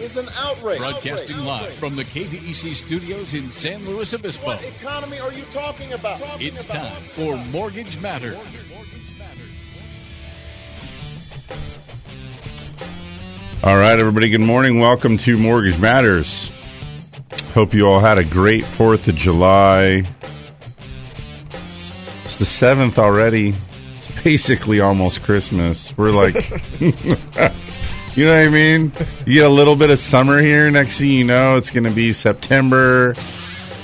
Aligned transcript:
is 0.00 0.16
an 0.16 0.28
outrage. 0.36 0.78
Broadcasting 0.78 1.36
Outrage. 1.36 1.46
live 1.46 1.62
Outrage. 1.62 1.78
from 1.78 1.96
the 1.96 2.04
KVEC 2.04 2.74
studios 2.74 3.34
in 3.34 3.50
San 3.50 3.84
Luis 3.84 4.12
Obispo. 4.14 4.46
What 4.46 4.64
economy 4.64 5.20
are 5.20 5.32
you 5.32 5.44
talking 5.44 5.92
about? 5.92 6.18
Talking 6.18 6.46
It's 6.54 6.64
about. 6.64 6.80
time 6.82 7.02
for 7.14 7.36
Mortgage 7.36 7.98
Matters. 7.98 8.38
All 13.62 13.76
right, 13.76 13.98
everybody, 13.98 14.30
good 14.30 14.40
morning. 14.40 14.78
Welcome 14.80 15.18
to 15.18 15.36
Mortgage 15.36 15.78
Matters. 15.78 16.50
Hope 17.52 17.74
you 17.74 17.86
all 17.86 18.00
had 18.00 18.18
a 18.18 18.24
great 18.24 18.64
4th 18.64 19.06
of 19.08 19.16
July. 19.16 20.04
It's 22.24 22.36
the 22.36 22.46
7th 22.46 22.96
already. 22.96 23.52
It's 23.98 24.22
basically 24.22 24.80
almost 24.80 25.22
Christmas. 25.22 25.94
We're 25.98 26.10
like, 26.12 26.34
you 28.20 28.26
know 28.26 28.32
what 28.32 28.44
I 28.44 28.48
mean? 28.50 28.92
You 29.24 29.34
get 29.34 29.46
a 29.46 29.50
little 29.50 29.74
bit 29.74 29.88
of 29.88 29.98
summer 29.98 30.42
here. 30.42 30.70
Next 30.70 30.98
thing 30.98 31.08
you 31.08 31.24
know, 31.24 31.56
it's 31.56 31.70
going 31.70 31.84
to 31.84 31.90
be 31.90 32.12
September. 32.12 33.14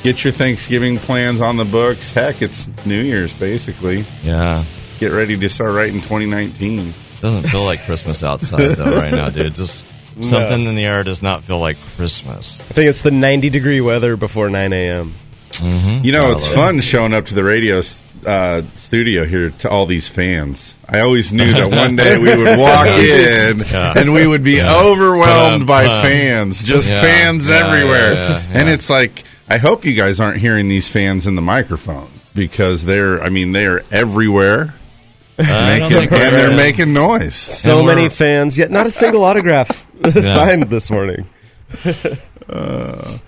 Get 0.03 0.25
your 0.25 0.33
Thanksgiving 0.35 0.99
plans 0.99 1.41
on 1.41 1.57
the 1.57 1.65
books. 1.65 2.11
Heck, 2.11 2.43
it's 2.43 2.69
New 2.85 3.01
Year's, 3.01 3.33
basically. 3.33 4.05
Yeah. 4.23 4.65
Get 4.99 5.13
ready 5.13 5.39
to 5.39 5.49
start 5.49 5.73
writing 5.73 6.03
2019. 6.03 6.93
Doesn't 7.23 7.45
feel 7.45 7.65
like 7.65 7.83
Christmas 7.87 8.23
outside 8.23 8.77
though 8.77 8.99
right 8.99 9.11
now, 9.11 9.31
dude. 9.31 9.55
Just 9.55 9.87
something 10.21 10.67
in 10.67 10.75
the 10.75 10.85
air 10.85 11.03
does 11.03 11.23
not 11.23 11.43
feel 11.43 11.59
like 11.59 11.79
Christmas. 11.97 12.61
I 12.61 12.75
think 12.75 12.91
it's 12.91 13.01
the 13.01 13.11
90 13.11 13.49
degree 13.49 13.81
weather 13.81 14.19
before 14.19 14.51
9 14.51 14.71
a.m. 14.75 15.15
Mm-hmm. 15.53 16.05
You 16.05 16.13
know, 16.13 16.33
it's 16.33 16.47
fun 16.47 16.83
showing 16.83 17.15
up 17.15 17.25
to 17.27 17.35
the 17.35 17.43
radio 17.43 17.81
uh, 18.27 18.63
studio 18.77 19.25
here 19.25 19.51
to 19.51 19.71
all 19.71 19.87
these 19.87 20.09
fans. 20.09 20.77
I 20.89 21.01
always 21.01 21.33
knew 21.33 21.53
that 21.53 21.71
one 21.71 21.97
day 21.97 22.19
we 22.19 22.35
would 22.37 22.59
walk 22.59 22.87
in 22.89 23.59
Yeah. 23.71 23.95
and 23.97 24.13
we 24.13 24.27
would 24.27 24.43
be 24.45 24.53
Yeah. 24.57 24.75
overwhelmed 24.77 25.67
Ba-dum, 25.67 25.67
by 25.67 25.87
bum. 25.87 26.03
fans, 26.05 26.63
just 26.63 26.89
Yeah. 26.89 27.01
fans 27.03 27.49
Yeah, 27.49 27.67
everywhere. 27.67 28.15
yeah, 28.15 28.29
yeah, 28.29 28.43
And 28.53 28.69
it's 28.69 28.91
like, 28.91 29.25
I 29.49 29.59
hope 29.59 29.85
you 29.85 29.95
guys 29.95 30.19
aren't 30.21 30.39
hearing 30.39 30.69
these 30.69 30.89
fans 30.89 31.27
in 31.27 31.35
the 31.37 31.43
microphone 31.43 32.09
because 32.35 32.85
they're, 32.85 33.23
I 33.23 33.29
mean, 33.29 33.53
they 33.53 33.67
are 33.67 33.85
everywhere. 33.93 34.75
I 35.39 35.79
Making, 35.81 35.89
think 35.99 36.11
we're 36.11 36.17
and 36.23 36.35
they're 36.35 36.45
gonna- 36.47 36.57
making 36.57 36.93
noise. 36.95 37.35
So 37.37 37.83
many 37.83 38.09
fans, 38.09 38.57
yet 38.59 38.71
not 38.71 38.87
a 38.87 38.91
single 38.91 39.23
autograph 39.29 39.87
signed 40.13 40.65
this 40.71 40.91
morning. 40.91 41.29
the 42.49 43.21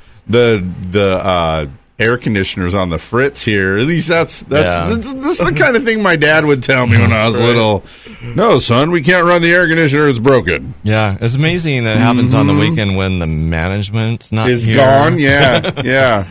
the 0.91 1.19
uh, 1.19 1.67
air 1.99 2.17
conditioners 2.17 2.75
on 2.75 2.91
the 2.91 2.99
fritz 2.99 3.43
here. 3.43 3.77
At 3.79 3.85
least 3.87 4.09
that's 4.09 4.43
that's 4.43 4.77
Yeah. 4.77 4.95
that's, 4.95 5.13
that's 5.13 5.39
the 5.39 5.53
kind 5.59 5.77
of 5.77 5.85
thing 5.85 6.03
my 6.03 6.17
dad 6.17 6.45
would 6.45 6.63
tell 6.63 6.87
me 6.87 6.99
when 6.99 7.13
I 7.13 7.27
was 7.29 7.39
little. 7.41 7.85
No, 8.23 8.59
son, 8.59 8.91
we 8.91 9.03
can't 9.03 9.27
run 9.27 9.43
the 9.43 9.53
air 9.53 9.67
conditioner; 9.67 10.09
it's 10.09 10.19
broken. 10.19 10.75
Yeah, 10.83 11.17
it's 11.21 11.35
amazing 11.35 11.85
that 11.85 11.97
it 11.97 12.01
happens 12.01 12.35
on 12.35 12.47
the 12.47 12.53
mm-hmm. 12.53 12.71
weekend 12.71 12.97
when 12.97 13.19
the 13.19 13.27
management's 13.27 14.33
not 14.33 14.49
Is 14.49 14.65
here. 14.65 14.77
gone. 14.77 15.19
Yeah, 15.19 15.71
yeah. 15.85 16.27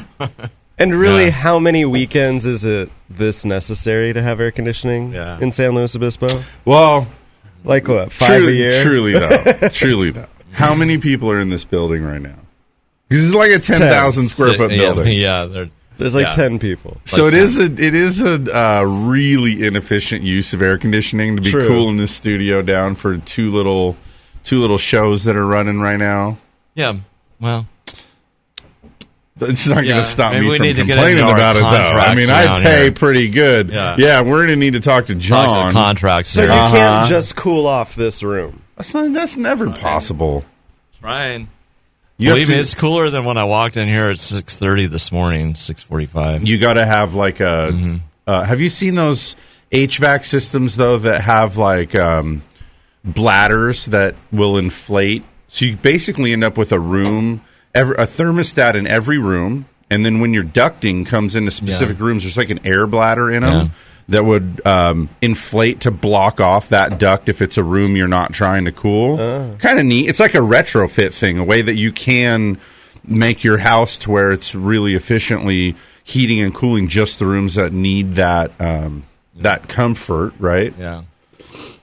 And 0.77 0.93
really, 0.93 1.25
Yeah. 1.25 1.31
how 1.31 1.59
many 1.59 1.85
weekends 1.85 2.45
is 2.45 2.63
it 2.65 2.89
this 3.09 3.45
necessary 3.45 4.13
to 4.13 4.21
have 4.21 4.39
air 4.39 4.51
conditioning 4.51 5.13
Yeah. 5.13 5.39
in 5.39 5.51
San 5.51 5.71
Luis 5.71 5.95
Obispo? 5.95 6.27
Well, 6.65 7.07
Like 7.63 7.87
what, 7.87 8.11
five 8.11 8.29
a 8.29 8.37
truly, 8.37 8.57
year? 8.57 8.83
truly 8.83 9.13
though, 9.13 9.69
truly 9.73 10.11
though. 10.11 10.27
How 10.51 10.73
many 10.75 10.97
people 10.97 11.29
are 11.31 11.39
in 11.39 11.49
this 11.49 11.63
building 11.65 12.03
right 12.03 12.21
now? 12.21 12.35
Because 13.09 13.23
is 13.25 13.33
like 13.35 13.51
a 13.51 13.59
ten 13.59 13.79
thousand 13.79 14.29
square 14.29 14.55
foot 14.57 14.71
yeah, 14.71 14.77
building. 14.77 15.13
Yeah, 15.17 15.45
they're, 15.45 15.69
There's 15.97 16.13
like 16.15 16.25
Yeah. 16.25 16.31
10 16.49 16.59
people. 16.59 16.97
So 17.05 17.25
Like 17.25 17.33
it 17.33 17.39
is 17.39 17.57
a 17.57 17.63
it 17.65 17.95
is 17.95 18.21
a 18.21 18.33
uh, 18.57 18.83
really 18.83 19.65
inefficient 19.65 20.23
use 20.23 20.53
of 20.53 20.61
air 20.61 20.77
conditioning 20.77 21.35
to 21.37 21.41
be 21.41 21.49
True. 21.51 21.67
cooling 21.67 21.97
this 21.97 22.13
studio 22.15 22.61
down 22.61 22.95
for 22.95 23.17
two 23.17 23.49
little 23.49 23.95
two 24.43 24.59
little 24.61 24.77
shows 24.77 25.23
that 25.25 25.35
are 25.35 25.45
running 25.45 25.79
right 25.79 25.97
now. 25.97 26.37
yeah. 26.75 26.97
Well, 27.39 27.67
It's 29.39 29.67
not 29.67 29.83
going 29.83 29.97
to 29.97 30.03
stop 30.05 30.33
maybe 30.33 30.49
me 30.49 30.57
from 30.57 30.65
need 30.65 30.75
to 30.77 30.83
get 30.85 30.95
complaining 30.95 31.23
about 31.23 31.55
it, 31.55 31.59
though. 31.59 31.67
I 31.67 32.15
mean, 32.15 32.29
I 32.31 32.61
pay 32.63 32.81
here. 32.83 32.91
pretty 32.91 33.29
good. 33.29 33.69
Yeah. 33.69 33.95
yeah 33.99 34.21
we're 34.21 34.37
going 34.37 34.47
to 34.49 34.55
need 34.55 34.73
to 34.73 34.79
talk 34.79 35.05
to 35.07 35.13
talk 35.13 35.21
John. 35.21 35.67
to 35.67 35.73
contracts 35.73 36.31
So 36.31 36.41
here. 36.41 36.49
you 36.51 36.55
Uh-huh. 36.57 36.75
can't 36.75 37.07
just 37.07 37.35
cool 37.35 37.67
off 37.67 37.95
this 37.95 38.23
room. 38.23 38.63
that's 38.75 38.93
not, 38.95 39.13
that's 39.13 39.37
never 39.37 39.71
possible. 39.71 40.43
Ryan, 41.01 41.47
You 42.17 42.29
believe 42.29 42.47
have 42.47 42.55
me, 42.57 42.61
it's 42.61 42.73
cooler 42.73 43.09
than 43.09 43.25
when 43.25 43.37
I 43.37 43.43
walked 43.45 43.77
in 43.77 43.87
here 43.87 44.09
at 44.09 44.19
six 44.19 44.55
thirty 44.57 44.87
this 44.87 45.11
morning. 45.11 45.53
Six 45.55 45.83
forty-five. 45.83 46.43
you 46.47 46.57
got 46.57 46.73
to 46.73 46.85
have 46.85 47.13
like 47.13 47.39
a. 47.39 47.69
Mm-hmm. 47.71 47.95
Uh, 48.25 48.43
have 48.43 48.59
you 48.59 48.69
seen 48.69 48.95
those 48.95 49.35
HVAC 49.71 50.25
systems 50.25 50.75
though 50.75 50.97
that 50.97 51.21
have 51.21 51.57
like 51.57 51.95
um, 51.95 52.41
bladders 53.03 53.85
that 53.85 54.15
will 54.31 54.57
inflate? 54.57 55.23
So 55.47 55.65
you 55.65 55.77
basically 55.77 56.33
end 56.33 56.43
up 56.43 56.57
with 56.57 56.71
a 56.71 56.79
room, 56.79 57.41
every, 57.73 57.95
a 57.95 58.05
thermostat 58.05 58.75
in 58.75 58.85
every 58.87 59.17
room, 59.17 59.65
and 59.89 60.05
then 60.05 60.19
when 60.19 60.33
your 60.33 60.43
ducting 60.43 61.05
comes 61.05 61.35
into 61.35 61.51
specific 61.51 61.99
Yeah. 61.99 62.05
rooms, 62.05 62.23
there's 62.23 62.37
like 62.37 62.49
an 62.49 62.65
air 62.65 62.85
bladder 62.87 63.31
in 63.31 63.43
them. 63.43 63.67
Yeah. 63.67 63.71
That 64.09 64.23
would 64.23 64.65
um, 64.65 65.09
inflate 65.21 65.81
to 65.81 65.91
block 65.91 66.39
off 66.39 66.69
that 66.69 66.97
duct 66.97 67.27
if 67.27 67.41
it's 67.41 67.57
a 67.57 67.63
room 67.63 67.97
you're 67.97 68.07
not 68.07 68.31
trying 68.31 68.63
to 68.63 68.71
cool. 68.71 69.17
Kind 69.59 69.79
of 69.79 69.85
neat. 69.85 70.07
It's 70.07 70.21
like 70.21 70.33
a 70.33 70.37
retrofit 70.39 71.13
thing, 71.13 71.37
a 71.39 71.43
way 71.43 71.61
that 71.61 71.75
you 71.75 71.91
can 71.91 72.57
make 73.05 73.43
your 73.43 73.57
house 73.57 73.97
to 73.99 74.11
where 74.11 74.31
it's 74.31 74.55
really 74.55 74.95
efficiently 74.95 75.75
heating 76.05 76.39
and 76.41 76.55
cooling 76.55 76.87
just 76.87 77.19
the 77.19 77.25
rooms 77.25 77.55
that 77.55 77.73
need 77.73 78.13
that 78.15 78.51
um, 78.61 79.03
that 79.35 79.67
comfort, 79.67 80.33
right? 80.39 80.73
Yeah. 80.79 81.03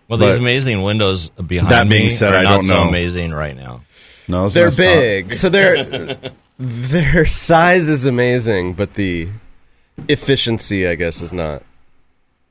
Well, 0.08 0.18
But- 0.18 0.28
these 0.30 0.36
amazing 0.38 0.82
windows 0.82 1.28
behind 1.28 1.72
That 1.72 1.88
being 1.91 2.04
me 2.04 2.08
said, 2.10 2.32
are 2.34 2.38
I 2.38 2.42
not 2.44 2.52
don't 2.54 2.64
so 2.64 2.74
know. 2.84 2.88
amazing 2.88 3.32
right 3.32 3.54
now. 3.56 3.82
No, 4.28 4.48
They're 4.48 4.68
not- 4.70 4.76
big. 4.78 5.34
So 5.34 5.50
their 5.50 6.16
their 6.58 7.26
size 7.26 7.88
is 7.91 8.06
amazing, 8.06 8.72
but 8.74 8.94
the 8.94 9.28
efficiency, 10.08 10.88
I 10.88 10.94
guess, 10.94 11.20
is 11.22 11.32
not. 11.32 11.62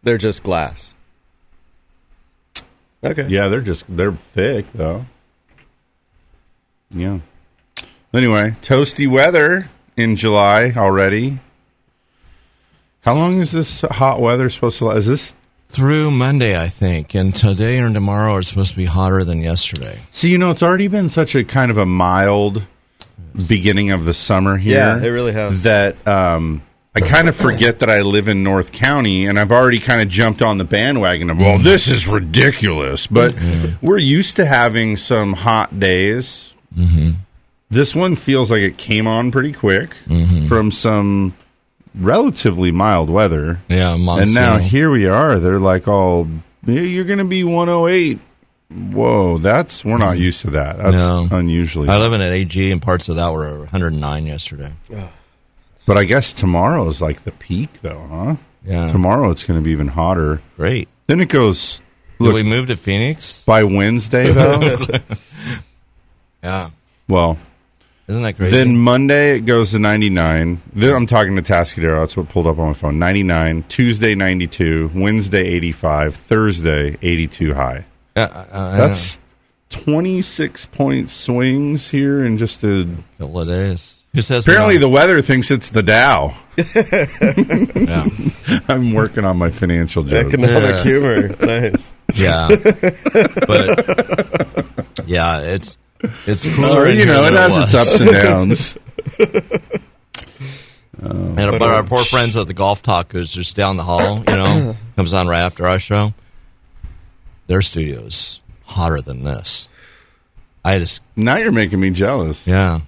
They're 0.04 0.18
just 0.18 0.44
glass. 0.44 0.96
Okay. 3.04 3.28
Yeah, 3.28 3.48
they're 3.50 3.62
just 3.62 3.86
they're 3.90 4.14
thick 4.14 4.66
though. 4.74 5.06
Yeah. 6.92 7.20
Anyway, 8.14 8.56
toasty 8.62 9.10
weather 9.10 9.70
in 9.98 10.16
July 10.16 10.74
already. 10.76 11.40
How 13.04 13.16
long 13.16 13.40
is 13.40 13.52
this 13.52 13.82
hot 13.82 14.22
weather 14.22 14.50
supposed 14.50 14.78
to? 14.78 14.86
last? 14.86 14.98
Is 14.98 15.08
this? 15.08 15.36
Through 15.70 16.12
Monday, 16.12 16.56
I 16.56 16.70
think, 16.70 17.16
and 17.16 17.34
today 17.34 17.80
and 17.80 17.96
tomorrow 17.96 18.34
are 18.36 18.44
supposed 18.44 18.72
to 18.72 18.78
be 18.78 18.86
hotter 18.86 19.24
than 19.24 19.42
yesterday. 19.42 19.98
See, 20.12 20.30
you 20.30 20.38
know, 20.38 20.52
it's 20.52 20.62
already 20.62 20.88
been 20.88 21.10
such 21.10 21.34
a 21.34 21.44
kind 21.44 21.72
of 21.72 21.78
a 21.78 21.86
mild 21.86 22.68
beginning 23.48 23.90
of 23.90 24.06
the 24.06 24.14
summer 24.14 24.58
here. 24.58 24.78
Yeah, 24.78 25.04
it 25.04 25.10
really 25.10 25.32
has. 25.32 25.64
That 25.64 26.08
um, 26.08 26.62
I 26.96 27.00
kind 27.02 27.28
of 27.28 27.36
forget 27.36 27.80
that 27.80 27.90
I 27.90 28.02
live 28.02 28.28
in 28.28 28.44
North 28.44 28.72
County, 28.72 29.26
and 29.26 29.40
I've 29.40 29.52
already 29.52 29.80
kind 29.80 30.02
of 30.02 30.10
jumped 30.10 30.44
on 30.44 30.60
the 30.60 30.64
bandwagon 30.64 31.32
of, 31.32 31.40
well, 31.40 31.58
mm. 31.58 31.64
this 31.64 31.88
is 31.88 32.08
ridiculous. 32.08 33.08
But 33.08 33.34
mm. 33.34 33.78
we're 33.82 33.98
used 33.98 34.36
to 34.36 34.46
having 34.46 34.98
some 34.98 35.34
hot 35.34 35.80
days. 35.80 36.54
Mm-hmm. 36.78 37.12
This 37.72 37.96
one 37.96 38.16
feels 38.16 38.52
like 38.52 38.62
it 38.62 38.78
came 38.78 39.08
on 39.08 39.32
pretty 39.32 39.54
quick 39.54 39.96
mm-hmm. 40.06 40.46
from 40.46 40.72
some 40.72 41.34
relatively 41.96 42.72
mild 42.72 43.10
weather. 43.10 43.60
Yeah, 43.70 43.96
monsoon. 43.96 44.24
And 44.24 44.34
now 44.36 44.58
here 44.60 44.92
we 44.92 45.08
are. 45.08 45.40
They're 45.40 45.60
like 45.60 45.88
all, 45.88 46.28
"Yeah, 46.66 46.82
you're 46.82 47.06
going 47.06 47.20
to 47.20 47.26
be 47.26 47.44
108. 47.44 48.20
Whoa, 48.92 49.40
that's 49.40 49.84
we're 49.84 49.98
not 49.98 50.18
mm. 50.18 50.20
used 50.20 50.42
to 50.42 50.52
that. 50.52 50.78
That's 50.78 50.96
No. 50.96 51.28
unusually. 51.32 51.90
I 51.90 51.98
live 51.98 52.14
in 52.14 52.22
an 52.22 52.32
AG, 52.32 52.72
and 52.72 52.82
parts 52.82 53.10
of 53.10 53.16
that 53.16 53.34
were 53.34 53.60
109 53.60 54.26
yesterday. 54.28 54.74
But 55.86 55.98
I 55.98 56.04
guess 56.06 56.34
tomorrow 56.34 56.88
is 56.88 57.02
like 57.02 57.24
the 57.24 57.32
peak, 57.32 57.82
though, 57.82 58.08
huh? 58.10 58.36
Yeah, 58.66 58.90
Tomorrow 58.92 59.32
it's 59.32 59.44
going 59.44 59.60
to 59.60 59.64
be 59.64 59.72
even 59.72 59.90
hotter. 59.90 60.42
great. 60.56 60.88
Then 61.08 61.20
it 61.20 61.28
goes. 61.30 61.82
Did 62.20 62.26
Look, 62.28 62.34
we 62.36 62.44
move 62.44 62.68
to 62.68 62.78
Phoenix? 62.78 63.44
by 63.44 63.64
Wednesday 63.66 64.32
though. 64.32 64.78
Yeah, 66.42 66.70
well, 67.08 67.38
isn't 68.08 68.22
that 68.22 68.36
crazy? 68.38 68.56
then 68.56 68.78
Monday 68.78 69.38
it 69.38 69.42
goes 69.46 69.72
to 69.72 69.80
99. 69.80 70.62
Then 70.74 70.96
I'm 70.96 71.06
talking 71.08 71.36
to 71.36 71.42
Atascadero. 71.42 72.00
That's 72.02 72.16
what 72.18 72.30
pulled 72.30 72.48
up 72.48 72.60
on 72.60 72.68
my 72.68 72.74
phone. 72.74 73.00
99. 73.00 73.64
Tuesday 73.70 74.16
92. 74.16 74.92
Wednesday 74.94 75.44
85. 75.46 76.16
Thursday 76.16 76.98
82 77.02 77.54
high. 77.54 77.86
yeah, 78.16 78.46
I 78.52 78.78
That's 78.78 79.18
26 79.70 80.66
point 80.68 81.10
swings 81.10 81.90
here 81.90 82.24
in 82.26 82.38
just 82.38 82.64
a 82.64 82.88
couple 83.18 83.42
of 83.42 83.48
days. 83.48 84.02
Who 84.14 84.22
says 84.22 84.46
Apparently, 84.48 84.78
the 84.78 84.90
weather 84.90 85.22
thinks 85.24 85.50
it's 85.50 85.72
the 85.72 85.82
Dow. 85.82 86.36
not? 86.58 88.12
I'm 88.70 88.94
working 88.94 89.26
on 89.26 89.38
my 89.38 89.50
financial 89.50 90.04
jokes. 90.04 90.34
Economic 90.34 90.76
Yeah. 90.76 90.84
humor. 90.84 91.28
Nice. 91.42 91.96
yeah, 92.14 92.50
yeah, 92.50 93.28
but 93.48 94.66
yeah, 95.08 95.40
it's 95.42 95.78
it's 96.28 96.56
cooler. 96.56 96.82
Or, 96.82 96.88
in 96.88 96.98
you 97.00 97.06
here 97.06 97.14
know, 97.16 97.24
it 97.26 97.32
than 97.32 97.52
has 97.52 97.64
its 97.64 97.74
was. 97.74 97.92
ups 97.92 98.00
and 98.02 98.12
downs. 98.12 98.78
Uh, 101.02 101.10
and 101.10 101.36
but 101.60 101.64
uh, 101.64 101.66
our 101.66 101.84
poor 101.84 102.06
friends 102.06 102.38
at 102.38 102.48
the 102.48 102.54
golf 102.54 102.82
talk 102.82 103.12
who's 103.12 103.30
just 103.34 103.58
down 103.58 103.76
the 103.76 103.84
hall, 103.84 104.20
you 104.20 104.38
know, 104.38 104.74
comes 104.96 105.14
on 105.14 105.28
right 105.28 105.42
after 105.42 105.68
our 105.68 105.78
show. 105.78 106.14
Their 107.48 107.62
studio's 107.62 108.40
hotter 108.64 109.02
than 109.02 109.24
this. 109.26 109.68
I 110.64 110.78
just 110.78 111.02
now 111.18 111.36
you're 111.36 111.52
making 111.52 111.82
me 111.82 111.90
jealous. 111.90 112.48
yeah. 112.48 112.82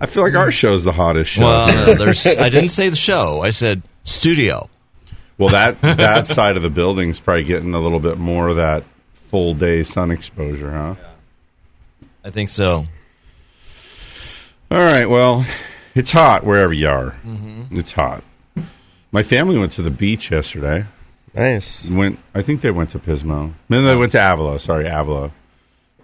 I 0.00 0.06
feel 0.06 0.22
like 0.22 0.34
our 0.34 0.50
show's 0.50 0.82
the 0.82 0.92
hottest 0.92 1.30
show. 1.30 1.42
Well, 1.42 1.94
there's. 1.96 2.26
I 2.26 2.48
didn't 2.48 2.68
say 2.80 2.88
the 2.88 2.96
show. 2.96 3.42
I 3.42 3.50
said 3.50 3.82
studio. 4.04 4.68
Well, 5.36 5.50
that 5.50 5.80
that 5.82 6.26
side 6.26 6.56
of 6.56 6.62
the 6.62 6.70
building's 6.70 7.20
probably 7.20 7.44
getting 7.44 7.74
a 7.74 7.80
little 7.80 8.00
bit 8.00 8.18
more 8.18 8.48
of 8.48 8.56
that 8.56 8.84
full 9.30 9.54
day 9.54 9.82
sun 9.82 10.10
exposure, 10.10 10.70
huh? 10.70 10.94
I 12.24 12.30
think 12.30 12.48
so. 12.48 12.86
All 14.70 14.78
right. 14.78 15.06
Well, 15.08 15.44
it's 15.94 16.12
hot 16.12 16.44
wherever 16.44 16.72
you 16.72 16.88
are. 16.88 17.16
Mm-hmm. 17.24 17.76
It's 17.78 17.92
hot. 17.92 18.24
My 19.12 19.22
family 19.22 19.58
went 19.58 19.72
to 19.72 19.82
the 19.82 19.90
beach 19.90 20.30
yesterday. 20.30 20.84
Nice. 21.34 21.88
Went. 21.88 22.18
I 22.34 22.42
think 22.42 22.60
they 22.60 22.70
went 22.70 22.90
to 22.90 22.98
Pismo. 22.98 23.52
No, 23.68 23.82
they 23.82 23.96
went 23.96 24.12
to 24.12 24.32
Avila. 24.32 24.58
Sorry, 24.58 24.86
Avila. 24.86 25.30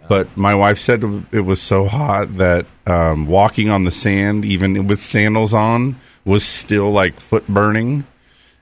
But 0.08 0.36
my 0.36 0.54
wife 0.54 0.78
said 0.78 1.02
it 1.32 1.40
was 1.40 1.60
so 1.60 1.86
hot 1.86 2.34
that 2.34 2.66
um, 2.86 3.26
walking 3.26 3.70
on 3.70 3.84
the 3.84 3.90
sand, 3.90 4.44
even 4.44 4.86
with 4.86 5.02
sandals 5.02 5.54
on, 5.54 5.96
was 6.24 6.44
still 6.44 6.90
like 6.90 7.20
foot 7.20 7.46
burning. 7.48 8.06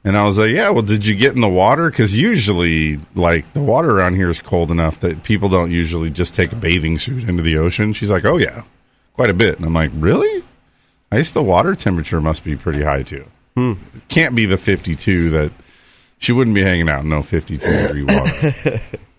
And 0.04 0.18
I 0.18 0.24
was 0.24 0.36
like, 0.36 0.50
"Yeah, 0.50 0.68
well, 0.70 0.82
did 0.82 1.06
you 1.06 1.14
get 1.14 1.34
in 1.34 1.40
the 1.40 1.48
water? 1.48 1.90
Because 1.90 2.14
usually, 2.14 3.00
like 3.14 3.50
the 3.54 3.62
water 3.62 3.90
around 3.90 4.16
here 4.16 4.28
is 4.28 4.40
cold 4.40 4.70
enough 4.70 5.00
that 5.00 5.22
people 5.22 5.48
don't 5.48 5.70
usually 5.70 6.10
just 6.10 6.34
take 6.34 6.52
a 6.52 6.56
bathing 6.56 6.98
suit 6.98 7.26
into 7.28 7.42
the 7.42 7.56
ocean." 7.56 7.94
She's 7.94 8.10
like, 8.10 8.24
"Oh 8.26 8.36
yeah, 8.36 8.62
quite 9.14 9.30
a 9.30 9.34
bit." 9.34 9.56
And 9.56 9.64
I'm 9.64 9.72
like, 9.72 9.90
"Really? 9.94 10.44
I 11.10 11.16
guess 11.18 11.32
the 11.32 11.42
water 11.42 11.74
temperature 11.74 12.20
must 12.20 12.44
be 12.44 12.54
pretty 12.54 12.82
high 12.82 13.02
too. 13.02 13.24
It 13.56 14.08
can't 14.08 14.34
be 14.34 14.46
the 14.46 14.56
52 14.58 15.30
that 15.30 15.52
she 16.18 16.32
wouldn't 16.32 16.54
be 16.54 16.62
hanging 16.62 16.88
out 16.90 17.04
in 17.04 17.08
no 17.08 17.22
52 17.22 17.66
degree 17.66 18.04
water." 18.04 18.80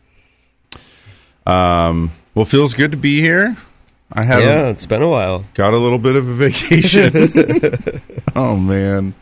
um, 1.46 2.12
well, 2.34 2.46
feels 2.46 2.74
good 2.74 2.92
to 2.92 2.98
be 2.98 3.22
here. 3.22 3.56
I 4.12 4.24
have 4.24 4.42
Yeah, 4.42 4.68
it's 4.70 4.86
been 4.86 5.02
a 5.02 5.10
while. 5.10 5.46
got 5.56 5.74
a 5.74 5.78
little 5.78 5.98
bit 5.98 6.16
of 6.16 6.28
a 6.28 6.34
vacation. 6.34 8.02
oh 8.36 8.56
man. 8.56 9.14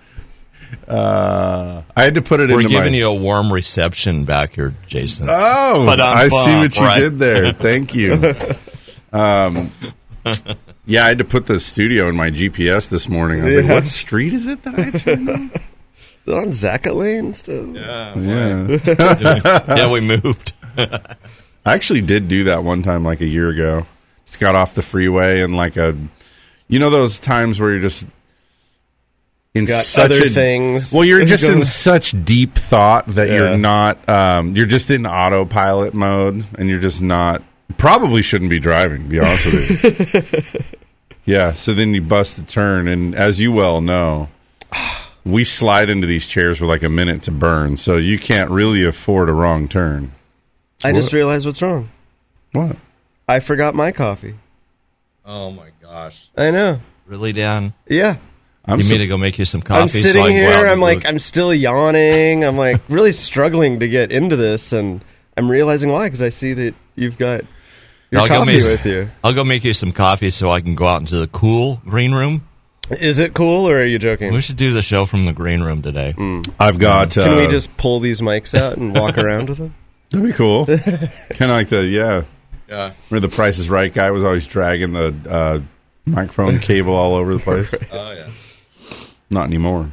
Uh, 0.87 1.83
I 1.95 2.03
had 2.03 2.15
to 2.15 2.21
put 2.21 2.39
it 2.41 2.49
We're 2.49 2.59
into 2.61 2.69
giving 2.71 2.91
my. 2.91 2.97
you 2.97 3.07
a 3.07 3.13
warm 3.13 3.51
reception 3.53 4.25
back 4.25 4.53
here, 4.55 4.73
Jason. 4.87 5.27
oh, 5.29 5.85
But 5.85 6.01
I'm 6.01 6.17
I 6.17 6.27
see 6.27 6.55
what 6.57 6.75
you 6.75 6.83
right? 6.83 6.99
did 6.99 7.19
there. 7.19 7.53
Thank 7.53 7.95
you. 7.95 8.13
um, 9.13 9.71
yeah, 10.85 11.05
I 11.05 11.09
had 11.09 11.19
to 11.19 11.25
put 11.25 11.45
the 11.45 11.59
studio 11.59 12.09
in 12.09 12.15
my 12.15 12.29
GPS 12.31 12.89
this 12.89 13.07
morning. 13.07 13.41
I 13.41 13.45
was 13.45 13.55
like, 13.55 13.69
"What 13.69 13.85
street 13.85 14.33
is 14.33 14.47
it 14.47 14.63
that 14.63 14.77
I 14.77 14.89
turned 14.91 15.29
on?" 15.29 15.51
Is 16.25 16.27
it 16.29 16.33
on 16.35 16.45
Zaca 16.47 16.95
Lane 16.95 17.33
still? 17.33 17.75
yeah, 17.75 18.15
yeah, 18.15 19.75
yeah, 19.75 19.91
we 19.91 19.99
moved. 19.99 20.53
I 21.65 21.73
actually 21.73 22.01
did 22.01 22.27
do 22.27 22.45
that 22.45 22.63
one 22.63 22.83
time, 22.83 23.03
like 23.03 23.21
a 23.21 23.25
year 23.25 23.49
ago. 23.49 23.85
Just 24.25 24.39
got 24.39 24.55
off 24.55 24.73
the 24.73 24.81
freeway 24.81 25.41
and 25.41 25.55
like 25.55 25.77
a, 25.77 25.95
you 26.67 26.79
know, 26.79 26.89
those 26.89 27.19
times 27.19 27.59
where 27.59 27.71
you're 27.71 27.81
just 27.81 28.05
in 29.53 29.65
Got 29.65 29.85
such 29.85 30.05
other 30.05 30.25
a, 30.25 30.29
things. 30.29 30.91
Well, 30.91 31.05
you're 31.05 31.25
just 31.25 31.43
in 31.43 31.63
such 31.63 32.15
deep 32.25 32.55
thought 32.55 33.05
that 33.15 33.27
Yeah. 33.27 33.33
you're 33.35 33.57
not. 33.57 34.07
Um, 34.09 34.55
you're 34.55 34.65
just 34.65 34.89
in 34.89 35.05
autopilot 35.05 35.93
mode, 35.93 36.45
and 36.57 36.69
you're 36.69 36.79
just 36.79 37.01
not. 37.01 37.41
Probably 37.77 38.21
shouldn't 38.21 38.49
be 38.49 38.59
driving. 38.59 39.03
To 39.03 39.09
be 39.09 39.19
honest 39.19 39.45
with 39.45 40.53
you. 40.53 40.77
yeah. 41.25 41.53
So 41.53 41.73
then 41.73 41.93
you 41.93 42.01
bust 42.01 42.35
the 42.37 42.43
turn, 42.43 42.87
and 42.87 43.13
as 43.15 43.39
you 43.39 43.51
well 43.51 43.79
know, 43.79 44.27
we 45.23 45.43
slide 45.43 45.89
into 45.89 46.07
these 46.07 46.25
chairs 46.27 46.59
with 46.59 46.69
like 46.69 46.83
a 46.83 46.89
minute 46.89 47.21
to 47.23 47.31
burn, 47.31 47.77
so 47.77 47.95
you 47.97 48.17
can't 48.19 48.49
really 48.49 48.83
afford 48.83 49.29
a 49.29 49.33
wrong 49.33 49.67
turn. 49.67 50.11
I 50.83 50.91
just 50.91 51.13
realized 51.13 51.45
what's 51.45 51.61
wrong. 51.61 51.89
What? 52.51 52.75
I 53.27 53.39
forgot 53.39 53.73
my 53.75 53.91
coffee. 53.91 54.35
Oh 55.25 55.51
my 55.51 55.69
gosh! 55.81 56.29
I 56.35 56.51
know. 56.51 56.79
Really, 57.05 57.31
Dan? 57.33 57.73
Yeah. 57.87 58.17
I'm 58.65 58.79
you 58.79 58.83
so- 58.83 58.91
mean 58.91 58.99
to 59.01 59.07
go 59.07 59.17
make 59.17 59.37
you 59.39 59.45
some 59.45 59.61
coffee? 59.61 59.81
I'm 59.81 59.87
sitting 59.87 60.21
I 60.21 60.27
can 60.27 60.35
go 60.35 60.57
here. 60.59 60.67
I'm 60.67 60.79
like. 60.79 61.05
I'm 61.05 61.19
still 61.19 61.53
yawning. 61.53 62.43
I'm 62.43 62.57
like 62.57 62.81
really 62.89 63.13
struggling 63.13 63.79
to 63.79 63.87
get 63.87 64.11
into 64.11 64.35
this, 64.35 64.73
and 64.73 65.03
I'm 65.37 65.49
realizing 65.49 65.89
why 65.91 66.05
because 66.07 66.21
I 66.21 66.29
see 66.29 66.53
that 66.53 66.75
you've 66.95 67.17
got 67.17 67.43
your 68.11 68.21
I'll 68.21 68.27
go 68.27 68.35
coffee 68.39 68.57
make- 68.57 68.63
with 68.63 68.85
you. 68.85 69.09
I'll 69.23 69.33
go 69.33 69.43
make 69.43 69.63
you 69.63 69.73
some 69.73 69.91
coffee 69.93 70.29
so 70.29 70.49
I 70.49 70.61
can 70.61 70.75
go 70.75 70.87
out 70.87 70.99
into 71.01 71.17
the 71.19 71.27
cool 71.27 71.81
green 71.85 72.13
room. 72.13 72.47
Is 72.91 73.19
it 73.19 73.33
cool 73.33 73.69
or 73.69 73.79
are 73.79 73.85
you 73.85 73.97
joking? 73.97 74.33
We 74.33 74.41
should 74.41 74.57
do 74.57 74.73
the 74.73 74.81
show 74.81 75.05
from 75.05 75.23
the 75.23 75.31
green 75.31 75.61
room 75.61 75.81
today. 75.81 76.13
I've 76.59 76.79
got. 76.79 77.17
Uh, 77.17 77.23
Can 77.23 77.37
we 77.37 77.47
just 77.47 77.75
pull 77.77 78.01
these 78.01 78.19
mics 78.19 78.53
out 78.53 78.77
and 78.77 78.93
walk 78.93 79.17
around 79.17 79.47
with 79.47 79.57
them? 79.59 79.73
That'd 80.13 80.27
be 80.27 80.33
cool. 80.33 80.65
kind 80.67 80.79
of 80.79 81.49
like 81.49 81.69
the 81.69 81.83
yeah. 81.83 82.23
Yeah. 82.69 82.93
Remember 83.09 83.27
the 83.27 83.35
Price 83.35 83.57
is 83.59 83.69
Right 83.69 83.93
guy 83.93 84.09
was 84.11 84.23
always 84.23 84.47
dragging 84.47 84.93
the 84.93 85.13
uh, 85.29 85.59
microphone 86.05 86.59
cable 86.59 86.95
all 86.95 87.15
over 87.15 87.33
the 87.33 87.39
place. 87.43 87.73
Oh 87.91 88.11
yeah. 88.11 88.29
Not 89.29 89.45
anymore. 89.47 89.91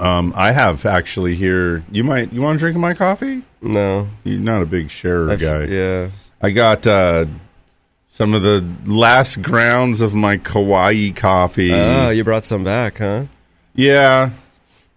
Um, 0.00 0.32
I 0.36 0.52
have 0.52 0.84
actually 0.86 1.34
here. 1.36 1.84
You 1.92 2.02
might. 2.04 2.32
You 2.32 2.40
want 2.42 2.58
to 2.58 2.60
drink 2.60 2.76
my 2.76 2.94
coffee? 2.94 3.42
No. 3.60 4.08
You're 4.24 4.40
not 4.40 4.62
a 4.62 4.66
big 4.66 4.90
sharer 4.90 5.30
I've- 5.30 5.44
guy. 5.44 5.64
Yeah. 5.64 6.10
I 6.40 6.50
got 6.50 6.86
uh, 6.88 7.26
some 8.08 8.34
of 8.34 8.42
the 8.42 8.66
last 8.84 9.42
grounds 9.42 10.00
of 10.00 10.12
my 10.14 10.38
Kauai 10.38 11.10
coffee. 11.10 11.72
Oh, 11.72 12.10
you 12.10 12.24
brought 12.24 12.44
some 12.44 12.64
back, 12.64 12.98
huh? 12.98 13.26
Yeah, 13.74 14.30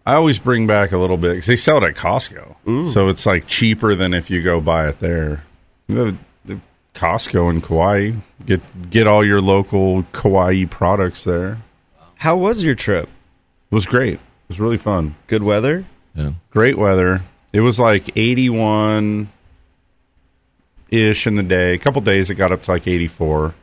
I 0.06 0.14
always 0.16 0.38
bring 0.38 0.68
back 0.68 0.92
a 0.92 0.98
little 0.98 1.18
bit 1.18 1.32
because 1.34 1.48
they 1.48 1.56
sell 1.56 1.78
it 1.78 1.84
at 1.84 1.96
Costco, 1.96 2.92
so 2.94 3.10
it's 3.10 3.26
like 3.26 3.48
cheaper 3.48 3.96
than 3.96 4.14
if 4.14 4.30
you 4.30 4.44
go 4.44 4.62
buy 4.62 4.88
it 4.90 5.00
there. 5.00 5.44
The, 5.88 6.16
the 6.46 6.60
Costco 6.94 7.50
in 7.50 7.62
Kauai 7.62 8.12
get 8.46 8.62
get 8.90 9.08
all 9.08 9.26
your 9.26 9.42
local 9.42 10.04
Kauai 10.14 10.66
products 10.66 11.24
there. 11.24 11.58
How 12.16 12.38
was 12.38 12.64
your 12.64 12.76
trip? 12.76 13.10
It 13.72 13.76
was 13.76 13.86
great. 13.86 14.14
It 14.16 14.20
was 14.50 14.60
really 14.60 14.78
fun. 14.78 15.16
Good 15.28 15.42
weather? 15.44 15.86
Yeah. 16.14 16.34
Great 16.52 16.78
weather. 16.78 17.24
It 17.52 17.62
was 17.62 17.80
like 17.80 18.16
eighty 18.16 18.50
one 18.50 19.30
ish 20.90 21.26
in 21.28 21.36
the 21.36 21.44
day. 21.44 21.74
A 21.74 21.80
couple 21.80 22.02
days 22.02 22.30
it 22.30 22.36
got 22.36 22.52
up 22.52 22.62
to 22.64 22.72
like 22.72 22.88
eighty 22.88 23.08
four. 23.08 23.56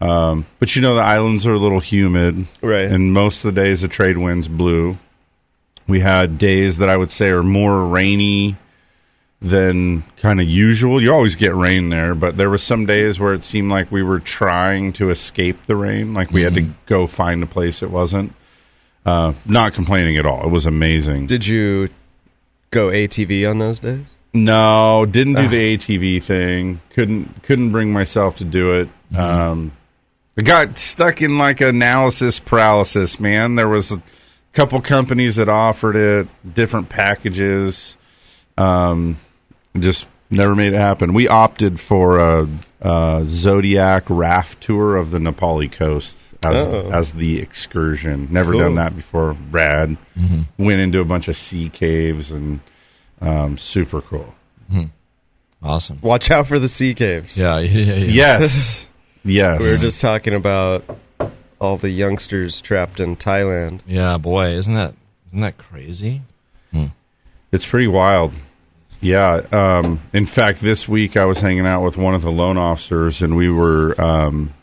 Um, 0.00 0.46
but 0.58 0.74
you 0.74 0.82
know 0.82 0.94
the 0.94 1.02
islands 1.02 1.46
are 1.46 1.52
a 1.54 1.58
little 1.58 1.80
humid, 1.80 2.46
Right. 2.62 2.86
And 2.86 3.12
most 3.12 3.44
of 3.44 3.54
the 3.54 3.60
days 3.60 3.82
the 3.82 3.88
trade 3.88 4.18
winds 4.18 4.48
blew. 4.48 4.98
We 5.88 6.00
had 6.00 6.38
days 6.38 6.78
that 6.78 6.88
I 6.88 6.96
would 6.96 7.10
say 7.10 7.28
are 7.30 7.42
more 7.42 7.86
rainy 7.86 8.56
than 9.42 10.02
kind 10.18 10.40
of 10.40 10.46
usual. 10.46 11.02
You 11.02 11.12
always 11.12 11.34
get 11.34 11.54
rain 11.54 11.88
there, 11.88 12.14
but 12.14 12.36
there 12.36 12.50
was 12.50 12.62
some 12.62 12.86
days 12.86 13.18
where 13.18 13.32
it 13.32 13.42
seemed 13.42 13.70
like 13.70 13.90
we 13.90 14.02
were 14.02 14.20
trying 14.20 14.92
to 14.94 15.10
escape 15.10 15.66
the 15.66 15.76
rain, 15.76 16.12
like 16.14 16.30
we 16.30 16.42
had 16.42 16.54
to 16.54 16.70
go 16.86 17.06
find 17.06 17.42
a 17.42 17.46
place 17.46 17.82
it 17.82 17.90
wasn't. 17.90 18.34
Uh, 19.06 19.32
not 19.46 19.72
complaining 19.72 20.18
at 20.18 20.26
all. 20.26 20.44
It 20.44 20.50
was 20.50 20.66
amazing. 20.66 21.26
Did 21.26 21.46
you 21.46 21.88
go 22.70 22.88
ATV 22.88 23.48
on 23.48 23.58
those 23.58 23.78
days? 23.78 24.18
No, 24.34 25.06
didn't 25.06 25.34
do 25.34 25.48
the 25.48 25.76
ATV 25.76 26.22
thing. 26.22 26.80
Couldn't 26.90 27.42
couldn't 27.42 27.72
bring 27.72 27.92
myself 27.92 28.36
to 28.36 28.44
do 28.44 28.74
it. 28.74 28.88
Um, 29.16 29.72
I 30.38 30.42
got 30.42 30.78
stuck 30.78 31.20
in 31.20 31.36
like 31.36 31.60
analysis 31.60 32.38
paralysis. 32.38 33.18
Man, 33.18 33.56
there 33.56 33.68
was 33.68 33.90
a 33.90 34.02
couple 34.52 34.80
companies 34.80 35.36
that 35.36 35.48
offered 35.48 35.96
it, 35.96 36.28
different 36.54 36.88
packages. 36.88 37.96
Um, 38.58 39.18
just 39.78 40.06
never 40.30 40.54
made 40.54 40.72
it 40.72 40.78
happen. 40.78 41.12
We 41.14 41.28
opted 41.28 41.78
for 41.80 42.18
a, 42.18 42.48
a 42.80 43.24
Zodiac 43.26 44.04
raft 44.08 44.60
tour 44.60 44.96
of 44.96 45.10
the 45.12 45.18
Na 45.20 45.32
Pali 45.32 45.68
coast 45.68 46.16
as 46.44 46.66
Oh. 46.66 46.90
as 46.90 47.12
the 47.12 47.38
excursion. 47.40 48.28
Never 48.30 48.52
Cool. 48.52 48.60
done 48.62 48.74
that 48.76 48.96
before. 48.96 49.36
Rad. 49.50 49.96
Went 50.58 50.80
into 50.80 51.00
a 51.00 51.04
bunch 51.04 51.28
of 51.28 51.36
sea 51.36 51.68
caves 51.68 52.30
and 52.30 52.60
um, 53.20 53.56
super 53.58 54.00
cool. 54.00 54.34
Awesome. 55.62 55.98
Watch 56.00 56.30
out 56.30 56.46
for 56.46 56.58
the 56.58 56.68
sea 56.68 56.94
caves. 56.94 57.36
Yeah. 57.38 57.58
Yeah. 57.58 57.80
yeah, 57.80 57.94
yeah. 57.96 58.04
Yes. 58.06 58.86
yes. 59.24 59.60
We 59.60 59.70
were 59.70 59.76
just 59.76 60.00
talking 60.00 60.34
about 60.34 60.84
all 61.60 61.76
the 61.76 61.90
youngsters 61.90 62.60
trapped 62.60 63.00
in 63.00 63.16
Thailand. 63.16 63.80
Yeah, 63.86 64.18
boy, 64.18 64.48
isn't 64.54 64.74
that 64.74 64.94
isn't 65.28 65.40
that 65.40 65.58
crazy? 65.58 66.22
It's 67.52 67.66
pretty 67.66 67.88
wild. 67.88 68.32
Yeah. 69.00 69.42
Um, 69.50 70.00
in 70.12 70.26
fact, 70.26 70.60
this 70.60 70.88
week 70.88 71.16
I 71.16 71.24
was 71.24 71.40
hanging 71.40 71.66
out 71.66 71.82
with 71.82 71.96
one 71.96 72.14
of 72.14 72.22
the 72.22 72.30
loan 72.30 72.56
officers, 72.56 73.22
and 73.22 73.36
we 73.36 73.50
were 73.50 74.00
um, 74.00 74.54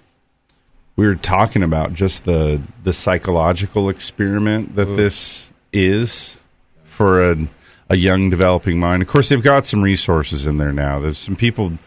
we 0.96 1.06
were 1.06 1.16
talking 1.16 1.64
about 1.64 1.94
just 1.94 2.24
the 2.24 2.62
the 2.84 2.94
psychological 2.94 3.90
experiment 3.90 4.76
that 4.76 4.96
this 4.96 5.50
is 5.74 6.38
for 6.86 7.32
a 7.32 7.48
a 7.90 7.98
young 7.98 8.30
developing 8.30 8.80
mind. 8.80 9.02
Of 9.02 9.10
course, 9.10 9.30
they've 9.30 9.42
got 9.42 9.66
some 9.66 9.82
resources 9.82 10.46
in 10.46 10.58
there 10.58 10.74
now. 10.74 11.00
There's 11.00 11.18
some 11.18 11.36
people 11.36 11.78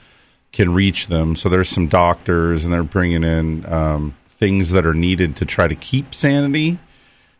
can 0.53 0.75
reach 0.75 1.07
them, 1.07 1.37
so 1.37 1.49
there's 1.49 1.69
some 1.69 1.89
doctors, 1.89 2.65
and 2.65 2.75
they're 2.75 2.83
bringing 2.83 3.25
in 3.25 3.65
um, 3.73 4.15
things 4.41 4.71
that 4.71 4.85
are 4.85 4.95
needed 4.95 5.37
to 5.37 5.45
try 5.45 5.69
to 5.69 5.77
keep 5.77 6.15
sanity. 6.15 6.79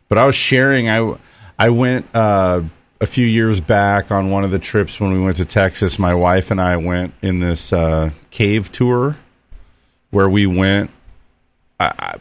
But 0.07 0.17
I 0.17 0.25
was 0.25 0.35
sharing, 0.35 0.89
I 0.89 1.17
I 1.59 1.69
went 1.69 2.05
uh, 2.15 2.61
a 3.01 3.05
few 3.05 3.25
years 3.25 3.59
back 3.59 4.11
on 4.11 4.29
one 4.29 4.43
of 4.43 4.51
the 4.51 4.59
trips 4.59 4.99
when 4.99 5.11
we 5.11 5.19
went 5.19 5.37
to 5.37 5.45
Texas. 5.45 5.99
My 5.99 6.13
wife 6.13 6.51
and 6.51 6.61
I 6.61 6.77
went 6.77 7.13
in 7.21 7.39
this 7.39 7.73
uh, 7.73 8.11
cave 8.29 8.71
tour 8.71 9.17
where 10.11 10.29
we 10.29 10.45
went. 10.45 10.91
I, 11.79 11.93
I 11.97 12.15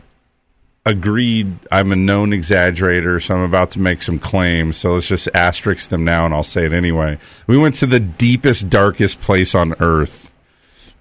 agreed. 0.86 1.58
I'm 1.70 1.92
a 1.92 1.96
known 1.96 2.30
exaggerator, 2.30 3.22
so 3.22 3.34
I'm 3.34 3.42
about 3.42 3.72
to 3.72 3.78
make 3.78 4.02
some 4.02 4.18
claims. 4.18 4.78
So 4.78 4.94
let's 4.94 5.06
just 5.06 5.28
asterisk 5.34 5.90
them 5.90 6.04
now, 6.04 6.24
and 6.24 6.34
I'll 6.34 6.42
say 6.42 6.64
it 6.64 6.72
anyway. 6.72 7.18
We 7.46 7.58
went 7.58 7.74
to 7.76 7.86
the 7.86 8.00
deepest, 8.00 8.70
darkest 8.70 9.20
place 9.20 9.54
on 9.54 9.74
earth 9.80 10.30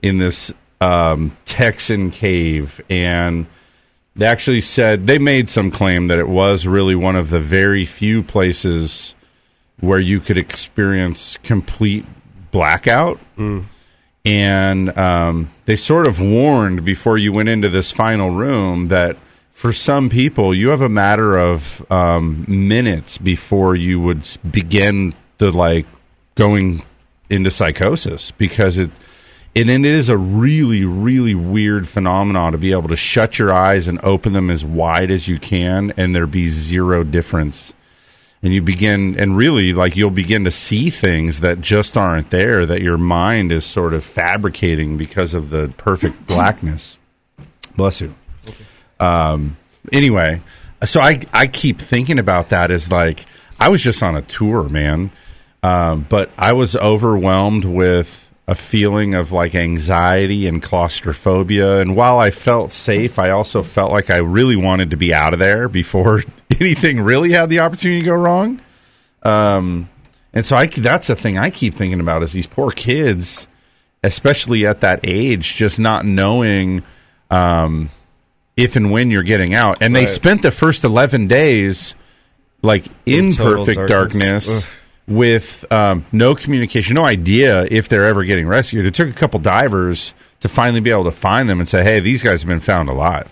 in 0.01 0.17
this 0.17 0.53
um, 0.81 1.36
Texan 1.45 2.12
cave, 2.12 2.81
and 2.89 3.48
they 4.15 4.25
actually 4.25 4.61
said 4.61 5.07
they 5.07 5.19
made 5.19 5.49
some 5.49 5.71
claim 5.71 6.07
that 6.07 6.19
it 6.19 6.27
was 6.27 6.67
really 6.67 6.95
one 6.95 7.15
of 7.15 7.29
the 7.29 7.39
very 7.39 7.85
few 7.85 8.21
places 8.23 9.15
where 9.79 9.99
you 9.99 10.19
could 10.19 10.37
experience 10.37 11.37
complete 11.43 12.05
blackout. 12.51 13.19
And 14.25 14.97
um, 14.97 15.49
they 15.65 15.75
sort 15.77 16.05
of 16.05 16.19
warned 16.19 16.83
before 16.83 17.17
you 17.17 17.31
went 17.31 17.47
into 17.49 17.69
this 17.69 17.91
final 17.91 18.31
room 18.31 18.87
that 18.87 19.15
for 19.53 19.71
some 19.73 20.09
people, 20.09 20.53
you 20.53 20.69
have 20.69 20.81
a 20.81 20.89
matter 20.89 21.37
of 21.37 21.85
um, 21.91 22.45
minutes 22.47 23.17
before 23.17 23.75
you 23.75 23.99
would 24.01 24.27
begin 24.51 25.13
the 25.37 25.51
like 25.51 25.85
going 26.35 26.83
into 27.29 27.51
psychosis 27.51 28.31
because 28.31 28.77
it 28.77 28.89
and 29.55 29.69
it 29.69 29.85
is 29.85 30.09
a 30.09 30.17
really 30.17 30.85
really 30.85 31.35
weird 31.35 31.87
phenomenon 31.87 32.51
to 32.51 32.57
be 32.57 32.71
able 32.71 32.89
to 32.89 32.95
shut 32.95 33.39
your 33.39 33.53
eyes 33.53 33.87
and 33.87 33.99
open 34.03 34.33
them 34.33 34.49
as 34.49 34.63
wide 34.63 35.11
as 35.11 35.27
you 35.27 35.39
can 35.39 35.93
and 35.97 36.15
there 36.15 36.27
be 36.27 36.47
zero 36.47 37.03
difference. 37.03 37.73
And 38.41 38.53
you 38.53 38.61
begin 38.61 39.19
and 39.19 39.35
really 39.35 39.73
like 39.73 39.97
you'll 39.97 40.11
begin 40.11 40.45
to 40.45 40.51
see 40.51 40.89
things 40.89 41.41
that 41.41 41.59
just 41.59 41.97
aren't 41.97 42.29
there 42.29 42.65
that 42.65 42.81
your 42.81 42.97
mind 42.97 43.51
is 43.51 43.65
sort 43.65 43.93
of 43.93 44.05
fabricating 44.05 44.97
because 44.97 45.33
of 45.33 45.49
the 45.49 45.73
perfect 45.75 46.25
blackness. 46.27 46.97
Bless 47.75 48.01
you. 48.01 48.15
Um 48.99 49.57
anyway 49.91 50.41
so 50.85 51.01
i 51.01 51.19
i 51.33 51.47
keep 51.47 51.79
thinking 51.79 52.19
about 52.19 52.49
that 52.49 52.69
as 52.69 52.91
like 52.91 53.25
i 53.59 53.69
was 53.69 53.81
just 53.81 54.03
on 54.03 54.15
a 54.15 54.21
tour 54.21 54.69
man. 54.69 55.11
Um 55.63 56.05
but 56.07 56.29
i 56.37 56.53
was 56.53 56.75
overwhelmed 56.77 57.65
with 57.65 58.28
a 58.49 58.55
feeling 58.55 59.13
of 59.13 59.31
like 59.31 59.53
anxiety 59.53 60.47
and 60.47 60.61
claustrophobia. 60.61 61.79
And 61.79 61.95
while 61.95 62.17
i 62.19 62.31
felt 62.31 62.71
safe 62.71 63.19
i 63.19 63.29
also 63.29 63.61
felt 63.61 63.91
like 63.91 64.09
i 64.09 64.17
really 64.17 64.55
wanted 64.55 64.89
to 64.89 64.97
be 64.97 65.13
out 65.13 65.33
of 65.33 65.39
there 65.39 65.69
before 65.69 66.23
anything 66.59 66.99
really 67.01 67.31
had 67.31 67.49
the 67.49 67.59
opportunity 67.59 68.01
to 68.01 68.05
go 68.05 68.15
wrong. 68.15 68.59
Um 69.21 69.87
and 70.33 70.45
so 70.45 70.55
i 70.55 70.65
that's 70.65 71.07
the 71.07 71.15
thing 71.15 71.37
i 71.37 71.51
keep 71.51 71.75
thinking 71.75 71.99
about 71.99 72.23
is 72.23 72.31
these 72.31 72.47
poor 72.47 72.71
kids 72.71 73.47
especially 74.03 74.65
at 74.65 74.81
that 74.81 75.01
age 75.03 75.55
just 75.55 75.79
not 75.79 76.05
knowing 76.05 76.81
um 77.29 77.91
if 78.57 78.75
and 78.75 78.91
when 78.91 79.09
you're 79.09 79.23
getting 79.23 79.53
out. 79.53 79.77
And 79.81 79.95
they 79.95 80.05
spent 80.05 80.41
the 80.41 80.51
first 80.51 80.83
11 80.83 81.27
days 81.27 81.95
like 82.61 82.85
in, 83.05 83.27
In 83.27 83.35
perfect 83.35 83.77
darkness, 83.89 84.45
darkness. 84.47 84.67
With 85.09 85.69
um, 85.71 86.05
no 86.11 86.35
communication, 86.35 86.95
no 86.95 87.03
idea 87.03 87.67
if 87.69 87.89
they're 87.89 88.05
ever 88.05 88.23
getting 88.23 88.47
rescued. 88.47 88.85
It 88.85 88.93
took 88.93 89.09
a 89.09 89.13
couple 89.13 89.39
divers 89.39 90.13
to 90.41 90.47
finally 90.47 90.79
be 90.79 90.91
able 90.91 91.05
to 91.05 91.11
find 91.11 91.49
them 91.49 91.59
and 91.59 91.67
say, 91.67 91.83
hey, 91.83 91.99
these 91.99 92.23
guys 92.23 92.41
have 92.41 92.47
been 92.47 92.59
found 92.59 92.89
alive. 92.89 93.29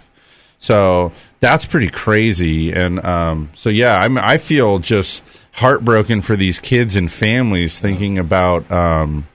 So 0.59 1.11
that's 1.39 1.65
pretty 1.65 1.89
crazy. 1.89 2.73
And 2.73 3.03
um, 3.05 3.49
so, 3.53 3.69
yeah, 3.69 3.99
I'm, 3.99 4.17
I 4.17 4.39
feel 4.39 4.79
just 4.79 5.23
heartbroken 5.53 6.21
for 6.21 6.35
these 6.35 6.59
kids 6.59 6.95
and 6.95 7.11
families 7.11 7.79
thinking 7.79 8.17
about 8.17 8.69
um, 8.71 9.27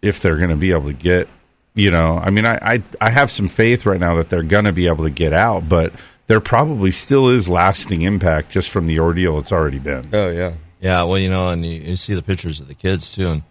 if 0.00 0.20
they're 0.20 0.36
going 0.36 0.50
to 0.50 0.56
be 0.56 0.70
able 0.70 0.86
to 0.86 0.92
get, 0.92 1.28
you 1.74 1.90
know, 1.90 2.18
I 2.18 2.30
mean, 2.30 2.46
I, 2.46 2.58
I, 2.62 2.82
I 3.00 3.10
have 3.10 3.30
some 3.30 3.48
faith 3.48 3.84
right 3.84 3.98
now 3.98 4.14
that 4.14 4.30
they're 4.30 4.42
going 4.42 4.64
to 4.64 4.72
be 4.72 4.86
able 4.86 5.04
to 5.04 5.10
get 5.10 5.32
out, 5.32 5.68
but 5.68 5.92
there 6.26 6.40
probably 6.40 6.90
still 6.90 7.28
is 7.28 7.48
lasting 7.48 8.02
impact 8.02 8.50
just 8.50 8.70
from 8.70 8.86
the 8.86 9.00
ordeal 9.00 9.38
it's 9.38 9.52
already 9.52 9.78
been. 9.78 10.04
Oh 10.12 10.30
yeah. 10.30 10.54
Yeah, 10.84 11.04
well, 11.04 11.18
you 11.18 11.30
know, 11.30 11.48
and 11.48 11.64
you, 11.64 11.80
you 11.80 11.96
see 11.96 12.12
the 12.12 12.20
pictures 12.20 12.60
of 12.60 12.68
the 12.68 12.74
kids 12.74 13.08
too, 13.08 13.28
and 13.28 13.42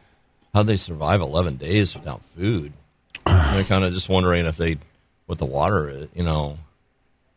how 0.53 0.61
they 0.61 0.77
survive 0.77 1.19
11 1.19 1.55
days 1.57 1.95
without 1.95 2.21
food. 2.37 2.73
And 3.25 3.57
they're 3.57 3.63
kind 3.63 3.83
of 3.83 3.91
just 3.91 4.07
wondering 4.07 4.45
if 4.45 4.55
they, 4.55 4.77
what 5.25 5.39
the 5.39 5.45
water 5.45 5.89
is, 5.89 6.09
you 6.13 6.23
know, 6.23 6.59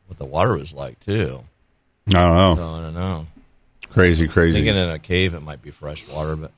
what 0.07 0.19
the 0.19 0.27
water 0.27 0.59
is 0.59 0.71
like 0.71 1.01
too. 1.01 1.41
I 2.09 2.21
don't 2.21 2.37
know. 2.37 2.57
So 2.57 2.75
I 2.75 2.83
don't 2.83 2.95
know. 2.95 3.27
Crazy, 3.89 4.29
crazy. 4.29 4.59
Thinking 4.59 4.77
in 4.77 4.91
a 4.91 4.99
cave, 4.99 5.33
it 5.33 5.41
might 5.41 5.63
be 5.63 5.71
fresh 5.71 6.07
water, 6.09 6.37
but 6.37 6.53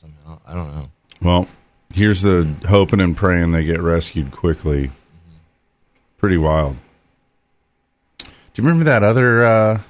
somehow 0.00 0.40
I 0.44 0.54
don't 0.54 0.74
know. 0.74 0.90
Well, 1.22 1.46
here's 1.94 2.22
the 2.22 2.52
hoping 2.66 3.00
and 3.00 3.16
praying 3.16 3.52
they 3.52 3.62
get 3.62 3.80
rescued 3.80 4.32
quickly. 4.32 4.90
Pretty 6.18 6.38
wild. 6.38 6.76
Do 8.18 8.26
you 8.56 8.64
remember 8.64 8.86
that 8.86 9.04
other 9.04 9.44
uh 9.44 9.80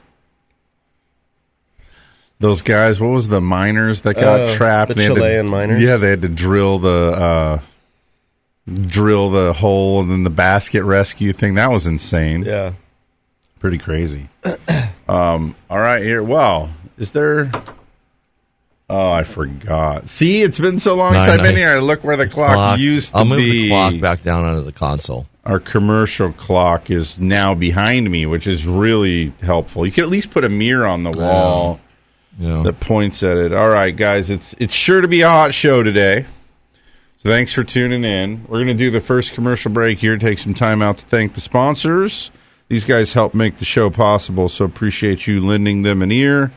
those 2.40 2.62
guys, 2.62 3.00
what 3.00 3.08
was 3.08 3.28
the 3.28 3.40
miners 3.40 4.00
that 4.02 4.14
got 4.14 4.40
Oh, 4.40 4.54
trapped? 4.54 4.88
the 4.88 4.94
They 4.94 5.04
had 5.04 5.08
to- 5.10 5.14
Chilean 5.20 5.46
miners? 5.48 5.80
Yeah, 5.82 5.96
they 5.98 6.10
had 6.10 6.22
to 6.22 6.28
drill 6.28 6.78
the 6.80 6.90
uh 6.90 7.58
drill 8.86 9.30
the 9.30 9.52
hole 9.52 10.00
and 10.00 10.10
then 10.10 10.22
the 10.24 10.30
basket 10.30 10.82
rescue 10.84 11.32
thing. 11.32 11.54
That 11.54 11.70
was 11.70 11.86
insane. 11.86 12.44
Yeah. 12.44 12.72
Pretty 13.58 13.78
crazy. 13.78 14.28
um, 15.08 15.54
all 15.68 15.78
right, 15.78 16.02
here. 16.02 16.22
Well, 16.22 16.70
is 16.96 17.10
there? 17.10 17.50
Oh, 18.88 19.10
I 19.12 19.22
forgot. 19.22 20.08
See, 20.08 20.42
it's 20.42 20.58
been 20.58 20.78
so 20.80 20.94
long 20.94 21.12
since 21.12 21.28
I've 21.28 21.36
been 21.42 21.54
nine. 21.54 21.56
here. 21.56 21.78
Look 21.78 22.02
where 22.02 22.16
the 22.16 22.28
clock, 22.28 22.78
used 22.80 23.10
to 23.12 23.18
I'll 23.18 23.24
move 23.24 23.38
be. 23.38 23.62
the 23.62 23.68
clock 23.68 24.00
back 24.00 24.22
down 24.22 24.44
under 24.44 24.62
the 24.62 24.72
console. 24.72 25.26
Our 25.44 25.60
commercial 25.60 26.32
clock 26.32 26.90
is 26.90 27.18
now 27.18 27.54
behind 27.54 28.10
me, 28.10 28.26
which 28.26 28.46
is 28.46 28.66
really 28.66 29.32
helpful. 29.42 29.86
You 29.86 29.92
can 29.92 30.04
at 30.04 30.10
least 30.10 30.30
put 30.30 30.44
a 30.44 30.48
mirror 30.48 30.86
on 30.86 31.02
the 31.04 31.10
wall 31.12 31.80
Yeah. 32.38 32.62
that 32.62 32.80
points 32.80 33.22
at 33.22 33.36
it. 33.36 33.52
All 33.52 33.68
right, 33.68 33.94
guys, 33.94 34.30
it's 34.30 34.54
it's 34.58 34.72
sure 34.74 35.00
to 35.00 35.08
be 35.08 35.20
a 35.22 35.28
hot 35.28 35.52
show 35.52 35.82
today. 35.82 36.24
So 37.18 37.28
thanks 37.28 37.52
for 37.52 37.64
tuning 37.64 38.04
in. 38.04 38.44
We're 38.48 38.58
going 38.58 38.68
to 38.68 38.74
do 38.74 38.90
the 38.90 39.00
first 39.00 39.34
commercial 39.34 39.70
break 39.70 39.98
here. 39.98 40.16
Take 40.16 40.38
some 40.38 40.54
time 40.54 40.80
out 40.80 40.96
to 40.98 41.04
thank 41.04 41.34
the 41.34 41.40
sponsors. 41.42 42.30
These 42.68 42.84
guys 42.86 43.12
help 43.12 43.34
make 43.34 43.58
the 43.58 43.64
show 43.66 43.90
possible, 43.90 44.48
so 44.48 44.64
appreciate 44.64 45.26
you 45.26 45.44
lending 45.46 45.82
them 45.82 46.00
an 46.00 46.10
ear 46.12 46.50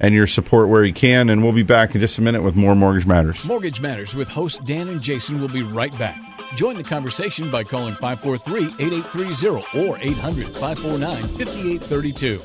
and 0.00 0.14
your 0.14 0.26
support 0.26 0.68
where 0.68 0.84
you 0.84 0.92
can. 0.92 1.30
And 1.30 1.42
we'll 1.42 1.52
be 1.52 1.62
back 1.62 1.94
in 1.94 2.00
just 2.00 2.18
a 2.18 2.20
minute 2.20 2.42
with 2.42 2.56
more 2.56 2.74
Mortgage 2.74 3.06
Matters. 3.06 3.42
Mortgage 3.44 3.80
Matters 3.80 4.14
with 4.14 4.28
host 4.28 4.62
Dan 4.66 4.88
and 4.88 5.00
Jason 5.00 5.40
will 5.40 5.48
be 5.48 5.62
right 5.62 5.96
back. 5.98 6.20
Join 6.56 6.76
the 6.76 6.84
conversation 6.84 7.50
by 7.50 7.64
calling 7.64 7.94
543-8830 7.94 9.88
or 9.88 9.96
800-549-5832. 9.98 12.42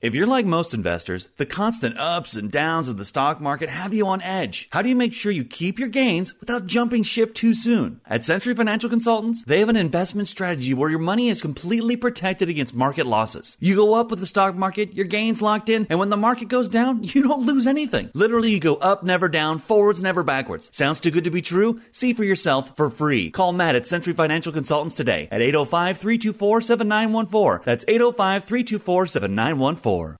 If 0.00 0.14
you're 0.14 0.26
like 0.26 0.46
most 0.46 0.72
investors, 0.72 1.28
the 1.36 1.44
constant 1.44 1.98
ups 1.98 2.34
and 2.34 2.50
downs 2.50 2.88
of 2.88 2.96
the 2.96 3.04
stock 3.04 3.38
market 3.38 3.68
have 3.68 3.92
you 3.92 4.06
on 4.06 4.22
edge. 4.22 4.66
How 4.72 4.80
do 4.80 4.88
you 4.88 4.96
make 4.96 5.12
sure 5.12 5.30
you 5.30 5.44
keep 5.44 5.78
your 5.78 5.90
gains 5.90 6.32
without 6.40 6.64
jumping 6.64 7.02
ship 7.02 7.34
too 7.34 7.52
soon? 7.52 8.00
At 8.06 8.24
Century 8.24 8.54
Financial 8.54 8.88
Consultants, 8.88 9.44
they 9.44 9.58
have 9.58 9.68
an 9.68 9.76
investment 9.76 10.26
strategy 10.28 10.72
where 10.72 10.88
your 10.88 11.00
money 11.00 11.28
is 11.28 11.42
completely 11.42 11.96
protected 11.96 12.48
against 12.48 12.74
market 12.74 13.04
losses. 13.04 13.58
You 13.60 13.76
go 13.76 13.92
up 13.92 14.08
with 14.08 14.20
the 14.20 14.24
stock 14.24 14.54
market, 14.54 14.94
your 14.94 15.04
gains 15.04 15.42
locked 15.42 15.68
in, 15.68 15.86
and 15.90 15.98
when 15.98 16.08
the 16.08 16.16
market 16.16 16.48
goes 16.48 16.70
down, 16.70 17.02
you 17.02 17.22
don't 17.22 17.44
lose 17.44 17.66
anything. 17.66 18.10
Literally, 18.14 18.52
you 18.52 18.60
go 18.60 18.76
up, 18.76 19.02
never 19.02 19.28
down, 19.28 19.58
forwards, 19.58 20.00
never 20.00 20.22
backwards. 20.22 20.70
Sounds 20.72 20.98
too 20.98 21.10
good 21.10 21.24
to 21.24 21.30
be 21.30 21.42
true? 21.42 21.78
See 21.92 22.14
for 22.14 22.24
yourself 22.24 22.74
for 22.74 22.88
free. 22.88 23.30
Call 23.30 23.52
Matt 23.52 23.74
at 23.74 23.86
Century 23.86 24.14
Financial 24.14 24.50
Consultants 24.50 24.96
today 24.96 25.28
at 25.30 25.42
805 25.42 25.98
324 25.98 26.62
7914. 26.62 27.64
That's 27.66 27.84
805 27.86 28.44
324 28.44 29.06
7914 29.06 29.89
for 29.90 30.19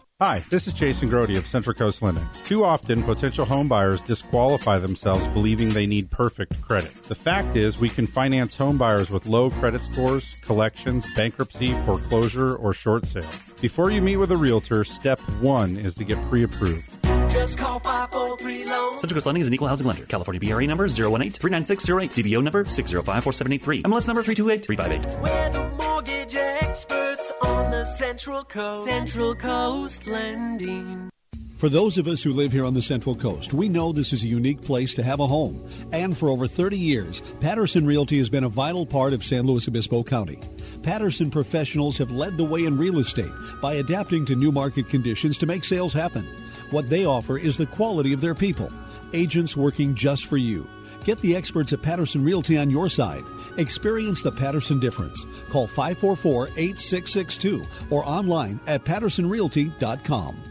Hi, 0.23 0.43
this 0.51 0.67
is 0.67 0.75
Jason 0.75 1.09
Grody 1.09 1.35
of 1.35 1.47
Central 1.47 1.73
Coast 1.73 2.03
Lending. 2.03 2.23
Too 2.45 2.63
often, 2.63 3.01
potential 3.01 3.43
home 3.43 3.67
buyers 3.67 4.01
disqualify 4.01 4.77
themselves 4.77 5.25
believing 5.29 5.69
they 5.69 5.87
need 5.87 6.11
perfect 6.11 6.61
credit. 6.61 6.93
The 7.05 7.15
fact 7.15 7.55
is, 7.55 7.79
we 7.79 7.89
can 7.89 8.05
finance 8.05 8.55
home 8.55 8.77
buyers 8.77 9.09
with 9.09 9.25
low 9.25 9.49
credit 9.49 9.81
scores, 9.81 10.39
collections, 10.41 11.07
bankruptcy, 11.15 11.73
foreclosure, 11.87 12.53
or 12.53 12.71
short 12.71 13.07
sale. 13.07 13.25
Before 13.61 13.89
you 13.89 13.99
meet 13.99 14.17
with 14.17 14.31
a 14.31 14.37
realtor, 14.37 14.83
step 14.83 15.19
one 15.41 15.75
is 15.75 15.95
to 15.95 16.03
get 16.03 16.23
pre 16.29 16.43
approved. 16.43 16.95
Just 17.31 17.57
call 17.57 17.79
543 17.79 18.65
Loan. 18.65 18.99
Central 18.99 19.15
Coast 19.15 19.25
Lending 19.25 19.41
is 19.41 19.47
an 19.47 19.53
equal 19.53 19.69
housing 19.69 19.87
lender. 19.87 20.03
California 20.05 20.39
BRA 20.39 20.67
number 20.67 20.87
018-39608. 20.87 22.23
DBO 22.23 22.43
number 22.43 22.65
6054783. 22.65 23.83
MLS 23.83 24.07
number 24.07 24.21
328-358. 24.21 25.21
We're 25.21 25.49
the 25.49 25.69
mortgage 25.81 26.35
experts 26.35 27.31
on 27.41 27.71
the 27.71 27.85
Central 27.85 28.43
Coast. 28.43 28.85
Central 28.85 29.33
Coast 29.35 30.07
Lending. 30.07 31.09
For 31.57 31.69
those 31.69 31.99
of 31.99 32.07
us 32.07 32.23
who 32.23 32.33
live 32.33 32.51
here 32.51 32.65
on 32.65 32.73
the 32.73 32.81
Central 32.81 33.15
Coast, 33.15 33.53
we 33.53 33.69
know 33.69 33.91
this 33.91 34.13
is 34.13 34.23
a 34.23 34.27
unique 34.27 34.63
place 34.63 34.95
to 34.95 35.03
have 35.03 35.19
a 35.19 35.27
home. 35.27 35.63
And 35.91 36.17
for 36.17 36.29
over 36.29 36.47
30 36.47 36.75
years, 36.75 37.21
Patterson 37.39 37.85
Realty 37.85 38.17
has 38.17 38.29
been 38.29 38.43
a 38.43 38.49
vital 38.49 38.83
part 38.83 39.13
of 39.13 39.23
San 39.23 39.43
Luis 39.43 39.67
Obispo 39.67 40.03
County. 40.03 40.39
Patterson 40.83 41.29
professionals 41.29 41.97
have 41.97 42.11
led 42.11 42.37
the 42.37 42.43
way 42.43 42.65
in 42.65 42.77
real 42.77 42.99
estate 42.99 43.31
by 43.61 43.75
adapting 43.75 44.25
to 44.25 44.35
new 44.35 44.51
market 44.51 44.89
conditions 44.89 45.37
to 45.37 45.45
make 45.45 45.63
sales 45.63 45.93
happen. 45.93 46.27
What 46.71 46.89
they 46.89 47.05
offer 47.05 47.37
is 47.37 47.57
the 47.57 47.67
quality 47.67 48.13
of 48.13 48.21
their 48.21 48.33
people, 48.33 48.71
agents 49.13 49.55
working 49.55 49.93
just 49.93 50.25
for 50.25 50.37
you. 50.37 50.67
Get 51.03 51.19
the 51.19 51.35
experts 51.35 51.73
at 51.73 51.81
Patterson 51.81 52.23
Realty 52.23 52.57
on 52.57 52.69
your 52.69 52.89
side. 52.89 53.23
Experience 53.57 54.21
the 54.21 54.31
Patterson 54.31 54.79
difference. 54.79 55.25
Call 55.49 55.67
544 55.67 56.47
8662 56.57 57.63
or 57.89 58.03
online 58.05 58.59
at 58.67 58.83
pattersonrealty.com. 58.83 60.50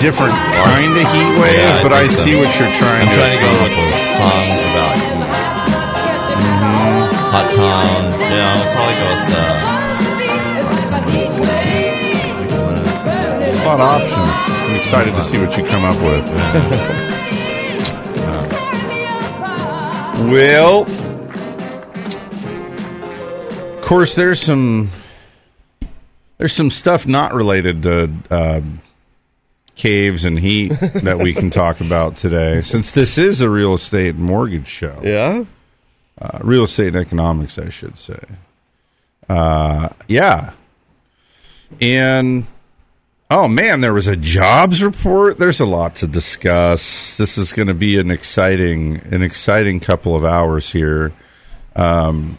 Different 0.00 0.32
kind 0.34 0.92
of 0.96 1.02
heat 1.12 1.38
wave, 1.40 1.54
Yeah, 1.54 1.82
but 1.82 1.92
I 1.92 2.06
so. 2.06 2.24
see 2.24 2.34
what 2.36 2.48
you're 2.58 2.72
trying 2.80 3.08
I'm 3.08 3.14
to 3.14 3.20
trying 3.20 3.38
to 3.38 3.44
go 3.44 3.50
with 3.62 3.72
songs 4.16 4.60
about 4.70 4.96
Mm-hmm. 6.40 7.30
Hot 7.30 7.48
Town. 7.50 8.02
Yeah, 8.20 8.54
I'll 8.56 8.72
probably 8.74 8.96
go 8.96 9.06
with 9.10 9.36
uh, 9.36 9.40
It's 13.48 13.58
a 13.58 13.64
lot 13.64 13.80
of 13.80 13.86
options. 13.86 14.36
I'm 14.70 14.76
excited 14.76 15.12
to 15.14 15.22
see 15.22 15.38
what 15.38 15.56
you 15.56 15.64
come 15.64 15.84
up 15.84 16.00
with. 16.02 16.24
well, 20.30 20.84
of 23.76 23.82
course, 23.82 24.14
there's 24.14 24.40
some 24.40 24.90
there's 26.38 26.52
some 26.52 26.70
stuff 26.70 27.06
not 27.06 27.34
related 27.34 27.82
to 27.82 28.10
uh, 28.30 28.60
caves 29.80 30.26
and 30.26 30.38
heat 30.38 30.68
that 30.68 31.18
we 31.18 31.32
can 31.32 31.48
talk 31.50 31.80
about 31.80 32.14
today, 32.14 32.60
since 32.60 32.90
this 32.90 33.16
is 33.16 33.40
a 33.40 33.48
real 33.48 33.72
estate 33.72 34.14
and 34.14 34.24
mortgage 34.24 34.68
show. 34.68 35.00
Yeah, 35.02 35.44
uh, 36.20 36.38
real 36.42 36.64
estate 36.64 36.88
and 36.88 36.96
economics, 36.96 37.58
I 37.58 37.70
should 37.70 37.96
say. 37.96 38.20
Uh, 39.28 39.88
yeah, 40.06 40.52
and 41.80 42.46
oh 43.30 43.48
man, 43.48 43.80
there 43.80 43.94
was 43.94 44.06
a 44.06 44.16
jobs 44.16 44.82
report. 44.82 45.38
There's 45.38 45.60
a 45.60 45.66
lot 45.66 45.94
to 45.96 46.06
discuss. 46.06 47.16
This 47.16 47.38
is 47.38 47.54
going 47.54 47.68
to 47.68 47.74
be 47.74 47.98
an 47.98 48.10
exciting, 48.10 48.96
an 49.10 49.22
exciting 49.22 49.80
couple 49.80 50.14
of 50.14 50.26
hours 50.26 50.70
here. 50.70 51.12
Um, 51.74 52.38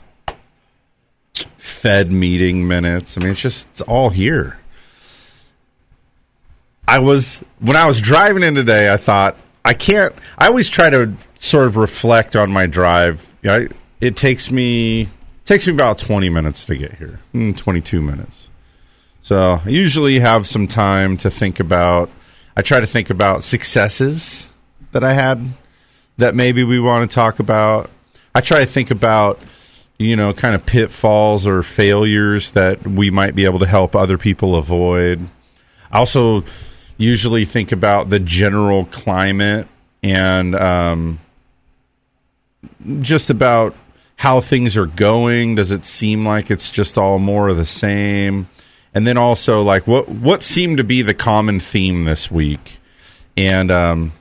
Fed 1.57 2.11
meeting 2.11 2.67
minutes. 2.67 3.17
I 3.17 3.21
mean, 3.21 3.31
it's 3.31 3.41
just 3.41 3.67
it's 3.69 3.81
all 3.81 4.11
here. 4.11 4.59
I 6.91 6.99
was 6.99 7.39
when 7.59 7.77
I 7.77 7.85
was 7.85 8.01
driving 8.01 8.43
in 8.43 8.53
today. 8.53 8.91
I 8.91 8.97
thought 8.97 9.37
I 9.63 9.73
can't. 9.73 10.13
I 10.37 10.47
always 10.47 10.69
try 10.69 10.89
to 10.89 11.13
sort 11.39 11.65
of 11.67 11.77
reflect 11.77 12.35
on 12.35 12.51
my 12.51 12.65
drive. 12.65 13.33
Yeah, 13.41 13.55
I, 13.55 13.67
it 14.01 14.17
takes 14.17 14.51
me 14.51 15.07
takes 15.45 15.65
me 15.67 15.71
about 15.71 15.99
twenty 15.99 16.27
minutes 16.27 16.65
to 16.65 16.75
get 16.75 16.95
here. 16.95 17.21
Mm, 17.33 17.55
Twenty 17.55 17.79
two 17.79 18.01
minutes. 18.01 18.49
So 19.21 19.61
I 19.63 19.69
usually 19.69 20.19
have 20.19 20.47
some 20.49 20.67
time 20.67 21.15
to 21.17 21.29
think 21.31 21.61
about. 21.61 22.09
I 22.57 22.61
try 22.61 22.81
to 22.81 22.87
think 22.87 23.09
about 23.09 23.45
successes 23.45 24.49
that 24.91 25.05
I 25.05 25.13
had 25.13 25.47
that 26.17 26.35
maybe 26.35 26.65
we 26.65 26.81
want 26.81 27.09
to 27.09 27.15
talk 27.15 27.39
about. 27.39 27.89
I 28.35 28.41
try 28.41 28.59
to 28.59 28.65
think 28.65 28.91
about 28.91 29.39
you 29.97 30.17
know 30.17 30.33
kind 30.33 30.55
of 30.55 30.65
pitfalls 30.65 31.47
or 31.47 31.63
failures 31.63 32.51
that 32.51 32.85
we 32.85 33.11
might 33.11 33.33
be 33.33 33.45
able 33.45 33.59
to 33.59 33.65
help 33.65 33.95
other 33.95 34.17
people 34.17 34.57
avoid. 34.57 35.21
I 35.89 35.99
also 35.99 36.43
usually 37.01 37.45
think 37.45 37.71
about 37.71 38.09
the 38.09 38.19
general 38.19 38.85
climate 38.85 39.67
and 40.03 40.55
um, 40.55 41.19
just 43.01 43.29
about 43.29 43.75
how 44.15 44.39
things 44.39 44.77
are 44.77 44.85
going. 44.85 45.55
Does 45.55 45.71
it 45.71 45.85
seem 45.85 46.25
like 46.25 46.51
it's 46.51 46.69
just 46.69 46.97
all 46.97 47.19
more 47.19 47.49
of 47.49 47.57
the 47.57 47.65
same? 47.65 48.47
And 48.93 49.07
then 49.07 49.17
also 49.17 49.61
like 49.61 49.87
what 49.87 50.09
what 50.09 50.43
seemed 50.43 50.77
to 50.77 50.83
be 50.83 51.01
the 51.01 51.13
common 51.13 51.59
theme 51.59 52.05
this 52.05 52.29
week. 52.29 52.79
And 53.37 53.71
um, 53.71 54.11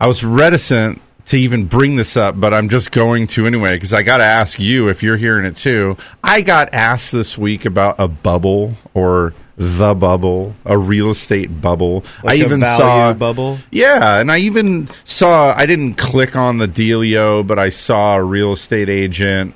I 0.00 0.06
was 0.06 0.22
reticent 0.22 1.00
to 1.26 1.36
even 1.36 1.66
bring 1.66 1.96
this 1.96 2.16
up, 2.16 2.38
but 2.38 2.54
I'm 2.54 2.68
just 2.68 2.92
going 2.92 3.26
to 3.28 3.46
anyway 3.46 3.72
because 3.72 3.92
I 3.92 4.02
got 4.02 4.18
to 4.18 4.24
ask 4.24 4.60
you 4.60 4.88
if 4.88 5.02
you're 5.02 5.16
hearing 5.16 5.46
it 5.46 5.56
too. 5.56 5.96
I 6.22 6.40
got 6.40 6.72
asked 6.72 7.10
this 7.10 7.36
week 7.36 7.64
about 7.64 7.96
a 7.98 8.06
bubble 8.06 8.74
or 8.94 9.34
the 9.56 9.94
bubble, 9.94 10.54
a 10.64 10.76
real 10.76 11.10
estate 11.10 11.60
bubble. 11.60 12.04
Like 12.22 12.40
I 12.40 12.44
even 12.44 12.60
saw 12.60 13.12
bubble? 13.14 13.58
Yeah, 13.70 14.18
and 14.20 14.30
I 14.30 14.38
even 14.38 14.88
saw. 15.04 15.54
I 15.56 15.66
didn't 15.66 15.94
click 15.94 16.36
on 16.36 16.58
the 16.58 16.68
dealio, 16.68 17.46
but 17.46 17.58
I 17.58 17.70
saw 17.70 18.16
a 18.16 18.22
real 18.22 18.52
estate 18.52 18.88
agent 18.88 19.54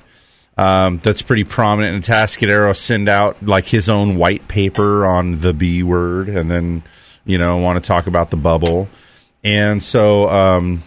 um, 0.57 1.01
that's 1.03 1.23
pretty 1.23 1.45
prominent 1.45 1.95
in 1.97 2.03
Atascadero 2.03 2.77
send 2.77 3.09
out 3.09 3.43
like 3.43 3.67
his 3.67 3.89
own 3.89 4.17
white 4.17 4.47
paper 4.49 5.07
on 5.07 5.41
the 5.41 5.55
B 5.55 5.83
word, 5.83 6.29
and 6.29 6.51
then 6.51 6.83
you 7.25 7.39
know 7.39 7.59
want 7.59 7.83
to 7.83 7.87
talk 7.87 8.07
about 8.07 8.31
the 8.31 8.37
bubble, 8.37 8.89
and 9.43 9.83
so 9.83 10.29
um, 10.29 10.83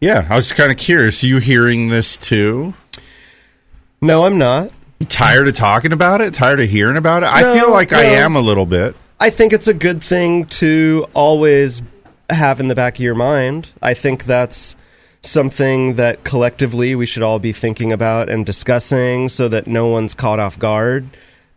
yeah, 0.00 0.26
I 0.28 0.36
was 0.36 0.52
kind 0.52 0.72
of 0.72 0.78
curious. 0.78 1.22
Are 1.22 1.26
you 1.26 1.38
hearing 1.38 1.88
this 1.88 2.16
too? 2.16 2.74
No, 4.00 4.26
I'm 4.26 4.36
not. 4.36 4.70
Tired 5.08 5.48
of 5.48 5.54
talking 5.54 5.92
about 5.92 6.20
it? 6.20 6.34
Tired 6.34 6.60
of 6.60 6.68
hearing 6.68 6.96
about 6.96 7.22
it? 7.22 7.30
I 7.32 7.58
feel 7.58 7.70
like 7.70 7.92
I 7.92 8.04
am 8.04 8.36
a 8.36 8.40
little 8.40 8.66
bit. 8.66 8.96
I 9.20 9.30
think 9.30 9.52
it's 9.52 9.68
a 9.68 9.74
good 9.74 10.02
thing 10.02 10.46
to 10.46 11.06
always 11.14 11.82
have 12.30 12.60
in 12.60 12.68
the 12.68 12.74
back 12.74 12.96
of 12.96 13.00
your 13.00 13.14
mind. 13.14 13.68
I 13.82 13.94
think 13.94 14.24
that's 14.24 14.76
something 15.22 15.94
that 15.94 16.24
collectively 16.24 16.94
we 16.94 17.06
should 17.06 17.22
all 17.22 17.38
be 17.38 17.52
thinking 17.52 17.92
about 17.92 18.28
and 18.28 18.44
discussing 18.44 19.28
so 19.28 19.48
that 19.48 19.66
no 19.66 19.86
one's 19.86 20.14
caught 20.14 20.38
off 20.38 20.58
guard. 20.58 21.08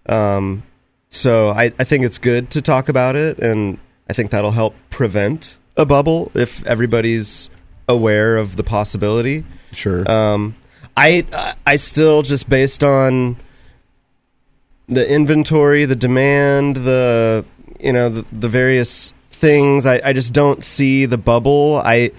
Um, 0.08 0.64
so 1.10 1.50
I, 1.50 1.74
I 1.78 1.84
think 1.84 2.06
it's 2.06 2.18
good 2.18 2.52
to 2.52 2.62
talk 2.62 2.90
about 2.90 3.16
it, 3.16 3.40
and 3.40 3.78
I 4.10 4.14
think 4.14 4.32
that'll 4.32 4.52
help 4.52 4.76
prevent 4.90 5.60
a 5.76 5.86
bubble 5.86 6.32
if 6.34 6.66
everybody's 6.66 7.50
aware 7.90 8.38
of 8.38 8.56
the 8.56 8.64
possibility. 8.64 9.44
Sure. 9.74 10.10
Um, 10.10 10.56
I 10.98 11.56
I 11.66 11.76
still 11.78 12.24
just 12.24 12.50
based 12.50 12.84
on 12.84 13.38
the 14.88 15.08
inventory, 15.10 15.86
the 15.86 15.96
demand, 15.96 16.78
the 16.78 17.46
you 17.80 17.94
know 17.94 18.10
the, 18.10 18.26
the 18.32 18.50
various 18.50 19.14
things. 19.30 19.86
I, 19.86 20.02
I 20.04 20.14
just 20.14 20.34
don't 20.34 20.64
see 20.64 21.06
the 21.06 21.18
bubble. 21.18 21.82
I 21.84 22.12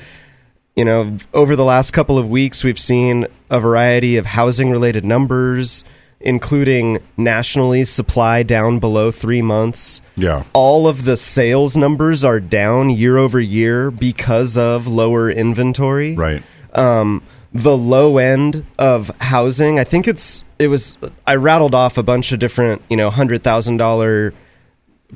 you 0.76 0.84
know 0.84 1.16
over 1.34 1.56
the 1.56 1.64
last 1.64 1.90
couple 1.90 2.18
of 2.18 2.28
weeks 2.28 2.62
we've 2.62 2.78
seen 2.78 3.26
a 3.50 3.58
variety 3.58 4.16
of 4.16 4.26
housing 4.26 4.70
related 4.70 5.04
numbers, 5.04 5.84
including 6.20 6.98
nationally 7.16 7.82
supply 7.82 8.42
down 8.44 8.78
below 8.78 9.10
three 9.10 9.42
months. 9.42 10.02
Yeah. 10.16 10.44
All 10.52 10.86
of 10.86 11.04
the 11.04 11.16
sales 11.16 11.76
numbers 11.76 12.22
are 12.22 12.38
down 12.38 12.90
year 12.90 13.16
over 13.18 13.40
year 13.40 13.90
because 13.90 14.56
of 14.56 14.86
lower 14.86 15.30
inventory 15.30 16.14
Right. 16.14 16.42
um, 16.74 17.22
the 17.62 17.76
low 17.76 18.18
end 18.18 18.64
of 18.78 19.10
housing. 19.20 19.78
I 19.78 19.84
think 19.84 20.08
it's 20.08 20.44
it 20.58 20.68
was 20.68 20.98
I 21.26 21.36
rattled 21.36 21.74
off 21.74 21.98
a 21.98 22.02
bunch 22.02 22.32
of 22.32 22.38
different 22.38 22.82
you 22.90 22.96
know 22.96 23.10
hundred 23.10 23.42
thousand 23.42 23.76
dollar 23.78 24.32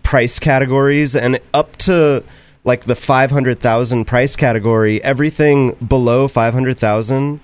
price 0.02 0.38
categories 0.38 1.14
and 1.16 1.38
up 1.52 1.76
to 1.78 2.22
like 2.64 2.84
the 2.84 2.94
five 2.94 3.30
hundred 3.30 3.60
thousand 3.60 4.04
price 4.06 4.36
category. 4.36 5.02
Everything 5.02 5.72
below 5.86 6.28
five 6.28 6.54
hundred 6.54 6.78
thousand 6.78 7.40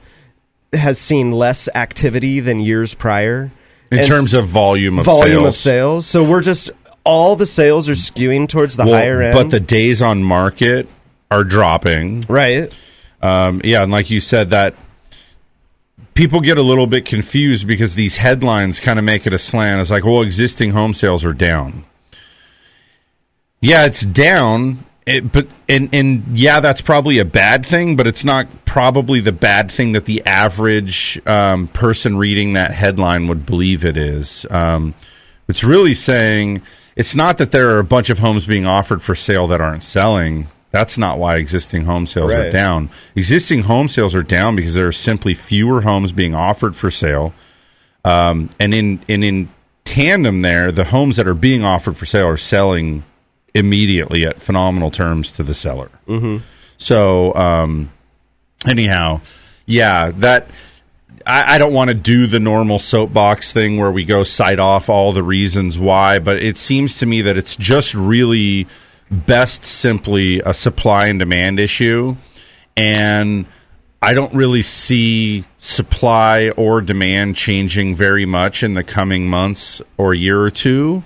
has 0.72 0.98
seen 0.98 1.32
less 1.32 1.68
activity 1.74 2.40
than 2.40 2.60
years 2.60 2.92
prior 2.94 3.50
In 3.90 3.98
And 4.00 4.06
terms 4.06 4.34
of 4.34 4.48
volume 4.48 4.98
of 4.98 5.06
volume 5.06 5.42
sales. 5.42 5.46
of 5.46 5.54
sales. 5.54 6.06
So 6.06 6.22
we're 6.24 6.42
just 6.42 6.70
all 7.04 7.36
the 7.36 7.46
sales 7.46 7.88
are 7.88 7.92
skewing 7.94 8.48
towards 8.48 8.76
the 8.76 8.84
Well, 8.84 8.94
higher 8.94 9.22
end. 9.22 9.34
But 9.34 9.50
the 9.50 9.60
days 9.60 10.02
on 10.02 10.22
market 10.22 10.86
are 11.30 11.42
dropping. 11.44 12.22
Right. 12.28 12.70
Um, 13.22 13.60
yeah, 13.64 13.82
and 13.82 13.90
like 13.90 14.10
you 14.10 14.20
said, 14.20 14.50
that 14.50 14.74
people 16.18 16.40
get 16.40 16.58
a 16.58 16.62
little 16.62 16.88
bit 16.88 17.04
confused 17.04 17.64
because 17.64 17.94
these 17.94 18.16
headlines 18.16 18.80
kind 18.80 18.98
of 18.98 19.04
make 19.04 19.24
it 19.24 19.32
a 19.32 19.38
slant. 19.38 19.80
It's 19.80 19.88
like, 19.88 20.04
well, 20.04 20.22
existing 20.22 20.72
home 20.72 20.92
sales 20.92 21.24
are 21.24 21.32
down. 21.32 21.84
Yeah, 23.60 23.84
it's 23.84 24.00
down. 24.00 24.84
It, 25.06 25.30
but 25.30 25.46
and 25.68 25.88
and 25.94 26.36
yeah, 26.36 26.58
that's 26.58 26.80
probably 26.80 27.20
a 27.20 27.24
bad 27.24 27.64
thing, 27.64 27.94
but 27.94 28.08
it's 28.08 28.24
not 28.24 28.48
probably 28.64 29.20
the 29.20 29.30
bad 29.30 29.70
thing 29.70 29.92
that 29.92 30.06
the 30.06 30.26
average 30.26 31.24
um, 31.24 31.68
person 31.68 32.18
reading 32.18 32.54
that 32.54 32.72
headline 32.72 33.28
would 33.28 33.46
believe 33.46 33.84
it 33.84 33.96
is. 33.96 34.44
Um, 34.50 34.94
it's 35.46 35.62
really 35.62 35.94
saying 35.94 36.62
it's 36.96 37.14
not 37.14 37.38
that 37.38 37.52
there 37.52 37.76
are 37.76 37.78
a 37.78 37.84
bunch 37.84 38.10
of 38.10 38.18
homes 38.18 38.44
being 38.44 38.66
offered 38.66 39.04
for 39.04 39.14
sale 39.14 39.46
that 39.46 39.60
aren't 39.60 39.84
selling. 39.84 40.48
That's 40.70 40.98
not 40.98 41.18
why 41.18 41.36
existing 41.36 41.84
home 41.84 42.06
sales 42.06 42.30
are 42.48 42.50
down. 42.50 42.90
Existing 43.14 43.62
home 43.62 43.88
sales 43.88 44.14
are 44.14 44.22
down 44.22 44.54
because 44.54 44.74
there 44.74 44.86
are 44.86 44.92
simply 44.92 45.32
fewer 45.34 45.80
homes 45.80 46.12
being 46.12 46.34
offered 46.34 46.76
for 46.76 46.90
sale. 46.90 47.32
Um, 48.04 48.50
and 48.60 48.74
in 48.74 49.00
and 49.08 49.24
in 49.24 49.48
tandem, 49.84 50.42
there 50.42 50.70
the 50.70 50.84
homes 50.84 51.16
that 51.16 51.26
are 51.26 51.34
being 51.34 51.64
offered 51.64 51.96
for 51.96 52.04
sale 52.06 52.26
are 52.26 52.36
selling 52.36 53.04
immediately 53.54 54.24
at 54.26 54.40
phenomenal 54.40 54.90
terms 54.90 55.32
to 55.32 55.42
the 55.42 55.54
seller. 55.54 55.90
Mhm. 56.06 56.42
So, 56.76 57.34
um, 57.34 57.90
anyhow, 58.68 59.20
yeah, 59.66 60.12
that 60.18 60.48
I, 61.26 61.54
I 61.54 61.58
don't 61.58 61.72
want 61.72 61.88
to 61.88 61.94
do 61.94 62.26
the 62.26 62.38
normal 62.40 62.78
soapbox 62.78 63.52
thing 63.52 63.78
where 63.78 63.90
we 63.90 64.04
go 64.04 64.22
cite 64.22 64.58
off 64.58 64.88
all 64.88 65.12
the 65.12 65.22
reasons 65.22 65.78
why, 65.78 66.18
but 66.18 66.42
it 66.42 66.56
seems 66.56 66.98
to 66.98 67.06
me 67.06 67.22
that 67.22 67.36
it's 67.36 67.56
just 67.56 67.94
really 67.94 68.66
best 69.10 69.64
simply 69.64 70.40
a 70.40 70.54
supply 70.54 71.06
and 71.06 71.18
demand 71.18 71.60
issue. 71.60 72.16
And 72.76 73.46
I 74.00 74.14
don't 74.14 74.32
really 74.34 74.62
see 74.62 75.44
supply 75.58 76.50
or 76.50 76.80
demand 76.80 77.36
changing 77.36 77.96
very 77.96 78.26
much 78.26 78.62
in 78.62 78.74
the 78.74 78.84
coming 78.84 79.26
months 79.28 79.82
or 79.96 80.14
year 80.14 80.40
or 80.40 80.50
two. 80.50 81.02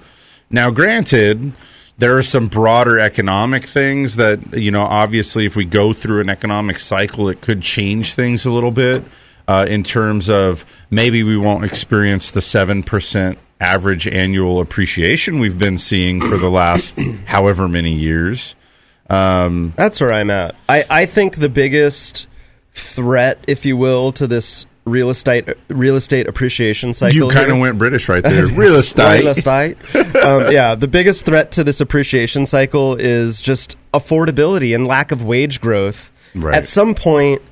Now, 0.51 0.71
granted, 0.71 1.53
there 1.97 2.19
are 2.19 2.23
some 2.23 2.49
broader 2.49 2.99
economic 2.99 3.65
things 3.65 4.17
that, 4.17 4.55
you 4.55 4.71
know, 4.71 4.83
obviously, 4.83 5.47
if 5.47 5.57
we 5.57 5.65
go 5.65 5.93
through 5.93 6.21
an 6.21 6.29
economic 6.29 6.79
cycle, 6.79 7.29
it 7.29 7.41
could 7.41 7.63
change 7.63 8.15
things 8.15 8.45
a 8.45 8.51
little 8.51 8.71
bit 8.71 9.03
uh, 9.53 9.67
in 9.67 9.85
terms 9.85 10.31
of 10.31 10.65
maybe 10.91 11.23
we 11.23 11.37
won't 11.37 11.63
experience 11.63 12.31
the 12.31 12.41
7% 12.41 13.37
average 13.61 14.09
annual 14.09 14.61
appreciation 14.61 15.39
we've 15.41 15.59
been 15.59 15.77
seeing 15.77 16.23
for 16.23 16.39
the 16.39 16.49
last 16.49 16.99
however 17.27 17.69
many 17.69 17.93
years. 17.93 18.55
Um, 19.11 19.75
That's 19.77 20.01
where 20.01 20.11
I'm 20.11 20.31
at. 20.31 20.55
I, 20.71 20.85
I 20.89 21.07
think 21.07 21.37
the 21.37 21.51
biggest 21.51 22.29
threat, 22.73 23.45
if 23.47 23.67
you 23.67 23.77
will, 23.77 24.13
to 24.13 24.27
this 24.27 24.65
real 24.87 25.11
estate 25.11 25.47
real 25.69 25.97
estate 25.97 26.27
appreciation 26.27 26.95
cycle. 26.95 27.17
you 27.17 27.29
kind 27.29 27.51
of 27.51 27.59
went 27.59 27.77
British 27.77 28.09
right 28.09 28.25
there. 28.25 28.47
Real 28.57 28.77
estate. 28.77 29.21
Real 29.21 29.29
estate. 29.29 29.77
um, 30.17 30.51
yeah, 30.51 30.75
the 30.75 30.89
biggest 30.89 31.25
threat 31.25 31.53
to 31.53 31.63
this 31.63 31.81
appreciation 31.81 32.47
cycle 32.47 32.97
is 32.97 33.41
just 33.41 33.77
affordability 33.93 34.75
and 34.75 34.87
lack 34.87 35.13
of 35.13 35.23
wage 35.23 35.61
growth. 35.61 36.11
Right. 36.35 36.55
At 36.55 36.67
some 36.67 36.95
point, 36.95 37.43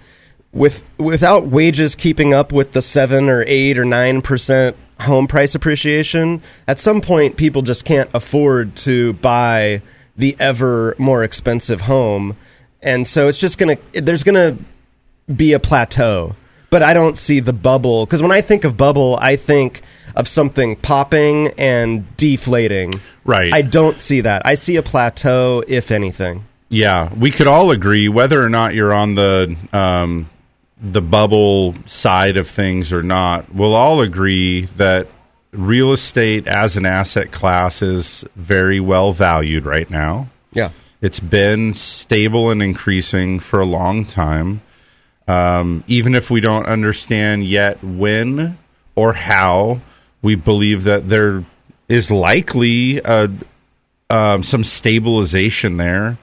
with 0.53 0.83
without 0.99 1.47
wages 1.47 1.95
keeping 1.95 2.35
up 2.35 2.53
with 2.53 2.73
the 2.73 2.83
seven 2.83 3.29
or 3.29 3.45
eight 3.47 3.79
or 3.79 3.85
nine 3.85 4.21
percent 4.21 4.77
home 5.01 5.27
price 5.27 5.55
appreciation, 5.55 6.43
at 6.67 6.79
some 6.79 7.01
point 7.01 7.37
people 7.37 7.63
just 7.63 7.85
can't 7.85 8.11
afford 8.15 8.75
to 8.77 9.13
buy 9.15 9.83
the 10.17 10.37
ever 10.39 10.95
more 10.99 11.25
expensive 11.25 11.81
home, 11.81 12.37
and 12.83 13.07
so 13.07 13.29
it's 13.29 13.39
just 13.39 13.59
gonna 13.59 13.79
there's 13.93 14.23
gonna 14.23 14.57
be 15.35 15.53
a 15.53 15.61
plateau. 15.61 16.35
But 16.71 16.85
I 16.85 16.95
don't 16.95 17.17
see 17.17 17.41
the 17.41 17.53
bubble 17.53 18.07
because 18.07 18.23
when 18.23 18.31
I 18.31 18.43
think 18.43 18.63
of 18.63 18.77
bubble, 18.77 19.19
I 19.21 19.35
think 19.37 19.83
of 20.15 20.29
something 20.29 20.77
popping 20.77 21.49
and 21.59 22.17
deflating. 22.17 22.95
Right. 23.25 23.53
I 23.53 23.63
don't 23.63 23.99
see 23.99 24.21
that. 24.23 24.43
I 24.45 24.55
see 24.55 24.77
a 24.77 24.83
plateau, 24.83 25.65
if 25.67 25.91
anything. 25.91 26.45
Yeah, 26.69 27.13
we 27.15 27.33
could 27.33 27.49
all 27.49 27.73
agree 27.73 28.09
whether 28.09 28.43
or 28.43 28.49
not 28.49 28.75
you're 28.75 28.93
on 28.93 29.17
the 29.17 29.57
um, 29.73 30.31
the 30.81 31.03
bubble 31.03 31.75
side 31.87 32.37
of 32.37 32.49
things 32.49 32.93
or 32.93 33.03
not. 33.03 33.55
We'll 33.55 33.75
all 33.75 34.01
agree 34.01 34.67
that 34.77 35.09
real 35.53 35.93
estate 35.93 36.47
as 36.47 36.77
an 36.77 36.87
asset 36.87 37.33
class 37.33 37.83
is 37.83 38.25
very 38.37 38.81
well 38.81 39.13
valued 39.13 39.67
right 39.67 39.91
now. 39.91 40.29
Yeah. 40.53 40.71
It's 41.03 41.21
been 41.21 41.75
stable 41.75 42.51
and 42.51 42.63
increasing 42.63 43.41
for 43.41 43.61
a 43.61 43.67
long 43.67 44.05
time. 44.05 44.63
Um, 45.27 45.85
even 45.87 46.15
if 46.15 46.31
we 46.31 46.41
don't 46.41 46.67
understand 46.67 47.45
yet 47.45 47.83
when 47.85 48.59
or 48.95 49.13
how, 49.13 49.81
we 50.23 50.35
believe 50.35 50.85
that 50.85 51.09
there 51.09 51.45
is 51.89 52.11
likely 52.11 52.99
a, 52.99 53.31
um, 54.11 54.43
some 54.43 54.65
stabilization 54.65 55.77
there. 55.77 56.19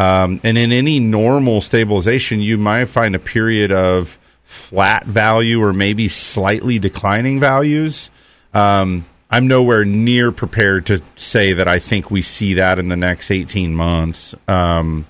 Um, 0.00 0.40
and 0.44 0.56
in 0.56 0.72
any 0.72 0.98
normal 0.98 1.60
stabilization, 1.60 2.40
you 2.40 2.56
might 2.56 2.86
find 2.86 3.14
a 3.14 3.18
period 3.18 3.70
of 3.70 4.18
flat 4.44 5.04
value 5.04 5.62
or 5.62 5.74
maybe 5.74 6.08
slightly 6.08 6.78
declining 6.78 7.38
values. 7.38 8.08
Um, 8.54 9.04
I'm 9.30 9.46
nowhere 9.46 9.84
near 9.84 10.32
prepared 10.32 10.86
to 10.86 11.02
say 11.16 11.52
that 11.52 11.68
I 11.68 11.80
think 11.80 12.10
we 12.10 12.22
see 12.22 12.54
that 12.54 12.78
in 12.78 12.88
the 12.88 12.96
next 12.96 13.30
18 13.30 13.74
months. 13.74 14.34
Um, 14.48 15.06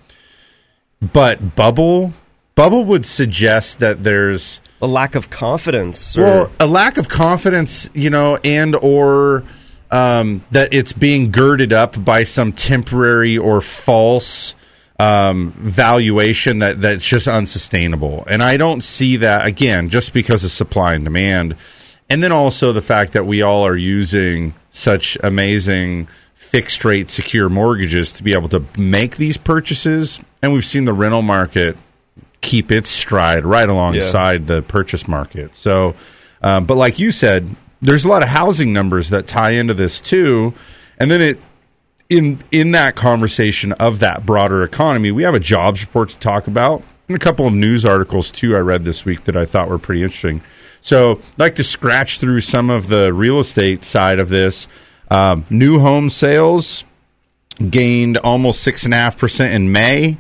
but 1.00 1.55
bubble, 1.55 2.12
bubble 2.57 2.85
would 2.87 3.07
suggest 3.07 3.79
that 3.79 4.03
there's 4.03 4.61
a 4.83 4.88
lack 4.88 5.14
of 5.14 5.31
confidence. 5.31 6.18
Or, 6.18 6.22
well, 6.22 6.53
a 6.59 6.66
lack 6.66 6.98
of 6.98 7.09
confidence, 7.09 7.88
you 7.94 8.11
know, 8.11 8.38
and 8.42 8.74
or 8.74 9.44
um, 9.92 10.44
that 10.50 10.74
it's 10.74 10.92
being 10.92 11.31
girded 11.31 11.72
up 11.72 12.05
by 12.05 12.24
some 12.24 12.53
temporary 12.53 13.38
or 13.38 13.61
false 13.61 14.57
um, 15.00 15.52
valuation 15.56 16.58
that 16.58 16.80
that's 16.82 17.04
just 17.04 17.26
unsustainable. 17.26 18.24
And 18.28 18.42
I 18.42 18.58
don't 18.58 18.82
see 18.82 19.16
that 19.16 19.46
again 19.46 19.88
just 19.88 20.12
because 20.12 20.44
of 20.44 20.50
supply 20.50 20.92
and 20.94 21.04
demand, 21.04 21.56
and 22.10 22.22
then 22.22 22.32
also 22.32 22.72
the 22.72 22.82
fact 22.82 23.14
that 23.14 23.24
we 23.24 23.40
all 23.40 23.66
are 23.66 23.76
using 23.76 24.52
such 24.72 25.16
amazing 25.22 26.08
fixed 26.34 26.84
rate 26.84 27.08
secure 27.08 27.48
mortgages 27.48 28.12
to 28.12 28.22
be 28.22 28.34
able 28.34 28.48
to 28.50 28.62
make 28.76 29.16
these 29.16 29.38
purchases, 29.38 30.20
and 30.42 30.52
we've 30.52 30.66
seen 30.66 30.84
the 30.84 30.92
rental 30.92 31.22
market 31.22 31.78
keep 32.42 32.70
its 32.70 32.90
stride 32.90 33.46
right 33.46 33.68
alongside 33.68 34.46
the 34.46 34.62
purchase 34.62 35.08
market. 35.08 35.54
So, 35.54 35.94
um, 36.42 36.66
but 36.66 36.76
like 36.76 36.98
you 36.98 37.10
said, 37.10 37.48
there's 37.80 38.04
a 38.04 38.08
lot 38.08 38.22
of 38.22 38.28
housing 38.28 38.72
numbers 38.72 39.10
that 39.10 39.26
tie 39.26 39.52
into 39.52 39.72
this 39.72 40.00
too, 40.00 40.52
and 40.98 41.10
then 41.10 41.22
it 41.22 41.38
in 42.11 42.42
in 42.51 42.73
that 42.73 42.96
conversation 42.96 43.73
of 43.73 44.01
that 44.01 44.27
broader 44.27 44.62
economy, 44.62 45.12
we 45.12 45.23
have 45.23 45.35
a 45.35 45.40
jobs 45.40 45.81
report 45.81 46.11
to 46.11 46.18
talk 46.18 46.49
about 46.49 46.83
and 47.09 47.16
a 47.16 47.20
couple 47.20 47.46
of 47.46 47.55
news 47.55 47.85
articles 47.85 48.31
too. 48.31 48.55
I 48.55 48.59
read 48.59 48.85
this 48.85 49.05
week 49.05 49.25
that 49.25 49.37
I 49.37 49.46
thought 49.46 49.68
were 49.68 49.79
pretty 49.79 50.03
interesting. 50.03 50.42
So, 50.83 51.12
I'd 51.12 51.38
like 51.38 51.55
to 51.57 51.64
scratch 51.64 52.18
through 52.18 52.40
some 52.40 52.70
of 52.70 52.88
the 52.88 53.12
real 53.12 53.38
estate 53.38 53.85
side 53.85 54.18
of 54.18 54.29
this. 54.29 54.66
Um, 55.11 55.44
new 55.51 55.79
home 55.79 56.09
sales 56.09 56.85
gained 57.68 58.16
almost 58.18 58.62
six 58.62 58.85
and 58.85 58.94
a 58.94 58.96
half 58.96 59.16
percent 59.18 59.55
in 59.55 59.73
May. 59.73 60.18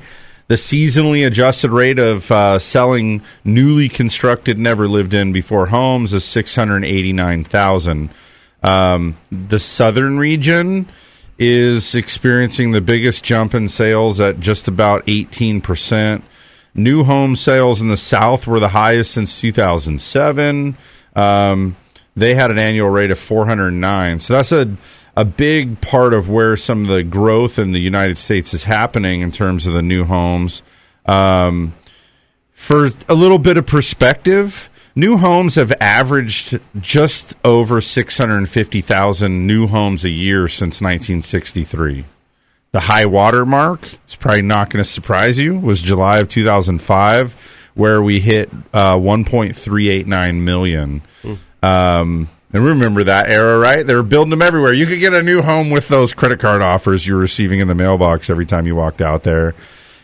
The 0.48 0.56
seasonally 0.56 1.26
adjusted 1.26 1.70
rate 1.70 1.98
of 1.98 2.30
uh, 2.30 2.58
selling 2.58 3.22
newly 3.44 3.88
constructed, 3.88 4.58
never 4.58 4.88
lived 4.88 5.14
in 5.14 5.32
before 5.32 5.66
homes 5.66 6.12
is 6.12 6.24
six 6.24 6.54
hundred 6.54 6.84
eighty 6.84 7.12
nine 7.12 7.42
thousand. 7.44 8.10
Um, 8.62 9.16
the 9.32 9.58
southern 9.58 10.18
region 10.18 10.88
is 11.40 11.94
experiencing 11.94 12.70
the 12.70 12.80
biggest 12.80 13.24
jump 13.24 13.54
in 13.54 13.68
sales 13.68 14.20
at 14.20 14.38
just 14.38 14.68
about 14.68 15.04
18%. 15.06 16.22
New 16.74 17.02
home 17.02 17.34
sales 17.34 17.80
in 17.80 17.88
the 17.88 17.96
South 17.96 18.46
were 18.46 18.60
the 18.60 18.68
highest 18.68 19.12
since 19.12 19.40
2007. 19.40 20.76
Um, 21.16 21.76
they 22.14 22.34
had 22.34 22.50
an 22.50 22.58
annual 22.58 22.90
rate 22.90 23.10
of 23.10 23.18
409. 23.18 24.20
So 24.20 24.34
that's 24.34 24.52
a 24.52 24.76
a 25.16 25.24
big 25.24 25.80
part 25.80 26.14
of 26.14 26.28
where 26.28 26.56
some 26.56 26.82
of 26.82 26.88
the 26.88 27.02
growth 27.02 27.58
in 27.58 27.72
the 27.72 27.80
United 27.80 28.16
States 28.16 28.54
is 28.54 28.64
happening 28.64 29.20
in 29.20 29.32
terms 29.32 29.66
of 29.66 29.74
the 29.74 29.82
new 29.82 30.04
homes. 30.04 30.62
Um, 31.04 31.74
for 32.52 32.90
a 33.08 33.14
little 33.14 33.38
bit 33.38 33.56
of 33.56 33.66
perspective, 33.66 34.70
new 35.00 35.16
homes 35.16 35.54
have 35.56 35.72
averaged 35.80 36.60
just 36.80 37.34
over 37.44 37.80
650,000 37.80 39.46
new 39.46 39.66
homes 39.66 40.04
a 40.04 40.10
year 40.10 40.46
since 40.46 40.80
1963. 40.80 42.04
The 42.72 42.80
high 42.80 43.06
water 43.06 43.44
mark, 43.44 43.80
it's 44.04 44.14
probably 44.14 44.42
not 44.42 44.70
going 44.70 44.84
to 44.84 44.88
surprise 44.88 45.38
you, 45.38 45.58
was 45.58 45.82
July 45.82 46.18
of 46.18 46.28
2005, 46.28 47.34
where 47.74 48.00
we 48.00 48.20
hit 48.20 48.50
uh, 48.72 48.94
1.389 48.96 50.40
million. 50.40 51.02
Um, 51.62 52.28
and 52.52 52.64
remember 52.64 53.04
that 53.04 53.30
era, 53.30 53.58
right? 53.58 53.86
They 53.86 53.94
were 53.94 54.02
building 54.02 54.30
them 54.30 54.42
everywhere. 54.42 54.72
You 54.72 54.86
could 54.86 55.00
get 55.00 55.14
a 55.14 55.22
new 55.22 55.42
home 55.42 55.70
with 55.70 55.88
those 55.88 56.12
credit 56.12 56.40
card 56.40 56.62
offers 56.62 57.06
you 57.06 57.14
were 57.14 57.20
receiving 57.20 57.60
in 57.60 57.68
the 57.68 57.74
mailbox 57.74 58.28
every 58.30 58.46
time 58.46 58.66
you 58.66 58.76
walked 58.76 59.00
out 59.00 59.22
there. 59.22 59.54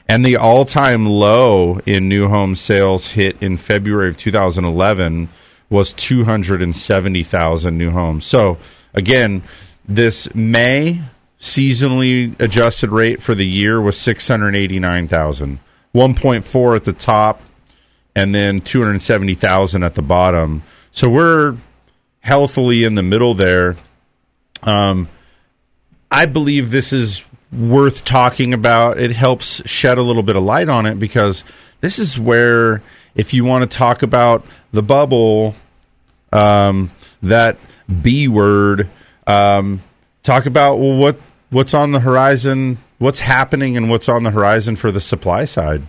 And 0.09 0.25
the 0.25 0.37
all 0.37 0.65
time 0.65 1.07
low 1.07 1.81
in 1.87 2.09
new 2.09 2.29
home 2.29 2.55
sales 2.55 3.09
hit 3.09 3.43
in 3.43 3.57
February 3.57 4.11
of 4.11 4.17
2011 4.17 5.29
was 5.69 5.93
270,000 5.95 7.77
new 7.77 7.91
homes. 7.91 8.25
So, 8.25 8.59
again, 8.95 9.43
this 9.89 10.33
May 10.35 11.03
seasonally 11.41 12.39
adjusted 12.41 12.91
rate 12.91 13.21
for 13.21 13.35
the 13.35 13.47
year 13.47 13.81
was 13.81 13.99
689,000. 13.99 15.59
1.4 15.95 16.77
at 16.77 16.85
the 16.85 16.93
top 16.93 17.41
and 18.15 18.35
then 18.35 18.61
270,000 18.61 19.83
at 19.83 19.95
the 19.95 20.03
bottom. 20.03 20.63
So 20.93 21.09
we're 21.09 21.57
healthily 22.21 22.85
in 22.85 22.95
the 22.95 23.03
middle 23.03 23.35
there. 23.35 23.77
Um, 24.63 25.09
I 26.11 26.27
believe 26.27 26.71
this 26.71 26.93
is 26.93 27.25
worth 27.53 28.05
talking 28.05 28.55
about. 28.55 28.99
It 28.99 29.13
helps 29.13 29.67
shed 29.69 29.99
a 29.99 30.03
little 30.03 30.23
bit 30.23 30.37
of 30.37 30.43
light 30.43 30.69
on 30.69 30.87
it 30.87 30.99
because 30.99 31.45
this 31.81 31.99
is 31.99 32.19
where, 32.19 32.83
if 33.15 33.33
you 33.35 33.45
want 33.45 33.71
to 33.71 33.77
talk 33.77 34.03
about 34.03 34.45
the 34.73 34.83
bubble, 34.83 35.55
um, 36.33 36.91
that 37.23 37.59
B 38.03 38.29
word, 38.29 38.89
um, 39.27 39.83
talk 40.23 40.47
about 40.47 40.77
well, 40.79 40.97
what 40.97 41.21
what's 41.51 41.75
on 41.75 41.93
the 41.93 42.01
horizon, 42.01 42.79
what's 42.99 43.21
happening, 43.21 43.77
and 43.77 43.89
what's 43.91 44.09
on 44.09 44.23
the 44.23 44.31
horizon 44.31 44.77
for 44.77 44.91
the 44.91 45.01
supply 45.01 45.45
side. 45.45 45.83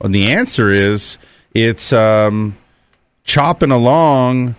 And 0.00 0.14
the 0.14 0.32
answer 0.32 0.70
is 0.70 1.18
it's 1.54 1.92
um, 1.92 2.56
chopping 3.24 3.70
along 3.70 4.54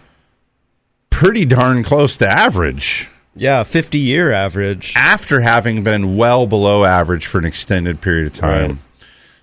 pretty 1.09 1.45
darn 1.45 1.83
close 1.83 2.17
to 2.17 2.27
average. 2.27 3.09
Yeah, 3.35 3.63
50 3.63 3.97
year 3.97 4.31
average. 4.31 4.93
After 4.95 5.39
having 5.39 5.83
been 5.83 6.17
well 6.17 6.47
below 6.47 6.83
average 6.83 7.25
for 7.25 7.37
an 7.37 7.45
extended 7.45 8.01
period 8.01 8.27
of 8.27 8.33
time. 8.33 8.69
Right. 8.69 8.77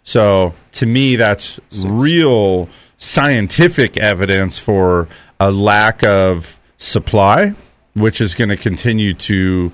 So 0.04 0.54
to 0.72 0.86
me, 0.86 1.16
that's 1.16 1.58
real 1.84 2.68
scientific 2.98 3.96
evidence 3.98 4.58
for 4.58 5.08
a 5.40 5.50
lack 5.50 6.02
of 6.04 6.58
supply, 6.78 7.54
which 7.94 8.20
is 8.20 8.34
going 8.34 8.48
to 8.50 8.56
continue 8.56 9.14
to 9.14 9.72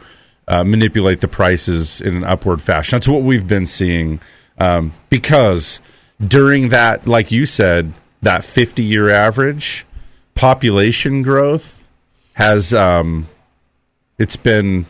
uh, 0.48 0.64
manipulate 0.64 1.20
the 1.20 1.28
prices 1.28 2.00
in 2.00 2.16
an 2.16 2.24
upward 2.24 2.60
fashion. 2.60 2.96
That's 2.96 3.08
what 3.08 3.22
we've 3.22 3.46
been 3.46 3.66
seeing 3.66 4.20
um, 4.58 4.92
because 5.08 5.80
during 6.26 6.68
that, 6.68 7.06
like 7.06 7.30
you 7.30 7.46
said, 7.46 7.92
that 8.22 8.44
50 8.44 8.82
year 8.82 9.10
average, 9.10 9.86
population 10.34 11.22
growth 11.22 11.82
has 12.34 12.74
um, 12.74 13.28
it's 14.18 14.36
been 14.36 14.86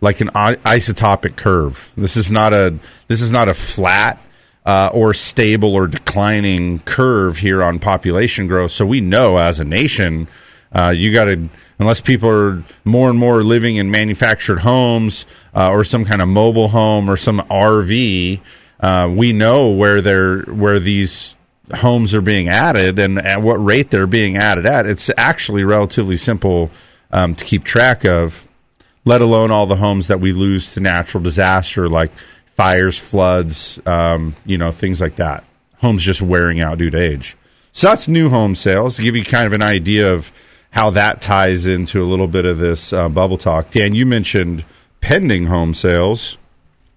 like 0.00 0.20
an 0.20 0.28
isotopic 0.28 1.36
curve. 1.36 1.90
This 1.96 2.16
is 2.16 2.30
not 2.30 2.52
a 2.52 2.78
this 3.08 3.22
is 3.22 3.32
not 3.32 3.48
a 3.48 3.54
flat 3.54 4.20
uh, 4.64 4.90
or 4.92 5.14
stable 5.14 5.74
or 5.74 5.86
declining 5.86 6.80
curve 6.80 7.38
here 7.38 7.62
on 7.62 7.78
population 7.78 8.46
growth. 8.46 8.72
So 8.72 8.84
we 8.84 9.00
know 9.00 9.38
as 9.38 9.60
a 9.60 9.64
nation, 9.64 10.28
uh, 10.72 10.92
you 10.96 11.12
got 11.12 11.26
to 11.26 11.48
unless 11.78 12.00
people 12.00 12.28
are 12.28 12.62
more 12.84 13.08
and 13.08 13.18
more 13.18 13.44
living 13.44 13.76
in 13.76 13.90
manufactured 13.90 14.58
homes 14.58 15.26
uh, 15.54 15.70
or 15.70 15.84
some 15.84 16.04
kind 16.04 16.20
of 16.20 16.28
mobile 16.28 16.68
home 16.68 17.08
or 17.08 17.16
some 17.16 17.38
RV. 17.50 18.40
Uh, 18.80 19.10
we 19.14 19.32
know 19.32 19.70
where 19.70 20.00
they're 20.00 20.42
where 20.42 20.78
these 20.78 21.36
homes 21.74 22.14
are 22.14 22.20
being 22.20 22.48
added 22.48 22.98
and 22.98 23.18
at 23.18 23.42
what 23.42 23.54
rate 23.54 23.90
they're 23.90 24.06
being 24.06 24.36
added 24.36 24.66
at. 24.66 24.86
It's 24.86 25.10
actually 25.16 25.64
relatively 25.64 26.16
simple 26.16 26.70
um, 27.10 27.34
to 27.34 27.44
keep 27.44 27.64
track 27.64 28.04
of, 28.04 28.45
let 29.06 29.22
alone 29.22 29.50
all 29.50 29.66
the 29.66 29.76
homes 29.76 30.08
that 30.08 30.20
we 30.20 30.32
lose 30.32 30.74
to 30.74 30.80
natural 30.80 31.22
disaster 31.22 31.88
like 31.88 32.10
fires, 32.56 32.98
floods, 32.98 33.80
um, 33.86 34.34
you 34.44 34.58
know, 34.58 34.72
things 34.72 35.00
like 35.00 35.16
that. 35.16 35.44
Homes 35.78 36.02
just 36.02 36.20
wearing 36.20 36.60
out 36.60 36.76
due 36.76 36.90
to 36.90 36.98
age. 36.98 37.36
So 37.72 37.88
that's 37.88 38.08
new 38.08 38.28
home 38.28 38.54
sales 38.54 38.96
to 38.96 39.02
give 39.02 39.14
you 39.14 39.24
kind 39.24 39.46
of 39.46 39.52
an 39.52 39.62
idea 39.62 40.12
of 40.12 40.32
how 40.70 40.90
that 40.90 41.22
ties 41.22 41.66
into 41.66 42.02
a 42.02 42.04
little 42.04 42.26
bit 42.26 42.44
of 42.44 42.58
this 42.58 42.92
uh, 42.92 43.08
bubble 43.08 43.38
talk. 43.38 43.70
Dan, 43.70 43.94
you 43.94 44.04
mentioned 44.04 44.64
pending 45.00 45.46
home 45.46 45.72
sales. 45.72 46.36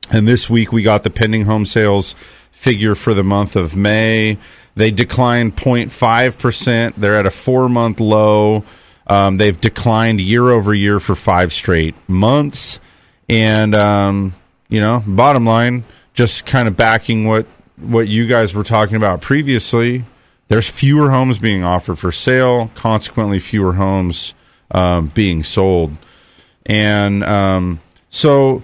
And 0.10 0.28
this 0.28 0.50
week 0.50 0.72
we 0.72 0.82
got 0.82 1.04
the 1.04 1.12
pending 1.12 1.46
home 1.46 1.66
sales 1.66 2.16
figure 2.52 2.96
for 2.96 3.14
the 3.14 3.24
month 3.24 3.56
of 3.56 3.76
May. 3.76 4.40
They 4.76 4.90
declined 4.90 5.56
0.5%. 5.56 6.96
They're 6.98 7.16
at 7.16 7.28
a 7.28 7.32
four 7.32 7.70
month 7.70 8.00
low. 8.00 8.64
Um, 9.10 9.38
they've 9.38 9.60
declined 9.60 10.22
year 10.22 10.50
over 10.50 10.74
year 10.74 11.00
for 11.00 11.16
five 11.16 11.52
straight 11.52 11.96
months. 12.08 12.80
And, 13.28 13.76
um, 13.76 14.36
you 14.70 14.80
know, 14.80 15.04
bottom 15.06 15.46
line, 15.46 15.84
just 16.14 16.46
kind 16.46 16.68
of 16.68 16.78
backing 16.78 17.26
what, 17.26 17.48
what 17.78 18.08
you 18.08 18.28
guys 18.28 18.54
were 18.54 18.64
talking 18.64 18.96
about 18.96 19.20
previously. 19.20 20.06
There's 20.48 20.70
fewer 20.70 21.12
homes 21.12 21.40
being 21.40 21.64
offered 21.64 21.98
for 21.98 22.12
sale, 22.12 22.72
consequently, 22.76 23.40
fewer 23.40 23.74
homes 23.74 24.34
um, 24.72 25.08
being 25.08 25.44
sold. 25.44 25.98
And 26.66 27.24
um, 27.24 27.82
so 28.10 28.62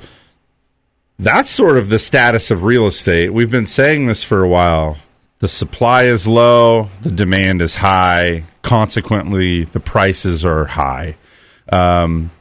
that's 1.17 1.49
sort 1.49 1.77
of 1.77 1.89
the 1.89 1.99
status 1.99 2.51
of 2.51 2.63
real 2.63 2.86
estate. 2.86 3.34
We've 3.34 3.51
been 3.51 3.67
saying 3.67 4.08
this 4.08 4.23
for 4.23 4.43
a 4.43 4.47
while. 4.47 4.97
The 5.39 5.47
supply 5.47 6.03
is 6.03 6.27
low, 6.27 6.89
the 7.01 7.12
demand 7.12 7.62
is 7.62 7.75
high. 7.75 8.45
Consequently, 8.65 9.63
the 9.63 9.80
prices 9.80 10.43
are 10.43 10.65
high. 10.65 11.15
Um, 11.71 12.32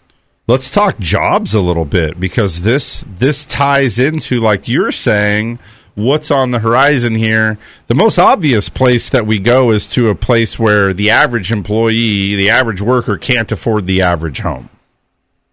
let's 0.49 0.71
talk 0.71 0.99
jobs 0.99 1.53
a 1.53 1.61
little 1.61 1.85
bit 1.85 2.19
because 2.19 2.63
this 2.63 3.05
this 3.07 3.45
ties 3.45 3.99
into 3.99 4.41
like 4.41 4.67
you're 4.67 4.91
saying 4.91 5.59
what's 5.95 6.31
on 6.31 6.51
the 6.51 6.61
horizon 6.61 7.15
here. 7.15 7.59
The 7.89 7.95
most 7.95 8.19
obvious 8.19 8.71
place 8.71 9.11
that 9.11 9.27
we 9.27 9.39
go 9.39 9.71
is 9.71 9.87
to 9.91 10.09
a 10.09 10.15
place 10.15 10.59
where 10.59 10.95
the 10.95 11.11
average 11.11 11.53
employee, 11.53 12.35
the 12.35 12.49
average 12.49 12.81
worker, 12.81 13.19
can't 13.19 13.53
afford 13.53 13.87
the 13.87 14.01
average 14.01 14.41
home. 14.41 14.71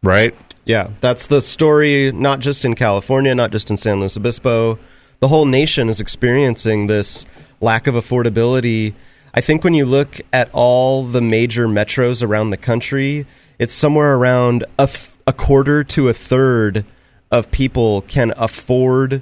right? 0.02 0.34
Yeah, 0.64 0.92
that's 1.02 1.26
the 1.26 1.42
story, 1.42 2.14
not 2.14 2.40
just 2.40 2.64
in 2.64 2.76
California, 2.76 3.36
not 3.36 3.52
just 3.52 3.70
in 3.70 3.76
San 3.76 4.00
Luis 4.00 4.16
Obispo. 4.16 4.80
The 5.20 5.28
whole 5.28 5.46
nation 5.46 5.90
is 5.90 6.00
experiencing 6.00 6.88
this 6.88 7.26
lack 7.60 7.88
of 7.88 7.96
affordability. 7.96 8.94
I 9.34 9.40
think 9.40 9.64
when 9.64 9.74
you 9.74 9.86
look 9.86 10.20
at 10.34 10.50
all 10.52 11.04
the 11.04 11.22
major 11.22 11.68
metros 11.68 12.22
around 12.22 12.50
the 12.50 12.58
country, 12.58 13.26
it's 13.60 13.74
somewhere 13.74 14.16
around 14.16 14.66
a, 14.78 14.88
th- 14.88 15.10
a 15.26 15.32
quarter 15.32 15.86
to 15.86 16.10
a 16.10 16.14
third 16.14 16.84
of 17.32 17.50
people 17.50 18.02
can 18.02 18.34
afford 18.36 19.22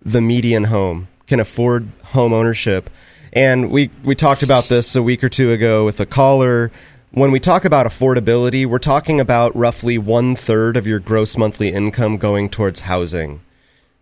the 0.00 0.22
median 0.22 0.64
home, 0.64 1.08
can 1.26 1.38
afford 1.38 1.88
home 2.02 2.32
ownership. 2.32 2.88
And 3.34 3.70
we, 3.70 3.90
we 4.02 4.14
talked 4.14 4.42
about 4.42 4.68
this 4.68 4.96
a 4.96 5.02
week 5.02 5.22
or 5.22 5.28
two 5.28 5.52
ago 5.52 5.84
with 5.84 6.00
a 6.00 6.06
caller. 6.06 6.72
When 7.10 7.30
we 7.30 7.38
talk 7.38 7.66
about 7.66 7.86
affordability, 7.86 8.64
we're 8.64 8.78
talking 8.78 9.20
about 9.20 9.54
roughly 9.54 9.98
one 9.98 10.34
third 10.34 10.78
of 10.78 10.86
your 10.86 10.98
gross 10.98 11.36
monthly 11.36 11.68
income 11.68 12.16
going 12.16 12.48
towards 12.48 12.80
housing. 12.80 13.40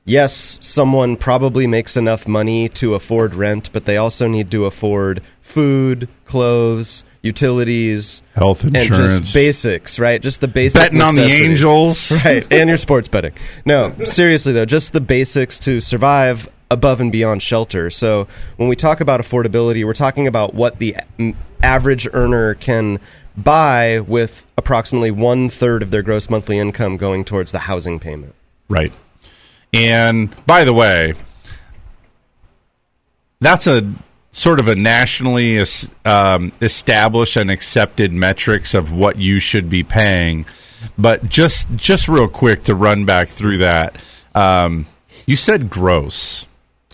Yes, 0.04 0.58
someone 0.60 1.16
probably 1.16 1.66
makes 1.66 1.96
enough 1.96 2.26
money 2.26 2.68
to 2.70 2.94
afford 2.94 3.34
rent, 3.34 3.70
but 3.72 3.84
they 3.84 3.96
also 3.96 4.26
need 4.26 4.50
to 4.50 4.64
afford 4.64 5.22
food, 5.42 6.08
clothes, 6.24 7.04
utilities, 7.22 8.22
Health 8.34 8.64
and 8.64 8.76
insurance. 8.76 9.18
just 9.20 9.34
basics, 9.34 9.98
right? 9.98 10.20
Just 10.22 10.40
the 10.40 10.48
basic 10.48 10.80
Betting 10.80 11.02
on 11.02 11.14
the. 11.14 11.22
Angels. 11.22 12.10
right? 12.24 12.46
And 12.50 12.68
your 12.68 12.78
sports 12.78 13.08
betting. 13.08 13.34
No, 13.64 13.94
seriously 14.04 14.52
though, 14.52 14.64
just 14.64 14.92
the 14.92 15.00
basics 15.00 15.58
to 15.60 15.80
survive 15.80 16.48
above 16.70 17.00
and 17.00 17.12
beyond 17.12 17.42
shelter. 17.42 17.90
So 17.90 18.26
when 18.56 18.68
we 18.68 18.76
talk 18.76 19.00
about 19.00 19.20
affordability, 19.20 19.84
we're 19.84 19.92
talking 19.92 20.26
about 20.26 20.54
what 20.54 20.78
the 20.78 20.96
average 21.62 22.08
earner 22.12 22.54
can 22.54 23.00
buy 23.36 24.00
with 24.00 24.46
approximately 24.56 25.10
one 25.10 25.48
third 25.48 25.82
of 25.82 25.90
their 25.90 26.02
gross 26.02 26.30
monthly 26.30 26.58
income 26.58 26.96
going 26.96 27.24
towards 27.24 27.52
the 27.52 27.58
housing 27.58 27.98
payment. 27.98 28.34
Right. 28.68 28.92
And 29.72 30.34
by 30.46 30.64
the 30.64 30.72
way, 30.72 31.14
that's 33.40 33.66
a 33.66 33.92
sort 34.32 34.60
of 34.60 34.68
a 34.68 34.76
nationally 34.76 35.64
um, 36.04 36.52
established 36.60 37.36
and 37.36 37.50
accepted 37.50 38.12
metrics 38.12 38.74
of 38.74 38.92
what 38.92 39.16
you 39.16 39.40
should 39.40 39.68
be 39.70 39.82
paying. 39.82 40.46
But 40.96 41.28
just 41.28 41.68
just 41.76 42.08
real 42.08 42.28
quick 42.28 42.64
to 42.64 42.74
run 42.74 43.04
back 43.04 43.28
through 43.28 43.58
that, 43.58 43.96
um, 44.34 44.86
you 45.26 45.36
said 45.36 45.68
gross, 45.68 46.46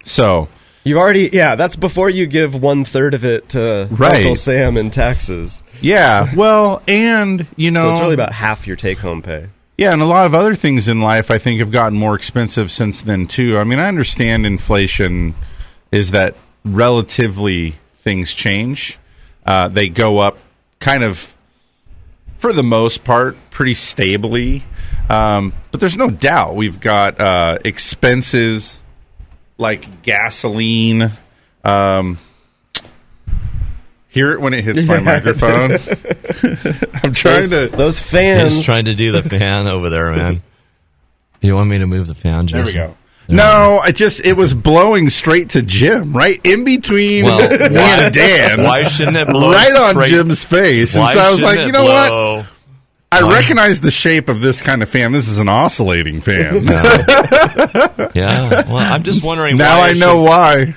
so 0.05 0.49
You've 0.87 0.99
already, 0.99 1.31
yeah, 1.33 1.57
that's 1.57 1.75
before 1.75 2.09
you 2.09 2.29
give 2.29 2.63
one 2.63 2.85
third 2.85 3.15
of 3.15 3.25
it 3.25 3.49
to 3.51 3.89
Right. 3.91 4.19
Uncle 4.19 4.37
Sam 4.37 4.77
in 4.77 4.93
taxes. 4.93 5.65
yeah. 5.81 6.33
Well, 6.37 6.81
and 6.87 7.45
you 7.57 7.73
know, 7.73 7.83
so 7.83 7.91
it's 7.91 8.01
really 8.01 8.15
about 8.15 8.33
half 8.33 8.69
your 8.69 8.77
take 8.77 8.99
home 8.99 9.21
pay. 9.21 9.49
Yeah, 9.77 9.93
and 9.93 10.01
a 10.01 10.07
lot 10.07 10.25
of 10.25 10.35
other 10.35 10.55
things 10.55 10.89
in 10.89 11.01
life 11.03 11.31
I 11.31 11.39
think 11.39 11.61
have 11.61 11.71
gotten 11.71 11.99
more 11.99 12.15
expensive 12.15 12.71
since 12.71 13.03
then 13.03 13.27
too. 13.27 13.59
I 13.59 13.65
mean, 13.65 13.79
I 13.79 13.89
understand 13.89 14.47
inflation 14.47 15.35
is 15.93 16.13
that 16.13 16.35
relatively 16.65 17.77
things 17.99 18.33
change. 18.33 18.99
Uh, 19.45 19.69
they 19.69 19.89
go 19.89 20.19
up 20.19 20.39
kind 20.81 21.05
of 21.05 21.35
for 22.39 22.53
the 22.53 22.63
most 22.63 23.05
part 23.05 23.37
pretty 23.51 23.75
stably. 23.75 24.65
Um, 25.09 25.53
but 25.71 25.81
there's 25.81 25.97
no 25.97 26.11
doubt 26.11 26.57
we've 26.57 26.81
got 26.81 27.21
uh, 27.21 27.59
expenses 27.65 28.83
like 29.59 30.03
gasoline. 30.03 31.13
Um, 31.65 32.19
hear 34.17 34.33
it 34.33 34.41
when 34.41 34.55
it 34.55 34.65
hits 34.65 34.85
my 34.87 34.99
microphone. 35.13 35.73
I'm 37.05 37.13
trying 37.13 37.49
Those- 37.49 37.51
to. 37.51 37.69
Those 37.69 37.99
fans. 38.01 38.57
He's 38.57 38.65
trying 38.65 38.87
to 38.87 38.95
do 38.95 39.13
the 39.13 39.23
fan 39.23 39.67
over 39.69 39.91
there, 39.91 40.11
man. 40.17 40.43
You 41.43 41.55
want 41.55 41.69
me 41.69 41.79
to 41.79 41.87
move 41.87 42.07
the 42.07 42.15
fan, 42.15 42.47
Jason? 42.47 42.65
There 42.65 42.87
we 42.87 42.91
go. 42.91 42.97
No, 43.29 43.79
I 43.83 43.91
just 43.93 44.25
it 44.25 44.33
was 44.35 44.55
blowing 44.55 45.11
straight 45.11 45.51
to 45.51 45.63
Jim, 45.63 46.17
right 46.17 46.41
in 46.45 46.65
between 46.65 47.25
Well, 47.25 47.41
me 47.41 47.57
why- 47.77 48.05
and 48.05 48.15
Dan. 48.15 48.63
why 48.63 48.85
shouldn't 48.85 49.17
it 49.17 49.27
blow 49.29 49.51
right 49.53 49.75
on 49.75 49.91
straight- 49.91 50.11
Jim's 50.13 50.45
face? 50.45 50.95
And 50.97 51.09
so 51.11 51.19
I 51.21 51.31
was 51.31 51.43
like, 51.43 51.59
you 51.59 51.67
it 51.67 51.73
know 51.73 51.83
what? 51.83 52.47
I 53.13 53.23
Why? 53.23 53.35
recognize 53.35 53.81
the 53.81 53.91
shape 53.91 54.29
of 54.29 54.41
this 54.41 54.61
kind 54.63 54.83
of 54.83 54.89
fan. 54.89 55.13
This 55.13 55.29
is 55.29 55.39
an 55.39 55.49
oscillating 55.49 56.21
fan. 56.23 56.67
Yeah. 58.15 58.67
Well, 58.67 58.77
I'm 58.79 59.03
just 59.03 59.23
wondering. 59.23 59.57
now 59.57 59.79
why 59.79 59.89
I 59.89 59.91
it 59.91 59.97
know 59.99 60.25
should- 60.25 60.31
why. 60.31 60.77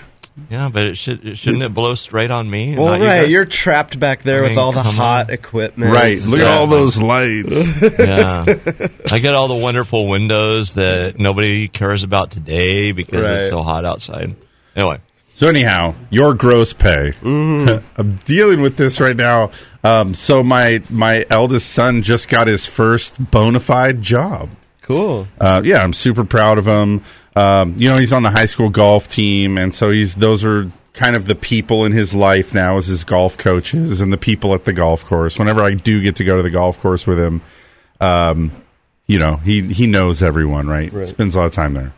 Yeah, 0.49 0.69
but 0.69 0.84
it 0.84 0.95
should 0.97 1.25
it 1.25 1.38
shouldn't 1.38 1.63
it 1.63 1.73
blow 1.73 1.95
straight 1.95 2.32
on 2.32 2.49
me? 2.49 2.75
Well, 2.75 2.88
not 2.88 2.99
you 3.02 3.06
right, 3.08 3.21
guys? 3.23 3.32
you're 3.32 3.45
trapped 3.45 3.99
back 3.99 4.23
there 4.23 4.39
I 4.39 4.41
with 4.43 4.49
mean, 4.52 4.60
all 4.60 4.71
the 4.71 4.82
hot 4.84 5.28
on. 5.30 5.34
equipment. 5.34 5.91
Right. 5.93 6.17
Look 6.25 6.39
at 6.39 6.47
all 6.47 6.67
those 6.67 7.02
lights. 7.02 7.56
yeah. 7.99 8.45
I 9.12 9.19
get 9.19 9.34
all 9.36 9.47
the 9.47 9.56
wonderful 9.56 10.08
windows 10.08 10.73
that 10.75 11.19
nobody 11.19 11.67
cares 11.67 12.04
about 12.04 12.32
today 12.32 12.91
because 12.91 13.23
Right. 13.23 13.34
it's 13.41 13.49
so 13.49 13.62
hot 13.63 13.86
outside. 13.86 14.36
Anyway, 14.75 14.99
So 15.36 15.47
anyhow, 15.47 15.95
your 16.10 16.34
gross 16.34 16.73
pay. 16.73 17.13
I'm 17.23 18.19
dealing 18.25 18.62
with 18.62 18.78
this 18.78 18.99
right 18.99 19.15
now. 19.15 19.52
Um, 19.84 20.13
so 20.13 20.43
my 20.43 20.82
my 20.89 21.25
eldest 21.30 21.69
son 21.71 22.02
just 22.02 22.28
got 22.30 22.47
his 22.47 22.65
first 22.65 23.32
bona 23.32 23.60
fide 23.60 24.02
job. 24.02 24.49
Cool. 24.82 25.28
Uh, 25.39 25.62
yeah, 25.63 25.84
I'm 25.84 25.93
super 25.93 26.23
proud 26.25 26.58
of 26.58 26.65
him. 26.67 27.04
Um, 27.36 27.76
you 27.78 27.89
know, 27.89 27.98
he's 27.98 28.13
on 28.13 28.24
the 28.24 28.32
high 28.32 28.46
school 28.48 28.70
golf 28.70 29.08
team, 29.08 29.58
and 29.58 29.74
so 29.74 29.92
he's 29.92 30.15
those 30.15 30.44
are 30.44 30.72
kind 30.94 31.15
of 31.15 31.28
the 31.28 31.36
people 31.36 31.86
in 31.86 31.92
his 31.92 32.13
life 32.13 32.54
now 32.54 32.78
as 32.78 32.88
his 32.88 33.04
golf 33.04 33.38
coaches 33.38 34.02
and 34.02 34.12
the 34.12 34.18
people 34.18 34.54
at 34.54 34.65
the 34.65 34.74
golf 34.74 35.06
course. 35.06 35.38
Whenever 35.39 35.63
I 35.63 35.72
do 35.72 36.02
get 36.02 36.15
to 36.18 36.24
go 36.24 36.38
to 36.38 36.44
the 36.44 36.50
golf 36.50 36.80
course 36.82 37.08
with 37.08 37.20
him, 37.20 37.42
um, 38.02 38.52
you 39.08 39.20
know, 39.20 39.38
he 39.38 39.62
he 39.62 39.88
knows 39.88 40.22
everyone, 40.22 40.68
right? 40.68 40.92
Spends 41.08 41.36
a 41.36 41.39
lot 41.39 41.46
of 41.46 41.52
time 41.52 41.74
there. 41.74 41.94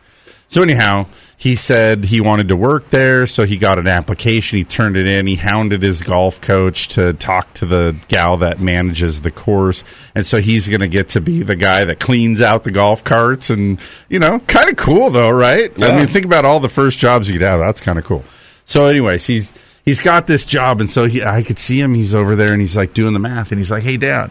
So 0.52 0.60
anyhow, 0.60 1.06
he 1.38 1.56
said 1.56 2.04
he 2.04 2.20
wanted 2.20 2.48
to 2.48 2.56
work 2.56 2.90
there, 2.90 3.26
so 3.26 3.46
he 3.46 3.56
got 3.56 3.78
an 3.78 3.88
application. 3.88 4.58
He 4.58 4.64
turned 4.64 4.98
it 4.98 5.06
in. 5.06 5.26
He 5.26 5.36
hounded 5.36 5.82
his 5.82 6.02
golf 6.02 6.42
coach 6.42 6.88
to 6.88 7.14
talk 7.14 7.54
to 7.54 7.64
the 7.64 7.96
gal 8.08 8.36
that 8.36 8.60
manages 8.60 9.22
the 9.22 9.30
course, 9.30 9.82
and 10.14 10.26
so 10.26 10.42
he's 10.42 10.68
going 10.68 10.82
to 10.82 10.88
get 10.88 11.08
to 11.08 11.22
be 11.22 11.42
the 11.42 11.56
guy 11.56 11.86
that 11.86 12.00
cleans 12.00 12.42
out 12.42 12.64
the 12.64 12.70
golf 12.70 13.02
carts. 13.02 13.48
And 13.48 13.80
you 14.10 14.18
know, 14.18 14.40
kind 14.40 14.68
of 14.68 14.76
cool 14.76 15.08
though, 15.08 15.30
right? 15.30 15.72
I 15.82 15.96
mean, 15.96 16.06
think 16.06 16.26
about 16.26 16.44
all 16.44 16.60
the 16.60 16.68
first 16.68 16.98
jobs 16.98 17.30
you 17.30 17.38
could 17.38 17.46
have. 17.46 17.58
That's 17.58 17.80
kind 17.80 17.98
of 17.98 18.04
cool. 18.04 18.22
So, 18.66 18.84
anyways, 18.84 19.24
he's 19.24 19.54
he's 19.86 20.02
got 20.02 20.26
this 20.26 20.44
job, 20.44 20.82
and 20.82 20.90
so 20.90 21.06
he 21.06 21.24
I 21.24 21.44
could 21.44 21.58
see 21.58 21.80
him. 21.80 21.94
He's 21.94 22.14
over 22.14 22.36
there, 22.36 22.52
and 22.52 22.60
he's 22.60 22.76
like 22.76 22.92
doing 22.92 23.14
the 23.14 23.18
math, 23.18 23.52
and 23.52 23.58
he's 23.58 23.70
like, 23.70 23.84
"Hey, 23.84 23.96
Dad." 23.96 24.30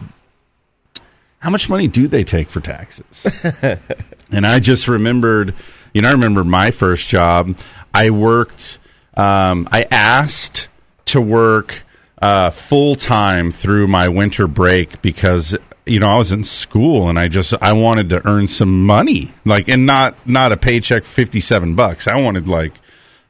How 1.40 1.50
much 1.50 1.68
money 1.68 1.88
do 1.88 2.06
they 2.06 2.22
take 2.22 2.48
for 2.48 2.60
taxes? 2.60 3.26
and 4.30 4.46
I 4.46 4.60
just 4.60 4.86
remembered, 4.86 5.56
you 5.92 6.02
know, 6.02 6.08
I 6.08 6.12
remember 6.12 6.44
my 6.44 6.70
first 6.70 7.08
job. 7.08 7.56
I 7.94 8.10
worked, 8.10 8.78
um, 9.14 9.68
I 9.70 9.86
asked 9.90 10.68
to 11.06 11.20
work 11.20 11.82
uh, 12.20 12.50
full 12.50 12.94
time 12.94 13.52
through 13.52 13.88
my 13.88 14.08
winter 14.08 14.46
break 14.46 15.02
because 15.02 15.56
you 15.84 15.98
know 15.98 16.06
I 16.06 16.16
was 16.16 16.30
in 16.30 16.44
school 16.44 17.08
and 17.08 17.18
I 17.18 17.26
just 17.28 17.52
I 17.60 17.72
wanted 17.72 18.08
to 18.10 18.26
earn 18.26 18.46
some 18.48 18.86
money, 18.86 19.32
like 19.44 19.68
and 19.68 19.84
not 19.84 20.26
not 20.26 20.52
a 20.52 20.56
paycheck 20.56 21.04
fifty 21.04 21.40
seven 21.40 21.74
bucks. 21.74 22.06
I 22.06 22.16
wanted 22.20 22.48
like 22.48 22.72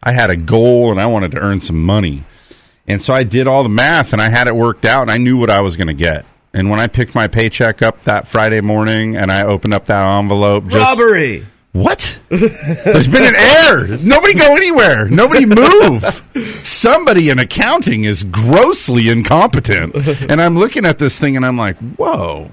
I 0.02 0.12
had 0.12 0.30
a 0.30 0.36
goal 0.36 0.90
and 0.90 1.00
I 1.00 1.06
wanted 1.06 1.30
to 1.32 1.40
earn 1.40 1.60
some 1.60 1.82
money. 1.82 2.24
And 2.86 3.00
so 3.00 3.14
I 3.14 3.22
did 3.22 3.46
all 3.46 3.62
the 3.62 3.68
math 3.68 4.12
and 4.12 4.20
I 4.20 4.28
had 4.28 4.48
it 4.48 4.56
worked 4.56 4.84
out 4.84 5.02
and 5.02 5.10
I 5.10 5.16
knew 5.16 5.38
what 5.38 5.50
I 5.50 5.60
was 5.60 5.76
going 5.76 5.86
to 5.86 5.94
get. 5.94 6.26
And 6.52 6.68
when 6.68 6.80
I 6.80 6.88
picked 6.88 7.14
my 7.14 7.28
paycheck 7.28 7.80
up 7.80 8.02
that 8.02 8.26
Friday 8.26 8.60
morning 8.60 9.16
and 9.16 9.30
I 9.30 9.44
opened 9.44 9.72
up 9.72 9.86
that 9.86 10.18
envelope, 10.18 10.66
just, 10.66 10.84
Robbery. 10.84 11.46
What? 11.72 12.18
There's 12.28 13.08
been 13.08 13.24
an 13.24 13.34
error. 13.36 13.86
Nobody 13.98 14.34
go 14.34 14.54
anywhere. 14.54 15.08
Nobody 15.08 15.46
move. 15.46 16.04
Somebody 16.64 17.30
in 17.30 17.38
accounting 17.38 18.04
is 18.04 18.24
grossly 18.24 19.08
incompetent. 19.08 19.94
And 20.30 20.40
I'm 20.40 20.58
looking 20.58 20.84
at 20.84 20.98
this 20.98 21.18
thing 21.18 21.36
and 21.36 21.46
I'm 21.46 21.56
like, 21.56 21.76
whoa. 21.96 22.50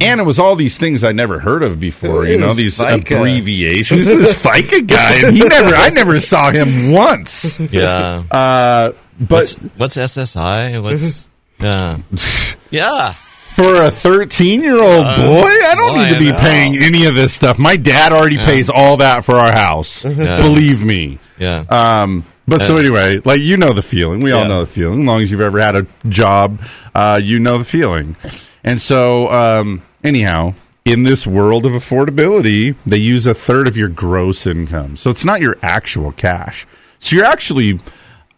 And 0.00 0.20
it 0.20 0.24
was 0.24 0.38
all 0.38 0.56
these 0.56 0.76
things 0.76 1.04
I 1.04 1.12
never 1.12 1.38
heard 1.38 1.62
of 1.62 1.78
before, 1.80 2.24
Who 2.24 2.32
you 2.32 2.38
know, 2.38 2.52
these 2.52 2.78
FICA? 2.78 3.16
abbreviations. 3.16 4.06
Who's 4.06 4.18
this 4.18 4.34
FICA 4.34 4.86
guy? 4.86 5.26
And 5.26 5.36
he 5.36 5.44
never, 5.44 5.74
I 5.74 5.88
never 5.90 6.18
saw 6.20 6.50
him 6.50 6.90
once. 6.92 7.60
yeah. 7.60 8.24
Uh, 8.30 8.92
but 9.20 9.30
what's, 9.30 9.52
what's 9.54 9.96
SSI? 9.96 10.82
What's 10.82 11.28
yeah, 11.60 11.98
yeah. 12.70 13.14
For 13.54 13.82
a 13.82 13.90
13 13.90 14.62
year 14.62 14.82
old 14.82 15.04
Uh, 15.06 15.16
boy, 15.16 15.48
I 15.48 15.74
don't 15.76 15.96
need 15.98 16.12
to 16.12 16.18
be 16.18 16.32
paying 16.32 16.78
any 16.82 17.04
of 17.06 17.14
this 17.14 17.32
stuff. 17.34 17.58
My 17.58 17.76
dad 17.76 18.12
already 18.12 18.36
Yeah. 18.36 18.46
pays 18.46 18.68
all 18.68 18.96
that 18.98 19.24
for 19.24 19.36
our 19.36 19.52
house. 19.52 20.04
Yeah. 20.04 20.40
Believe 20.40 20.82
me. 20.82 21.18
Yeah. 21.38 21.64
Um, 21.68 22.24
but 22.48 22.64
so 22.64 22.76
anyway, 22.76 23.20
like 23.24 23.40
you 23.40 23.56
know 23.56 23.72
the 23.72 23.82
feeling. 23.82 24.20
We 24.20 24.32
all 24.32 24.44
know 24.46 24.60
the 24.64 24.70
feeling. 24.70 25.02
As 25.02 25.06
long 25.06 25.22
as 25.22 25.30
you've 25.30 25.40
ever 25.40 25.60
had 25.60 25.76
a 25.76 25.86
job, 26.08 26.60
uh, 26.94 27.20
you 27.22 27.38
know 27.38 27.58
the 27.58 27.64
feeling. 27.64 28.16
And 28.64 28.80
so, 28.80 29.30
um, 29.30 29.82
anyhow, 30.04 30.54
in 30.84 31.04
this 31.04 31.26
world 31.26 31.64
of 31.66 31.72
affordability, 31.72 32.74
they 32.86 32.98
use 32.98 33.26
a 33.26 33.34
third 33.34 33.68
of 33.68 33.76
your 33.76 33.88
gross 33.88 34.46
income. 34.46 34.96
So 34.96 35.10
it's 35.10 35.24
not 35.24 35.40
your 35.40 35.56
actual 35.62 36.12
cash. 36.12 36.66
So 36.98 37.16
you're 37.16 37.24
actually, 37.24 37.80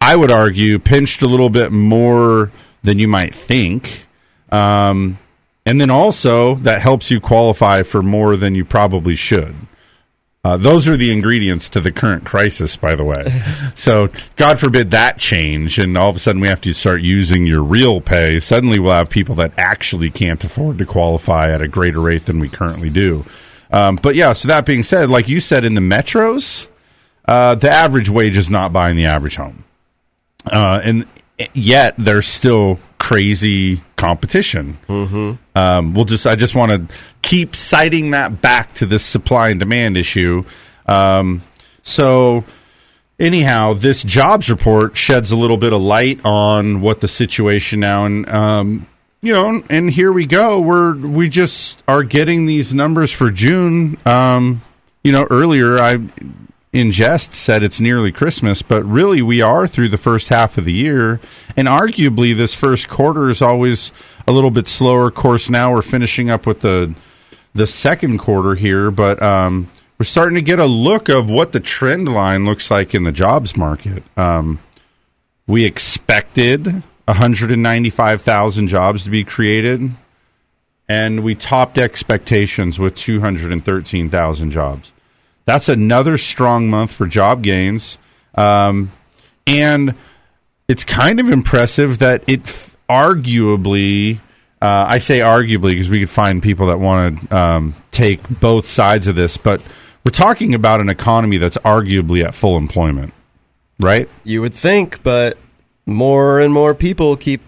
I 0.01 0.17
would 0.17 0.31
argue, 0.31 0.79
pinched 0.79 1.23
a 1.23 1.27
little 1.27 1.51
bit 1.51 1.73
more 1.73 2.51
than 2.83 2.99
you 2.99 3.09
might 3.09 3.35
think. 3.35 4.04
Um, 4.55 5.19
and 5.67 5.81
then 5.81 5.91
also 5.91 6.57
that 6.57 6.83
helps 6.83 7.11
you 7.11 7.21
qualify 7.21 7.83
for 7.83 8.03
more 8.03 8.37
than 8.37 8.55
you 8.55 8.65
probably 8.65 9.17
should. 9.17 9.55
Uh, 10.45 10.59
those 10.59 10.87
are 10.87 10.97
the 10.99 11.11
ingredients 11.11 11.71
to 11.71 11.81
the 11.81 11.91
current 11.91 12.25
crisis, 12.25 12.77
by 12.77 12.95
the 12.95 13.03
way. 13.03 13.43
so, 13.75 14.11
God 14.37 14.61
forbid 14.61 14.91
that 14.91 15.17
change, 15.17 15.79
and 15.79 15.97
all 15.97 16.11
of 16.11 16.17
a 16.17 16.19
sudden 16.19 16.43
we 16.43 16.49
have 16.49 16.61
to 16.61 16.75
start 16.75 17.01
using 17.01 17.47
your 17.47 17.63
real 17.63 18.03
pay. 18.03 18.39
Suddenly, 18.41 18.79
we'll 18.79 18.93
have 18.93 19.09
people 19.09 19.37
that 19.37 19.55
actually 19.57 20.11
can't 20.11 20.45
afford 20.45 20.77
to 20.79 20.87
qualify 20.87 21.51
at 21.51 21.63
a 21.63 21.69
greater 21.69 22.01
rate 22.01 22.27
than 22.27 22.41
we 22.41 22.51
currently 22.51 22.91
do. 22.91 23.25
Um, 23.71 23.97
but 23.97 24.17
yeah, 24.17 24.35
so 24.35 24.49
that 24.49 24.67
being 24.67 24.83
said, 24.83 25.09
like 25.09 25.31
you 25.31 25.41
said, 25.41 25.65
in 25.65 25.75
the 25.75 25.81
metros, 25.81 26.69
uh, 27.25 27.55
the 27.55 27.73
average 27.73 28.11
wage 28.11 28.37
is 28.37 28.51
not 28.51 28.71
buying 28.71 28.97
the 28.97 29.07
average 29.07 29.37
home, 29.37 29.65
uh, 30.53 30.83
and 30.85 31.07
yet 31.55 31.95
there's 31.97 32.29
still 32.29 32.79
crazy 33.05 33.83
competition. 33.97 34.79
Mm-hmm. 34.89 35.33
Um, 35.55 35.93
we'll 35.93 36.07
just 36.07 36.27
I 36.27 36.37
just 36.37 36.55
want 36.55 36.73
to 36.73 36.97
keep 37.21 37.55
citing 37.55 38.13
that 38.13 38.41
back 38.41 38.73
to 38.75 38.87
this 38.87 39.05
supply 39.05 39.51
and 39.51 39.61
demand 39.61 39.99
issue. 39.99 40.47
Um, 40.87 41.43
so 41.83 42.45
anyhow, 43.19 43.75
this 43.75 44.03
jobs 44.03 44.49
report 44.49 44.97
sheds 44.97 45.33
a 45.33 45.37
little 45.37 45.59
bit 45.59 45.75
of 45.75 45.83
light 45.83 46.25
on 46.25 46.81
what 46.81 47.03
the 47.03 47.09
situation 47.09 47.81
now 47.81 48.07
and 48.07 48.27
um, 48.27 48.87
you 49.21 49.35
know, 49.35 49.63
and 49.69 49.91
here 49.91 50.11
we 50.11 50.25
go. 50.25 50.61
We're 50.61 50.97
we 50.97 51.29
just 51.29 51.83
are 51.87 52.05
getting 52.05 52.47
these 52.47 52.73
numbers 52.73 53.13
for 53.13 53.31
June. 53.31 53.99
Um, 54.07 54.63
you 55.03 55.13
know, 55.13 55.27
earlier 55.29 55.77
I 55.79 55.97
in 56.75 56.91
jest 56.91 57.33
said 57.33 57.63
it's 57.63 57.81
nearly 57.81 58.11
Christmas, 58.11 58.61
but 58.61 58.83
really 58.83 59.23
we 59.23 59.41
are 59.41 59.69
through 59.69 59.89
the 59.89 59.97
first 59.97 60.29
half 60.29 60.59
of 60.59 60.65
the 60.65 60.73
year, 60.73 61.21
and 61.57 61.69
arguably 61.69 62.37
this 62.37 62.53
first 62.53 62.89
quarter 62.89 63.31
is 63.31 63.41
always 63.41 63.93
a 64.27 64.33
little 64.33 64.51
bit 64.51 64.67
slower. 64.67 65.07
Of 65.07 65.15
course, 65.15 65.49
now 65.49 65.73
we're 65.73 65.83
finishing 65.83 66.31
up 66.31 66.47
with 66.47 66.61
the 66.61 66.93
the 67.55 67.69
second 67.69 68.19
quarter 68.19 68.57
here, 68.57 68.91
but 68.91 69.23
um, 69.23 69.71
we're 69.99 70.05
starting 70.05 70.35
to 70.35 70.43
get 70.43 70.59
a 70.59 70.67
look 70.67 71.09
of 71.09 71.31
what 71.31 71.53
the 71.53 71.61
trend 71.61 72.09
line 72.09 72.45
looks 72.45 72.69
like 72.73 72.93
in 72.93 73.05
the 73.05 73.13
jobs 73.13 73.57
market. 73.57 74.03
Um, 74.19 74.59
we 75.47 75.65
expected 75.65 76.83
195,000 77.05 78.67
jobs 78.67 79.05
to 79.05 79.11
be 79.11 79.23
created, 79.23 79.93
and 80.89 81.23
we 81.23 81.37
topped 81.37 81.79
expectations 81.79 82.81
with 82.81 82.97
213,000 82.97 84.51
jobs. 84.51 84.94
That's 85.47 85.69
another 85.69 86.19
strong 86.19 86.69
month 86.69 86.93
for 86.93 87.07
job 87.07 87.43
gains. 87.43 87.99
Um, 88.35 88.93
and 89.47 89.95
it's 90.69 90.85
kind 90.85 91.21
of 91.21 91.31
impressive 91.31 91.99
that 91.99 92.25
it 92.27 92.43
arguably, 92.89 94.19
uh, 94.63 94.87
I 94.89 94.99
say 94.99 95.21
arguably 95.21 95.71
because 95.71 95.89
we 95.89 96.01
could 96.01 96.11
find 96.11 96.43
people 96.43 96.67
that 96.69 96.79
want 96.79 97.29
to 97.29 97.37
um, 97.37 97.75
take 97.91 98.27
both 98.41 98.67
sides 98.67 99.07
of 99.07 99.17
this, 99.17 99.37
but 99.37 99.63
we're 100.05 100.13
talking 100.13 100.55
about 100.55 100.81
an 100.81 100.89
economy 100.89 101.37
that's 101.37 101.59
arguably 101.59 102.25
at 102.25 102.35
full 102.35 102.57
employment, 102.57 103.13
right? 103.81 104.09
You 104.25 104.41
would 104.43 104.55
think, 104.55 105.03
but 105.03 105.39
more 105.87 106.41
and 106.41 106.53
more 106.53 106.75
people 106.75 107.17
keep 107.17 107.43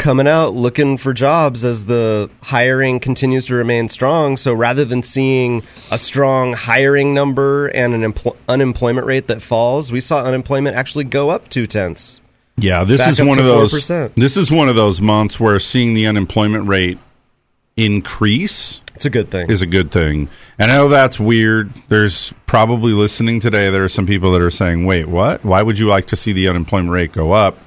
coming 0.00 0.26
out 0.26 0.54
looking 0.54 0.96
for 0.96 1.12
jobs 1.12 1.62
as 1.64 1.84
the 1.84 2.30
hiring 2.42 2.98
continues 2.98 3.46
to 3.46 3.54
remain 3.54 3.86
strong. 3.86 4.36
So 4.38 4.54
rather 4.54 4.84
than 4.84 5.02
seeing 5.02 5.62
a 5.90 5.98
strong 5.98 6.54
hiring 6.54 7.12
number 7.12 7.68
and 7.68 7.94
an 7.94 8.12
empl- 8.12 8.36
unemployment 8.48 9.06
rate 9.06 9.26
that 9.28 9.42
falls, 9.42 9.92
we 9.92 10.00
saw 10.00 10.24
unemployment 10.24 10.74
actually 10.74 11.04
go 11.04 11.28
up 11.28 11.48
two 11.48 11.66
tenths. 11.66 12.22
Yeah, 12.56 12.84
this 12.84 13.06
is 13.06 13.20
one 13.20 13.38
of 13.38 13.44
those. 13.44 13.72
4%. 13.72 14.14
This 14.16 14.36
is 14.36 14.50
one 14.50 14.68
of 14.68 14.74
those 14.74 15.00
months 15.00 15.38
where 15.38 15.60
seeing 15.60 15.94
the 15.94 16.06
unemployment 16.06 16.66
rate 16.66 16.98
increase. 17.76 18.80
It's 18.94 19.04
a 19.04 19.10
good 19.10 19.30
thing. 19.30 19.50
Is 19.50 19.62
a 19.62 19.66
good 19.66 19.90
thing. 19.90 20.28
And 20.58 20.70
I 20.70 20.78
know 20.78 20.88
that's 20.88 21.20
weird. 21.20 21.72
There's 21.88 22.32
probably 22.46 22.92
listening 22.92 23.40
today. 23.40 23.70
There 23.70 23.84
are 23.84 23.88
some 23.88 24.06
people 24.06 24.32
that 24.32 24.42
are 24.42 24.50
saying, 24.50 24.84
"Wait, 24.84 25.08
what? 25.08 25.42
Why 25.44 25.62
would 25.62 25.78
you 25.78 25.86
like 25.86 26.06
to 26.08 26.16
see 26.16 26.32
the 26.32 26.48
unemployment 26.48 26.90
rate 26.90 27.12
go 27.12 27.32
up?" 27.32 27.58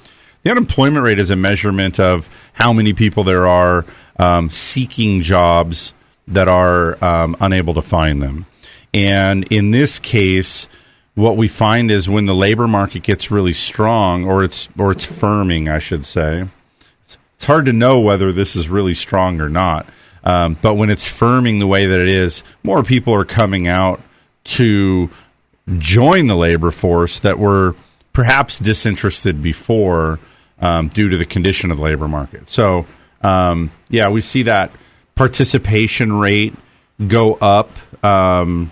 The 0.43 0.51
unemployment 0.51 1.05
rate 1.05 1.19
is 1.19 1.29
a 1.29 1.37
measurement 1.37 1.99
of 2.01 2.29
how 2.51 2.73
many 2.73 2.91
people 2.91 3.23
there 3.23 3.47
are 3.47 3.85
um, 4.19 4.49
seeking 4.49 5.21
jobs 5.21 5.93
that 6.27 6.49
are 6.49 7.01
um, 7.03 7.37
unable 7.39 7.73
to 7.75 7.81
find 7.81 8.21
them. 8.21 8.45
And 8.93 9.45
in 9.51 9.71
this 9.71 9.99
case, 9.99 10.67
what 11.15 11.37
we 11.37 11.47
find 11.47 11.89
is 11.89 12.09
when 12.09 12.25
the 12.25 12.35
labor 12.35 12.67
market 12.67 13.03
gets 13.03 13.31
really 13.31 13.53
strong, 13.53 14.25
or 14.25 14.43
it's 14.43 14.67
or 14.77 14.91
it's 14.91 15.07
firming, 15.07 15.71
I 15.71 15.79
should 15.79 16.05
say. 16.05 16.45
It's, 17.03 17.17
it's 17.35 17.45
hard 17.45 17.65
to 17.67 17.73
know 17.73 18.01
whether 18.01 18.31
this 18.33 18.55
is 18.55 18.67
really 18.67 18.93
strong 18.93 19.39
or 19.39 19.49
not. 19.49 19.87
Um, 20.25 20.57
but 20.61 20.75
when 20.75 20.89
it's 20.89 21.05
firming 21.05 21.59
the 21.59 21.67
way 21.67 21.85
that 21.85 21.99
it 21.99 22.07
is, 22.07 22.43
more 22.63 22.83
people 22.83 23.13
are 23.13 23.25
coming 23.25 23.67
out 23.67 24.01
to 24.45 25.09
join 25.77 26.27
the 26.27 26.35
labor 26.35 26.71
force 26.71 27.19
that 27.19 27.39
were 27.39 27.75
perhaps 28.11 28.59
disinterested 28.59 29.41
before 29.41 30.19
um, 30.59 30.89
due 30.89 31.09
to 31.09 31.17
the 31.17 31.25
condition 31.25 31.71
of 31.71 31.77
the 31.77 31.83
labor 31.83 32.07
market. 32.07 32.49
So, 32.49 32.85
um, 33.21 33.71
yeah, 33.89 34.09
we 34.09 34.21
see 34.21 34.43
that 34.43 34.71
participation 35.15 36.13
rate 36.13 36.53
go 37.07 37.35
up. 37.35 37.69
Um, 38.03 38.71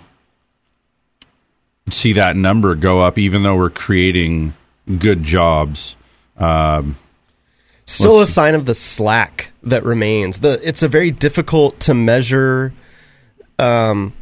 see 1.90 2.14
that 2.14 2.36
number 2.36 2.74
go 2.74 3.00
up, 3.00 3.18
even 3.18 3.42
though 3.42 3.56
we're 3.56 3.70
creating 3.70 4.54
good 4.98 5.22
jobs. 5.22 5.96
Um, 6.36 6.96
Still 7.84 8.20
a 8.20 8.26
sign 8.26 8.54
of 8.54 8.64
the 8.64 8.74
slack 8.74 9.52
that 9.64 9.84
remains. 9.84 10.40
The 10.40 10.60
it's 10.66 10.82
a 10.82 10.88
very 10.88 11.10
difficult 11.10 11.80
to 11.80 11.94
measure 11.94 12.72
um, 13.58 14.12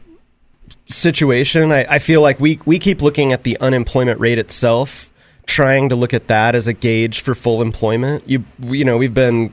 situation. 0.89 1.71
I, 1.71 1.85
I 1.85 1.99
feel 1.99 2.23
like 2.23 2.41
we 2.41 2.59
we 2.65 2.79
keep 2.79 3.03
looking 3.03 3.33
at 3.33 3.43
the 3.43 3.59
unemployment 3.61 4.19
rate 4.19 4.39
itself, 4.39 5.10
trying 5.47 5.89
to 5.89 5.97
look 5.97 6.15
at 6.15 6.29
that 6.29 6.55
as 6.55 6.67
a 6.67 6.73
gauge 6.73 7.21
for 7.21 7.35
full 7.35 7.63
employment. 7.63 8.25
You 8.27 8.45
you 8.61 8.85
know 8.85 8.99
we've 8.99 9.15
been 9.15 9.53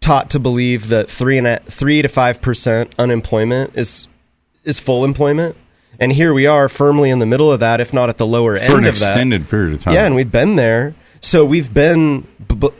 taught 0.00 0.30
to 0.30 0.38
believe 0.38 0.88
that 0.88 1.08
three 1.08 1.38
and 1.38 1.46
a, 1.46 1.60
three 1.60 2.02
to 2.02 2.08
five 2.08 2.40
percent 2.40 2.94
unemployment 2.98 3.72
is 3.76 4.08
is 4.64 4.78
full 4.78 5.04
employment, 5.04 5.56
and 5.98 6.12
here 6.12 6.34
we 6.34 6.46
are 6.46 6.68
firmly 6.68 7.10
in 7.10 7.18
the 7.18 7.26
middle 7.26 7.50
of 7.50 7.60
that, 7.60 7.80
if 7.80 7.92
not 7.92 8.08
at 8.08 8.18
the 8.18 8.26
lower 8.26 8.56
for 8.58 8.62
end 8.62 8.86
of 8.86 8.98
that. 9.00 9.12
extended 9.12 9.48
period 9.48 9.74
of 9.74 9.80
time. 9.80 9.94
Yeah, 9.94 10.06
and 10.06 10.14
we've 10.14 10.30
been 10.30 10.56
there. 10.56 10.94
So 11.24 11.44
we've 11.44 11.72
been, 11.72 12.26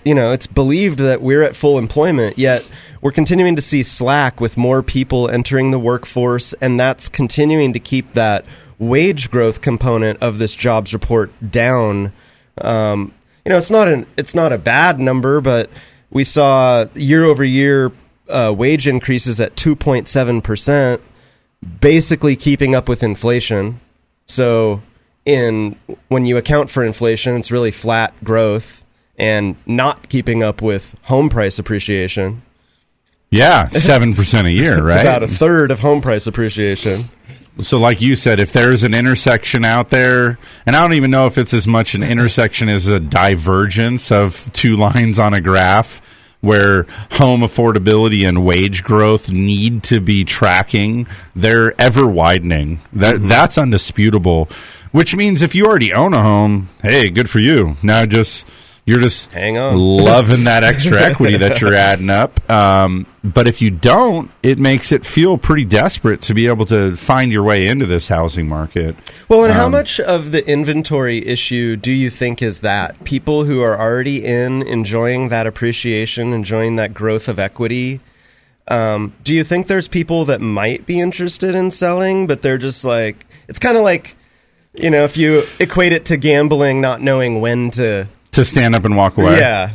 you 0.05 0.15
know, 0.17 0.33
it's 0.33 0.49
believed 0.49 0.99
that 0.99 1.23
we're 1.23 1.43
at 1.43 1.55
full 1.55 1.79
employment, 1.79 2.39
yet 2.39 2.69
we're 3.01 3.13
continuing 3.13 3.55
to 3.55 3.63
see 3.63 3.85
slack 3.85 4.41
with 4.41 4.57
more 4.57 4.83
people 4.83 5.29
entering 5.31 5.71
the 5.71 5.79
workforce, 5.79 6.53
and 6.55 6.79
that's 6.79 7.09
continuing 7.09 7.73
to 7.75 7.79
keep 7.79 8.15
that 8.15 8.45
wage 8.81 9.31
growth 9.31 9.61
component 9.61 10.21
of 10.23 10.39
this 10.39 10.57
jobs 10.57 10.93
report 10.93 11.31
down. 11.53 12.13
Um, 12.61 13.13
you 13.45 13.51
know, 13.51 13.57
it's 13.57 13.71
not 13.71 13.89
an 13.89 14.07
it's 14.17 14.35
not 14.35 14.53
a 14.53 14.59
bad 14.59 15.01
number, 15.01 15.41
but 15.41 15.71
we 16.11 16.25
saw 16.25 16.87
year 16.95 17.25
over 17.25 17.43
year 17.45 17.93
uh, 18.29 18.55
wage 18.57 18.87
increases 18.87 19.41
at 19.41 19.57
two 19.57 19.75
point 19.75 20.07
seven 20.07 20.41
percent, 20.41 21.01
basically 21.81 22.37
keeping 22.37 22.75
up 22.75 22.89
with 22.89 23.03
inflation. 23.03 23.81
So 24.27 24.83
in 25.25 25.77
when 26.09 26.27
you 26.27 26.37
account 26.37 26.71
for 26.71 26.85
inflation, 26.85 27.37
it's 27.37 27.51
really 27.51 27.71
flat 27.71 28.13
growth 28.23 28.85
and 29.19 29.57
not 29.67 30.09
keeping 30.09 30.43
up 30.43 30.63
with 30.63 30.95
home 31.03 31.29
price 31.29 31.59
appreciation. 31.59 32.43
Yeah, 33.31 33.69
seven 33.71 34.15
percent 34.15 34.47
a 34.47 34.51
year, 34.51 34.75
It's 34.87 34.95
right? 34.97 35.01
about 35.01 35.23
a 35.23 35.29
third 35.29 35.71
of 35.71 35.81
home 35.81 36.01
price 36.03 36.27
appreciation. 36.27 37.09
So, 37.61 37.79
like 37.79 38.01
you 38.01 38.17
said, 38.17 38.41
if 38.41 38.53
there's 38.53 38.83
an 38.83 38.95
intersection 38.95 39.65
out 39.65 39.91
there, 39.91 40.39
and 40.65 40.75
I 40.75 40.81
don't 40.81 40.95
even 40.95 41.11
know 41.11 41.27
if 41.27 41.37
it's 41.37 41.53
as 41.53 41.67
much 41.67 41.95
an 41.95 42.03
intersection 42.03 42.69
as 42.69 42.87
a 42.87 42.99
divergence 42.99 44.11
of 44.11 44.51
two 44.53 44.77
lines 44.79 45.19
on 45.19 45.35
a 45.35 45.41
graph 45.41 46.01
where 46.41 46.87
home 47.13 47.43
affordability 47.43 48.29
and 48.29 48.45
wage 48.45 48.83
growth 48.83 49.31
need 49.31 49.83
to 49.85 50.01
be 50.01 50.25
tracking, 50.25 51.07
they're 51.37 51.81
ever 51.81 52.07
widening. 52.07 52.81
That 52.93 53.17
mm-hmm. 53.17 53.29
that's 53.29 53.59
undisputable. 53.59 54.49
Which 54.91 55.15
means 55.15 55.41
if 55.41 55.55
you 55.55 55.65
already 55.65 55.95
own 55.95 56.13
a 56.13 56.23
home, 56.23 56.69
hey, 56.83 57.09
good 57.11 57.31
for 57.31 57.39
you. 57.39 57.77
Now 57.83 58.05
just 58.05 58.47
you're 58.85 59.01
just 59.01 59.31
hang 59.31 59.59
on, 59.59 59.77
loving 59.77 60.45
that 60.45 60.65
extra 60.73 61.01
equity 61.01 61.37
that 61.37 61.61
you're 61.61 61.75
adding 61.75 62.11
up. 62.11 62.51
Um, 62.51 63.07
but 63.23 63.47
if 63.47 63.63
you 63.63 63.71
don't, 63.71 64.31
it 64.43 64.59
makes 64.59 64.91
it 64.91 65.07
feel 65.07 65.39
pretty 65.39 65.65
desperate 65.65 66.21
to 66.23 66.35
be 66.35 66.49
able 66.49 66.67
to 66.67 66.97
find 66.97 67.31
your 67.31 67.45
way 67.45 67.69
into 67.69 67.87
this 67.87 68.09
housing 68.09 68.49
market. 68.49 68.97
Well, 69.29 69.45
and 69.45 69.53
how 69.55 69.67
Um, 69.67 69.73
much 69.73 70.01
of 70.01 70.33
the 70.33 70.45
inventory 70.49 71.25
issue 71.25 71.77
do 71.77 71.93
you 71.93 72.11
think 72.11 72.43
is 72.43 72.61
that 72.61 73.05
people 73.05 73.45
who 73.45 73.61
are 73.63 73.79
already 73.81 74.25
in 74.25 74.63
enjoying 74.63 75.29
that 75.29 75.47
appreciation, 75.47 76.33
enjoying 76.33 76.77
that 76.77 76.93
growth 76.93 77.29
of 77.29 77.39
equity? 77.39 78.01
Um, 78.69 79.13
do 79.23 79.33
you 79.35 79.45
think 79.45 79.67
there's 79.69 79.89
people 79.89 80.25
that 80.27 80.41
might 80.41 80.87
be 80.87 80.99
interested 81.01 81.55
in 81.55 81.71
selling, 81.71 82.27
but 82.27 82.43
they're 82.43 82.59
just 82.59 82.85
like 82.85 83.27
it's 83.49 83.59
kind 83.59 83.77
of 83.77 83.83
like 83.85 84.17
you 84.75 84.91
know 84.91 85.05
if 85.05 85.17
you 85.17 85.45
equate 85.61 85.93
it 85.93 86.07
to 86.07 86.17
gambling, 86.17 86.81
not 86.81 87.01
knowing 87.01 87.41
when 87.41 87.71
to 87.73 88.09
to 88.33 88.45
stand 88.45 88.75
up 88.75 88.85
and 88.85 88.97
walk 88.97 89.17
away? 89.19 89.39
Yeah. 89.39 89.71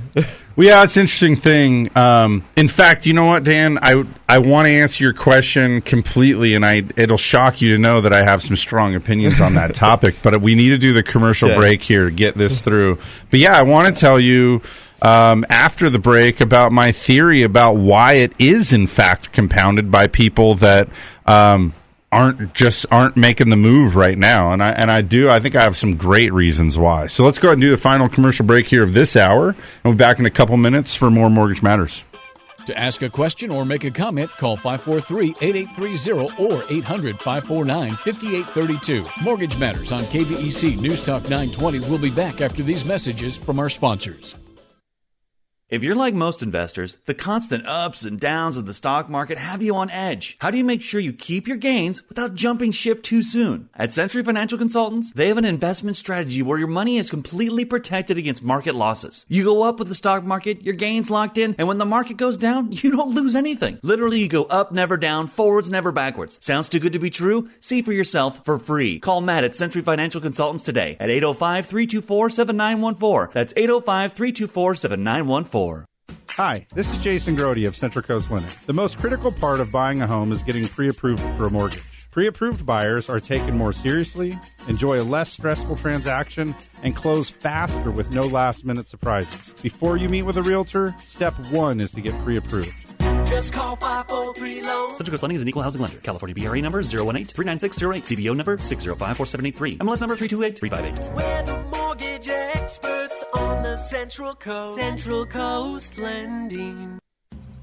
Well, 0.55 0.65
yeah, 0.65 0.83
it's 0.83 0.97
an 0.97 1.01
interesting 1.01 1.35
thing. 1.35 1.95
Um, 1.95 2.43
in 2.55 2.67
fact, 2.67 3.05
you 3.05 3.13
know 3.13 3.25
what, 3.25 3.43
Dan? 3.43 3.77
I 3.79 4.03
I 4.27 4.39
want 4.39 4.65
to 4.65 4.71
answer 4.71 5.03
your 5.03 5.13
question 5.13 5.81
completely, 5.81 6.55
and 6.55 6.65
I 6.65 6.81
it'll 6.95 7.17
shock 7.17 7.61
you 7.61 7.73
to 7.73 7.77
know 7.77 8.01
that 8.01 8.11
I 8.11 8.23
have 8.23 8.41
some 8.41 8.55
strong 8.55 8.95
opinions 8.95 9.39
on 9.39 9.53
that 9.53 9.75
topic. 9.75 10.15
But 10.23 10.41
we 10.41 10.55
need 10.55 10.69
to 10.69 10.79
do 10.79 10.93
the 10.93 11.03
commercial 11.03 11.49
Yeah. 11.49 11.59
break 11.59 11.83
here 11.83 12.05
to 12.05 12.11
get 12.11 12.35
this 12.35 12.59
through. 12.59 12.97
But 13.29 13.39
yeah, 13.39 13.53
I 13.55 13.61
want 13.61 13.87
to 13.87 13.93
tell 13.93 14.19
you 14.19 14.63
um, 15.03 15.45
after 15.51 15.91
the 15.91 15.99
break 15.99 16.41
about 16.41 16.71
my 16.71 16.91
theory 16.91 17.43
about 17.43 17.73
why 17.73 18.13
it 18.13 18.33
is 18.39 18.73
in 18.73 18.87
fact 18.87 19.31
compounded 19.31 19.91
by 19.91 20.07
people 20.07 20.55
that. 20.55 20.89
Um, 21.27 21.73
aren't 22.11 22.53
just 22.53 22.85
aren't 22.89 23.17
making 23.17 23.49
the 23.49 23.57
move 23.57 23.95
right 23.95 24.17
now 24.17 24.53
and 24.53 24.63
I 24.63 24.71
and 24.71 24.89
I 24.89 25.01
do 25.01 25.29
I 25.29 25.39
think 25.39 25.55
I 25.55 25.63
have 25.63 25.75
some 25.75 25.97
great 25.97 26.31
reasons 26.31 26.77
why. 26.77 27.07
So 27.07 27.25
let's 27.25 27.39
go 27.39 27.49
ahead 27.49 27.55
and 27.55 27.61
do 27.61 27.69
the 27.69 27.77
final 27.77 28.07
commercial 28.07 28.45
break 28.45 28.67
here 28.67 28.83
of 28.83 28.93
this 28.93 29.15
hour. 29.15 29.49
And 29.49 29.57
we'll 29.83 29.93
be 29.93 29.97
back 29.97 30.19
in 30.19 30.25
a 30.25 30.31
couple 30.31 30.55
minutes 30.57 30.95
for 30.95 31.09
more 31.09 31.29
mortgage 31.29 31.61
matters. 31.61 32.03
To 32.67 32.77
ask 32.77 33.01
a 33.01 33.09
question 33.09 33.49
or 33.49 33.63
make 33.63 33.85
a 33.85 33.91
comment, 33.91 34.29
call 34.31 34.57
543 34.57 35.35
8830 35.39 36.43
or 36.43 36.65
800 36.69 37.17
549 37.21 37.95
5832. 37.95 39.03
Mortgage 39.21 39.57
Matters 39.57 39.93
on 39.93 40.03
KVEC 40.05 40.81
News 40.81 41.01
Talk 41.01 41.23
920 41.23 41.89
will 41.89 41.97
be 41.97 42.11
back 42.11 42.41
after 42.41 42.63
these 42.63 42.83
messages 42.83 43.37
from 43.37 43.59
our 43.59 43.69
sponsors. 43.69 44.35
If 45.69 45.83
you're 45.83 45.95
like 45.95 46.13
most 46.13 46.41
investors, 46.41 46.95
the 47.07 47.13
constant 47.13 47.67
ups 47.67 48.03
and 48.03 48.17
downs 48.17 48.55
of 48.55 48.65
the 48.65 48.73
stock 48.73 49.09
market 49.09 49.37
have 49.37 49.61
you 49.61 49.75
on 49.75 49.89
edge. 49.89 50.37
How 50.39 50.49
do 50.49 50.57
you 50.57 50.63
make 50.63 50.81
sure 50.81 51.01
you 51.01 51.11
keep 51.11 51.45
your 51.45 51.57
gains 51.57 52.07
without 52.07 52.35
jumping 52.35 52.71
ship 52.71 53.03
too 53.03 53.21
soon? 53.21 53.67
At 53.75 53.91
Century 53.91 54.23
Financial 54.23 54.57
Consultants, 54.57 55.11
they 55.11 55.27
have 55.27 55.37
an 55.37 55.43
investment 55.43 55.97
strategy 55.97 56.41
where 56.41 56.57
your 56.57 56.69
money 56.69 56.95
is 56.95 57.09
completely 57.09 57.65
protected 57.65 58.17
against 58.17 58.45
market 58.45 58.75
losses. 58.75 59.25
You 59.27 59.43
go 59.43 59.63
up 59.63 59.77
with 59.77 59.89
the 59.89 59.93
stock 59.93 60.23
market, 60.23 60.61
your 60.61 60.73
gains 60.73 61.09
locked 61.09 61.37
in, 61.37 61.53
and 61.57 61.67
when 61.67 61.79
the 61.79 61.85
market 61.85 62.15
goes 62.15 62.37
down, 62.37 62.71
you 62.71 62.89
don't 62.89 63.13
lose 63.13 63.35
anything. 63.35 63.77
Literally, 63.81 64.21
you 64.21 64.29
go 64.29 64.45
up, 64.45 64.71
never 64.71 64.95
down, 64.95 65.27
forwards, 65.27 65.69
never 65.69 65.91
backwards. 65.91 66.39
Sounds 66.41 66.69
too 66.69 66.79
good 66.79 66.93
to 66.93 66.99
be 66.99 67.09
true? 67.09 67.49
See 67.59 67.81
for 67.81 67.91
yourself 67.91 68.45
for 68.45 68.57
free. 68.57 68.99
Call 69.01 69.19
Matt 69.19 69.43
at 69.43 69.53
Century 69.53 69.81
Financial 69.81 70.21
Consultants 70.21 70.63
today 70.63 70.95
at 71.01 71.09
805 71.09 71.65
324 71.65 72.29
7914. 72.29 73.33
That's 73.33 73.53
805 73.57 74.13
324 74.13 74.75
7914. 74.75 75.56
Hi, 75.57 76.67
this 76.75 76.91
is 76.91 76.99
Jason 76.99 77.35
Grody 77.35 77.67
of 77.67 77.75
Central 77.75 78.03
Coast 78.03 78.29
Lending. 78.29 78.51
The 78.67 78.73
most 78.73 78.99
critical 78.99 79.31
part 79.31 79.59
of 79.59 79.71
buying 79.71 80.03
a 80.03 80.07
home 80.07 80.31
is 80.31 80.43
getting 80.43 80.67
pre 80.67 80.87
approved 80.87 81.23
for 81.35 81.45
a 81.45 81.49
mortgage. 81.49 81.81
Pre 82.11 82.27
approved 82.27 82.63
buyers 82.63 83.09
are 83.09 83.19
taken 83.19 83.57
more 83.57 83.73
seriously, 83.73 84.37
enjoy 84.67 85.01
a 85.01 85.03
less 85.03 85.31
stressful 85.31 85.77
transaction, 85.77 86.53
and 86.83 86.95
close 86.95 87.31
faster 87.31 87.89
with 87.89 88.13
no 88.13 88.27
last 88.27 88.65
minute 88.65 88.87
surprises. 88.87 89.51
Before 89.63 89.97
you 89.97 90.09
meet 90.09 90.21
with 90.21 90.37
a 90.37 90.43
realtor, 90.43 90.93
step 90.99 91.33
one 91.49 91.79
is 91.79 91.91
to 91.93 92.01
get 92.01 92.13
pre 92.23 92.37
approved. 92.37 92.75
Just 93.27 93.51
call 93.51 93.75
543 93.77 94.61
Loans. 94.61 94.97
Central 94.99 95.13
Coast 95.13 95.23
Lending 95.23 95.37
is 95.37 95.41
an 95.41 95.47
equal 95.47 95.63
housing 95.63 95.81
lender. 95.81 95.97
California 95.97 96.35
BRA 96.35 96.61
number 96.61 96.83
018-39608. 96.83 98.15
DBO 98.15 98.35
number 98.35 98.57
6054783. 98.57 99.79
MLS 99.79 100.01
number 100.01 100.15
328-358. 100.15 101.15
We're 101.15 101.43
the 101.43 101.57
mortgage 101.75 102.29
experts 102.29 102.87
on 102.87 102.91
the 102.91 102.96
Central 103.87 104.35
Coast. 104.35 104.75
Central 104.75 105.25
Coast 105.25 105.97
Lending. 105.97 106.99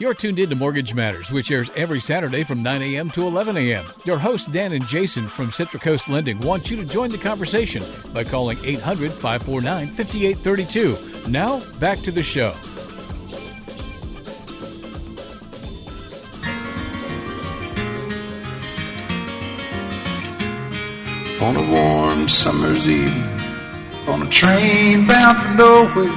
You're 0.00 0.14
tuned 0.14 0.38
in 0.38 0.48
to 0.50 0.54
Mortgage 0.54 0.94
Matters, 0.94 1.32
which 1.32 1.50
airs 1.50 1.72
every 1.74 1.98
Saturday 1.98 2.44
from 2.44 2.62
9 2.62 2.82
a.m. 2.82 3.10
to 3.10 3.26
11 3.26 3.56
a.m. 3.56 3.84
Your 4.04 4.16
hosts, 4.16 4.46
Dan 4.46 4.72
and 4.72 4.86
Jason 4.86 5.26
from 5.26 5.50
Central 5.50 5.80
Coast 5.80 6.08
Lending, 6.08 6.38
want 6.38 6.70
you 6.70 6.76
to 6.76 6.84
join 6.84 7.10
the 7.10 7.18
conversation 7.18 7.82
by 8.14 8.22
calling 8.22 8.58
800 8.62 9.10
549 9.10 9.96
5832. 9.96 11.28
Now, 11.28 11.64
back 11.80 11.98
to 12.02 12.12
the 12.12 12.22
show. 12.22 12.54
On 21.44 21.56
a 21.56 21.72
warm 21.72 22.28
summer's 22.28 22.88
evening, 22.88 23.24
on 24.06 24.22
a 24.22 24.30
train 24.30 25.08
bound 25.08 25.38
for 25.38 25.54
nowhere, 25.54 26.12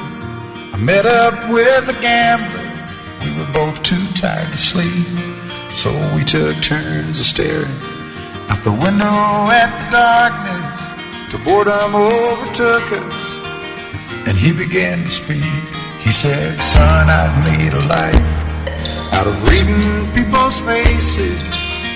I 0.71 0.77
met 0.79 1.07
up 1.07 1.49
with 1.49 1.89
a 1.89 1.99
gambler. 1.99 2.60
We 3.23 3.31
were 3.37 3.51
both 3.53 3.81
too 3.83 4.05
tired 4.13 4.49
to 4.49 4.57
sleep, 4.57 5.07
so 5.73 5.91
we 6.15 6.23
took 6.23 6.55
turns 6.61 7.19
of 7.19 7.25
staring 7.25 7.77
out 8.49 8.63
the 8.63 8.71
window 8.71 9.15
at 9.61 9.69
the 9.79 9.87
darkness 9.91 10.79
till 11.29 11.43
boredom 11.43 11.95
overtook 11.95 12.87
us, 12.91 13.17
and 14.27 14.37
he 14.37 14.51
began 14.51 15.03
to 15.03 15.09
speak. 15.09 15.63
He 15.99 16.11
said, 16.11 16.59
"Son, 16.61 17.09
I've 17.09 17.37
made 17.45 17.73
a 17.73 17.83
life 17.85 18.41
out 19.13 19.27
of 19.27 19.35
reading 19.49 20.11
people's 20.13 20.59
faces 20.59 21.41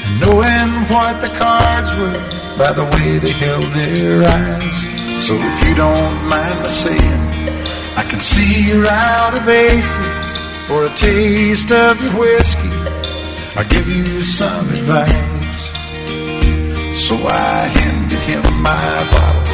and 0.05 0.19
knowing 0.21 0.69
what 0.93 1.21
the 1.21 1.31
cards 1.39 1.89
were 1.99 2.21
by 2.57 2.71
the 2.71 2.85
way 2.95 3.17
they 3.17 3.31
held 3.31 3.65
their 3.73 4.23
eyes. 4.23 4.77
So 5.25 5.33
if 5.35 5.67
you 5.67 5.75
don't 5.75 6.17
mind 6.27 6.57
my 6.61 6.69
saying, 6.69 7.21
I 7.97 8.03
can 8.09 8.19
see 8.19 8.67
you're 8.67 8.87
out 8.87 9.33
of 9.33 9.47
aces. 9.49 10.24
For 10.67 10.85
a 10.85 10.89
taste 10.97 11.71
of 11.71 12.01
your 12.01 12.17
whiskey, 12.17 12.73
I'll 13.55 13.69
give 13.69 13.87
you 13.87 14.23
some 14.23 14.67
advice. 14.69 15.61
So 16.97 17.13
I 17.21 17.69
handed 17.69 18.17
him 18.25 18.41
my 18.65 18.97
bottle, 19.13 19.45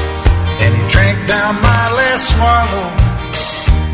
and 0.64 0.72
he 0.72 0.84
drank 0.90 1.20
down 1.28 1.56
my 1.60 1.86
last 2.00 2.32
swallow. 2.32 2.88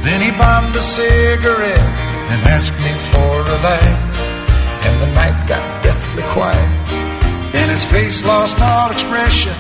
Then 0.06 0.22
he 0.22 0.30
bombed 0.38 0.76
a 0.76 0.86
cigarette 0.86 1.90
and 2.30 2.40
asked 2.54 2.78
me 2.86 2.94
for 3.10 3.34
a 3.42 3.58
light. 3.66 3.98
And 4.86 4.96
the 5.02 5.10
night 5.18 5.48
got 5.50 5.66
deathly 5.82 6.24
quiet, 6.38 6.70
and 7.58 7.68
his 7.72 7.84
face 7.86 8.24
lost 8.26 8.62
all 8.62 8.92
expression. 8.92 9.58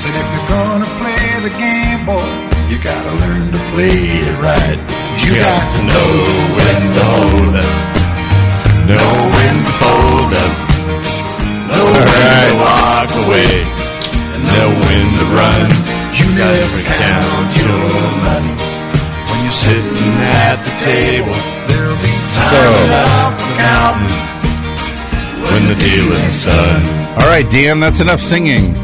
Said, 0.00 0.14
if 0.16 0.26
you're 0.32 0.48
gonna 0.56 0.90
play 0.96 1.24
the 1.44 1.54
game, 1.60 2.06
boy, 2.08 2.24
you 2.72 2.82
gotta 2.82 3.12
learn 3.28 3.52
to 3.52 3.58
play 3.76 4.24
it 4.24 4.40
right. 4.40 5.03
You 5.22 5.30
got 5.40 5.66
to 5.74 5.80
know 5.86 6.10
when 6.58 6.80
to 6.96 7.04
hold 7.14 7.54
up, 7.54 7.74
know 8.90 9.10
when 9.34 9.56
to 9.62 9.72
fold 9.78 10.32
up, 10.34 10.54
know 11.70 11.86
when 11.94 12.26
to 12.50 12.56
walk 12.58 13.10
away, 13.24 13.62
and 14.34 14.42
know 14.42 14.68
when 14.84 15.06
to 15.18 15.26
run. 15.38 15.70
You 16.18 16.26
never 16.34 16.80
count 16.98 17.50
your 17.56 17.88
money 18.26 18.54
when 19.28 19.38
you're 19.44 19.60
sitting 19.64 20.14
at 20.18 20.58
the 20.66 20.74
table. 20.82 21.38
There'll 21.70 21.94
be 21.94 22.14
time 22.34 22.74
enough 22.84 23.34
for 23.38 23.52
counting 23.58 24.14
when 25.46 25.62
the 25.70 25.76
dealing's 25.80 26.44
done. 26.44 26.82
All 27.22 27.28
right, 27.28 27.48
Dan, 27.50 27.80
that's 27.80 28.00
enough 28.00 28.20
singing. 28.20 28.74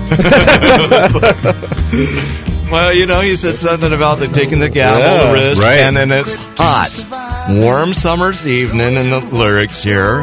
Well, 2.70 2.92
you 2.94 3.04
know, 3.06 3.20
you 3.20 3.34
said 3.34 3.56
something 3.56 3.92
about 3.92 4.20
the 4.20 4.28
taking 4.28 4.60
the 4.60 4.68
gamble, 4.68 5.00
Yeah, 5.00 5.26
the 5.26 5.32
risk, 5.32 5.62
right. 5.64 5.80
and 5.80 5.96
then 5.96 6.12
it's 6.12 6.36
hot, 6.56 7.48
warm 7.50 7.92
summer's 7.92 8.46
evening, 8.46 8.96
and 8.96 9.10
the 9.10 9.18
lyrics 9.20 9.82
here, 9.82 10.20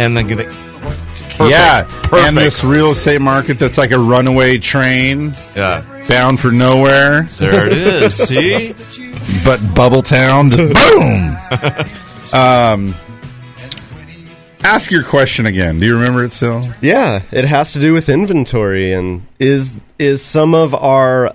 and 0.00 0.16
then 0.16 0.26
the 0.26 0.34
perfect, 1.38 1.50
yeah, 1.50 1.82
perfect. 1.84 2.14
and 2.14 2.36
this 2.36 2.64
real 2.64 2.90
estate 2.90 3.20
market 3.20 3.60
that's 3.60 3.78
like 3.78 3.92
a 3.92 3.98
runaway 3.98 4.58
train. 4.58 5.34
Yeah. 5.54 5.84
bound 6.08 6.40
for 6.40 6.50
nowhere. 6.50 7.22
There 7.38 7.66
it 7.66 7.72
is. 7.74 8.14
See? 8.28 8.72
But 9.44 9.60
Bubbletown, 9.60 10.50
just 10.50 10.74
boom. 12.32 12.40
um, 12.40 12.94
ask 14.66 14.90
your 14.90 15.04
question 15.04 15.46
again. 15.46 15.78
Do 15.78 15.86
you 15.86 15.94
remember 15.94 16.24
it 16.24 16.32
still? 16.32 16.66
Yeah, 16.80 17.22
it 17.30 17.44
has 17.44 17.72
to 17.74 17.80
do 17.80 17.92
with 17.92 18.08
inventory 18.08 18.92
and 18.92 19.26
is 19.38 19.72
is 19.98 20.22
some 20.22 20.54
of 20.54 20.74
our 20.74 21.34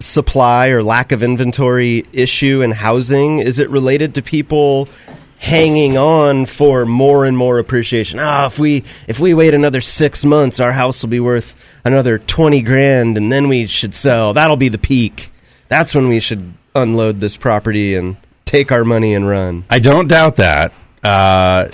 supply 0.00 0.68
or 0.68 0.82
lack 0.82 1.12
of 1.12 1.22
inventory 1.22 2.04
issue 2.12 2.60
in 2.62 2.72
housing 2.72 3.38
is 3.38 3.60
it 3.60 3.70
related 3.70 4.16
to 4.16 4.22
people 4.22 4.88
hanging 5.38 5.96
on 5.96 6.44
for 6.44 6.84
more 6.86 7.24
and 7.24 7.36
more 7.36 7.58
appreciation. 7.58 8.18
Ah, 8.18 8.46
if 8.46 8.58
we 8.58 8.84
if 9.06 9.20
we 9.20 9.34
wait 9.34 9.54
another 9.54 9.80
6 9.80 10.24
months 10.24 10.58
our 10.58 10.72
house 10.72 11.02
will 11.02 11.10
be 11.10 11.20
worth 11.20 11.54
another 11.84 12.18
20 12.18 12.62
grand 12.62 13.16
and 13.16 13.30
then 13.30 13.48
we 13.48 13.66
should 13.66 13.94
sell. 13.94 14.32
That'll 14.32 14.56
be 14.56 14.70
the 14.70 14.78
peak. 14.78 15.30
That's 15.68 15.94
when 15.94 16.08
we 16.08 16.20
should 16.20 16.54
unload 16.74 17.20
this 17.20 17.36
property 17.36 17.94
and 17.96 18.16
take 18.44 18.72
our 18.72 18.84
money 18.84 19.14
and 19.14 19.28
run. 19.28 19.64
I 19.70 19.78
don't 19.78 20.08
doubt 20.08 20.36
that. 20.36 20.72
Uh, 21.02 21.68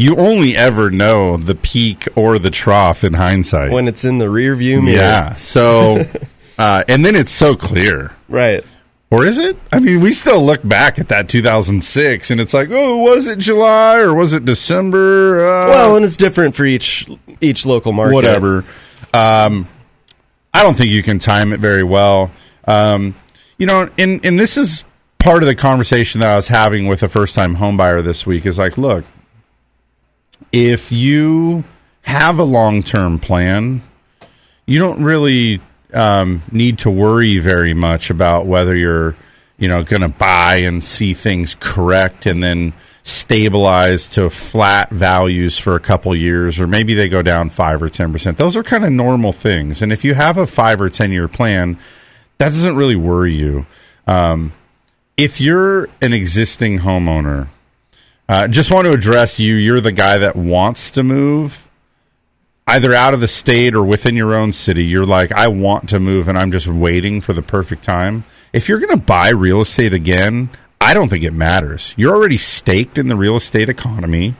you 0.00 0.16
only 0.16 0.56
ever 0.56 0.90
know 0.90 1.36
the 1.36 1.54
peak 1.54 2.08
or 2.16 2.38
the 2.38 2.50
trough 2.50 3.04
in 3.04 3.12
hindsight. 3.12 3.70
When 3.70 3.86
it's 3.88 4.04
in 4.04 4.18
the 4.18 4.30
rear 4.30 4.56
view 4.56 4.80
mirror. 4.80 4.96
Yeah. 4.96 5.36
So, 5.36 6.04
uh, 6.58 6.84
and 6.88 7.04
then 7.04 7.14
it's 7.14 7.32
so 7.32 7.54
clear. 7.54 8.12
Right. 8.28 8.64
Or 9.10 9.26
is 9.26 9.38
it? 9.38 9.56
I 9.72 9.80
mean, 9.80 10.00
we 10.00 10.12
still 10.12 10.44
look 10.44 10.66
back 10.66 11.00
at 11.00 11.08
that 11.08 11.28
2006 11.28 12.30
and 12.30 12.40
it's 12.40 12.54
like, 12.54 12.68
oh, 12.70 12.98
was 12.98 13.26
it 13.26 13.40
July 13.40 13.98
or 13.98 14.14
was 14.14 14.32
it 14.34 14.44
December? 14.44 15.40
Uh, 15.40 15.66
well, 15.66 15.96
and 15.96 16.04
it's 16.04 16.16
different 16.16 16.54
for 16.54 16.64
each 16.64 17.08
each 17.40 17.66
local 17.66 17.92
market. 17.92 18.14
whatever. 18.14 18.64
Um, 19.12 19.66
I 20.54 20.62
don't 20.62 20.76
think 20.76 20.90
you 20.90 21.02
can 21.02 21.18
time 21.18 21.52
it 21.52 21.58
very 21.58 21.82
well. 21.82 22.30
Um, 22.66 23.16
you 23.58 23.66
know, 23.66 23.90
and 23.98 24.24
and 24.24 24.38
this 24.38 24.56
is 24.56 24.84
part 25.18 25.42
of 25.42 25.48
the 25.48 25.56
conversation 25.56 26.20
that 26.20 26.30
I 26.30 26.36
was 26.36 26.46
having 26.46 26.86
with 26.86 27.02
a 27.02 27.08
first 27.08 27.34
time 27.34 27.56
homebuyer 27.56 28.04
this 28.04 28.24
week. 28.24 28.46
Is 28.46 28.58
like, 28.58 28.78
look, 28.78 29.04
if 30.52 30.92
you 30.92 31.64
have 32.02 32.38
a 32.38 32.44
long 32.44 32.82
term 32.82 33.18
plan, 33.18 33.82
you 34.66 34.78
don't 34.78 35.02
really 35.02 35.60
um, 35.92 36.42
need 36.50 36.78
to 36.78 36.90
worry 36.90 37.38
very 37.38 37.74
much 37.74 38.10
about 38.10 38.46
whether 38.46 38.76
you're, 38.76 39.16
you 39.58 39.68
know, 39.68 39.82
going 39.82 40.02
to 40.02 40.08
buy 40.08 40.56
and 40.56 40.82
see 40.82 41.14
things 41.14 41.56
correct 41.58 42.26
and 42.26 42.42
then 42.42 42.72
stabilize 43.02 44.08
to 44.08 44.30
flat 44.30 44.90
values 44.90 45.58
for 45.58 45.74
a 45.74 45.80
couple 45.80 46.14
years, 46.14 46.60
or 46.60 46.66
maybe 46.66 46.94
they 46.94 47.08
go 47.08 47.22
down 47.22 47.50
five 47.50 47.82
or 47.82 47.88
ten 47.88 48.12
percent. 48.12 48.36
Those 48.36 48.56
are 48.56 48.62
kind 48.62 48.84
of 48.84 48.92
normal 48.92 49.32
things. 49.32 49.82
And 49.82 49.92
if 49.92 50.04
you 50.04 50.14
have 50.14 50.38
a 50.38 50.46
five 50.46 50.80
or 50.80 50.88
ten 50.88 51.10
year 51.12 51.28
plan, 51.28 51.78
that 52.38 52.50
doesn't 52.50 52.76
really 52.76 52.96
worry 52.96 53.34
you. 53.34 53.66
Um, 54.06 54.52
if 55.16 55.40
you're 55.40 55.88
an 56.00 56.12
existing 56.12 56.78
homeowner, 56.78 57.48
uh, 58.30 58.46
just 58.46 58.70
want 58.70 58.84
to 58.84 58.92
address 58.92 59.40
you. 59.40 59.56
You're 59.56 59.80
the 59.80 59.90
guy 59.90 60.18
that 60.18 60.36
wants 60.36 60.92
to 60.92 61.02
move 61.02 61.68
either 62.68 62.94
out 62.94 63.12
of 63.12 63.18
the 63.18 63.26
state 63.26 63.74
or 63.74 63.82
within 63.82 64.14
your 64.14 64.36
own 64.36 64.52
city. 64.52 64.84
You're 64.84 65.04
like, 65.04 65.32
I 65.32 65.48
want 65.48 65.88
to 65.88 65.98
move 65.98 66.28
and 66.28 66.38
I'm 66.38 66.52
just 66.52 66.68
waiting 66.68 67.20
for 67.20 67.32
the 67.32 67.42
perfect 67.42 67.82
time. 67.82 68.24
If 68.52 68.68
you're 68.68 68.78
going 68.78 68.96
to 68.96 69.04
buy 69.04 69.30
real 69.30 69.60
estate 69.60 69.94
again, 69.94 70.48
I 70.80 70.94
don't 70.94 71.08
think 71.08 71.24
it 71.24 71.32
matters. 71.32 71.92
You're 71.96 72.14
already 72.14 72.36
staked 72.36 72.98
in 72.98 73.08
the 73.08 73.16
real 73.16 73.34
estate 73.34 73.68
economy. 73.68 74.36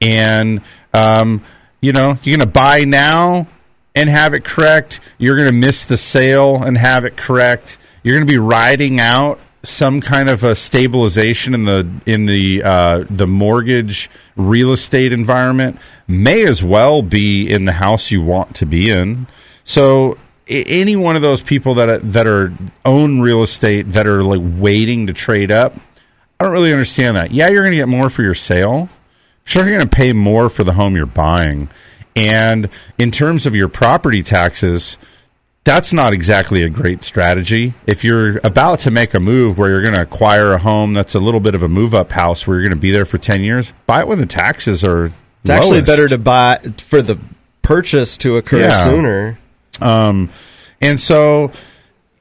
And, 0.00 0.62
um, 0.94 1.44
you 1.82 1.92
know, 1.92 2.18
you're 2.22 2.38
going 2.38 2.48
to 2.48 2.50
buy 2.50 2.84
now 2.84 3.48
and 3.94 4.08
have 4.08 4.32
it 4.32 4.44
correct. 4.44 5.00
You're 5.18 5.36
going 5.36 5.50
to 5.50 5.54
miss 5.54 5.84
the 5.84 5.98
sale 5.98 6.62
and 6.62 6.78
have 6.78 7.04
it 7.04 7.18
correct. 7.18 7.76
You're 8.02 8.16
going 8.16 8.26
to 8.26 8.32
be 8.32 8.38
riding 8.38 8.98
out 8.98 9.40
some 9.66 10.00
kind 10.00 10.30
of 10.30 10.44
a 10.44 10.54
stabilization 10.54 11.54
in 11.54 11.64
the 11.64 11.88
in 12.06 12.26
the 12.26 12.62
uh, 12.62 13.04
the 13.10 13.26
mortgage 13.26 14.10
real 14.36 14.72
estate 14.72 15.12
environment 15.12 15.78
may 16.06 16.44
as 16.44 16.62
well 16.62 17.02
be 17.02 17.48
in 17.50 17.64
the 17.64 17.72
house 17.72 18.10
you 18.10 18.22
want 18.22 18.54
to 18.56 18.66
be 18.66 18.90
in. 18.90 19.26
So 19.64 20.16
any 20.48 20.94
one 20.94 21.16
of 21.16 21.22
those 21.22 21.42
people 21.42 21.74
that 21.74 22.12
that 22.12 22.26
are 22.26 22.52
own 22.84 23.20
real 23.20 23.42
estate 23.42 23.92
that 23.92 24.06
are 24.06 24.22
like 24.22 24.40
waiting 24.60 25.08
to 25.08 25.12
trade 25.12 25.50
up, 25.50 25.74
I 26.38 26.44
don't 26.44 26.52
really 26.52 26.72
understand 26.72 27.16
that. 27.16 27.32
Yeah, 27.32 27.48
you're 27.48 27.62
going 27.62 27.72
to 27.72 27.78
get 27.78 27.88
more 27.88 28.08
for 28.08 28.22
your 28.22 28.34
sale. 28.34 28.88
Sure, 29.44 29.62
you're 29.62 29.76
going 29.76 29.88
to 29.88 29.96
pay 29.96 30.12
more 30.12 30.48
for 30.48 30.64
the 30.64 30.72
home 30.72 30.96
you're 30.96 31.06
buying. 31.06 31.68
And 32.14 32.70
in 32.98 33.10
terms 33.10 33.46
of 33.46 33.54
your 33.54 33.68
property 33.68 34.22
taxes, 34.22 34.96
that's 35.66 35.92
not 35.92 36.12
exactly 36.12 36.62
a 36.62 36.70
great 36.70 37.02
strategy. 37.02 37.74
If 37.88 38.04
you're 38.04 38.38
about 38.44 38.78
to 38.80 38.92
make 38.92 39.14
a 39.14 39.20
move 39.20 39.58
where 39.58 39.68
you're 39.68 39.82
going 39.82 39.96
to 39.96 40.00
acquire 40.02 40.52
a 40.52 40.58
home 40.58 40.94
that's 40.94 41.16
a 41.16 41.18
little 41.18 41.40
bit 41.40 41.56
of 41.56 41.64
a 41.64 41.68
move 41.68 41.92
up 41.92 42.12
house 42.12 42.46
where 42.46 42.56
you're 42.56 42.62
going 42.68 42.78
to 42.78 42.80
be 42.80 42.92
there 42.92 43.04
for 43.04 43.18
10 43.18 43.42
years, 43.42 43.72
buy 43.84 44.00
it 44.02 44.06
when 44.08 44.20
the 44.20 44.26
taxes 44.26 44.84
are 44.84 45.06
It's 45.40 45.50
actually 45.50 45.82
better 45.82 46.06
to 46.06 46.18
buy 46.18 46.60
for 46.78 47.02
the 47.02 47.18
purchase 47.62 48.16
to 48.18 48.36
occur 48.36 48.60
Yeah. 48.60 48.84
sooner. 48.84 49.38
Um, 49.80 50.30
and 50.80 51.00
so, 51.00 51.50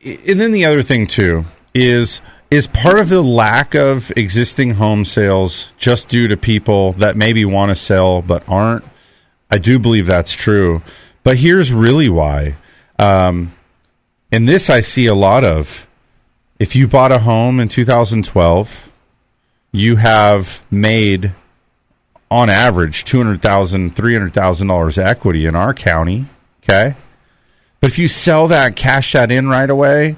and 0.04 0.40
then 0.42 0.52
the 0.52 0.66
other 0.66 0.82
thing 0.82 1.06
too 1.06 1.46
is 1.76 2.22
is 2.50 2.66
part 2.68 3.00
of 3.00 3.10
the 3.10 3.22
lack 3.22 3.76
of 3.76 4.12
existing 4.18 4.72
home 4.72 5.06
sales 5.06 5.72
just 5.78 6.10
due 6.10 6.28
to 6.30 6.38
people 6.38 6.94
that 6.94 7.16
maybe 7.16 7.46
want 7.46 7.70
to 7.70 7.76
sell 7.76 8.24
but 8.24 8.44
aren't. 8.48 8.84
I 9.52 9.60
do 9.60 9.78
believe 9.78 10.08
that's 10.08 10.32
true, 10.34 10.82
but 11.24 11.38
here's 11.38 11.72
really 11.72 12.10
why. 12.10 12.56
Um, 13.00 13.54
and 14.32 14.48
this 14.48 14.70
I 14.70 14.82
see 14.82 15.08
a 15.08 15.16
lot 15.16 15.44
of. 15.44 15.88
If 16.60 16.76
you 16.76 16.88
bought 16.88 17.12
a 17.12 17.20
home 17.20 17.60
in 17.60 17.68
2012, 17.68 18.90
you 19.72 19.98
have 19.98 20.62
made 20.72 21.34
on 22.32 22.50
average 22.50 23.06
$200,000, 23.06 23.94
$300,000 23.94 24.98
equity 24.98 25.46
in 25.46 25.56
our 25.56 25.74
county. 25.74 26.26
Okay. 26.64 26.96
But 27.82 27.92
if 27.92 28.00
you 28.00 28.08
sell 28.08 28.48
that, 28.48 28.76
cash 28.76 29.12
that 29.12 29.32
in 29.32 29.48
right 29.48 29.70
away, 29.70 30.16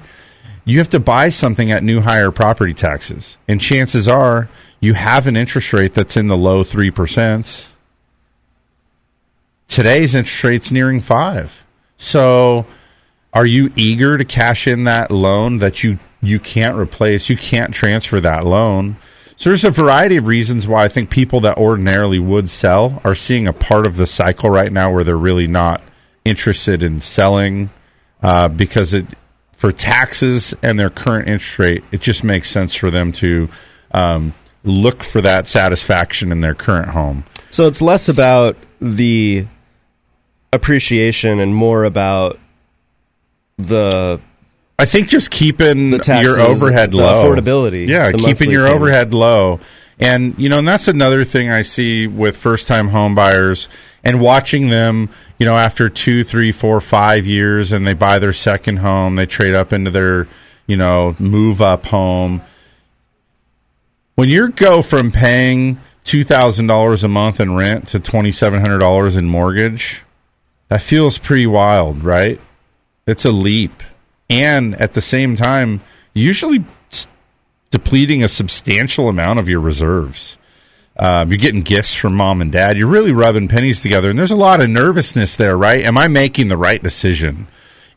you 0.64 0.78
have 0.78 0.90
to 0.90 1.00
buy 1.00 1.30
something 1.30 1.70
at 1.72 1.82
new 1.82 2.00
higher 2.00 2.30
property 2.30 2.74
taxes. 2.74 3.36
And 3.46 3.60
chances 3.60 4.08
are 4.08 4.48
you 4.80 4.94
have 4.94 5.26
an 5.26 5.36
interest 5.36 5.72
rate 5.72 5.94
that's 5.94 6.16
in 6.16 6.28
the 6.28 6.36
low 6.36 6.62
3%. 6.62 7.70
Today's 9.66 10.14
interest 10.14 10.44
rate's 10.44 10.70
nearing 10.70 11.00
5. 11.00 11.64
So 11.98 12.66
are 13.34 13.46
you 13.46 13.70
eager 13.76 14.16
to 14.16 14.24
cash 14.24 14.66
in 14.66 14.84
that 14.84 15.10
loan 15.10 15.58
that 15.58 15.84
you 15.84 15.98
you 16.22 16.40
can't 16.40 16.76
replace? 16.76 17.28
You 17.28 17.36
can't 17.36 17.74
transfer 17.74 18.20
that 18.20 18.46
loan. 18.46 18.96
So 19.36 19.50
there's 19.50 19.64
a 19.64 19.70
variety 19.70 20.16
of 20.16 20.26
reasons 20.26 20.66
why 20.66 20.84
I 20.84 20.88
think 20.88 21.10
people 21.10 21.40
that 21.42 21.58
ordinarily 21.58 22.18
would 22.18 22.50
sell 22.50 23.00
are 23.04 23.14
seeing 23.14 23.46
a 23.46 23.52
part 23.52 23.86
of 23.86 23.96
the 23.96 24.06
cycle 24.06 24.50
right 24.50 24.72
now 24.72 24.90
where 24.92 25.04
they're 25.04 25.16
really 25.16 25.46
not 25.46 25.80
interested 26.24 26.82
in 26.82 27.00
selling 27.00 27.70
uh, 28.22 28.48
because 28.48 28.94
it 28.94 29.06
for 29.52 29.72
taxes 29.72 30.54
and 30.62 30.78
their 30.78 30.90
current 30.90 31.28
interest 31.28 31.58
rate, 31.58 31.84
it 31.90 32.00
just 32.00 32.22
makes 32.22 32.48
sense 32.48 32.74
for 32.74 32.90
them 32.90 33.12
to 33.12 33.48
um, 33.92 34.32
look 34.64 35.02
for 35.02 35.20
that 35.20 35.48
satisfaction 35.48 36.30
in 36.30 36.40
their 36.40 36.54
current 36.54 36.88
home. 36.88 37.24
So 37.50 37.66
it's 37.66 37.82
less 37.82 38.08
about 38.08 38.56
the 38.80 39.46
appreciation 40.52 41.40
and 41.40 41.54
more 41.54 41.84
about 41.84 42.38
the 43.58 44.20
I 44.78 44.86
think 44.86 45.08
just 45.08 45.30
keeping 45.30 45.90
the 45.90 45.98
taxes, 45.98 46.36
your 46.36 46.46
overhead 46.46 46.94
low, 46.94 47.24
affordability, 47.24 47.88
Yeah, 47.88 48.12
keeping 48.12 48.50
your 48.50 48.66
payment. 48.66 48.82
overhead 48.82 49.12
low, 49.14 49.58
and 49.98 50.38
you 50.38 50.48
know, 50.48 50.60
and 50.60 50.68
that's 50.68 50.86
another 50.86 51.24
thing 51.24 51.50
I 51.50 51.62
see 51.62 52.06
with 52.06 52.36
first-time 52.36 52.88
home 52.88 53.14
buyers 53.16 53.68
and 54.04 54.20
watching 54.20 54.68
them. 54.68 55.10
You 55.40 55.46
know, 55.46 55.56
after 55.56 55.88
two, 55.88 56.22
three, 56.24 56.52
four, 56.52 56.80
five 56.80 57.26
years, 57.26 57.72
and 57.72 57.84
they 57.86 57.94
buy 57.94 58.18
their 58.20 58.32
second 58.32 58.76
home, 58.78 59.16
they 59.16 59.26
trade 59.26 59.54
up 59.54 59.72
into 59.72 59.90
their, 59.90 60.28
you 60.66 60.76
know, 60.76 61.14
move-up 61.18 61.86
home. 61.86 62.42
When 64.14 64.28
you 64.28 64.48
go 64.50 64.82
from 64.82 65.10
paying 65.12 65.80
two 66.04 66.22
thousand 66.24 66.68
dollars 66.68 67.02
a 67.04 67.08
month 67.08 67.40
in 67.40 67.54
rent 67.56 67.88
to 67.88 68.00
twenty-seven 68.00 68.60
hundred 68.60 68.78
dollars 68.78 69.16
in 69.16 69.26
mortgage, 69.26 70.02
that 70.68 70.82
feels 70.82 71.18
pretty 71.18 71.46
wild, 71.46 72.04
right? 72.04 72.40
It's 73.06 73.24
a 73.24 73.32
leap. 73.32 73.82
And 74.30 74.74
at 74.80 74.92
the 74.92 75.00
same 75.00 75.36
time, 75.36 75.80
usually 76.12 76.64
depleting 77.70 78.22
a 78.22 78.28
substantial 78.28 79.08
amount 79.08 79.38
of 79.38 79.48
your 79.48 79.60
reserves. 79.60 80.36
Uh, 80.96 81.24
you're 81.28 81.38
getting 81.38 81.62
gifts 81.62 81.94
from 81.94 82.14
mom 82.14 82.40
and 82.40 82.50
dad. 82.50 82.76
You're 82.76 82.88
really 82.88 83.12
rubbing 83.12 83.48
pennies 83.48 83.80
together. 83.80 84.10
And 84.10 84.18
there's 84.18 84.30
a 84.30 84.36
lot 84.36 84.60
of 84.60 84.68
nervousness 84.68 85.36
there, 85.36 85.56
right? 85.56 85.84
Am 85.84 85.96
I 85.96 86.08
making 86.08 86.48
the 86.48 86.56
right 86.56 86.82
decision? 86.82 87.46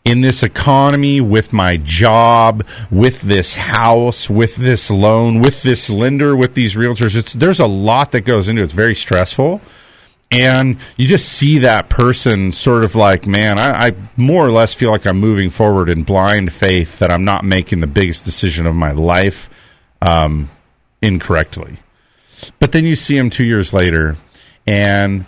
In 0.04 0.22
this 0.22 0.44
economy, 0.44 1.22
with 1.22 1.54
my 1.54 1.78
job, 1.78 2.66
with 2.90 3.22
this 3.22 3.56
house, 3.56 4.30
with 4.30 4.56
this 4.56 4.90
loan, 4.90 5.42
with 5.42 5.62
this 5.62 5.90
lender, 5.90 6.36
with 6.36 6.56
these 6.56 6.76
realtors, 6.76 7.16
it's, 7.16 7.34
there's 7.34 7.60
a 7.60 7.68
lot 7.68 8.12
that 8.12 8.22
goes 8.22 8.50
into 8.50 8.62
it. 8.62 8.66
It's 8.66 8.74
very 8.74 8.96
stressful 8.96 9.62
and 10.32 10.78
you 10.96 11.08
just 11.08 11.28
see 11.28 11.60
that 11.60 11.90
person 11.90 12.54
sort 12.54 12.86
of 12.86 12.96
like, 12.96 13.28
man, 13.28 13.60
I, 13.60 13.88
I 13.88 13.96
more 14.16 14.46
or 14.46 14.52
less 14.52 14.74
feel 14.74 14.90
like 14.90 15.06
I'm 15.06 15.20
moving 15.20 15.50
forward 15.50 15.90
in 15.90 16.04
blind 16.04 16.54
faith 16.54 17.00
that 17.00 17.12
I'm 17.12 17.26
not 17.26 17.44
making 17.44 17.82
the 17.82 17.88
biggest 17.88 18.24
decision 18.24 18.66
of 18.66 18.74
my 18.74 18.92
life 18.92 19.50
um, 20.02 20.50
incorrectly. 21.02 21.78
But 22.60 22.72
then 22.72 22.86
you 22.86 22.96
see 22.96 23.18
them 23.18 23.30
two 23.30 23.46
years 23.46 23.74
later, 23.74 24.16
and 24.66 25.26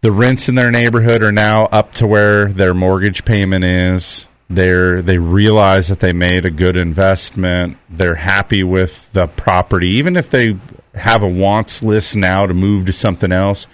the 0.00 0.12
rents 0.12 0.48
in 0.48 0.56
their 0.56 0.70
neighborhood 0.70 1.22
are 1.22 1.32
now 1.32 1.66
up 1.66 1.92
to 1.92 2.06
where 2.06 2.46
their 2.46 2.74
mortgage 2.74 3.24
payment 3.24 3.64
is. 3.64 4.26
They're 4.50 5.00
they 5.00 5.16
realize 5.16 5.88
that 5.88 6.00
they 6.00 6.12
made 6.12 6.44
a 6.44 6.50
good 6.50 6.76
investment. 6.76 7.78
They're 7.88 8.16
happy 8.16 8.64
with 8.64 9.10
the 9.12 9.28
property, 9.28 9.88
even 9.90 10.16
if 10.16 10.28
they 10.28 10.58
have 10.94 11.22
a 11.22 11.28
wants 11.28 11.82
list 11.82 12.16
now 12.16 12.46
to 12.46 12.52
move 12.52 12.86
to 12.86 12.92
something 12.92 13.32
else. 13.32 13.66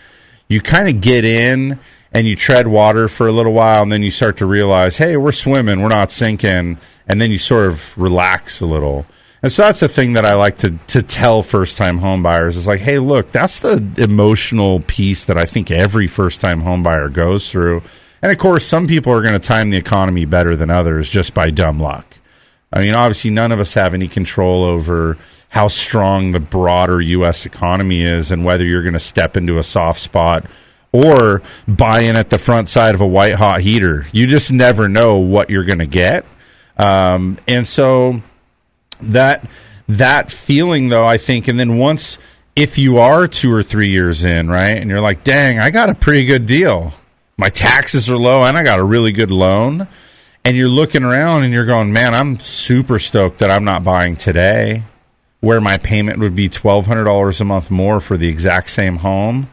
You 0.48 0.60
kind 0.60 0.88
of 0.88 1.00
get 1.00 1.24
in 1.24 1.78
and 2.12 2.26
you 2.26 2.36
tread 2.36 2.66
water 2.66 3.06
for 3.08 3.28
a 3.28 3.32
little 3.32 3.52
while, 3.52 3.82
and 3.82 3.92
then 3.92 4.02
you 4.02 4.10
start 4.10 4.38
to 4.38 4.46
realize, 4.46 4.96
hey, 4.96 5.16
we're 5.16 5.32
swimming, 5.32 5.82
we're 5.82 5.88
not 5.88 6.10
sinking, 6.10 6.78
and 7.06 7.20
then 7.20 7.30
you 7.30 7.38
sort 7.38 7.66
of 7.66 7.96
relax 7.98 8.60
a 8.60 8.66
little. 8.66 9.04
And 9.42 9.52
so 9.52 9.62
that's 9.62 9.80
the 9.80 9.88
thing 9.88 10.14
that 10.14 10.24
I 10.24 10.34
like 10.34 10.58
to 10.58 10.70
to 10.88 11.02
tell 11.02 11.42
first 11.42 11.76
time 11.76 12.00
homebuyers 12.00 12.56
is 12.56 12.66
like, 12.66 12.80
hey, 12.80 12.98
look, 12.98 13.30
that's 13.30 13.60
the 13.60 13.84
emotional 13.98 14.80
piece 14.80 15.24
that 15.24 15.38
I 15.38 15.44
think 15.44 15.70
every 15.70 16.08
first 16.08 16.40
time 16.40 16.62
homebuyer 16.62 17.12
goes 17.12 17.50
through. 17.50 17.82
And 18.20 18.32
of 18.32 18.38
course, 18.38 18.66
some 18.66 18.88
people 18.88 19.12
are 19.12 19.22
going 19.22 19.34
to 19.34 19.38
time 19.38 19.70
the 19.70 19.76
economy 19.76 20.24
better 20.24 20.56
than 20.56 20.70
others 20.70 21.08
just 21.08 21.34
by 21.34 21.50
dumb 21.50 21.78
luck. 21.78 22.17
I 22.72 22.80
mean, 22.80 22.94
obviously, 22.94 23.30
none 23.30 23.52
of 23.52 23.60
us 23.60 23.74
have 23.74 23.94
any 23.94 24.08
control 24.08 24.64
over 24.64 25.16
how 25.48 25.68
strong 25.68 26.32
the 26.32 26.40
broader 26.40 27.00
U.S. 27.00 27.46
economy 27.46 28.02
is 28.02 28.30
and 28.30 28.44
whether 28.44 28.64
you're 28.64 28.82
going 28.82 28.92
to 28.92 29.00
step 29.00 29.36
into 29.36 29.58
a 29.58 29.64
soft 29.64 30.00
spot 30.00 30.44
or 30.92 31.42
buy 31.66 32.00
in 32.00 32.16
at 32.16 32.28
the 32.30 32.38
front 32.38 32.68
side 32.68 32.94
of 32.94 33.00
a 33.00 33.06
white 33.06 33.34
hot 33.34 33.60
heater. 33.60 34.06
You 34.12 34.26
just 34.26 34.52
never 34.52 34.88
know 34.88 35.18
what 35.18 35.48
you're 35.48 35.64
going 35.64 35.78
to 35.78 35.86
get. 35.86 36.26
Um, 36.76 37.38
and 37.48 37.66
so 37.66 38.20
that 39.00 39.48
that 39.88 40.30
feeling 40.30 40.88
though 40.88 41.06
i 41.06 41.16
think 41.16 41.48
and 41.48 41.58
then 41.58 41.78
once 41.78 42.18
if 42.56 42.78
you 42.78 42.98
are 42.98 43.26
two 43.26 43.52
or 43.52 43.62
three 43.62 43.88
years 43.88 44.24
in 44.24 44.48
right 44.48 44.76
and 44.76 44.90
you're 44.90 45.00
like 45.00 45.24
dang 45.24 45.58
i 45.58 45.70
got 45.70 45.88
a 45.88 45.94
pretty 45.94 46.24
good 46.24 46.46
deal 46.46 46.92
my 47.36 47.48
taxes 47.48 48.10
are 48.10 48.18
low 48.18 48.44
and 48.44 48.56
i 48.58 48.62
got 48.62 48.78
a 48.78 48.84
really 48.84 49.12
good 49.12 49.30
loan 49.30 49.86
and 50.48 50.56
you're 50.56 50.66
looking 50.66 51.04
around 51.04 51.44
and 51.44 51.52
you're 51.52 51.66
going 51.66 51.92
man 51.92 52.14
i'm 52.14 52.40
super 52.40 52.98
stoked 52.98 53.38
that 53.40 53.50
i'm 53.50 53.64
not 53.64 53.84
buying 53.84 54.16
today 54.16 54.82
where 55.40 55.60
my 55.60 55.76
payment 55.76 56.18
would 56.18 56.34
be 56.34 56.48
$1200 56.48 57.40
a 57.40 57.44
month 57.44 57.70
more 57.70 58.00
for 58.00 58.16
the 58.16 58.28
exact 58.28 58.70
same 58.70 58.96
home 58.96 59.50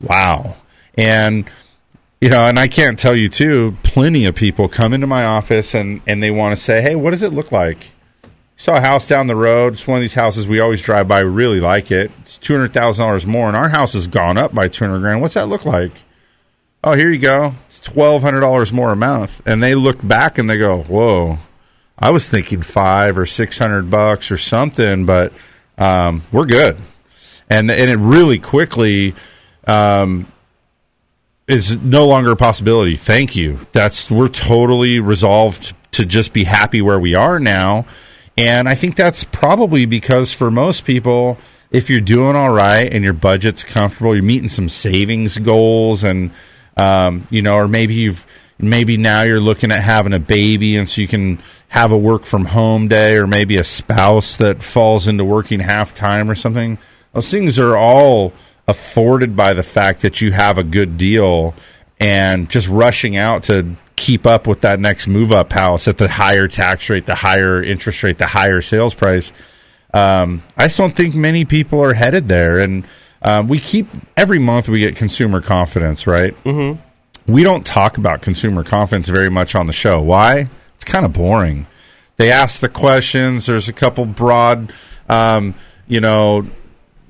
wow 0.00 0.56
and 0.96 1.44
you 2.22 2.30
know 2.30 2.46
and 2.46 2.58
i 2.58 2.66
can't 2.66 2.98
tell 2.98 3.14
you 3.14 3.28
too 3.28 3.76
plenty 3.82 4.24
of 4.24 4.34
people 4.34 4.66
come 4.66 4.94
into 4.94 5.06
my 5.06 5.26
office 5.26 5.74
and 5.74 6.00
and 6.06 6.22
they 6.22 6.30
want 6.30 6.56
to 6.56 6.62
say 6.62 6.80
hey 6.80 6.94
what 6.94 7.10
does 7.10 7.22
it 7.22 7.34
look 7.34 7.52
like 7.52 7.92
saw 8.56 8.76
a 8.76 8.80
house 8.80 9.06
down 9.06 9.26
the 9.26 9.34
road. 9.34 9.72
It's 9.72 9.86
one 9.86 9.96
of 9.96 10.02
these 10.02 10.12
houses 10.12 10.46
we 10.46 10.60
always 10.60 10.82
drive 10.82 11.08
by. 11.08 11.24
We 11.24 11.30
really 11.30 11.60
like 11.60 11.90
it. 11.90 12.10
It's 12.20 12.36
two 12.36 12.52
hundred 12.52 12.74
thousand 12.74 13.02
dollars 13.02 13.26
more, 13.26 13.48
and 13.48 13.56
our 13.56 13.70
house 13.70 13.94
has 13.94 14.06
gone 14.06 14.36
up 14.36 14.54
by 14.54 14.68
two 14.68 14.84
hundred 14.84 15.00
grand. 15.00 15.22
What's 15.22 15.32
that 15.32 15.48
look 15.48 15.64
like? 15.64 15.92
Oh, 16.82 16.94
here 16.94 17.10
you 17.10 17.18
go. 17.18 17.54
It's 17.66 17.80
twelve 17.80 18.22
hundred 18.22 18.40
dollars 18.40 18.72
more 18.72 18.90
a 18.92 18.96
month. 18.96 19.42
And 19.46 19.62
they 19.62 19.74
look 19.74 20.06
back 20.06 20.38
and 20.38 20.48
they 20.48 20.56
go, 20.56 20.82
"Whoa, 20.82 21.38
I 21.98 22.10
was 22.10 22.28
thinking 22.28 22.62
five 22.62 23.18
or 23.18 23.26
six 23.26 23.58
hundred 23.58 23.90
bucks 23.90 24.30
or 24.30 24.38
something, 24.38 25.06
but 25.06 25.32
um, 25.78 26.22
we're 26.32 26.46
good." 26.46 26.78
And 27.48 27.70
and 27.70 27.90
it 27.90 27.98
really 27.98 28.38
quickly 28.38 29.14
um, 29.66 30.30
is 31.46 31.76
no 31.76 32.06
longer 32.06 32.32
a 32.32 32.36
possibility. 32.36 32.96
Thank 32.96 33.36
you. 33.36 33.66
That's 33.72 34.10
we're 34.10 34.28
totally 34.28 35.00
resolved 35.00 35.74
to 35.92 36.06
just 36.06 36.32
be 36.32 36.44
happy 36.44 36.80
where 36.80 37.00
we 37.00 37.14
are 37.14 37.40
now 37.40 37.84
and 38.40 38.70
I 38.70 38.74
think 38.74 38.96
that's 38.96 39.22
probably 39.22 39.84
because 39.84 40.32
for 40.32 40.50
most 40.50 40.84
people, 40.86 41.36
if 41.70 41.90
you're 41.90 42.00
doing 42.00 42.36
all 42.36 42.50
right 42.50 42.90
and 42.90 43.04
your 43.04 43.12
budget's 43.12 43.64
comfortable, 43.64 44.14
you're 44.14 44.24
meeting 44.24 44.48
some 44.48 44.70
savings 44.70 45.36
goals, 45.36 46.04
and 46.04 46.30
um, 46.76 47.26
you 47.30 47.42
know, 47.42 47.56
or 47.56 47.68
maybe 47.68 47.94
you've 47.94 48.26
maybe 48.58 48.96
now 48.96 49.22
you're 49.22 49.40
looking 49.40 49.72
at 49.72 49.82
having 49.82 50.12
a 50.12 50.18
baby, 50.18 50.76
and 50.76 50.88
so 50.88 51.00
you 51.00 51.08
can 51.08 51.40
have 51.68 51.92
a 51.92 51.98
work 51.98 52.24
from 52.24 52.44
home 52.44 52.88
day, 52.88 53.16
or 53.16 53.26
maybe 53.26 53.56
a 53.56 53.64
spouse 53.64 54.36
that 54.38 54.62
falls 54.62 55.06
into 55.06 55.24
working 55.24 55.60
half 55.60 55.94
time 55.94 56.30
or 56.30 56.34
something. 56.34 56.78
Those 57.12 57.30
things 57.30 57.58
are 57.58 57.76
all 57.76 58.32
afforded 58.68 59.34
by 59.34 59.52
the 59.52 59.62
fact 59.62 60.02
that 60.02 60.20
you 60.20 60.32
have 60.32 60.58
a 60.58 60.64
good 60.64 60.96
deal, 60.98 61.54
and 61.98 62.48
just 62.48 62.68
rushing 62.68 63.16
out 63.16 63.44
to 63.44 63.76
keep 63.96 64.26
up 64.26 64.46
with 64.46 64.62
that 64.62 64.80
next 64.80 65.06
move 65.06 65.30
up 65.30 65.52
house 65.52 65.86
at 65.86 65.98
the 65.98 66.08
higher 66.08 66.48
tax 66.48 66.88
rate, 66.88 67.04
the 67.04 67.14
higher 67.14 67.62
interest 67.62 68.02
rate, 68.02 68.16
the 68.16 68.26
higher 68.26 68.62
sales 68.62 68.94
price. 68.94 69.30
Um, 69.92 70.42
I 70.56 70.66
just 70.66 70.78
don't 70.78 70.96
think 70.96 71.14
many 71.14 71.44
people 71.44 71.82
are 71.82 71.92
headed 71.92 72.26
there. 72.26 72.60
And 72.60 72.86
um, 73.22 73.48
we 73.48 73.58
keep 73.58 73.86
every 74.16 74.38
month 74.38 74.68
we 74.68 74.80
get 74.80 74.96
consumer 74.96 75.40
confidence, 75.40 76.06
right? 76.06 76.34
Mm-hmm. 76.44 76.80
We 77.32 77.44
don't 77.44 77.64
talk 77.64 77.98
about 77.98 78.22
consumer 78.22 78.64
confidence 78.64 79.08
very 79.08 79.30
much 79.30 79.54
on 79.54 79.66
the 79.66 79.72
show. 79.72 80.00
Why? 80.00 80.48
It's 80.76 80.84
kind 80.84 81.04
of 81.04 81.12
boring. 81.12 81.66
They 82.16 82.30
ask 82.30 82.60
the 82.60 82.68
questions. 82.68 83.46
There's 83.46 83.68
a 83.68 83.72
couple 83.72 84.04
broad, 84.06 84.72
um, 85.08 85.54
you 85.86 86.00
know, 86.00 86.46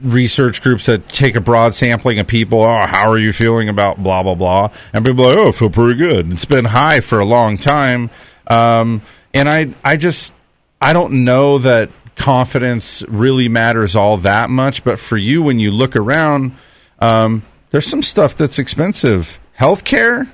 research 0.02 0.62
groups 0.62 0.86
that 0.86 1.08
take 1.08 1.36
a 1.36 1.40
broad 1.40 1.74
sampling 1.74 2.18
of 2.18 2.26
people. 2.26 2.62
Oh, 2.62 2.86
how 2.86 3.10
are 3.10 3.18
you 3.18 3.32
feeling 3.32 3.68
about 3.68 4.02
blah 4.02 4.22
blah 4.22 4.34
blah? 4.34 4.70
And 4.92 5.04
people 5.04 5.24
are 5.24 5.28
like, 5.28 5.38
oh, 5.38 5.48
I 5.48 5.52
feel 5.52 5.70
pretty 5.70 5.98
good. 5.98 6.30
It's 6.32 6.44
been 6.44 6.64
high 6.64 7.00
for 7.00 7.18
a 7.20 7.24
long 7.24 7.58
time, 7.58 8.10
um, 8.46 9.02
and 9.34 9.48
I 9.48 9.74
I 9.84 9.96
just 9.96 10.32
I 10.80 10.92
don't 10.92 11.24
know 11.24 11.58
that 11.58 11.90
confidence 12.20 13.02
really 13.08 13.48
matters 13.48 13.96
all 13.96 14.18
that 14.18 14.50
much. 14.50 14.84
But 14.84 14.98
for 14.98 15.16
you, 15.16 15.42
when 15.42 15.58
you 15.58 15.70
look 15.70 15.96
around, 15.96 16.54
um, 16.98 17.42
there's 17.70 17.86
some 17.86 18.02
stuff 18.02 18.36
that's 18.36 18.58
expensive. 18.58 19.40
Healthcare. 19.58 20.28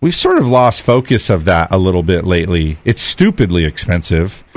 We've 0.00 0.14
sort 0.14 0.38
of 0.38 0.46
lost 0.46 0.82
focus 0.82 1.30
of 1.30 1.44
that 1.44 1.68
a 1.70 1.78
little 1.78 2.02
bit 2.02 2.24
lately. 2.24 2.78
It's 2.84 3.00
stupidly 3.00 3.64
expensive, 3.64 4.42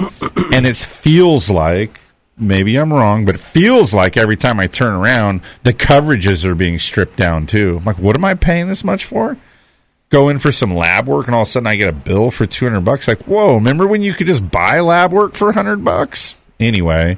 and 0.52 0.66
it 0.66 0.76
feels 0.76 1.50
like 1.50 2.00
maybe 2.38 2.76
I'm 2.76 2.92
wrong, 2.92 3.26
but 3.26 3.36
it 3.36 3.42
feels 3.42 3.94
like 3.94 4.18
every 4.18 4.36
time 4.36 4.60
I 4.60 4.68
turn 4.68 4.94
around, 4.94 5.42
the 5.64 5.74
coverages 5.74 6.44
are 6.44 6.56
being 6.56 6.80
stripped 6.80 7.18
down 7.18 7.46
too. 7.46 7.78
I'm 7.78 7.86
like, 7.86 8.00
what 8.00 8.16
am 8.16 8.26
I 8.26 8.34
paying 8.34 8.68
this 8.68 8.84
much 8.84 9.06
for? 9.06 9.38
Go 10.10 10.30
in 10.30 10.40
for 10.40 10.52
some 10.52 10.76
lab 10.76 11.08
work, 11.08 11.28
and 11.28 11.36
all 11.36 11.44
of 11.44 11.48
a 11.48 11.52
sudden 11.52 11.68
I 11.68 11.76
get 11.76 11.90
a 11.90 11.94
bill 11.94 12.32
for 12.32 12.48
200 12.48 12.82
bucks. 12.82 13.08
Like, 13.08 13.24
whoa! 13.24 13.56
Remember 13.56 13.86
when 13.86 14.02
you 14.02 14.14
could 14.14 14.28
just 14.28 14.50
buy 14.50 14.80
lab 14.80 15.14
work 15.14 15.36
for 15.36 15.46
100 15.46 15.86
bucks? 15.86 16.36
Anyway, 16.60 17.18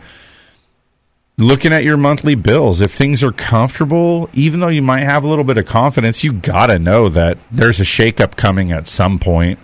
looking 1.38 1.74
at 1.74 1.84
your 1.84 1.98
monthly 1.98 2.36
bills, 2.36 2.82
if 2.82 2.94
things 2.94 3.24
are 3.24 3.32
comfortable, 3.32 4.30
even 4.34 4.60
though 4.60 4.68
you 4.68 4.82
might 4.82 5.02
have 5.04 5.24
a 5.24 5.28
little 5.28 5.46
bit 5.46 5.58
of 5.58 5.66
confidence, 5.66 6.24
you 6.24 6.34
gotta 6.34 6.78
know 6.78 7.10
that 7.10 7.38
there's 7.52 7.80
a 7.80 7.84
shakeup 7.84 8.36
coming 8.36 8.72
at 8.72 8.88
some 8.88 9.20
point. 9.20 9.60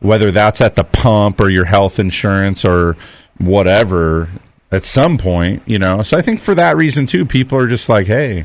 Whether 0.00 0.30
that's 0.30 0.60
at 0.60 0.76
the 0.76 0.84
pump 0.84 1.40
or 1.40 1.48
your 1.48 1.64
health 1.64 1.98
insurance 1.98 2.64
or 2.64 2.96
whatever, 3.38 4.28
at 4.70 4.84
some 4.84 5.16
point, 5.16 5.62
you 5.66 5.78
know. 5.78 6.02
So 6.02 6.18
I 6.18 6.22
think 6.22 6.40
for 6.40 6.54
that 6.56 6.76
reason 6.76 7.06
too, 7.06 7.24
people 7.24 7.58
are 7.58 7.68
just 7.68 7.88
like, 7.88 8.06
hey, 8.06 8.44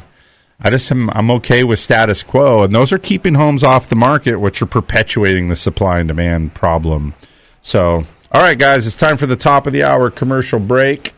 I 0.62 0.70
just 0.70 0.92
am 0.92 1.10
I'm 1.12 1.32
okay 1.32 1.64
with 1.64 1.80
status 1.80 2.22
quo, 2.24 2.64
and 2.64 2.74
those 2.74 2.92
are 2.92 3.00
keeping 3.00 3.34
homes 3.34 3.64
off 3.64 3.90
the 3.90 3.96
market, 3.96 4.38
which 4.38 4.62
are 4.62 4.68
perpetuating 4.68 5.50
the 5.50 5.56
supply 5.56 6.00
and 6.00 6.08
demand 6.08 6.54
problem. 6.54 7.14
So, 7.62 8.06
all 8.32 8.42
right, 8.42 8.58
guys, 8.58 8.86
it's 8.86 8.96
time 8.96 9.18
for 9.18 9.26
the 9.26 9.36
top 9.36 9.68
of 9.68 9.74
the 9.74 9.84
hour 9.84 10.10
commercial 10.10 10.60
break. 10.60 11.14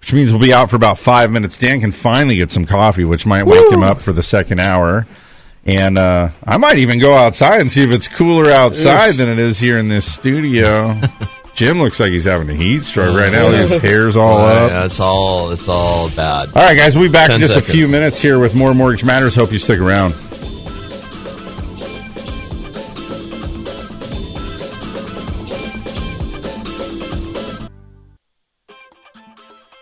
Which 0.00 0.12
means 0.12 0.30
we'll 0.30 0.40
be 0.40 0.52
out 0.52 0.70
for 0.70 0.76
about 0.76 0.98
five 0.98 1.30
minutes. 1.30 1.58
Dan 1.58 1.80
can 1.80 1.92
finally 1.92 2.36
get 2.36 2.50
some 2.50 2.64
coffee, 2.64 3.04
which 3.04 3.26
might 3.26 3.44
wake 3.44 3.60
Woo! 3.60 3.70
him 3.70 3.82
up 3.82 4.00
for 4.00 4.12
the 4.12 4.22
second 4.22 4.60
hour. 4.60 5.06
And 5.64 5.98
uh, 5.98 6.30
I 6.44 6.56
might 6.56 6.78
even 6.78 6.98
go 6.98 7.14
outside 7.14 7.60
and 7.60 7.70
see 7.70 7.82
if 7.82 7.90
it's 7.90 8.08
cooler 8.08 8.50
outside 8.50 9.16
than 9.16 9.28
it 9.28 9.38
is 9.38 9.58
here 9.58 9.78
in 9.78 9.88
this 9.88 10.10
studio. 10.10 10.98
Jim 11.54 11.82
looks 11.82 11.98
like 11.98 12.12
he's 12.12 12.24
having 12.24 12.48
a 12.48 12.54
heat 12.54 12.82
stroke 12.84 13.18
right 13.18 13.32
now. 13.32 13.50
His 13.50 13.76
hair's 13.78 14.16
all 14.16 14.38
up. 14.38 14.70
Yeah, 14.70 14.84
it's 14.84 15.00
all 15.00 15.50
it's 15.50 15.68
all 15.68 16.08
bad. 16.10 16.48
All 16.54 16.62
right, 16.62 16.76
guys, 16.76 16.96
we'll 16.96 17.08
be 17.08 17.12
back 17.12 17.30
in 17.30 17.40
just 17.40 17.52
seconds. 17.52 17.68
a 17.68 17.72
few 17.72 17.88
minutes 17.88 18.20
here 18.20 18.38
with 18.38 18.54
more 18.54 18.72
Mortgage 18.74 19.04
Matters. 19.04 19.34
Hope 19.34 19.50
you 19.50 19.58
stick 19.58 19.80
around. 19.80 20.14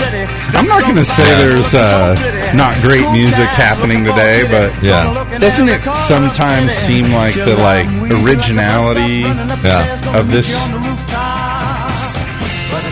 I'm 0.00 0.66
not 0.66 0.82
going 0.82 0.96
to 0.96 1.04
say 1.04 1.24
there's 1.36 1.72
uh, 1.74 2.14
not 2.54 2.74
great 2.82 3.08
music 3.12 3.46
happening 3.54 4.04
today, 4.04 4.46
but 4.50 4.72
Yeah. 4.82 5.12
doesn't 5.38 5.68
it 5.68 5.82
sometimes 6.06 6.72
seem 6.72 7.12
like 7.12 7.34
the 7.34 7.56
like 7.56 7.86
originality 8.12 9.20
Yeah. 9.62 10.18
of 10.18 10.30
this? 10.30 10.50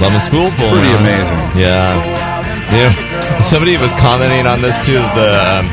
Lovin' 0.01 0.21
Spoonful. 0.21 0.71
Pretty 0.71 0.89
man. 0.89 1.03
amazing. 1.03 1.61
Yeah. 1.61 2.73
Yeah. 2.73 3.41
Somebody 3.43 3.77
was 3.77 3.91
commenting 3.93 4.47
on 4.47 4.61
this 4.63 4.79
too. 4.87 4.95
The 4.95 5.61
um, 5.61 5.67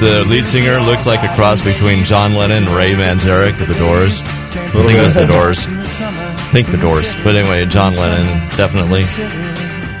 the 0.00 0.24
lead 0.26 0.46
singer 0.46 0.80
looks 0.80 1.06
like 1.06 1.22
a 1.22 1.32
cross 1.34 1.60
between 1.62 2.04
John 2.04 2.34
Lennon 2.34 2.64
and 2.64 2.68
Ray 2.68 2.92
Manzarek 2.92 3.60
of 3.60 3.68
the 3.68 3.74
Doors. 3.74 4.22
I 4.22 4.70
think 4.86 4.98
it 4.98 5.02
was 5.02 5.14
the 5.14 5.26
Doors. 5.26 5.66
I 5.68 6.52
think 6.52 6.68
the 6.70 6.78
Doors. 6.78 7.14
But 7.22 7.36
anyway, 7.36 7.64
John 7.66 7.94
Lennon 7.94 8.26
definitely. 8.56 9.02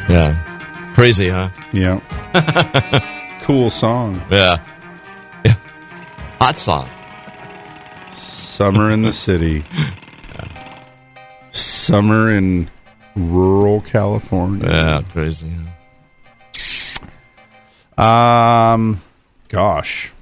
Yeah. 0.08 0.34
Crazy, 1.00 1.30
huh? 1.30 1.48
Yeah. 1.72 1.98
cool 3.40 3.70
song. 3.70 4.22
Yeah. 4.30 4.62
Yeah. 5.46 5.54
Hot 6.42 6.58
song. 6.58 6.90
Summer 8.12 8.90
in 8.90 9.00
the 9.00 9.10
city. 9.10 9.64
Summer 11.52 12.30
in 12.30 12.68
rural 13.16 13.80
California. 13.80 14.68
Yeah, 14.68 15.02
crazy. 15.10 15.50
Um, 17.96 19.00
gosh, 19.48 20.12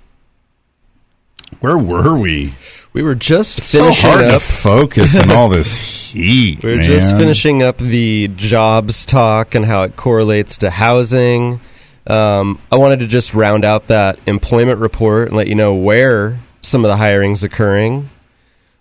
where 1.58 1.76
were 1.76 2.16
we? 2.16 2.54
We 2.98 3.04
were 3.04 3.14
just 3.14 3.62
so 3.62 3.78
finishing 3.78 4.10
hard 4.10 4.28
to 4.28 4.40
focus 4.40 5.14
in 5.14 5.30
all 5.30 5.48
this 5.48 5.70
heat. 6.12 6.64
We 6.64 6.70
were 6.70 6.76
man. 6.78 6.84
just 6.84 7.16
finishing 7.16 7.62
up 7.62 7.78
the 7.78 8.26
jobs 8.26 9.04
talk 9.04 9.54
and 9.54 9.64
how 9.64 9.84
it 9.84 9.94
correlates 9.94 10.58
to 10.58 10.70
housing. 10.70 11.60
Um, 12.08 12.58
I 12.72 12.76
wanted 12.76 12.98
to 12.98 13.06
just 13.06 13.34
round 13.34 13.64
out 13.64 13.86
that 13.86 14.18
employment 14.26 14.80
report 14.80 15.28
and 15.28 15.36
let 15.36 15.46
you 15.46 15.54
know 15.54 15.76
where 15.76 16.40
some 16.60 16.84
of 16.84 16.88
the 16.88 16.96
hiring's 16.96 17.44
occurring. 17.44 18.10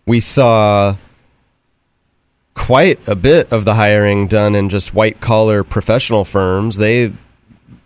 We 0.07 0.19
saw 0.19 0.95
quite 2.55 2.99
a 3.07 3.15
bit 3.15 3.53
of 3.53 3.65
the 3.65 3.75
hiring 3.75 4.25
done 4.25 4.55
in 4.55 4.69
just 4.69 4.95
white 4.95 5.21
collar 5.21 5.63
professional 5.63 6.25
firms. 6.25 6.77
They 6.77 7.13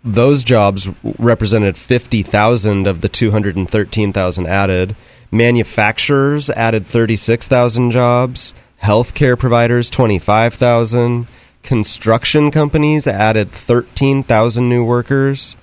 those 0.02 0.44
jobs 0.44 0.88
represented 1.18 1.76
50,000 1.76 2.86
of 2.86 3.02
the 3.02 3.10
213,000 3.10 4.46
added. 4.46 4.96
Manufacturers 5.32 6.50
added 6.50 6.86
36,000 6.86 7.90
jobs. 7.90 8.52
Healthcare 8.82 9.38
providers 9.38 9.88
25,000. 9.88 11.26
Construction 11.62 12.50
companies 12.50 13.06
added 13.08 13.50
13,000 13.50 14.68
new 14.68 14.84
workers. 14.84 15.56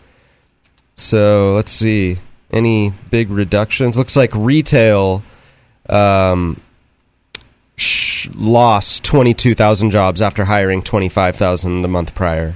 So 0.95 1.51
let's 1.53 1.72
see. 1.72 2.17
Any 2.51 2.91
big 3.11 3.30
reductions? 3.30 3.95
Looks 3.95 4.15
like 4.15 4.34
retail 4.34 5.22
um, 5.88 6.59
sh- 7.76 8.30
lost 8.34 9.03
22,000 9.03 9.91
jobs 9.91 10.22
after 10.22 10.45
hiring 10.45 10.82
25,000 10.82 11.84
the 11.84 11.88
month 11.88 12.15
prior. 12.15 12.55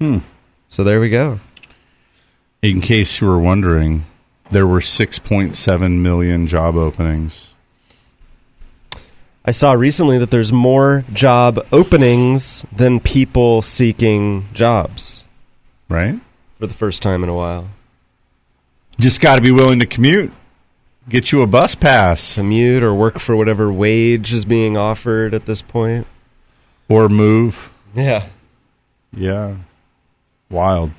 Hmm. 0.00 0.18
So 0.68 0.82
there 0.84 1.00
we 1.00 1.10
go. 1.10 1.38
In 2.62 2.80
case 2.80 3.20
you 3.20 3.28
were 3.28 3.38
wondering, 3.38 4.04
there 4.50 4.66
were 4.66 4.80
6.7 4.80 5.98
million 5.98 6.46
job 6.46 6.76
openings. 6.76 7.54
I 9.44 9.52
saw 9.52 9.72
recently 9.72 10.18
that 10.18 10.30
there's 10.30 10.52
more 10.52 11.04
job 11.12 11.64
openings 11.70 12.64
than 12.72 12.98
people 12.98 13.62
seeking 13.62 14.48
jobs. 14.52 15.24
Right? 15.88 16.18
For 16.58 16.66
the 16.66 16.74
first 16.74 17.00
time 17.00 17.22
in 17.22 17.28
a 17.28 17.34
while. 17.34 17.68
Just 18.98 19.20
got 19.20 19.36
to 19.36 19.42
be 19.42 19.52
willing 19.52 19.80
to 19.80 19.86
commute. 19.86 20.32
Get 21.08 21.30
you 21.30 21.42
a 21.42 21.46
bus 21.46 21.76
pass. 21.76 22.34
Commute 22.34 22.82
or 22.82 22.92
work 22.92 23.20
for 23.20 23.36
whatever 23.36 23.72
wage 23.72 24.32
is 24.32 24.44
being 24.44 24.76
offered 24.76 25.32
at 25.32 25.46
this 25.46 25.62
point. 25.62 26.06
Or 26.88 27.08
move. 27.08 27.72
Yeah. 27.94 28.26
Yeah. 29.16 29.56
Wild. 30.50 30.90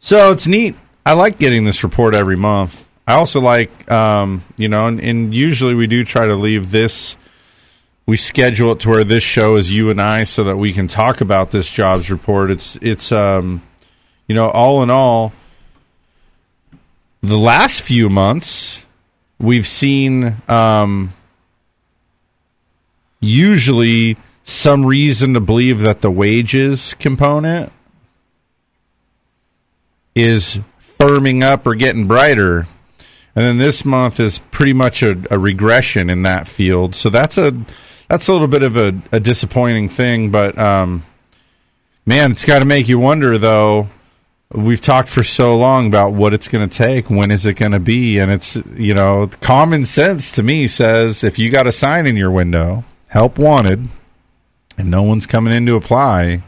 So 0.00 0.32
it's 0.32 0.46
neat. 0.46 0.74
I 1.04 1.14
like 1.14 1.38
getting 1.38 1.64
this 1.64 1.82
report 1.82 2.14
every 2.14 2.36
month. 2.36 2.88
I 3.06 3.14
also 3.14 3.40
like, 3.40 3.90
um, 3.90 4.44
you 4.56 4.68
know, 4.68 4.86
and, 4.86 5.00
and 5.00 5.34
usually 5.34 5.74
we 5.74 5.88
do 5.88 6.04
try 6.04 6.26
to 6.26 6.34
leave 6.34 6.70
this. 6.70 7.16
We 8.06 8.16
schedule 8.16 8.72
it 8.72 8.80
to 8.80 8.90
where 8.90 9.04
this 9.04 9.24
show 9.24 9.56
is 9.56 9.70
you 9.70 9.90
and 9.90 10.00
I, 10.00 10.24
so 10.24 10.44
that 10.44 10.56
we 10.56 10.72
can 10.72 10.86
talk 10.86 11.20
about 11.20 11.50
this 11.50 11.70
jobs 11.70 12.10
report. 12.10 12.50
It's 12.50 12.76
it's, 12.76 13.10
um, 13.10 13.62
you 14.28 14.34
know, 14.34 14.48
all 14.48 14.82
in 14.82 14.90
all, 14.90 15.32
the 17.22 17.38
last 17.38 17.82
few 17.82 18.08
months 18.08 18.84
we've 19.38 19.66
seen 19.66 20.36
um, 20.48 21.12
usually 23.20 24.16
some 24.44 24.84
reason 24.86 25.34
to 25.34 25.40
believe 25.40 25.80
that 25.80 26.00
the 26.00 26.10
wages 26.10 26.94
component 26.94 27.72
is 30.14 30.60
firming 31.02 31.42
up 31.42 31.66
or 31.66 31.74
getting 31.74 32.06
brighter. 32.06 32.66
And 33.34 33.46
then 33.46 33.58
this 33.58 33.84
month 33.84 34.20
is 34.20 34.38
pretty 34.38 34.72
much 34.72 35.02
a, 35.02 35.20
a 35.30 35.38
regression 35.38 36.10
in 36.10 36.22
that 36.22 36.46
field. 36.46 36.94
So 36.94 37.10
that's 37.10 37.38
a 37.38 37.52
that's 38.08 38.28
a 38.28 38.32
little 38.32 38.48
bit 38.48 38.62
of 38.62 38.76
a, 38.76 39.00
a 39.10 39.20
disappointing 39.20 39.88
thing. 39.88 40.30
But 40.30 40.58
um, 40.58 41.04
man, 42.04 42.32
it's 42.32 42.44
got 42.44 42.60
to 42.60 42.66
make 42.66 42.88
you 42.88 42.98
wonder 42.98 43.38
though. 43.38 43.88
We've 44.54 44.82
talked 44.82 45.08
for 45.08 45.24
so 45.24 45.56
long 45.56 45.86
about 45.86 46.12
what 46.12 46.34
it's 46.34 46.46
going 46.46 46.68
to 46.68 46.76
take. 46.76 47.08
When 47.08 47.30
is 47.30 47.46
it 47.46 47.54
going 47.54 47.72
to 47.72 47.80
be? 47.80 48.18
And 48.18 48.30
it's 48.30 48.56
you 48.76 48.92
know 48.92 49.30
common 49.40 49.86
sense 49.86 50.32
to 50.32 50.42
me 50.42 50.66
says 50.66 51.24
if 51.24 51.38
you 51.38 51.50
got 51.50 51.66
a 51.66 51.72
sign 51.72 52.06
in 52.06 52.16
your 52.18 52.30
window, 52.30 52.84
help 53.06 53.38
wanted, 53.38 53.88
and 54.76 54.90
no 54.90 55.02
one's 55.02 55.24
coming 55.24 55.54
in 55.54 55.64
to 55.66 55.76
apply, 55.76 56.42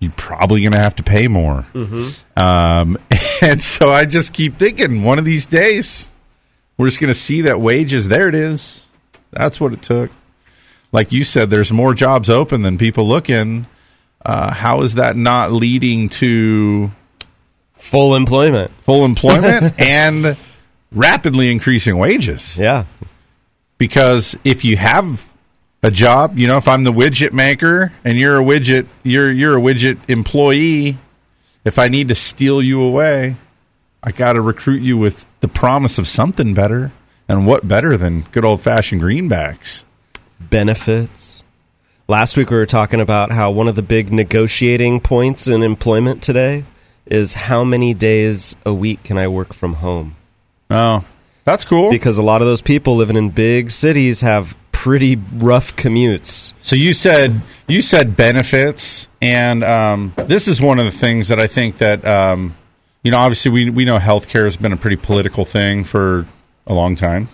you're 0.00 0.12
probably 0.12 0.62
going 0.62 0.72
to 0.72 0.80
have 0.80 0.96
to 0.96 1.02
pay 1.02 1.28
more. 1.28 1.66
Mm-hmm. 1.74 2.42
Um, 2.42 2.98
and 3.42 3.62
so 3.62 3.92
I 3.92 4.06
just 4.06 4.32
keep 4.32 4.58
thinking 4.58 5.02
one 5.02 5.18
of 5.18 5.24
these 5.24 5.46
days 5.46 6.10
we're 6.80 6.88
just 6.88 6.98
going 6.98 7.12
to 7.12 7.14
see 7.14 7.42
that 7.42 7.60
wages. 7.60 8.08
There 8.08 8.26
it 8.26 8.34
is. 8.34 8.86
That's 9.32 9.60
what 9.60 9.74
it 9.74 9.82
took. 9.82 10.10
Like 10.92 11.12
you 11.12 11.24
said, 11.24 11.50
there's 11.50 11.70
more 11.70 11.92
jobs 11.92 12.30
open 12.30 12.62
than 12.62 12.78
people 12.78 13.06
looking. 13.06 13.66
Uh, 14.24 14.50
how 14.50 14.80
is 14.80 14.94
that 14.94 15.14
not 15.14 15.52
leading 15.52 16.08
to 16.08 16.90
full 17.74 18.14
employment? 18.14 18.70
Full 18.84 19.04
employment 19.04 19.74
and 19.78 20.38
rapidly 20.90 21.50
increasing 21.50 21.98
wages. 21.98 22.56
Yeah. 22.56 22.86
Because 23.76 24.34
if 24.42 24.64
you 24.64 24.78
have 24.78 25.29
a 25.82 25.90
job, 25.90 26.38
you 26.38 26.46
know, 26.46 26.58
if 26.58 26.68
I'm 26.68 26.84
the 26.84 26.92
widget 26.92 27.32
maker 27.32 27.92
and 28.04 28.18
you're 28.18 28.40
a 28.40 28.44
widget, 28.44 28.86
you're 29.02 29.30
you're 29.30 29.58
a 29.58 29.60
widget 29.60 29.98
employee, 30.08 30.98
if 31.64 31.78
I 31.78 31.88
need 31.88 32.08
to 32.08 32.14
steal 32.14 32.62
you 32.62 32.82
away, 32.82 33.36
I 34.02 34.12
got 34.12 34.34
to 34.34 34.40
recruit 34.40 34.82
you 34.82 34.96
with 34.96 35.26
the 35.40 35.48
promise 35.48 35.98
of 35.98 36.06
something 36.06 36.54
better. 36.54 36.92
And 37.28 37.46
what 37.46 37.68
better 37.68 37.96
than 37.96 38.22
good 38.32 38.44
old 38.44 38.60
fashioned 38.60 39.00
greenbacks? 39.00 39.84
Benefits. 40.40 41.44
Last 42.08 42.36
week 42.36 42.50
we 42.50 42.56
were 42.56 42.66
talking 42.66 43.00
about 43.00 43.30
how 43.30 43.52
one 43.52 43.68
of 43.68 43.76
the 43.76 43.82
big 43.82 44.12
negotiating 44.12 44.98
points 44.98 45.46
in 45.46 45.62
employment 45.62 46.24
today 46.24 46.64
is 47.06 47.32
how 47.32 47.62
many 47.62 47.94
days 47.94 48.56
a 48.66 48.74
week 48.74 49.04
can 49.04 49.16
I 49.16 49.28
work 49.28 49.54
from 49.54 49.74
home? 49.74 50.16
Oh, 50.70 51.04
that's 51.44 51.64
cool. 51.64 51.90
Because 51.90 52.18
a 52.18 52.22
lot 52.22 52.42
of 52.42 52.48
those 52.48 52.62
people 52.62 52.96
living 52.96 53.16
in 53.16 53.30
big 53.30 53.70
cities 53.70 54.22
have 54.22 54.56
pretty 54.80 55.16
rough 55.34 55.76
commutes. 55.76 56.54
So 56.62 56.74
you 56.74 56.94
said 56.94 57.42
you 57.68 57.82
said 57.82 58.16
benefits, 58.16 59.08
and 59.20 59.62
um, 59.62 60.14
this 60.16 60.48
is 60.48 60.58
one 60.58 60.78
of 60.78 60.86
the 60.86 60.90
things 60.90 61.28
that 61.28 61.38
I 61.38 61.46
think 61.48 61.76
that 61.78 62.02
um, 62.06 62.56
you 63.02 63.10
know. 63.10 63.18
Obviously, 63.18 63.50
we 63.50 63.68
we 63.68 63.84
know 63.84 63.98
healthcare 63.98 64.44
has 64.44 64.56
been 64.56 64.72
a 64.72 64.78
pretty 64.78 64.96
political 64.96 65.44
thing 65.44 65.84
for 65.84 66.26
a 66.66 66.72
long 66.72 66.96
time, 66.96 67.28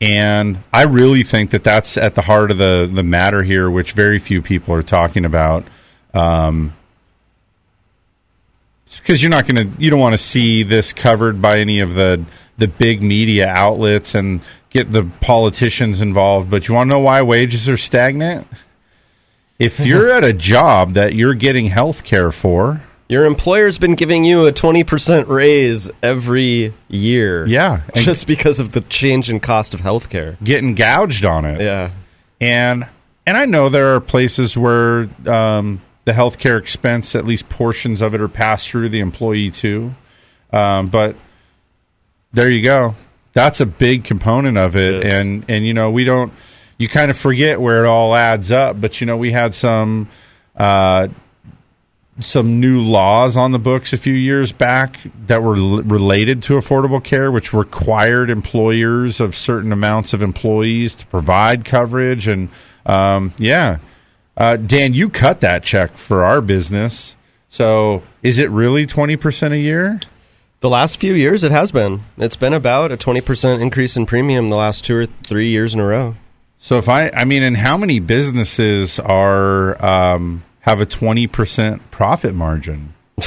and 0.00 0.58
I 0.72 0.82
really 0.82 1.22
think 1.22 1.52
that 1.52 1.62
that's 1.62 1.96
at 1.96 2.16
the 2.16 2.22
heart 2.22 2.50
of 2.50 2.58
the 2.58 2.90
the 2.92 3.04
matter 3.04 3.44
here, 3.44 3.70
which 3.70 3.92
very 3.92 4.18
few 4.18 4.42
people 4.42 4.74
are 4.74 4.82
talking 4.82 5.24
about. 5.24 5.64
Um, 6.12 6.74
because 8.98 9.20
you're 9.22 9.30
not 9.30 9.46
going 9.46 9.56
to 9.72 9.82
you 9.82 9.90
don't 9.90 10.00
want 10.00 10.14
to 10.14 10.18
see 10.18 10.62
this 10.62 10.92
covered 10.92 11.40
by 11.42 11.58
any 11.58 11.80
of 11.80 11.94
the 11.94 12.24
the 12.58 12.68
big 12.68 13.02
media 13.02 13.48
outlets 13.48 14.14
and 14.14 14.40
get 14.70 14.90
the 14.92 15.04
politicians 15.20 16.00
involved 16.00 16.50
but 16.50 16.68
you 16.68 16.74
want 16.74 16.88
to 16.90 16.94
know 16.96 17.00
why 17.00 17.22
wages 17.22 17.68
are 17.68 17.76
stagnant 17.76 18.46
if 19.58 19.80
you're 19.86 20.10
at 20.10 20.24
a 20.24 20.32
job 20.32 20.94
that 20.94 21.14
you're 21.14 21.34
getting 21.34 21.66
health 21.66 22.04
care 22.04 22.30
for 22.32 22.80
Your 23.08 23.24
employer's 23.24 23.78
been 23.78 23.94
giving 23.94 24.24
you 24.24 24.46
a 24.46 24.52
20% 24.52 25.28
raise 25.28 25.90
every 26.02 26.72
year. 26.88 27.46
Yeah. 27.46 27.82
Just 27.94 28.26
because 28.26 28.58
of 28.60 28.72
the 28.72 28.80
change 28.80 29.28
in 29.30 29.40
cost 29.40 29.74
of 29.74 29.80
health 29.80 30.08
care 30.10 30.36
getting 30.42 30.74
gouged 30.74 31.24
on 31.24 31.44
it 31.44 31.60
Yeah. 31.60 31.90
and 32.40 32.86
and 33.26 33.36
I 33.38 33.44
know 33.46 33.68
there 33.70 33.94
are 33.94 34.00
places 34.00 34.56
where 34.56 35.08
um, 35.26 35.80
the 36.04 36.12
healthcare 36.12 36.58
expense, 36.58 37.14
at 37.14 37.24
least 37.24 37.48
portions 37.48 38.00
of 38.00 38.14
it, 38.14 38.20
are 38.20 38.28
passed 38.28 38.68
through 38.68 38.90
the 38.90 39.00
employee 39.00 39.50
too. 39.50 39.94
Um, 40.52 40.88
but 40.88 41.16
there 42.32 42.50
you 42.50 42.62
go. 42.62 42.94
That's 43.32 43.60
a 43.60 43.66
big 43.66 44.04
component 44.04 44.58
of 44.58 44.76
it, 44.76 45.04
and 45.04 45.44
and 45.48 45.66
you 45.66 45.74
know 45.74 45.90
we 45.90 46.04
don't. 46.04 46.32
You 46.78 46.88
kind 46.88 47.10
of 47.10 47.16
forget 47.16 47.60
where 47.60 47.84
it 47.84 47.88
all 47.88 48.14
adds 48.14 48.50
up, 48.50 48.80
but 48.80 49.00
you 49.00 49.06
know 49.06 49.16
we 49.16 49.32
had 49.32 49.54
some. 49.54 50.08
Uh, 50.56 51.08
some 52.20 52.60
new 52.60 52.80
laws 52.80 53.36
on 53.36 53.50
the 53.50 53.58
books 53.58 53.92
a 53.92 53.96
few 53.96 54.14
years 54.14 54.52
back 54.52 54.98
that 55.26 55.42
were 55.42 55.56
l- 55.56 55.82
related 55.82 56.44
to 56.44 56.52
affordable 56.54 57.02
care, 57.02 57.32
which 57.32 57.52
required 57.52 58.30
employers 58.30 59.18
of 59.18 59.34
certain 59.34 59.72
amounts 59.72 60.12
of 60.12 60.22
employees 60.22 60.94
to 60.94 61.06
provide 61.06 61.64
coverage. 61.64 62.28
And 62.28 62.50
um, 62.86 63.32
yeah, 63.36 63.78
uh, 64.36 64.56
Dan, 64.56 64.94
you 64.94 65.08
cut 65.08 65.40
that 65.40 65.62
check 65.62 65.96
for 65.96 66.24
our 66.24 66.40
business. 66.40 67.16
So 67.48 68.02
is 68.22 68.38
it 68.38 68.50
really 68.50 68.86
20% 68.86 69.52
a 69.52 69.58
year? 69.58 70.00
The 70.60 70.68
last 70.68 70.98
few 70.98 71.14
years, 71.14 71.44
it 71.44 71.52
has 71.52 71.70
been. 71.72 72.02
It's 72.16 72.36
been 72.36 72.52
about 72.52 72.90
a 72.90 72.96
20% 72.96 73.60
increase 73.60 73.96
in 73.96 74.06
premium 74.06 74.50
the 74.50 74.56
last 74.56 74.84
two 74.84 74.96
or 74.96 75.06
three 75.06 75.48
years 75.48 75.74
in 75.74 75.80
a 75.80 75.86
row. 75.86 76.16
So 76.58 76.78
if 76.78 76.88
I, 76.88 77.10
I 77.10 77.26
mean, 77.26 77.42
and 77.42 77.56
how 77.56 77.76
many 77.76 78.00
businesses 78.00 78.98
are 78.98 79.84
um, 79.84 80.42
have 80.60 80.80
a 80.80 80.86
20% 80.86 81.80
profit 81.90 82.34
margin? 82.34 82.94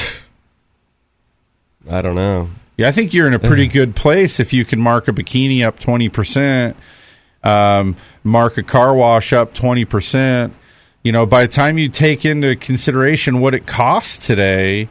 I 1.88 2.02
don't 2.02 2.16
know. 2.16 2.50
Yeah, 2.76 2.88
I 2.88 2.92
think 2.92 3.14
you're 3.14 3.28
in 3.28 3.34
a 3.34 3.38
pretty 3.38 3.68
good 3.78 3.94
place 3.94 4.40
if 4.40 4.52
you 4.52 4.64
can 4.64 4.80
mark 4.80 5.08
a 5.08 5.12
bikini 5.12 5.64
up 5.64 5.78
20%, 5.78 6.74
um, 7.44 7.96
mark 8.24 8.58
a 8.58 8.62
car 8.62 8.92
wash 8.92 9.32
up 9.32 9.54
20%. 9.54 10.50
You 11.02 11.12
know, 11.12 11.26
by 11.26 11.42
the 11.42 11.48
time 11.48 11.78
you 11.78 11.88
take 11.88 12.24
into 12.24 12.56
consideration 12.56 13.40
what 13.40 13.54
it 13.54 13.66
costs 13.66 14.26
today 14.26 14.88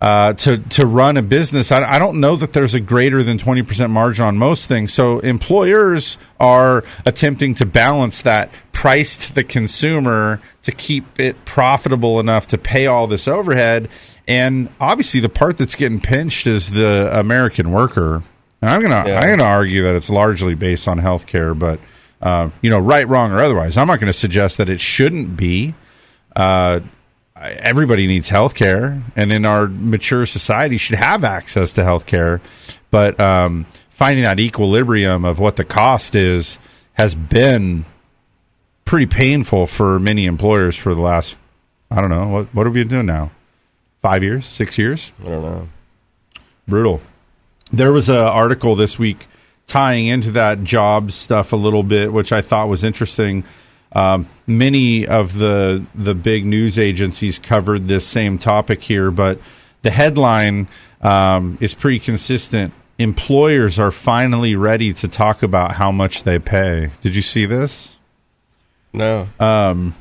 uh, 0.00 0.34
to, 0.34 0.58
to 0.58 0.86
run 0.86 1.16
a 1.16 1.22
business, 1.22 1.72
I, 1.72 1.82
I 1.84 1.98
don't 1.98 2.20
know 2.20 2.36
that 2.36 2.52
there's 2.52 2.74
a 2.74 2.80
greater 2.80 3.22
than 3.22 3.38
20% 3.38 3.90
margin 3.90 4.24
on 4.24 4.38
most 4.38 4.66
things. 4.66 4.92
So 4.92 5.18
employers 5.20 6.18
are 6.38 6.84
attempting 7.06 7.54
to 7.56 7.66
balance 7.66 8.22
that 8.22 8.50
price 8.72 9.26
to 9.26 9.34
the 9.34 9.44
consumer 9.44 10.40
to 10.62 10.72
keep 10.72 11.18
it 11.18 11.44
profitable 11.44 12.20
enough 12.20 12.48
to 12.48 12.58
pay 12.58 12.86
all 12.86 13.06
this 13.06 13.26
overhead. 13.26 13.88
And 14.28 14.68
obviously, 14.78 15.20
the 15.20 15.28
part 15.28 15.58
that's 15.58 15.74
getting 15.74 16.00
pinched 16.00 16.46
is 16.46 16.70
the 16.70 17.10
American 17.18 17.72
worker. 17.72 18.22
And 18.62 18.70
I'm 18.70 18.80
gonna 18.82 19.04
Yeah. 19.08 19.18
I'm 19.18 19.28
gonna 19.30 19.48
argue 19.50 19.82
that 19.84 19.94
it's 19.94 20.10
largely 20.10 20.54
based 20.54 20.86
on 20.86 21.00
healthcare, 21.00 21.58
but 21.58 21.80
uh, 22.20 22.50
you 22.60 22.70
know, 22.70 22.78
right, 22.78 23.08
wrong, 23.08 23.32
or 23.32 23.40
otherwise, 23.40 23.76
I'm 23.76 23.86
not 23.86 23.98
going 24.00 24.08
to 24.08 24.12
suggest 24.12 24.58
that 24.58 24.68
it 24.68 24.80
shouldn't 24.80 25.36
be. 25.36 25.74
Uh, 26.36 26.80
everybody 27.34 28.06
needs 28.06 28.28
health 28.28 28.54
care, 28.54 29.02
and 29.16 29.32
in 29.32 29.46
our 29.46 29.66
mature 29.66 30.26
society, 30.26 30.76
should 30.76 30.96
have 30.96 31.24
access 31.24 31.72
to 31.74 31.84
health 31.84 32.06
care. 32.06 32.40
But 32.90 33.18
um, 33.18 33.66
finding 33.90 34.24
that 34.24 34.38
equilibrium 34.38 35.24
of 35.24 35.38
what 35.38 35.56
the 35.56 35.64
cost 35.64 36.14
is 36.14 36.58
has 36.92 37.14
been 37.14 37.84
pretty 38.84 39.06
painful 39.06 39.66
for 39.66 39.98
many 39.98 40.26
employers 40.26 40.76
for 40.76 40.94
the 40.94 41.00
last, 41.00 41.36
I 41.90 42.00
don't 42.00 42.10
know, 42.10 42.28
what 42.28 42.54
what 42.54 42.66
are 42.66 42.70
we 42.70 42.84
doing 42.84 43.06
now? 43.06 43.30
Five 44.02 44.22
years, 44.22 44.46
six 44.46 44.78
years? 44.78 45.12
I 45.22 45.28
don't 45.28 45.42
know. 45.42 45.68
Brutal. 46.66 47.00
There 47.72 47.92
was 47.92 48.08
an 48.08 48.16
article 48.16 48.74
this 48.74 48.98
week 48.98 49.26
tying 49.70 50.08
into 50.08 50.32
that 50.32 50.64
job 50.64 51.12
stuff 51.12 51.52
a 51.52 51.56
little 51.56 51.84
bit, 51.84 52.12
which 52.12 52.32
I 52.32 52.40
thought 52.40 52.68
was 52.68 52.82
interesting. 52.82 53.44
Um, 53.92 54.28
many 54.46 55.06
of 55.06 55.34
the 55.34 55.86
the 55.94 56.14
big 56.14 56.44
news 56.44 56.76
agencies 56.76 57.38
covered 57.38 57.86
this 57.86 58.06
same 58.06 58.36
topic 58.36 58.82
here, 58.82 59.12
but 59.12 59.40
the 59.82 59.90
headline 59.92 60.68
um, 61.02 61.56
is 61.60 61.72
pretty 61.72 62.00
consistent. 62.00 62.74
Employers 62.98 63.78
are 63.78 63.92
finally 63.92 64.56
ready 64.56 64.92
to 64.92 65.08
talk 65.08 65.44
about 65.44 65.72
how 65.72 65.92
much 65.92 66.24
they 66.24 66.38
pay. 66.40 66.90
Did 67.00 67.14
you 67.14 67.22
see 67.22 67.46
this? 67.46 67.98
No. 68.92 69.28
Um, 69.38 69.94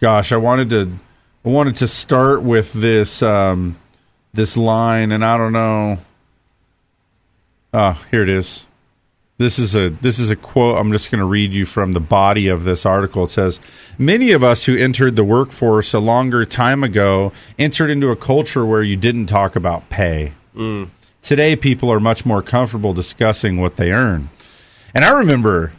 gosh, 0.00 0.32
I 0.32 0.38
wanted 0.38 0.70
to 0.70 0.92
I 1.44 1.48
wanted 1.48 1.76
to 1.76 1.88
start 1.88 2.42
with 2.42 2.72
this 2.72 3.22
um, 3.22 3.76
this 4.34 4.56
line, 4.56 5.12
and 5.12 5.24
I 5.24 5.38
don't 5.38 5.52
know. 5.52 5.98
Ah, 7.74 8.02
here 8.10 8.22
it 8.22 8.28
is. 8.28 8.66
This 9.38 9.58
is 9.58 9.74
a 9.74 9.88
this 9.88 10.18
is 10.18 10.30
a 10.30 10.36
quote. 10.36 10.76
I'm 10.76 10.92
just 10.92 11.10
going 11.10 11.20
to 11.20 11.26
read 11.26 11.52
you 11.52 11.64
from 11.64 11.92
the 11.92 12.00
body 12.00 12.48
of 12.48 12.64
this 12.64 12.84
article. 12.84 13.24
It 13.24 13.30
says, 13.30 13.60
"Many 13.98 14.32
of 14.32 14.44
us 14.44 14.64
who 14.64 14.76
entered 14.76 15.16
the 15.16 15.24
workforce 15.24 15.94
a 15.94 15.98
longer 15.98 16.44
time 16.44 16.84
ago 16.84 17.32
entered 17.58 17.90
into 17.90 18.10
a 18.10 18.16
culture 18.16 18.64
where 18.64 18.82
you 18.82 18.96
didn't 18.96 19.26
talk 19.26 19.56
about 19.56 19.88
pay. 19.88 20.34
Today, 21.22 21.56
people 21.56 21.90
are 21.90 21.98
much 21.98 22.26
more 22.26 22.42
comfortable 22.42 22.92
discussing 22.92 23.56
what 23.58 23.76
they 23.76 23.90
earn." 23.90 24.28
And 24.94 25.04
I 25.04 25.10
remember 25.12 25.72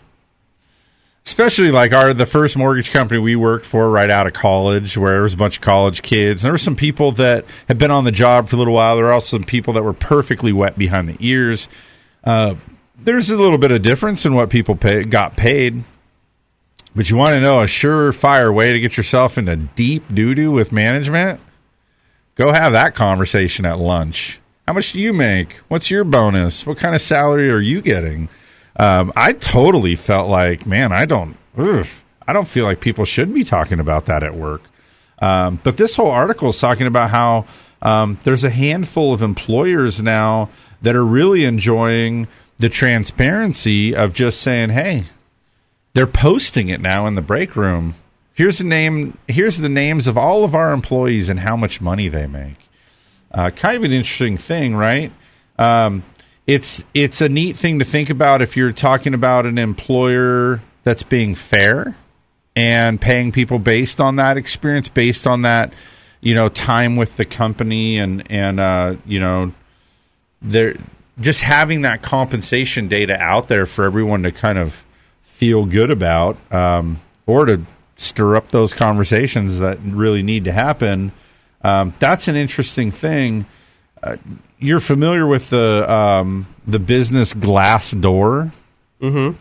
especially 1.25 1.71
like 1.71 1.93
our 1.93 2.13
the 2.13 2.25
first 2.25 2.57
mortgage 2.57 2.91
company 2.91 3.19
we 3.19 3.35
worked 3.35 3.65
for 3.65 3.89
right 3.89 4.09
out 4.09 4.27
of 4.27 4.33
college 4.33 4.97
where 4.97 5.13
there 5.13 5.21
was 5.21 5.33
a 5.33 5.37
bunch 5.37 5.57
of 5.57 5.61
college 5.61 6.01
kids. 6.01 6.43
And 6.43 6.45
there 6.47 6.53
were 6.53 6.57
some 6.57 6.75
people 6.75 7.13
that 7.13 7.45
had 7.67 7.77
been 7.77 7.91
on 7.91 8.03
the 8.03 8.11
job 8.11 8.49
for 8.49 8.55
a 8.55 8.59
little 8.59 8.73
while. 8.73 8.95
There 8.95 9.05
were 9.05 9.13
also 9.13 9.37
some 9.37 9.43
people 9.43 9.73
that 9.73 9.83
were 9.83 9.93
perfectly 9.93 10.51
wet 10.51 10.77
behind 10.77 11.07
the 11.07 11.17
ears. 11.19 11.69
Uh, 12.23 12.55
there's 12.97 13.29
a 13.29 13.37
little 13.37 13.57
bit 13.57 13.71
of 13.71 13.81
difference 13.81 14.25
in 14.25 14.35
what 14.35 14.49
people 14.49 14.75
pay, 14.75 15.03
got 15.03 15.37
paid. 15.37 15.83
But 16.95 17.09
you 17.09 17.17
want 17.17 17.31
to 17.31 17.41
know 17.41 17.61
a 17.61 17.65
surefire 17.65 18.53
way 18.53 18.73
to 18.73 18.79
get 18.79 18.97
yourself 18.97 19.37
into 19.37 19.55
deep 19.55 20.03
doo-doo 20.13 20.51
with 20.51 20.71
management? 20.71 21.39
Go 22.35 22.51
have 22.51 22.73
that 22.73 22.95
conversation 22.95 23.65
at 23.65 23.79
lunch. 23.79 24.39
How 24.67 24.73
much 24.73 24.93
do 24.93 24.99
you 24.99 25.11
make? 25.11 25.53
What's 25.69 25.89
your 25.89 26.03
bonus? 26.03 26.65
What 26.65 26.77
kind 26.77 26.95
of 26.95 27.01
salary 27.01 27.49
are 27.51 27.59
you 27.59 27.81
getting 27.81 28.29
um, 28.77 29.13
I 29.15 29.33
totally 29.33 29.95
felt 29.95 30.29
like, 30.29 30.65
man, 30.65 30.91
I 30.91 31.05
don't, 31.05 31.37
I 32.27 32.33
don't 32.33 32.47
feel 32.47 32.65
like 32.65 32.79
people 32.81 33.05
should 33.05 33.33
be 33.33 33.43
talking 33.43 33.79
about 33.79 34.07
that 34.07 34.23
at 34.23 34.35
work. 34.35 34.61
Um, 35.19 35.59
but 35.63 35.77
this 35.77 35.95
whole 35.95 36.11
article 36.11 36.49
is 36.49 36.59
talking 36.59 36.87
about 36.87 37.09
how 37.09 37.45
um, 37.81 38.19
there's 38.23 38.43
a 38.43 38.49
handful 38.49 39.13
of 39.13 39.21
employers 39.21 40.01
now 40.01 40.49
that 40.81 40.95
are 40.95 41.05
really 41.05 41.43
enjoying 41.43 42.27
the 42.59 42.69
transparency 42.69 43.95
of 43.95 44.13
just 44.13 44.41
saying, 44.41 44.69
hey, 44.69 45.05
they're 45.93 46.07
posting 46.07 46.69
it 46.69 46.81
now 46.81 47.07
in 47.07 47.15
the 47.15 47.21
break 47.21 47.55
room. 47.55 47.95
Here's 48.33 48.57
the 48.57 48.63
name. 48.63 49.17
Here's 49.27 49.57
the 49.57 49.69
names 49.69 50.07
of 50.07 50.17
all 50.17 50.43
of 50.43 50.55
our 50.55 50.73
employees 50.73 51.29
and 51.29 51.39
how 51.39 51.55
much 51.55 51.81
money 51.81 52.09
they 52.09 52.25
make. 52.25 52.57
Uh, 53.31 53.49
kind 53.51 53.77
of 53.77 53.83
an 53.83 53.91
interesting 53.91 54.37
thing, 54.37 54.75
right? 54.75 55.11
Um, 55.57 56.03
it's 56.45 56.83
it's 56.93 57.21
a 57.21 57.29
neat 57.29 57.55
thing 57.55 57.79
to 57.79 57.85
think 57.85 58.09
about 58.09 58.41
if 58.41 58.57
you're 58.57 58.71
talking 58.73 59.13
about 59.13 59.45
an 59.45 59.57
employer 59.57 60.61
that's 60.83 61.03
being 61.03 61.35
fair 61.35 61.95
and 62.55 62.99
paying 62.99 63.31
people 63.31 63.59
based 63.59 63.99
on 63.99 64.17
that 64.17 64.37
experience, 64.37 64.87
based 64.87 65.25
on 65.25 65.43
that 65.43 65.73
you 66.21 66.35
know 66.35 66.49
time 66.49 66.95
with 66.95 67.15
the 67.17 67.25
company, 67.25 67.97
and 67.97 68.29
and 68.31 68.59
uh, 68.59 68.95
you 69.05 69.19
know 69.19 69.53
they're 70.41 70.75
just 71.19 71.41
having 71.41 71.83
that 71.83 72.01
compensation 72.01 72.87
data 72.87 73.17
out 73.19 73.47
there 73.47 73.65
for 73.65 73.85
everyone 73.85 74.23
to 74.23 74.31
kind 74.31 74.57
of 74.57 74.83
feel 75.21 75.65
good 75.65 75.91
about, 75.91 76.37
um, 76.51 76.99
or 77.25 77.45
to 77.45 77.61
stir 77.97 78.35
up 78.35 78.49
those 78.51 78.73
conversations 78.73 79.59
that 79.59 79.79
really 79.81 80.23
need 80.23 80.45
to 80.45 80.51
happen. 80.51 81.11
Um, 81.61 81.93
that's 81.99 82.27
an 82.27 82.35
interesting 82.35 82.91
thing. 82.91 83.45
Uh, 84.01 84.17
you're 84.63 84.79
familiar 84.79 85.27
with 85.27 85.49
the 85.49 85.91
um, 85.91 86.47
the 86.65 86.79
business 86.79 87.33
Glassdoor. 87.33 88.51
Mm-hmm. 89.01 89.37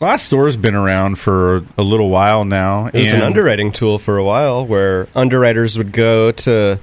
Glassdoor 0.00 0.46
has 0.46 0.56
been 0.56 0.74
around 0.74 1.18
for 1.18 1.64
a 1.78 1.82
little 1.82 2.10
while 2.10 2.44
now. 2.44 2.86
It 2.86 2.94
was 2.98 3.12
an 3.12 3.22
underwriting 3.22 3.72
tool 3.72 3.98
for 3.98 4.18
a 4.18 4.24
while 4.24 4.66
where 4.66 5.08
underwriters 5.14 5.78
would 5.78 5.92
go 5.92 6.32
to 6.32 6.78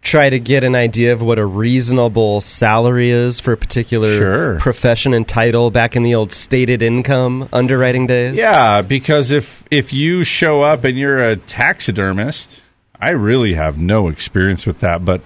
try 0.00 0.28
to 0.30 0.38
get 0.38 0.64
an 0.64 0.74
idea 0.74 1.12
of 1.14 1.22
what 1.22 1.38
a 1.38 1.44
reasonable 1.44 2.40
salary 2.40 3.10
is 3.10 3.40
for 3.40 3.52
a 3.52 3.56
particular 3.56 4.12
Sure. 4.18 4.58
profession 4.60 5.14
and 5.14 5.26
title 5.26 5.70
back 5.70 5.96
in 5.96 6.02
the 6.02 6.14
old 6.14 6.30
stated 6.32 6.82
income 6.82 7.48
underwriting 7.52 8.06
days. 8.06 8.38
Yeah, 8.38 8.82
because 8.82 9.30
if 9.30 9.62
if 9.70 9.92
you 9.92 10.24
show 10.24 10.62
up 10.62 10.84
and 10.84 10.98
you're 10.98 11.18
a 11.18 11.36
taxidermist, 11.36 12.60
I 13.00 13.10
really 13.10 13.54
have 13.54 13.76
no 13.78 14.08
experience 14.08 14.66
with 14.66 14.80
that, 14.80 15.04
but 15.04 15.20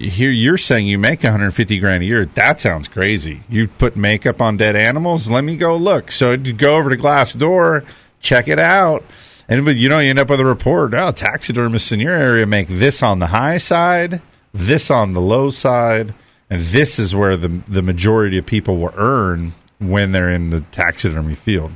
here 0.00 0.30
you're 0.30 0.58
saying 0.58 0.86
you 0.86 0.98
make 0.98 1.22
150 1.22 1.78
grand 1.78 2.02
a 2.02 2.06
year. 2.06 2.24
That 2.24 2.60
sounds 2.60 2.88
crazy. 2.88 3.42
You 3.50 3.68
put 3.68 3.96
makeup 3.96 4.40
on 4.40 4.56
dead 4.56 4.74
animals. 4.74 5.28
Let 5.28 5.44
me 5.44 5.56
go 5.56 5.76
look. 5.76 6.10
So 6.10 6.32
you 6.32 6.52
go 6.54 6.76
over 6.76 6.88
to 6.90 6.96
Glassdoor, 6.96 7.84
check 8.20 8.48
it 8.48 8.58
out, 8.58 9.04
and 9.48 9.64
but 9.64 9.76
you 9.76 9.88
know 9.88 9.98
you 9.98 10.10
end 10.10 10.18
up 10.18 10.30
with 10.30 10.40
a 10.40 10.44
report. 10.44 10.94
Oh, 10.94 11.12
taxidermists 11.12 11.92
in 11.92 12.00
your 12.00 12.14
area 12.14 12.46
make 12.46 12.68
this 12.68 13.02
on 13.02 13.18
the 13.18 13.26
high 13.26 13.58
side, 13.58 14.22
this 14.54 14.90
on 14.90 15.12
the 15.12 15.20
low 15.20 15.50
side, 15.50 16.14
and 16.48 16.64
this 16.66 16.98
is 16.98 17.14
where 17.14 17.36
the 17.36 17.60
the 17.68 17.82
majority 17.82 18.38
of 18.38 18.46
people 18.46 18.78
will 18.78 18.94
earn 18.96 19.52
when 19.78 20.12
they're 20.12 20.30
in 20.30 20.50
the 20.50 20.62
taxidermy 20.72 21.34
field. 21.34 21.72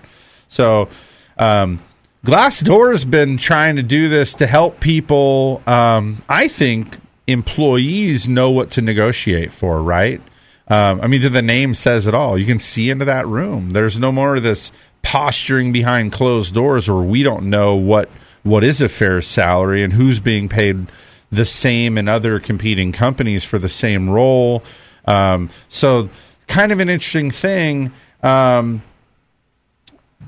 So. 0.48 0.88
Um, 1.36 1.82
Glassdoor 2.24 2.92
has 2.92 3.04
been 3.04 3.36
trying 3.36 3.76
to 3.76 3.82
do 3.82 4.08
this 4.08 4.32
to 4.36 4.46
help 4.46 4.80
people. 4.80 5.60
Um, 5.66 6.22
I 6.26 6.48
think 6.48 6.96
employees 7.26 8.28
know 8.28 8.50
what 8.50 8.72
to 8.72 8.82
negotiate 8.82 9.52
for, 9.52 9.82
right? 9.82 10.20
Um, 10.68 11.00
I 11.02 11.08
mean, 11.08 11.20
the 11.32 11.42
name 11.42 11.74
says 11.74 12.06
it 12.06 12.14
all. 12.14 12.38
You 12.38 12.46
can 12.46 12.58
see 12.58 12.90
into 12.90 13.04
that 13.06 13.26
room. 13.26 13.70
There's 13.72 13.98
no 13.98 14.12
more 14.12 14.36
of 14.36 14.42
this 14.42 14.72
posturing 15.02 15.72
behind 15.72 16.12
closed 16.12 16.54
doors 16.54 16.88
where 16.88 17.02
we 17.02 17.22
don't 17.22 17.50
know 17.50 17.76
what 17.76 18.08
what 18.42 18.62
is 18.62 18.80
a 18.80 18.88
fair 18.88 19.22
salary 19.22 19.82
and 19.82 19.92
who's 19.92 20.20
being 20.20 20.48
paid 20.48 20.86
the 21.32 21.46
same 21.46 21.98
in 21.98 22.08
other 22.08 22.38
competing 22.38 22.92
companies 22.92 23.42
for 23.42 23.58
the 23.58 23.68
same 23.68 24.08
role. 24.08 24.62
Um, 25.06 25.50
so, 25.68 26.10
kind 26.46 26.70
of 26.70 26.78
an 26.78 26.88
interesting 26.88 27.30
thing. 27.30 27.92
Um, 28.22 28.82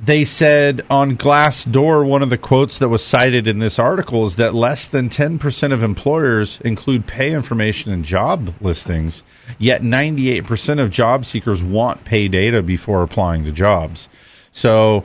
they 0.05 0.25
said 0.25 0.85
on 0.91 1.17
Glassdoor, 1.17 2.07
one 2.07 2.23
of 2.23 2.31
the 2.31 2.39
quotes 2.39 2.79
that 2.79 2.89
was 2.89 3.05
cited 3.05 3.49
in 3.49 3.59
this 3.59 3.79
article 3.79 4.27
is 4.27 4.37
that 4.37 4.55
less 4.55 4.89
than 4.89 5.09
10% 5.09 5.73
of 5.73 5.83
employers 5.83 6.61
include 6.63 7.07
pay 7.07 7.33
information 7.33 7.93
in 7.93 8.05
job 8.05 8.55
listings, 8.61 9.23
yet 9.59 9.83
98% 9.83 10.81
of 10.81 10.91
job 10.91 11.25
seekers 11.25 11.63
want 11.63 12.05
pay 12.05 12.29
data 12.29 12.63
before 12.63 13.03
applying 13.03 13.45
to 13.45 13.53
jobs. 13.53 14.09
So 14.53 15.05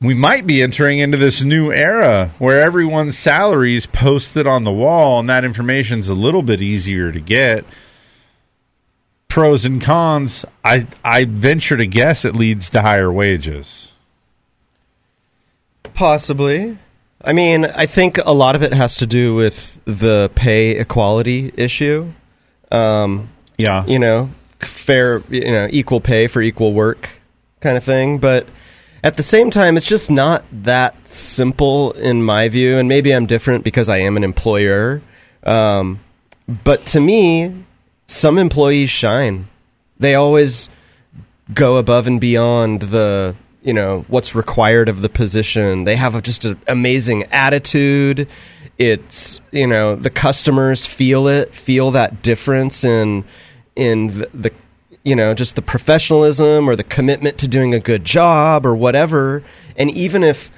we 0.00 0.14
might 0.14 0.46
be 0.46 0.62
entering 0.62 0.98
into 0.98 1.16
this 1.16 1.42
new 1.42 1.72
era 1.72 2.32
where 2.38 2.60
everyone's 2.60 3.16
salary 3.16 3.76
is 3.76 3.86
posted 3.86 4.46
on 4.46 4.64
the 4.64 4.72
wall 4.72 5.20
and 5.20 5.28
that 5.28 5.44
information 5.44 6.00
is 6.00 6.08
a 6.08 6.14
little 6.14 6.42
bit 6.42 6.60
easier 6.60 7.12
to 7.12 7.20
get 7.20 7.64
pros 9.32 9.64
and 9.64 9.80
cons, 9.80 10.44
I 10.62 10.86
I 11.02 11.24
venture 11.24 11.78
to 11.78 11.86
guess 11.86 12.26
it 12.26 12.36
leads 12.36 12.68
to 12.70 12.82
higher 12.82 13.10
wages. 13.10 13.90
Possibly. 15.94 16.76
I 17.24 17.32
mean, 17.32 17.64
I 17.64 17.86
think 17.86 18.18
a 18.18 18.32
lot 18.32 18.56
of 18.56 18.62
it 18.62 18.74
has 18.74 18.96
to 18.96 19.06
do 19.06 19.34
with 19.34 19.80
the 19.86 20.30
pay 20.34 20.72
equality 20.72 21.50
issue. 21.56 22.12
Um, 22.70 23.30
yeah, 23.56 23.86
you 23.86 23.98
know, 23.98 24.28
fair, 24.60 25.22
you 25.30 25.50
know, 25.50 25.66
equal 25.70 26.02
pay 26.02 26.26
for 26.26 26.42
equal 26.42 26.74
work, 26.74 27.08
kind 27.60 27.78
of 27.78 27.84
thing. 27.84 28.18
But 28.18 28.46
at 29.02 29.16
the 29.16 29.22
same 29.22 29.50
time, 29.50 29.78
it's 29.78 29.86
just 29.86 30.10
not 30.10 30.44
that 30.64 31.08
simple 31.08 31.92
in 31.92 32.22
my 32.22 32.50
view. 32.50 32.76
And 32.76 32.86
maybe 32.86 33.14
I'm 33.14 33.24
different 33.24 33.64
because 33.64 33.88
I 33.88 33.98
am 33.98 34.18
an 34.18 34.24
employer. 34.24 35.00
Um, 35.42 36.00
but 36.64 36.84
to 36.86 37.00
me, 37.00 37.64
some 38.12 38.38
employees 38.38 38.90
shine. 38.90 39.48
They 39.98 40.14
always 40.14 40.68
go 41.52 41.76
above 41.76 42.06
and 42.06 42.20
beyond 42.20 42.82
the 42.82 43.34
you 43.62 43.72
know 43.72 44.04
what's 44.08 44.34
required 44.34 44.88
of 44.88 45.02
the 45.02 45.08
position. 45.08 45.84
They 45.84 45.96
have 45.96 46.14
a, 46.14 46.22
just 46.22 46.44
an 46.44 46.60
amazing 46.66 47.24
attitude. 47.24 48.28
It's 48.78 49.40
you 49.50 49.66
know 49.66 49.96
the 49.96 50.10
customers 50.10 50.86
feel 50.86 51.28
it, 51.28 51.54
feel 51.54 51.92
that 51.92 52.22
difference 52.22 52.84
in 52.84 53.24
in 53.76 54.08
the, 54.08 54.28
the 54.34 54.52
you 55.04 55.16
know 55.16 55.34
just 55.34 55.56
the 55.56 55.62
professionalism 55.62 56.68
or 56.68 56.76
the 56.76 56.84
commitment 56.84 57.38
to 57.38 57.48
doing 57.48 57.74
a 57.74 57.80
good 57.80 58.04
job 58.04 58.66
or 58.66 58.74
whatever. 58.74 59.42
And 59.76 59.90
even 59.92 60.22
if 60.22 60.50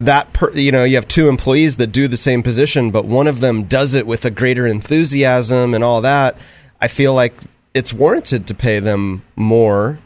that 0.00 0.32
per, 0.32 0.50
you 0.52 0.72
know 0.72 0.84
you 0.84 0.96
have 0.96 1.06
two 1.08 1.28
employees 1.28 1.76
that 1.76 1.88
do 1.88 2.08
the 2.08 2.16
same 2.16 2.42
position 2.42 2.90
but 2.90 3.04
one 3.04 3.26
of 3.26 3.40
them 3.40 3.64
does 3.64 3.94
it 3.94 4.06
with 4.06 4.24
a 4.24 4.30
greater 4.30 4.66
enthusiasm 4.66 5.74
and 5.74 5.84
all 5.84 6.00
that 6.00 6.36
i 6.80 6.88
feel 6.88 7.14
like 7.14 7.34
it's 7.74 7.92
warranted 7.92 8.46
to 8.48 8.54
pay 8.54 8.80
them 8.80 9.22
more 9.36 9.98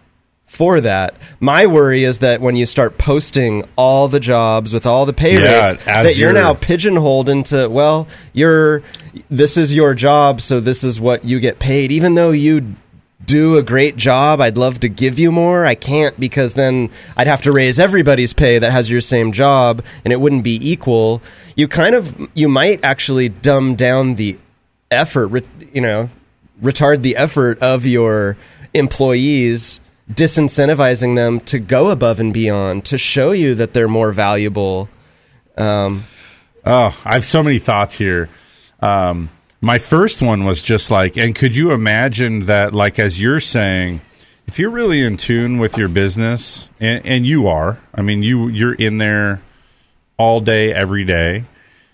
for 0.44 0.80
that. 0.82 1.14
My 1.40 1.66
worry 1.66 2.04
is 2.04 2.18
that 2.18 2.40
when 2.40 2.54
you 2.54 2.64
start 2.64 2.96
posting 2.96 3.66
all 3.74 4.06
the 4.06 4.20
jobs 4.20 4.72
with 4.72 4.86
all 4.86 5.04
the 5.04 5.12
pay 5.12 5.32
Yeah, 5.34 5.70
rates 5.70 5.84
that 5.84 6.16
you're 6.16 6.30
you're- 6.30 6.40
now 6.40 6.54
pigeonholed 6.54 7.28
into 7.28 7.68
well 7.68 8.06
you're 8.34 8.82
this 9.30 9.56
is 9.56 9.74
your 9.74 9.94
job 9.94 10.40
so 10.40 10.60
this 10.60 10.84
is 10.84 11.00
what 11.00 11.24
you 11.24 11.40
get 11.40 11.58
paid 11.58 11.90
even 11.90 12.14
though 12.14 12.30
you 12.30 12.76
do 13.24 13.56
a 13.56 13.62
great 13.62 13.96
job. 13.96 14.40
I'd 14.40 14.56
love 14.56 14.80
to 14.80 14.88
give 14.88 15.18
you 15.18 15.32
more. 15.32 15.64
I 15.64 15.74
can't 15.74 16.18
because 16.18 16.54
then 16.54 16.90
I'd 17.16 17.26
have 17.26 17.42
to 17.42 17.52
raise 17.52 17.78
everybody's 17.78 18.32
pay 18.32 18.58
that 18.58 18.72
has 18.72 18.90
your 18.90 19.00
same 19.00 19.32
job 19.32 19.84
and 20.04 20.12
it 20.12 20.20
wouldn't 20.20 20.44
be 20.44 20.58
equal. 20.70 21.22
You 21.56 21.68
kind 21.68 21.94
of 21.94 22.28
you 22.34 22.48
might 22.48 22.84
actually 22.84 23.28
dumb 23.28 23.74
down 23.74 24.16
the 24.16 24.38
effort, 24.90 25.44
you 25.72 25.80
know, 25.80 26.10
retard 26.62 27.02
the 27.02 27.16
effort 27.16 27.58
of 27.60 27.86
your 27.86 28.36
employees 28.72 29.80
disincentivizing 30.12 31.16
them 31.16 31.40
to 31.40 31.58
go 31.58 31.90
above 31.90 32.20
and 32.20 32.34
beyond 32.34 32.84
to 32.86 32.98
show 32.98 33.32
you 33.32 33.54
that 33.54 33.72
they're 33.72 33.88
more 33.88 34.12
valuable. 34.12 34.88
Um, 35.56 36.04
Oh, 36.66 36.98
I 37.04 37.14
have 37.14 37.26
so 37.26 37.42
many 37.42 37.58
thoughts 37.58 37.94
here. 37.94 38.30
Um, 38.80 39.28
my 39.64 39.78
first 39.78 40.20
one 40.20 40.44
was 40.44 40.60
just 40.62 40.90
like, 40.90 41.16
and 41.16 41.34
could 41.34 41.56
you 41.56 41.72
imagine 41.72 42.40
that, 42.46 42.74
like, 42.74 42.98
as 42.98 43.18
you're 43.18 43.40
saying, 43.40 44.02
if 44.46 44.58
you're 44.58 44.70
really 44.70 45.02
in 45.02 45.16
tune 45.16 45.58
with 45.58 45.78
your 45.78 45.88
business, 45.88 46.68
and, 46.80 47.04
and 47.06 47.26
you 47.26 47.48
are, 47.48 47.78
I 47.94 48.02
mean, 48.02 48.22
you 48.22 48.48
you're 48.48 48.74
in 48.74 48.98
there 48.98 49.40
all 50.18 50.40
day, 50.40 50.70
every 50.70 51.04
day, 51.04 51.44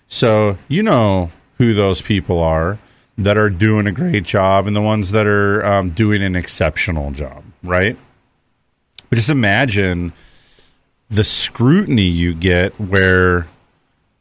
so 0.09 0.57
you 0.67 0.83
know 0.83 1.31
who 1.59 1.73
those 1.73 2.01
people 2.01 2.39
are 2.39 2.77
that 3.17 3.37
are 3.37 3.49
doing 3.49 3.87
a 3.87 3.91
great 3.93 4.23
job 4.23 4.67
and 4.67 4.75
the 4.75 4.81
ones 4.81 5.11
that 5.11 5.25
are 5.25 5.65
um, 5.65 5.91
doing 5.91 6.21
an 6.21 6.35
exceptional 6.35 7.11
job, 7.11 7.41
right? 7.63 7.97
But 9.09 9.15
just 9.15 9.29
imagine 9.29 10.11
the 11.09 11.23
scrutiny 11.23 12.03
you 12.03 12.33
get 12.33 12.77
where 12.81 13.47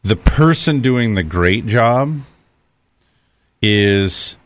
the 0.02 0.16
person 0.16 0.80
doing 0.80 1.14
the 1.14 1.24
great 1.24 1.66
job 1.66 2.20
is 3.62 4.36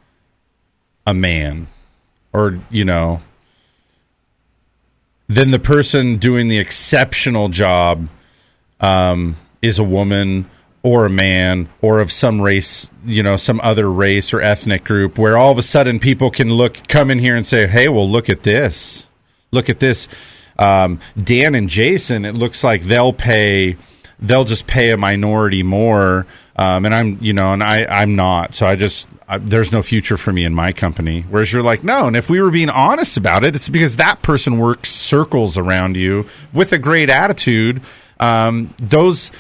a 1.07 1.15
man 1.15 1.67
or 2.33 2.59
you 2.71 2.85
know 2.85 3.21
then 5.29 5.51
the 5.51 5.59
person 5.59 6.17
doing 6.17 6.49
the 6.49 6.59
exceptional 6.59 7.49
job 7.49 8.09
um, 8.81 9.37
is 9.63 9.79
a 9.79 9.85
woman 9.85 10.49
or 10.83 11.07
a 11.07 11.11
man 11.11 11.69
or 11.81 12.01
of 12.01 12.13
some 12.13 12.41
race 12.41 12.91
you 13.05 13.23
know 13.23 13.37
some 13.37 13.61
other 13.63 13.91
race 13.91 14.33
or 14.33 14.41
ethnic 14.41 14.85
group 14.85 15.19
where 15.19 15.39
all 15.39 15.51
of 15.51 15.59
a 15.59 15.63
sudden 15.63 15.99
people 15.99 16.31
can 16.31 16.51
look 16.51 16.87
come 16.89 17.11
in 17.11 17.19
here 17.19 17.37
and 17.37 17.47
say 17.47 17.67
hey 17.67 17.89
well 17.89 18.09
look 18.09 18.29
at 18.29 18.43
this. 18.43 19.07
Look 19.51 19.71
at 19.71 19.79
this. 19.79 20.09
Um, 20.59 21.01
dan 21.21 21.55
and 21.57 21.69
jason 21.69 22.25
it 22.25 22.35
looks 22.35 22.63
like 22.63 22.83
they'll 22.83 23.13
pay 23.13 23.77
they'll 24.27 24.45
just 24.45 24.67
pay 24.67 24.91
a 24.91 24.97
minority 24.97 25.63
more 25.63 26.27
um, 26.57 26.85
and 26.85 26.95
i'm 26.95 27.19
you 27.21 27.33
know 27.33 27.53
and 27.53 27.63
i 27.63 27.85
i'm 27.85 28.17
not 28.17 28.55
so 28.55 28.67
i 28.67 28.77
just 28.77 29.07
I, 29.27 29.39
there's 29.39 29.73
no 29.73 29.83
future 29.83 30.17
for 30.17 30.33
me 30.33 30.45
in 30.45 30.55
my 30.55 30.73
company 30.73 31.25
whereas 31.31 31.53
you're 31.53 31.63
like 31.63 31.83
no 31.83 32.07
and 32.07 32.17
if 32.17 32.29
we 32.29 32.41
were 32.41 32.51
being 32.51 32.71
honest 32.71 33.17
about 33.17 33.45
it 33.45 33.57
it's 33.57 33.69
because 33.69 33.97
that 33.97 34.23
person 34.23 34.59
works 34.59 34.91
circles 34.91 35.57
around 35.57 35.97
you 35.97 36.27
with 36.53 36.73
a 36.73 36.79
great 36.79 37.11
attitude 37.11 37.81
um, 38.21 38.73
those 38.79 39.33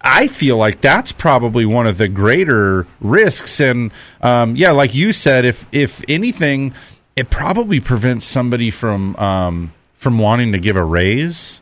I 0.00 0.28
feel 0.28 0.56
like 0.56 0.80
that's 0.80 1.12
probably 1.12 1.66
one 1.66 1.86
of 1.86 1.98
the 1.98 2.08
greater 2.08 2.86
risks. 3.00 3.60
And 3.60 3.90
um, 4.22 4.54
yeah, 4.56 4.70
like 4.70 4.94
you 4.94 5.12
said, 5.12 5.44
if 5.44 5.66
if 5.72 6.04
anything, 6.08 6.74
it 7.16 7.30
probably 7.30 7.80
prevents 7.80 8.24
somebody 8.24 8.70
from 8.70 9.16
um, 9.16 9.72
from 9.94 10.18
wanting 10.18 10.52
to 10.52 10.58
give 10.58 10.76
a 10.76 10.84
raise. 10.84 11.60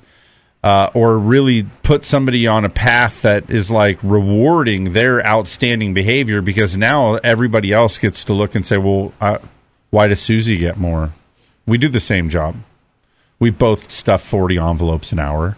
Uh, 0.67 0.91
or 0.95 1.17
really 1.17 1.63
put 1.85 2.05
somebody 2.05 2.47
on 2.49 2.65
a 2.65 2.69
path 2.69 3.23
that 3.23 3.49
is 3.51 3.71
like 3.71 3.99
rewarding 4.03 4.93
their 4.95 5.25
outstanding 5.25 5.95
behavior 5.95 6.43
because 6.43 6.77
now 6.77 7.15
everybody 7.23 7.73
else 7.73 7.99
gets 7.99 8.25
to 8.25 8.33
look 8.33 8.57
and 8.57 8.67
say, 8.67 8.77
well, 8.77 9.13
uh, 9.21 9.39
why 9.91 10.09
does 10.09 10.21
Susie 10.21 10.57
get 10.57 10.77
more? 10.77 11.13
We 11.67 11.79
do 11.79 11.89
the 11.89 12.01
same 12.01 12.31
job. 12.31 12.57
We 13.39 13.51
both 13.51 13.93
stuff 13.93 14.25
40 14.25 14.59
envelopes 14.59 15.13
an 15.13 15.21
hour 15.21 15.57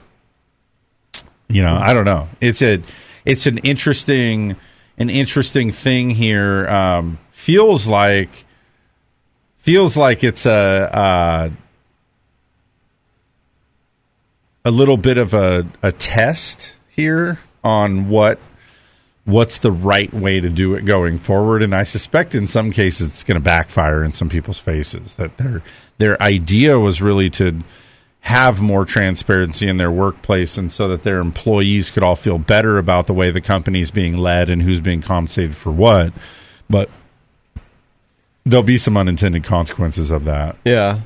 you 1.49 1.63
know 1.63 1.75
i 1.75 1.93
don't 1.95 2.05
know 2.05 2.29
it's 2.41 2.63
a 2.63 2.83
it's 3.25 3.47
an 3.47 3.59
interesting 3.59 4.57
an 4.99 5.11
interesting 5.11 5.73
thing 5.73 6.11
here 6.11 6.69
um 6.69 7.19
feels 7.31 7.87
like 7.87 8.29
feels 9.57 9.97
like 9.97 10.23
it's 10.23 10.47
a 10.47 10.51
uh 10.53 11.51
a 14.69 14.71
little 14.71 14.99
bit 14.99 15.17
of 15.17 15.33
a 15.33 15.67
a 15.83 15.91
test 15.91 16.73
here 16.91 17.39
on 17.65 18.11
what 18.11 18.39
what's 19.25 19.59
the 19.59 19.73
right 19.73 20.13
way 20.13 20.41
to 20.41 20.51
do 20.51 20.75
it 20.75 20.85
going 20.85 21.19
forward. 21.19 21.63
And 21.63 21.75
I 21.75 21.85
suspect 21.85 22.35
in 22.35 22.47
some 22.47 22.71
cases 22.71 23.09
it's 23.09 23.25
going 23.25 23.37
to 23.37 23.45
backfire 23.45 24.05
in 24.05 24.13
some 24.13 24.29
people's 24.29 24.59
faces 24.59 25.15
that 25.15 25.39
their 25.39 25.63
their 25.97 26.23
idea 26.23 26.79
was 26.79 27.01
really 27.01 27.31
to 27.31 27.61
have 28.21 28.61
more 28.61 28.85
transparency 28.85 29.67
in 29.67 29.79
their 29.79 29.91
workplace 29.91 30.59
and 30.59 30.71
so 30.71 30.89
that 30.89 31.03
their 31.03 31.21
employees 31.21 31.89
could 31.89 32.03
all 32.03 32.17
feel 32.17 32.37
better 32.37 32.77
about 32.77 33.07
the 33.07 33.15
way 33.15 33.31
the 33.31 33.41
company 33.41 33.81
is 33.81 33.91
being 33.91 34.19
led 34.19 34.51
and 34.51 34.61
who's 34.61 34.81
being 34.81 35.01
compensated 35.01 35.57
for 35.57 35.73
what. 35.73 36.13
But 36.69 36.91
there'll 38.45 38.63
be 38.63 38.77
some 38.77 38.99
unintended 38.99 39.45
consequences 39.45 40.11
of 40.11 40.25
that. 40.25 40.57
Yeah. 40.67 41.01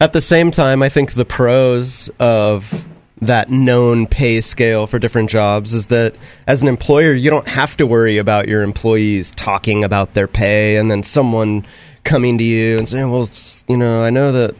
At 0.00 0.12
the 0.12 0.20
same 0.20 0.50
time, 0.50 0.82
I 0.82 0.88
think 0.88 1.14
the 1.14 1.24
pros 1.24 2.10
of 2.18 2.88
that 3.22 3.48
known 3.50 4.06
pay 4.06 4.40
scale 4.40 4.86
for 4.86 4.98
different 4.98 5.30
jobs 5.30 5.72
is 5.72 5.86
that 5.86 6.14
as 6.46 6.62
an 6.62 6.68
employer, 6.68 7.12
you 7.12 7.30
don't 7.30 7.48
have 7.48 7.76
to 7.78 7.86
worry 7.86 8.18
about 8.18 8.48
your 8.48 8.62
employees 8.62 9.30
talking 9.32 9.84
about 9.84 10.14
their 10.14 10.26
pay 10.26 10.76
and 10.76 10.90
then 10.90 11.02
someone 11.02 11.64
coming 12.02 12.38
to 12.38 12.44
you 12.44 12.76
and 12.76 12.88
saying, 12.88 13.10
well, 13.10 13.28
you 13.68 13.76
know, 13.76 14.04
I 14.04 14.10
know 14.10 14.32
that 14.32 14.54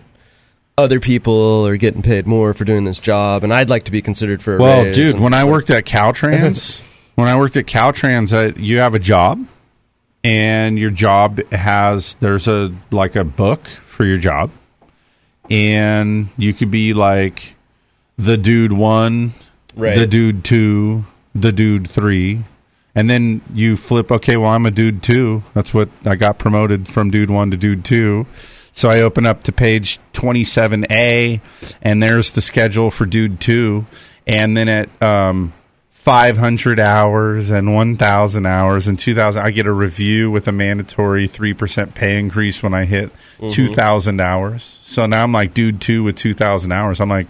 other 0.79 0.99
people 0.99 1.67
are 1.67 1.77
getting 1.77 2.03
paid 2.03 2.27
more 2.27 2.55
for 2.55 2.65
doing 2.65 2.85
this 2.85 2.99
job 2.99 3.45
and 3.45 3.53
I'd 3.53 3.71
like 3.71 3.85
to 3.85 3.93
be 3.93 4.03
considered 4.03 4.43
for 4.43 4.57
a 4.57 4.59
Well, 4.59 4.95
dude, 4.95 5.21
when 5.21 5.35
I 5.35 5.45
worked 5.45 5.71
at 5.71 5.85
Caltrans, 5.85 6.81
when 7.17 7.29
I 7.29 7.37
worked 7.39 7.57
at 7.57 7.67
Caltrans, 7.67 8.33
uh, 8.33 8.55
you 8.59 8.79
have 8.79 8.95
a 8.95 8.99
job, 8.99 9.47
and 10.23 10.79
your 10.79 10.91
job 10.91 11.41
has 11.53 12.17
there's 12.21 12.49
a 12.49 12.75
like 12.91 13.15
a 13.15 13.25
book 13.25 13.67
for 13.89 14.05
your 14.05 14.19
job, 14.19 14.51
and 15.51 16.29
you 16.37 16.55
could 16.55 16.71
be 16.71 16.95
like 16.95 17.55
the 18.19 18.37
dude 18.37 18.73
one, 18.73 19.33
Right. 19.77 19.99
the 19.99 20.07
dude 20.07 20.45
two, 20.45 21.05
the 21.35 21.51
dude 21.53 21.91
three, 21.91 22.45
and 22.95 23.11
then 23.11 23.41
you 23.53 23.77
flip. 23.77 24.13
Okay, 24.13 24.37
well, 24.37 24.51
I'm 24.51 24.67
a 24.67 24.71
dude 24.71 25.03
two. 25.03 25.43
That's 25.53 25.75
what 25.75 25.89
I 26.05 26.15
got 26.15 26.39
promoted 26.39 26.87
from 26.89 27.11
dude 27.11 27.31
one 27.31 27.51
to 27.51 27.57
dude 27.57 27.85
two. 27.85 28.27
So 28.73 28.89
I 28.89 29.01
open 29.03 29.25
up 29.27 29.45
to 29.45 29.53
page 29.53 30.01
27A, 30.15 31.41
and 31.83 32.03
there's 32.03 32.33
the 32.33 32.41
schedule 32.41 32.91
for 32.91 33.05
dude 33.07 33.41
two, 33.41 33.87
and 34.27 34.57
then 34.57 34.69
at 34.69 35.03
um, 35.03 35.53
500 36.05 36.79
hours 36.79 37.49
and 37.49 37.75
1,000 37.75 38.45
hours 38.45 38.87
and 38.87 38.99
2,000, 38.99 39.41
I 39.41 39.51
get 39.51 39.65
a 39.67 39.73
review 39.73 40.31
with 40.31 40.47
a 40.47 40.53
mandatory 40.53 41.27
3% 41.27 41.95
pay 41.95 42.19
increase 42.19 42.63
when 42.63 42.75
I 42.75 42.85
hit 42.85 43.11
Mhm. 43.41 43.51
2,000 43.53 44.21
hours. 44.21 44.79
So 44.85 45.07
now 45.07 45.23
I'm 45.23 45.33
like 45.33 45.55
dude 45.55 45.81
two 45.81 46.03
with 46.05 46.17
2,000 46.17 46.73
hours. 46.73 47.01
I'm 47.01 47.09
like 47.09 47.29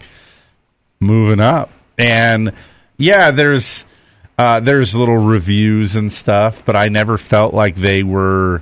moving 0.98 1.38
up, 1.38 1.70
and 1.98 2.50
yeah, 2.98 3.30
there's 3.30 3.84
uh, 4.36 4.58
there's 4.58 4.92
little 4.92 5.18
reviews 5.18 5.94
and 5.94 6.12
stuff, 6.12 6.64
but 6.64 6.74
I 6.74 6.88
never 6.88 7.16
felt 7.16 7.54
like 7.54 7.76
they 7.76 8.02
were 8.02 8.60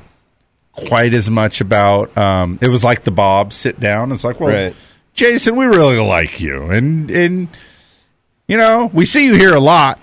quite 0.77 1.15
as 1.15 1.31
much 1.31 1.63
about. 1.63 2.15
Um, 2.19 2.59
it 2.61 2.69
was 2.69 2.85
like 2.85 3.05
the 3.05 3.11
Bob 3.11 3.55
sit 3.55 3.81
down. 3.81 4.13
It's 4.13 4.25
like, 4.25 4.39
well, 4.41 4.55
Right. 4.65 4.77
Jason, 5.15 5.57
we 5.57 5.65
really 5.65 5.97
like 5.99 6.39
you, 6.41 6.65
and 6.65 7.11
and 7.11 7.49
you 8.47 8.57
know 8.57 8.91
we 8.93 9.07
see 9.07 9.27
you 9.27 9.35
here 9.35 9.55
a 9.55 9.61
lot, 9.61 9.99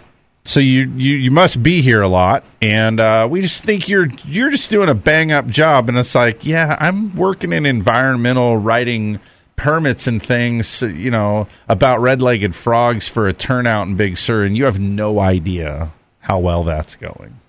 so 0.45 0.59
you 0.59 0.91
you 0.95 1.15
you 1.15 1.31
must 1.31 1.61
be 1.61 1.81
here 1.81 2.01
a 2.01 2.07
lot, 2.07 2.43
and 2.61 2.99
uh, 2.99 3.27
we 3.29 3.41
just 3.41 3.63
think 3.63 3.87
you're 3.87 4.07
you're 4.25 4.49
just 4.49 4.69
doing 4.69 4.89
a 4.89 4.95
bang 4.95 5.31
up 5.31 5.47
job, 5.47 5.89
and 5.89 5.97
it's 5.97 6.15
like, 6.15 6.45
yeah, 6.45 6.75
I'm 6.79 7.15
working 7.15 7.53
in 7.53 7.65
environmental 7.65 8.57
writing 8.57 9.19
permits 9.55 10.07
and 10.07 10.23
things, 10.23 10.81
you 10.81 11.11
know, 11.11 11.47
about 11.67 11.99
red 11.99 12.21
legged 12.21 12.55
frogs 12.55 13.07
for 13.09 13.27
a 13.27 13.33
turnout 13.33 13.87
in 13.87 13.95
Big 13.95 14.17
Sur, 14.17 14.43
and 14.43 14.55
you 14.55 14.65
have 14.65 14.79
no 14.79 15.19
idea 15.19 15.91
how 16.19 16.39
well 16.39 16.63
that's 16.63 16.95
going 16.95 17.39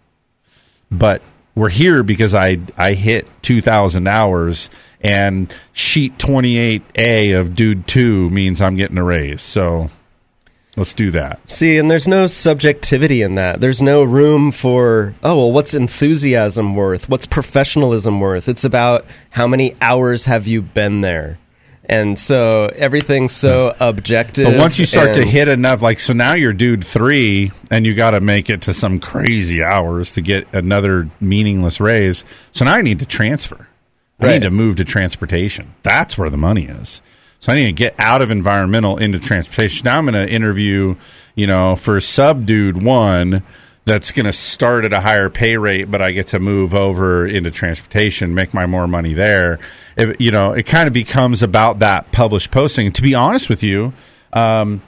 but 0.91 1.23
we're 1.55 1.69
here 1.69 2.03
because 2.03 2.35
I 2.35 2.59
I 2.77 2.95
hit 2.95 3.27
2000 3.43 4.07
hours 4.07 4.71
and 5.01 5.53
sheet 5.73 6.19
28A 6.19 7.39
of 7.39 7.55
dude 7.55 7.87
2 7.87 8.31
means 8.31 8.61
I'm 8.61 8.77
getting 8.77 8.99
a 8.99 9.05
raise. 9.05 9.43
So 9.43 9.91
let's 10.77 10.95
do 10.95 11.11
that. 11.13 11.49
See, 11.49 11.79
and 11.79 11.91
there's 11.91 12.09
no 12.09 12.27
subjectivity 12.27 13.23
in 13.23 13.35
that. 13.37 13.61
There's 13.61 13.83
no 13.83 14.03
room 14.03 14.53
for, 14.53 15.15
oh, 15.23 15.37
well, 15.37 15.53
what's 15.53 15.75
enthusiasm 15.75 16.75
worth? 16.75 17.09
What's 17.09 17.27
professionalism 17.27 18.21
worth? 18.21 18.49
It's 18.49 18.65
about 18.65 19.05
how 19.31 19.47
many 19.47 19.75
hours 19.81 20.25
have 20.25 20.47
you 20.47 20.63
been 20.63 21.01
there? 21.01 21.39
And 21.85 22.17
so 22.17 22.71
everything's 22.77 23.33
so 23.33 23.75
objective. 23.81 24.45
But 24.45 24.59
once 24.59 24.79
you 24.79 24.87
start 24.87 25.15
to 25.17 25.27
hit 25.27 25.49
enough 25.49 25.83
like 25.83 25.99
so 25.99 26.13
now 26.13 26.35
you're 26.37 26.53
dude 26.53 26.87
3 26.87 27.51
and 27.69 27.85
you 27.85 27.95
got 27.95 28.13
to 28.13 28.21
make 28.21 28.49
it 28.49 28.63
to 28.63 28.75
some 28.75 29.01
crazy 29.01 29.61
hours 29.61 30.13
to 30.13 30.21
get 30.21 30.47
another 30.55 31.11
meaningless 31.21 31.81
raise. 31.81 32.23
So 32.53 32.65
now 32.65 32.75
I 32.75 32.83
need 32.83 33.01
to 33.01 33.07
transfer. 33.07 33.67
I 34.21 34.27
Right. 34.27 34.33
need 34.35 34.43
to 34.45 34.51
move 34.51 34.77
to 34.77 34.85
transportation. 34.85 35.75
That's 35.83 36.17
where 36.17 36.31
the 36.31 36.37
money 36.37 36.67
is. 36.67 37.01
So 37.41 37.53
I 37.53 37.57
need 37.57 37.67
to 37.67 37.73
get 37.73 37.95
out 37.99 38.21
of 38.21 38.31
environmental 38.31 38.99
into 38.99 39.19
transportation. 39.19 39.85
Now 39.87 39.99
I'm 39.99 40.05
going 40.05 40.27
to 40.27 40.33
interview, 40.33 40.97
you 41.35 41.47
know, 41.47 41.75
for 41.75 42.01
sub 42.01 42.45
dude 42.45 42.83
one 42.83 43.43
that's 43.87 44.13
going 44.13 44.27
to 44.27 44.33
start 44.33 44.85
at 44.85 44.93
a 44.93 45.01
higher 45.01 45.31
pay 45.31 45.57
rate, 45.57 45.91
but 45.91 46.03
I 46.03 46.11
get 46.11 46.29
to 46.29 46.39
move 46.39 46.75
over 46.75 47.27
into 47.27 47.51
transportation, 47.51 48.35
make 48.35 48.53
my 48.53 48.67
more 48.67 48.87
money 48.87 49.15
there. 49.15 49.59
It, 49.97 50.21
you 50.21 50.31
know, 50.31 50.53
it 50.53 50.67
kind 50.67 50.87
of 50.87 50.93
becomes 50.93 51.43
about 51.43 51.79
that 51.79 52.13
published 52.13 52.51
posting. 52.51 52.93
To 52.93 53.03
be 53.03 53.15
honest 53.15 53.49
with 53.49 53.63
you, 53.63 53.95
um, 54.35 54.83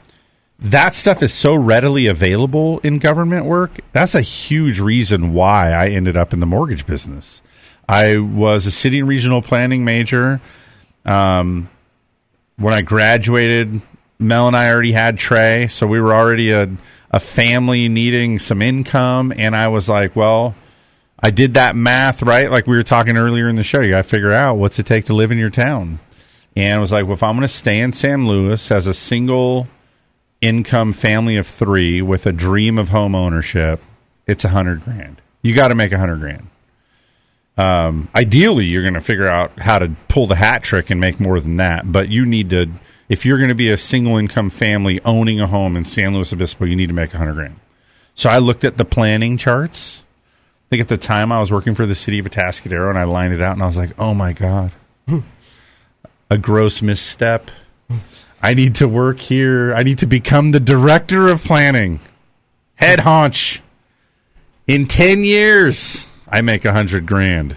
that 0.58 0.94
stuff 0.94 1.22
is 1.22 1.32
so 1.32 1.54
readily 1.54 2.06
available 2.06 2.80
in 2.80 2.98
government 2.98 3.46
work. 3.46 3.80
That's 3.92 4.14
a 4.14 4.20
huge 4.20 4.78
reason 4.78 5.32
why 5.32 5.72
I 5.72 5.88
ended 5.88 6.16
up 6.16 6.32
in 6.32 6.40
the 6.40 6.46
mortgage 6.46 6.86
business. 6.86 7.40
I 7.88 8.18
was 8.18 8.66
a 8.66 8.70
city 8.70 9.00
and 9.00 9.08
regional 9.08 9.42
planning 9.42 9.84
major. 9.84 10.40
Um, 11.04 11.68
when 12.56 12.74
I 12.74 12.82
graduated, 12.82 13.80
Mel 14.18 14.46
and 14.46 14.56
I 14.56 14.70
already 14.70 14.92
had 14.92 15.18
Trey, 15.18 15.66
so 15.68 15.86
we 15.86 16.00
were 16.00 16.14
already 16.14 16.50
a, 16.50 16.70
a 17.10 17.20
family 17.20 17.88
needing 17.88 18.38
some 18.38 18.62
income. 18.62 19.32
And 19.36 19.56
I 19.56 19.68
was 19.68 19.88
like, 19.88 20.14
well, 20.14 20.54
I 21.18 21.30
did 21.30 21.54
that 21.54 21.76
math 21.76 22.22
right, 22.22 22.50
like 22.50 22.66
we 22.66 22.76
were 22.76 22.82
talking 22.82 23.16
earlier 23.16 23.48
in 23.48 23.56
the 23.56 23.62
show. 23.62 23.80
You 23.80 23.90
got 23.90 24.02
to 24.02 24.08
figure 24.08 24.32
out 24.32 24.56
what's 24.56 24.78
it 24.78 24.86
take 24.86 25.06
to 25.06 25.14
live 25.14 25.30
in 25.30 25.38
your 25.38 25.50
town. 25.50 26.00
And 26.56 26.74
I 26.74 26.78
was 26.78 26.92
like, 26.92 27.04
well, 27.04 27.14
if 27.14 27.22
I'm 27.22 27.36
going 27.36 27.42
to 27.42 27.48
stay 27.48 27.80
in 27.80 27.92
San 27.92 28.26
Luis 28.26 28.70
as 28.70 28.86
a 28.86 28.94
single 28.94 29.68
income 30.40 30.92
family 30.92 31.36
of 31.36 31.46
three 31.46 32.02
with 32.02 32.26
a 32.26 32.32
dream 32.32 32.76
of 32.76 32.88
home 32.88 33.14
ownership, 33.14 33.80
it's 34.26 34.44
a 34.44 34.48
hundred 34.48 34.84
grand. 34.84 35.22
You 35.42 35.54
got 35.54 35.68
to 35.68 35.74
make 35.74 35.92
a 35.92 35.98
hundred 35.98 36.20
grand. 36.20 36.48
Um, 37.58 38.08
ideally, 38.14 38.64
you're 38.64 38.82
going 38.82 38.94
to 38.94 39.00
figure 39.00 39.28
out 39.28 39.58
how 39.58 39.78
to 39.78 39.90
pull 40.08 40.26
the 40.26 40.36
hat 40.36 40.62
trick 40.62 40.90
and 40.90 41.00
make 41.00 41.20
more 41.20 41.38
than 41.40 41.56
that. 41.56 41.90
But 41.90 42.08
you 42.08 42.24
need 42.24 42.50
to, 42.50 42.70
if 43.08 43.26
you're 43.26 43.38
going 43.38 43.50
to 43.50 43.54
be 43.54 43.70
a 43.70 43.76
single 43.76 44.16
income 44.16 44.50
family 44.50 45.00
owning 45.04 45.40
a 45.40 45.46
home 45.46 45.76
in 45.76 45.84
San 45.84 46.14
Luis 46.14 46.32
Obispo, 46.32 46.64
you 46.64 46.76
need 46.76 46.88
to 46.88 46.94
make 46.94 47.12
a 47.12 47.18
hundred 47.18 47.34
grand. 47.34 47.56
So 48.14 48.28
I 48.30 48.38
looked 48.38 48.64
at 48.64 48.76
the 48.78 48.84
planning 48.84 49.38
charts. 49.38 50.02
I 50.66 50.68
think 50.70 50.82
at 50.82 50.88
the 50.88 50.98
time 50.98 51.30
I 51.32 51.40
was 51.40 51.52
working 51.52 51.74
for 51.74 51.86
the 51.86 51.94
city 51.94 52.18
of 52.18 52.26
Atascadero, 52.26 52.88
and 52.88 52.98
I 52.98 53.04
lined 53.04 53.34
it 53.34 53.42
out, 53.42 53.52
and 53.52 53.62
I 53.62 53.66
was 53.66 53.76
like, 53.76 53.90
"Oh 53.98 54.14
my 54.14 54.32
god, 54.32 54.72
a 56.30 56.38
gross 56.38 56.80
misstep." 56.80 57.50
I 58.42 58.54
need 58.54 58.76
to 58.76 58.88
work 58.88 59.20
here. 59.20 59.72
I 59.74 59.84
need 59.84 59.98
to 59.98 60.06
become 60.06 60.50
the 60.50 60.60
director 60.60 61.28
of 61.28 61.44
planning. 61.44 62.00
Head 62.74 63.00
haunch. 63.00 63.60
In 64.66 64.88
10 64.88 65.22
years, 65.22 66.06
I 66.32 66.40
make 66.40 66.64
a 66.64 66.72
hundred 66.72 67.06
grand. 67.06 67.56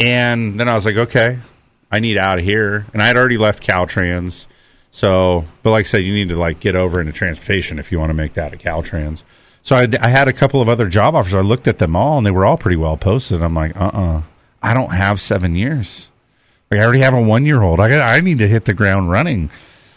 And 0.00 0.58
then 0.58 0.68
I 0.68 0.74
was 0.74 0.84
like, 0.84 0.96
okay, 0.96 1.38
I 1.90 2.00
need 2.00 2.18
out 2.18 2.38
of 2.38 2.44
here. 2.44 2.84
And 2.92 3.00
I 3.00 3.06
had 3.06 3.16
already 3.16 3.38
left 3.38 3.66
Caltrans. 3.66 4.48
So, 4.90 5.44
but 5.62 5.70
like 5.70 5.86
I 5.86 5.88
said, 5.88 6.04
you 6.04 6.12
need 6.12 6.30
to 6.30 6.36
like 6.36 6.58
get 6.58 6.74
over 6.74 7.00
into 7.00 7.12
transportation 7.12 7.78
if 7.78 7.92
you 7.92 7.98
want 7.98 8.10
to 8.10 8.14
make 8.14 8.34
that 8.34 8.52
a 8.52 8.56
Caltrans. 8.56 9.22
So 9.62 9.76
I, 9.76 9.88
I 10.00 10.08
had 10.08 10.26
a 10.26 10.32
couple 10.32 10.60
of 10.60 10.68
other 10.68 10.88
job 10.88 11.14
offers. 11.14 11.32
I 11.32 11.40
looked 11.40 11.68
at 11.68 11.78
them 11.78 11.94
all 11.94 12.18
and 12.18 12.26
they 12.26 12.30
were 12.30 12.44
all 12.44 12.58
pretty 12.58 12.76
well 12.76 12.96
posted. 12.96 13.40
I'm 13.40 13.54
like, 13.54 13.76
uh 13.76 13.90
uh 13.92 14.22
I 14.62 14.74
don't 14.74 14.92
have 14.92 15.20
seven 15.20 15.54
years. 15.54 16.08
Like, 16.70 16.80
I 16.80 16.84
already 16.84 17.02
have 17.02 17.14
a 17.14 17.22
one 17.22 17.46
year 17.46 17.62
old. 17.62 17.78
I 17.78 17.88
got, 17.88 18.14
I 18.14 18.20
need 18.20 18.38
to 18.38 18.48
hit 18.48 18.64
the 18.64 18.74
ground 18.74 19.10
running. 19.10 19.50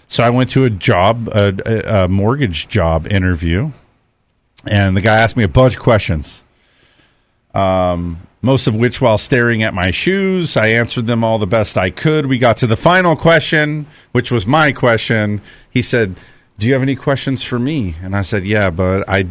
So 0.07 0.23
I 0.23 0.29
went 0.29 0.51
to 0.51 0.65
a 0.65 0.69
job, 0.69 1.27
a, 1.29 2.03
a 2.03 2.07
mortgage 2.07 2.67
job 2.67 3.07
interview, 3.07 3.71
and 4.67 4.95
the 4.95 5.01
guy 5.01 5.17
asked 5.17 5.37
me 5.37 5.43
a 5.43 5.47
bunch 5.47 5.75
of 5.75 5.81
questions. 5.81 6.43
Um, 7.53 8.21
most 8.41 8.67
of 8.67 8.76
which 8.76 9.01
while 9.01 9.17
staring 9.17 9.63
at 9.63 9.73
my 9.73 9.91
shoes. 9.91 10.55
I 10.55 10.67
answered 10.67 11.07
them 11.07 11.23
all 11.23 11.38
the 11.39 11.47
best 11.47 11.77
I 11.77 11.89
could. 11.89 12.26
We 12.26 12.38
got 12.38 12.57
to 12.57 12.67
the 12.67 12.77
final 12.77 13.15
question, 13.15 13.85
which 14.11 14.31
was 14.31 14.47
my 14.47 14.71
question. 14.71 15.41
He 15.69 15.81
said, 15.81 16.15
"Do 16.57 16.67
you 16.67 16.73
have 16.73 16.81
any 16.81 16.95
questions 16.95 17.43
for 17.43 17.59
me?" 17.59 17.95
And 18.01 18.15
I 18.15 18.21
said, 18.21 18.45
"Yeah, 18.45 18.69
but 18.69 19.07
I 19.09 19.26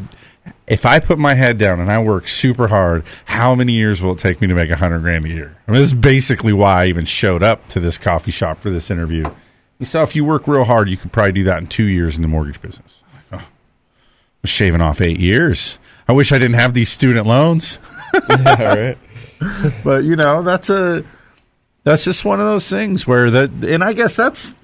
if 0.66 0.84
I 0.86 0.98
put 0.98 1.18
my 1.18 1.34
head 1.34 1.58
down 1.58 1.80
and 1.80 1.90
I 1.90 1.98
work 1.98 2.28
super 2.28 2.68
hard, 2.68 3.04
how 3.24 3.54
many 3.54 3.72
years 3.72 4.00
will 4.02 4.12
it 4.12 4.18
take 4.18 4.40
me 4.40 4.46
to 4.46 4.54
make 4.54 4.70
a 4.70 4.76
hundred 4.76 5.00
grand 5.00 5.24
a 5.24 5.28
year?" 5.28 5.56
I 5.66 5.72
mean, 5.72 5.80
this 5.80 5.92
is 5.92 5.98
basically 5.98 6.52
why 6.52 6.84
I 6.84 6.86
even 6.88 7.06
showed 7.06 7.42
up 7.42 7.66
to 7.68 7.80
this 7.80 7.96
coffee 7.98 8.30
shop 8.30 8.60
for 8.60 8.70
this 8.70 8.90
interview. 8.90 9.24
He 9.78 9.84
said, 9.84 10.02
"If 10.02 10.16
you 10.16 10.24
work 10.24 10.46
real 10.46 10.64
hard, 10.64 10.88
you 10.88 10.96
could 10.96 11.12
probably 11.12 11.32
do 11.32 11.44
that 11.44 11.58
in 11.58 11.66
two 11.66 11.86
years 11.86 12.16
in 12.16 12.22
the 12.22 12.28
mortgage 12.28 12.60
business." 12.60 13.02
I'm 13.02 13.38
like, 13.38 13.42
oh, 13.42 13.46
I'm 13.46 13.46
shaving 14.44 14.80
off 14.80 15.00
eight 15.00 15.20
years. 15.20 15.78
I 16.08 16.12
wish 16.12 16.32
I 16.32 16.38
didn't 16.38 16.54
have 16.54 16.74
these 16.74 16.88
student 16.88 17.26
loans. 17.26 17.78
yeah, 18.30 18.62
right. 18.62 18.98
but 19.84 20.04
you 20.04 20.16
know, 20.16 20.42
that's 20.42 20.70
a 20.70 21.04
that's 21.84 22.04
just 22.04 22.24
one 22.24 22.40
of 22.40 22.46
those 22.46 22.68
things 22.68 23.06
where 23.06 23.30
that, 23.30 23.50
and 23.50 23.82
I 23.84 23.92
guess 23.92 24.16
that's 24.16 24.54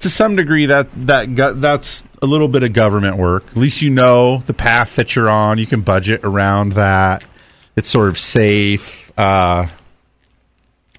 to 0.00 0.10
some 0.10 0.36
degree 0.36 0.66
that 0.66 0.88
that 1.06 1.34
go, 1.34 1.54
that's 1.54 2.04
a 2.22 2.26
little 2.26 2.48
bit 2.48 2.62
of 2.62 2.72
government 2.72 3.16
work. 3.16 3.44
At 3.48 3.56
least 3.56 3.82
you 3.82 3.90
know 3.90 4.42
the 4.46 4.54
path 4.54 4.96
that 4.96 5.14
you're 5.14 5.28
on. 5.28 5.58
You 5.58 5.66
can 5.66 5.82
budget 5.82 6.20
around 6.24 6.72
that. 6.72 7.24
It's 7.76 7.88
sort 7.88 8.08
of 8.08 8.18
safe. 8.18 9.12
Uh, 9.18 9.66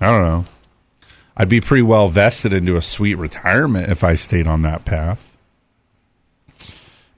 I 0.02 0.06
don't 0.06 0.24
know. 0.24 0.46
I'd 1.38 1.50
be 1.50 1.62
pretty 1.62 1.84
well 1.84 2.08
vested 2.10 2.54
into 2.54 2.78
a 2.78 2.82
sweet 2.82 3.16
retirement 3.16 3.92
if 3.92 4.04
I 4.04 4.16
stayed 4.16 4.48
on 4.48 4.62
that 4.62 4.86
path. 4.86 5.35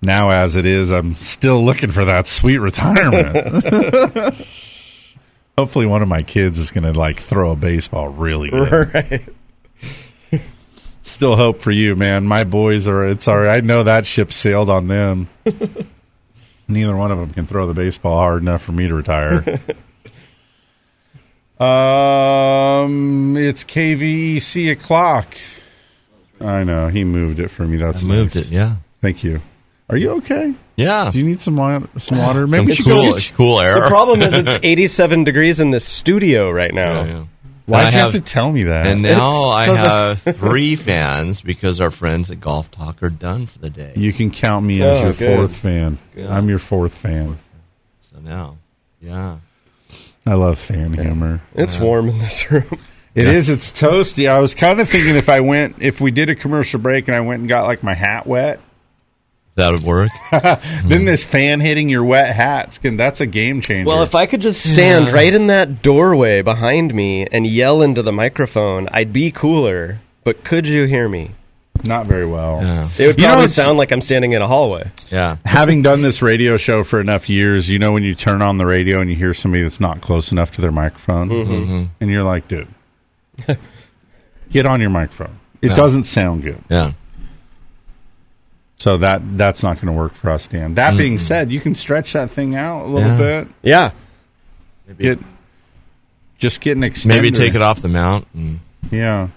Now, 0.01 0.29
as 0.29 0.55
it 0.55 0.65
is, 0.65 0.91
I'm 0.91 1.15
still 1.15 1.63
looking 1.63 1.91
for 1.91 2.05
that 2.05 2.27
sweet 2.27 2.59
retirement. 2.59 3.35
Hopefully, 5.57 5.87
one 5.87 6.03
of 6.03 6.07
my 6.07 6.21
kids 6.21 6.59
is 6.59 6.69
going 6.69 6.83
to 6.83 6.93
like 6.97 7.19
throw 7.19 7.51
a 7.51 7.55
baseball 7.55 8.09
really 8.09 8.49
good. 8.51 8.93
Right. 8.93 9.27
Still 11.01 11.35
hope 11.37 11.61
for 11.61 11.71
you, 11.71 11.95
man. 11.95 12.25
My 12.25 12.43
boys 12.43 12.87
are. 12.87 13.07
It's 13.07 13.27
all 13.27 13.39
right. 13.39 13.57
I 13.57 13.61
know 13.61 13.83
that 13.83 14.05
ship 14.05 14.31
sailed 14.31 14.69
on 14.69 14.87
them. 14.87 15.29
Neither 16.67 16.95
one 16.95 17.11
of 17.11 17.17
them 17.17 17.33
can 17.33 17.47
throw 17.47 17.65
the 17.65 17.73
baseball 17.73 18.17
hard 18.17 18.41
enough 18.41 18.61
for 18.61 18.73
me 18.73 18.87
to 18.89 18.93
retire. 18.93 19.37
um, 21.59 23.37
it's 23.37 23.63
KVC 23.63 24.71
o'clock. 24.73 25.37
I 26.41 26.63
know 26.65 26.89
he 26.89 27.03
moved 27.05 27.39
it 27.39 27.47
for 27.47 27.63
me. 27.65 27.77
That's 27.77 28.03
I 28.03 28.07
moved 28.07 28.35
nice. 28.35 28.45
it, 28.47 28.51
yeah. 28.51 28.75
Thank 29.01 29.23
you. 29.23 29.41
Are 29.89 29.95
you 29.97 30.11
okay? 30.17 30.53
Yeah. 30.75 31.09
Do 31.11 31.17
you 31.19 31.25
need 31.25 31.39
some 31.39 31.55
water? 31.55 31.87
Some 31.97 32.17
water? 32.17 32.45
Maybe 32.45 32.65
Some 32.65 32.65
we 32.65 32.75
should 32.75 32.85
cool, 32.85 33.03
go. 33.03 33.13
Get, 33.15 33.31
cool 33.35 33.59
air. 33.61 33.81
The 33.81 33.87
problem 33.87 34.21
is 34.21 34.33
it's 34.33 34.53
87 34.63 35.23
degrees 35.23 35.59
in 35.59 35.71
the 35.71 35.79
studio 35.79 36.51
right 36.51 36.73
now. 36.73 37.03
Yeah, 37.03 37.05
yeah. 37.07 37.25
why'd 37.67 37.85
I 37.85 37.89
you 37.91 37.97
have, 37.97 38.11
to 38.11 38.21
tell 38.21 38.51
me 38.51 38.63
that? 38.63 38.85
And 38.87 39.01
now 39.01 39.49
I 39.49 39.65
have 39.69 40.21
three 40.37 40.75
fans 40.75 41.39
because 41.41 41.79
our 41.79 41.89
friends 41.89 42.29
at 42.31 42.41
Golf 42.41 42.69
Talk 42.69 43.01
are 43.01 43.09
done 43.09 43.45
for 43.47 43.59
the 43.59 43.69
day. 43.69 43.93
you 43.95 44.11
can 44.11 44.29
count 44.29 44.65
me 44.65 44.81
as 44.81 44.97
Oh, 44.97 45.03
your 45.05 45.13
good. 45.13 45.35
fourth 45.37 45.55
fan. 45.55 45.97
Good. 46.13 46.29
I'm 46.29 46.49
your 46.49 46.59
fourth 46.59 46.93
fan. 46.93 47.39
So 48.01 48.19
now, 48.19 48.57
yeah. 49.01 49.37
I 50.25 50.33
love 50.33 50.59
fan 50.59 50.91
humor. 50.93 51.39
It's 51.55 51.77
warm 51.79 52.09
in 52.09 52.17
this 52.17 52.51
room. 52.51 52.77
It 53.15 53.25
is. 53.25 53.47
It's 53.49 53.71
toasty. 53.71 54.29
I 54.29 54.39
was 54.39 54.53
kind 54.53 54.81
of 54.81 54.89
thinking 54.89 55.15
if 55.15 55.29
I 55.29 55.39
went, 55.39 55.77
if 55.81 56.01
we 56.01 56.11
did 56.11 56.29
a 56.29 56.35
commercial 56.35 56.79
break 56.81 57.07
and 57.07 57.15
I 57.15 57.21
went 57.21 57.39
and 57.39 57.47
got 57.49 57.65
like 57.65 57.81
my 57.81 57.93
hat 57.95 58.27
wet, 58.27 58.59
That 59.57 59.71
would 59.73 59.83
work. 59.83 60.11
then 60.85 61.05
this 61.05 61.23
fan 61.23 61.59
hitting 61.59 61.89
your 61.89 62.03
wet 62.03 62.33
hats 62.35 62.77
can 62.77 62.95
that's 62.95 63.19
a 63.21 63.25
game 63.25 63.61
changer. 63.61 63.87
Well, 63.89 64.03
if 64.03 64.13
I 64.15 64.25
could 64.27 64.39
just 64.41 64.61
stand 64.69 65.07
Yeah. 65.07 65.13
right 65.13 65.33
in 65.33 65.47
that 65.47 65.81
doorway 65.81 66.41
behind 66.43 66.93
me 66.93 67.25
and 67.25 67.45
yell 67.45 67.81
into 67.81 68.01
the 68.03 68.11
microphone, 68.11 68.87
I'd 68.91 69.11
be 69.11 69.31
cooler. 69.31 69.99
But 70.23 70.43
could 70.43 70.67
you 70.67 70.85
hear 70.85 71.09
me? 71.09 71.31
not 71.85 72.07
very 72.07 72.25
well. 72.25 72.59
Yeah. 72.63 72.89
It 72.97 73.05
would 73.07 73.17
You 73.17 73.23
know, 73.23 73.27
probably 73.29 73.43
it's- 73.45 73.53
sound 73.53 73.77
like 73.77 73.91
I'm 73.91 74.01
standing 74.01 74.31
in 74.31 74.41
a 74.41 74.47
hallway. 74.47 74.89
Yeah. 75.11 75.37
Having 75.45 75.83
done 75.83 76.01
this 76.01 76.23
radio 76.23 76.57
show 76.57 76.83
for 76.83 76.99
enough 76.99 77.29
years, 77.29 77.69
you 77.69 77.77
know 77.77 77.91
when 77.93 78.03
you 78.03 78.15
turn 78.15 78.41
on 78.41 78.57
the 78.57 78.65
radio 78.65 78.99
and 78.99 79.09
you 79.11 79.15
hear 79.15 79.33
somebody 79.35 79.61
that's 79.61 79.79
not 79.79 80.01
close 80.01 80.31
enough 80.31 80.51
to 80.53 80.61
their 80.61 80.71
microphone, 80.71 81.29
Mm-hmm. 81.29 81.83
and 82.01 82.09
you're 82.11 82.23
like, 82.23 82.47
dude, 82.47 82.67
get 84.51 84.65
on 84.65 84.81
your 84.81 84.89
microphone. 84.89 85.37
It 85.61 85.69
Yeah. 85.69 85.75
doesn't 85.75 86.05
sound 86.05 86.43
good. 86.43 86.59
Yeah. 86.69 86.93
So 88.77 88.97
that 88.97 89.37
that's 89.37 89.63
not 89.63 89.77
going 89.77 89.87
to 89.87 89.93
work 89.93 90.13
for 90.13 90.29
us, 90.29 90.47
Dan. 90.47 90.75
That 90.75 90.97
being 90.97 91.15
mm-hmm. 91.15 91.25
said, 91.25 91.51
you 91.51 91.59
can 91.59 91.73
stretch 91.73 92.13
that 92.13 92.29
thing 92.29 92.55
out 92.55 92.85
a 92.85 92.87
little 92.87 93.09
Yeah. 93.09 93.17
bit. 93.17 93.47
Yeah. 93.63 93.91
Get 94.97 95.19
just 96.37 96.61
get 96.61 96.77
an 96.77 96.83
extender. 96.83 97.07
Maybe 97.07 97.31
take 97.31 97.55
it 97.55 97.61
off 97.61 97.81
the 97.81 97.87
mount 97.87 98.27
and 98.35 98.59
Yeah. 98.91 99.29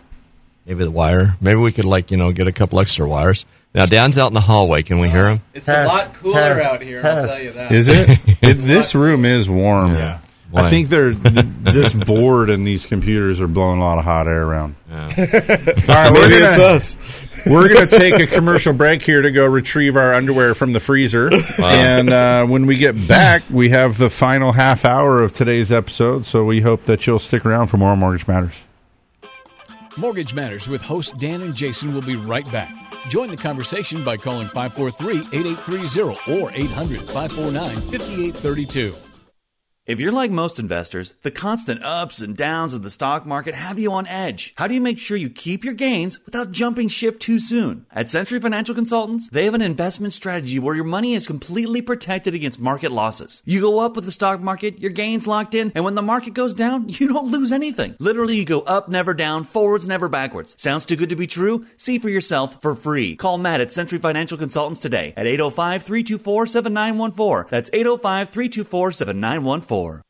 maybe 0.66 0.84
the 0.84 0.90
wire. 0.90 1.36
Maybe 1.40 1.58
we 1.58 1.72
could 1.72 1.86
like, 1.86 2.10
you 2.10 2.18
know, 2.18 2.32
get 2.32 2.46
a 2.46 2.52
couple 2.52 2.78
extra 2.80 3.08
wires. 3.08 3.46
Now 3.74 3.86
Dan's 3.86 4.18
out 4.18 4.28
in 4.28 4.34
the 4.34 4.40
hallway. 4.40 4.82
Can 4.82 4.98
we 4.98 5.08
hear 5.08 5.30
him? 5.30 5.40
It's 5.54 5.68
a 5.68 5.84
lot 5.84 6.12
cooler 6.14 6.60
out 6.60 6.82
here, 6.82 7.00
I'll 7.02 7.26
tell 7.26 7.42
you 7.42 7.52
that. 7.52 7.72
Is 7.72 7.88
it? 7.88 8.10
it 8.42 8.54
this 8.54 8.94
room 8.94 9.24
is 9.24 9.48
warm. 9.48 9.94
Yeah. 9.94 10.18
I 10.54 10.70
think 10.70 10.88
they're 10.88 11.14
th- 11.14 11.46
this 11.60 11.94
board 11.94 12.50
and 12.50 12.66
these 12.66 12.86
computers 12.86 13.40
are 13.40 13.46
blowing 13.46 13.80
a 13.80 13.84
lot 13.84 13.98
of 13.98 14.04
hot 14.04 14.26
air 14.26 14.44
around. 14.44 14.74
Yeah. 14.88 14.96
All 14.98 15.06
right, 15.14 16.12
we're 16.12 16.28
Maybe 16.28 16.40
gonna, 16.40 16.50
it's 16.50 16.58
us. 16.58 16.96
We're 17.46 17.72
going 17.72 17.88
to 17.88 17.98
take 17.98 18.20
a 18.20 18.26
commercial 18.26 18.72
break 18.72 19.02
here 19.02 19.22
to 19.22 19.30
go 19.30 19.46
retrieve 19.46 19.96
our 19.96 20.12
underwear 20.14 20.54
from 20.54 20.72
the 20.72 20.80
freezer. 20.80 21.30
And 21.58 22.10
uh, 22.10 22.44
when 22.46 22.66
we 22.66 22.76
get 22.76 23.08
back, 23.08 23.44
we 23.50 23.70
have 23.70 23.96
the 23.96 24.10
final 24.10 24.52
half 24.52 24.84
hour 24.84 25.22
of 25.22 25.32
today's 25.32 25.72
episode. 25.72 26.26
So 26.26 26.44
we 26.44 26.60
hope 26.60 26.84
that 26.84 27.06
you'll 27.06 27.18
stick 27.18 27.46
around 27.46 27.68
for 27.68 27.78
more 27.78 27.96
Mortgage 27.96 28.28
Matters. 28.28 28.62
Mortgage 29.96 30.34
Matters 30.34 30.68
with 30.68 30.82
host 30.82 31.16
Dan 31.18 31.42
and 31.42 31.54
Jason 31.54 31.94
will 31.94 32.02
be 32.02 32.16
right 32.16 32.50
back. 32.52 32.74
Join 33.08 33.30
the 33.30 33.36
conversation 33.36 34.04
by 34.04 34.16
calling 34.16 34.48
543-8830 34.48 36.42
or 36.42 36.50
800-549-5832. 36.50 38.94
If 39.86 39.98
you're 39.98 40.12
like 40.12 40.30
most 40.30 40.58
investors, 40.58 41.14
the 41.22 41.30
constant 41.30 41.82
ups 41.82 42.20
and 42.20 42.36
downs 42.36 42.74
of 42.74 42.82
the 42.82 42.90
stock 42.90 43.24
market 43.24 43.54
have 43.54 43.78
you 43.78 43.90
on 43.92 44.06
edge. 44.06 44.52
How 44.56 44.66
do 44.66 44.74
you 44.74 44.80
make 44.80 44.98
sure 44.98 45.16
you 45.16 45.30
keep 45.30 45.64
your 45.64 45.72
gains 45.72 46.22
without 46.26 46.52
jumping 46.52 46.88
ship 46.88 47.18
too 47.18 47.38
soon? 47.38 47.86
At 47.90 48.10
Century 48.10 48.38
Financial 48.40 48.74
Consultants, 48.74 49.30
they 49.30 49.46
have 49.46 49.54
an 49.54 49.62
investment 49.62 50.12
strategy 50.12 50.58
where 50.58 50.74
your 50.74 50.84
money 50.84 51.14
is 51.14 51.26
completely 51.26 51.80
protected 51.80 52.34
against 52.34 52.60
market 52.60 52.92
losses. 52.92 53.42
You 53.46 53.62
go 53.62 53.80
up 53.80 53.96
with 53.96 54.04
the 54.04 54.10
stock 54.10 54.40
market, 54.40 54.78
your 54.78 54.90
gains 54.90 55.26
locked 55.26 55.54
in, 55.54 55.72
and 55.74 55.82
when 55.82 55.94
the 55.94 56.02
market 56.02 56.34
goes 56.34 56.52
down, 56.52 56.88
you 56.90 57.08
don't 57.08 57.32
lose 57.32 57.50
anything. 57.50 57.96
Literally, 57.98 58.36
you 58.36 58.44
go 58.44 58.60
up, 58.60 58.90
never 58.90 59.14
down, 59.14 59.44
forwards, 59.44 59.86
never 59.86 60.10
backwards. 60.10 60.54
Sounds 60.58 60.84
too 60.84 60.94
good 60.94 61.08
to 61.08 61.16
be 61.16 61.26
true? 61.26 61.64
See 61.78 61.98
for 61.98 62.10
yourself 62.10 62.60
for 62.60 62.74
free. 62.74 63.16
Call 63.16 63.38
Matt 63.38 63.62
at 63.62 63.72
Century 63.72 63.98
Financial 63.98 64.36
Consultants 64.36 64.82
today 64.82 65.14
at 65.16 65.26
805 65.26 65.82
324 65.82 66.46
7914. 66.46 67.48
That's 67.48 67.70
805 67.72 68.28
324 68.28 68.92
7914 68.92 69.69
for. 69.70 70.09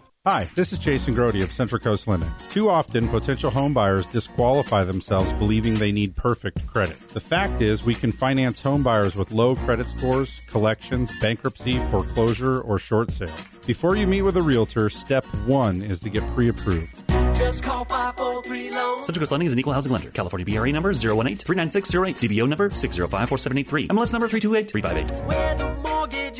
Hi, 0.23 0.47
this 0.53 0.71
is 0.71 0.77
Jason 0.77 1.15
Grody 1.15 1.41
of 1.41 1.51
Central 1.51 1.79
Coast 1.79 2.07
Lending. 2.07 2.29
Too 2.51 2.69
often, 2.69 3.07
potential 3.07 3.49
home 3.49 3.73
buyers 3.73 4.05
disqualify 4.05 4.83
themselves 4.83 5.33
believing 5.33 5.73
they 5.73 5.91
need 5.91 6.15
perfect 6.15 6.67
credit. 6.67 6.99
The 7.09 7.19
fact 7.19 7.59
is, 7.59 7.83
we 7.83 7.95
can 7.95 8.11
finance 8.11 8.61
home 8.61 8.83
buyers 8.83 9.15
with 9.15 9.31
low 9.31 9.55
credit 9.55 9.87
scores, 9.87 10.41
collections, 10.41 11.11
bankruptcy, 11.21 11.79
foreclosure, 11.89 12.61
or 12.61 12.77
short 12.77 13.11
sale. 13.11 13.33
Before 13.65 13.95
you 13.95 14.05
meet 14.05 14.21
with 14.21 14.37
a 14.37 14.43
realtor, 14.43 14.91
step 14.91 15.25
one 15.47 15.81
is 15.81 15.99
to 16.01 16.09
get 16.11 16.21
pre 16.35 16.49
approved. 16.49 17.01
Just 17.33 17.63
call 17.63 17.83
543 17.85 18.69
loans. 18.69 19.07
Central 19.07 19.21
Coast 19.21 19.31
Lending 19.31 19.47
is 19.47 19.53
an 19.53 19.57
equal 19.57 19.73
housing 19.73 19.91
lender. 19.91 20.11
California 20.11 20.45
BRA 20.45 20.71
number 20.71 20.93
018-39608. 20.93 22.17
DBO 22.17 22.47
number 22.47 22.69
6054783. 22.69 23.87
MLS 23.87 24.13
number 24.13 24.27
328358. 24.27 25.27
We're 25.27 25.55
the 25.55 25.73
mortgage 25.81 26.39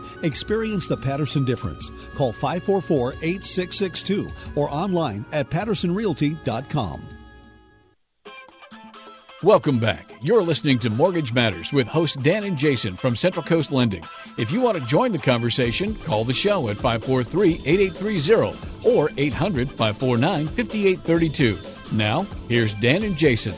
Experience 0.23 0.87
the 0.87 0.97
Patterson 0.97 1.45
difference. 1.45 1.91
Call 2.15 2.31
544 2.33 3.13
8662 3.21 4.29
or 4.55 4.69
online 4.69 5.25
at 5.31 5.49
pattersonrealty.com. 5.49 7.01
Welcome 9.43 9.79
back. 9.79 10.13
You're 10.21 10.43
listening 10.43 10.77
to 10.79 10.91
Mortgage 10.91 11.33
Matters 11.33 11.73
with 11.73 11.87
hosts 11.87 12.15
Dan 12.15 12.43
and 12.43 12.55
Jason 12.55 12.95
from 12.95 13.15
Central 13.15 13.43
Coast 13.43 13.71
Lending. 13.71 14.03
If 14.37 14.51
you 14.51 14.61
want 14.61 14.77
to 14.77 14.85
join 14.85 15.11
the 15.13 15.17
conversation, 15.17 15.95
call 15.95 16.25
the 16.25 16.33
show 16.33 16.69
at 16.69 16.77
543 16.77 17.63
8830 17.65 18.87
or 18.87 19.09
800 19.17 19.67
549 19.69 20.47
5832. 20.47 21.57
Now, 21.91 22.21
here's 22.47 22.75
Dan 22.75 23.01
and 23.01 23.17
Jason. 23.17 23.55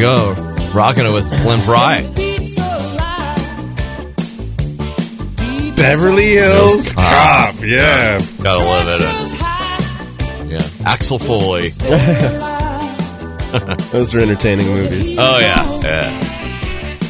You 0.00 0.06
go. 0.06 0.32
Rocking 0.74 1.04
it 1.04 1.12
with 1.12 1.28
Glenn 1.42 1.60
Frey. 1.60 2.10
Beverly 5.76 6.30
Hills 6.36 6.90
Cop. 6.92 7.56
Yeah. 7.62 8.18
Gotta 8.42 8.64
love 8.64 8.86
it. 8.88 9.00
Yeah. 10.50 10.60
Axel 10.86 11.18
Foley. 11.18 11.68
Those 13.92 14.14
are 14.14 14.20
entertaining 14.20 14.68
movies. 14.68 15.18
Oh, 15.18 15.38
yeah. 15.38 15.80
Yeah. 15.82 16.18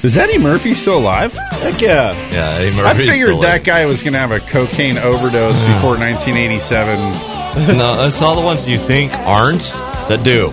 Is 0.03 0.17
Eddie 0.17 0.39
Murphy 0.39 0.75
still 0.75 0.99
alive? 0.99 1.33
Heck 1.33 1.81
yeah. 1.81 2.13
Yeah, 2.33 2.59
Eddie 2.59 2.75
Murphy. 2.77 3.09
I 3.09 3.13
figured 3.13 3.41
that 3.43 3.63
guy 3.63 3.87
was 3.87 4.03
going 4.03 4.15
to 4.15 4.19
have 4.19 4.33
a 4.33 4.41
cocaine 4.41 4.99
overdose 4.99 5.63
before 5.63 5.97
1987. 5.97 7.77
no, 7.79 7.95
that's 7.95 8.21
all 8.21 8.35
the 8.35 8.45
ones 8.45 8.67
you 8.67 8.79
think 8.79 9.13
aren't 9.13 9.71
that 10.09 10.23
do. 10.25 10.51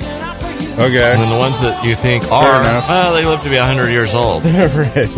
Okay. 0.80 1.12
And 1.12 1.22
then 1.22 1.30
the 1.30 1.38
ones 1.38 1.60
that 1.62 1.84
you 1.84 1.96
think 1.96 2.32
are, 2.32 2.62
enough. 2.62 2.88
well, 2.88 3.14
they 3.14 3.26
live 3.26 3.42
to 3.44 3.50
be 3.50 3.58
100 3.58 3.90
years 3.90 4.14
old. 4.14 4.44
right. 4.46 5.10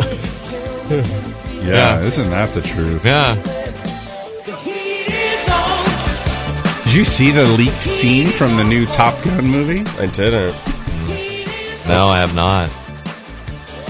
Yeah, 1.60 1.99
Yeah. 1.99 2.07
isn't 2.07 2.30
that 2.30 2.53
the 2.53 2.61
truth? 2.61 3.03
Yeah. 3.06 3.36
Did 6.86 6.94
you 6.95 7.03
see 7.03 7.30
the 7.32 7.44
leaked 7.44 7.84
scene 7.84 8.26
from 8.28 8.57
the 8.57 8.64
new 8.64 8.86
Top 8.88 9.22
Gun 9.24 9.45
movie? 9.45 9.82
I 10.02 10.07
didn't. 10.07 10.53
No, 11.88 12.07
I 12.07 12.20
have 12.20 12.34
not. 12.34 12.72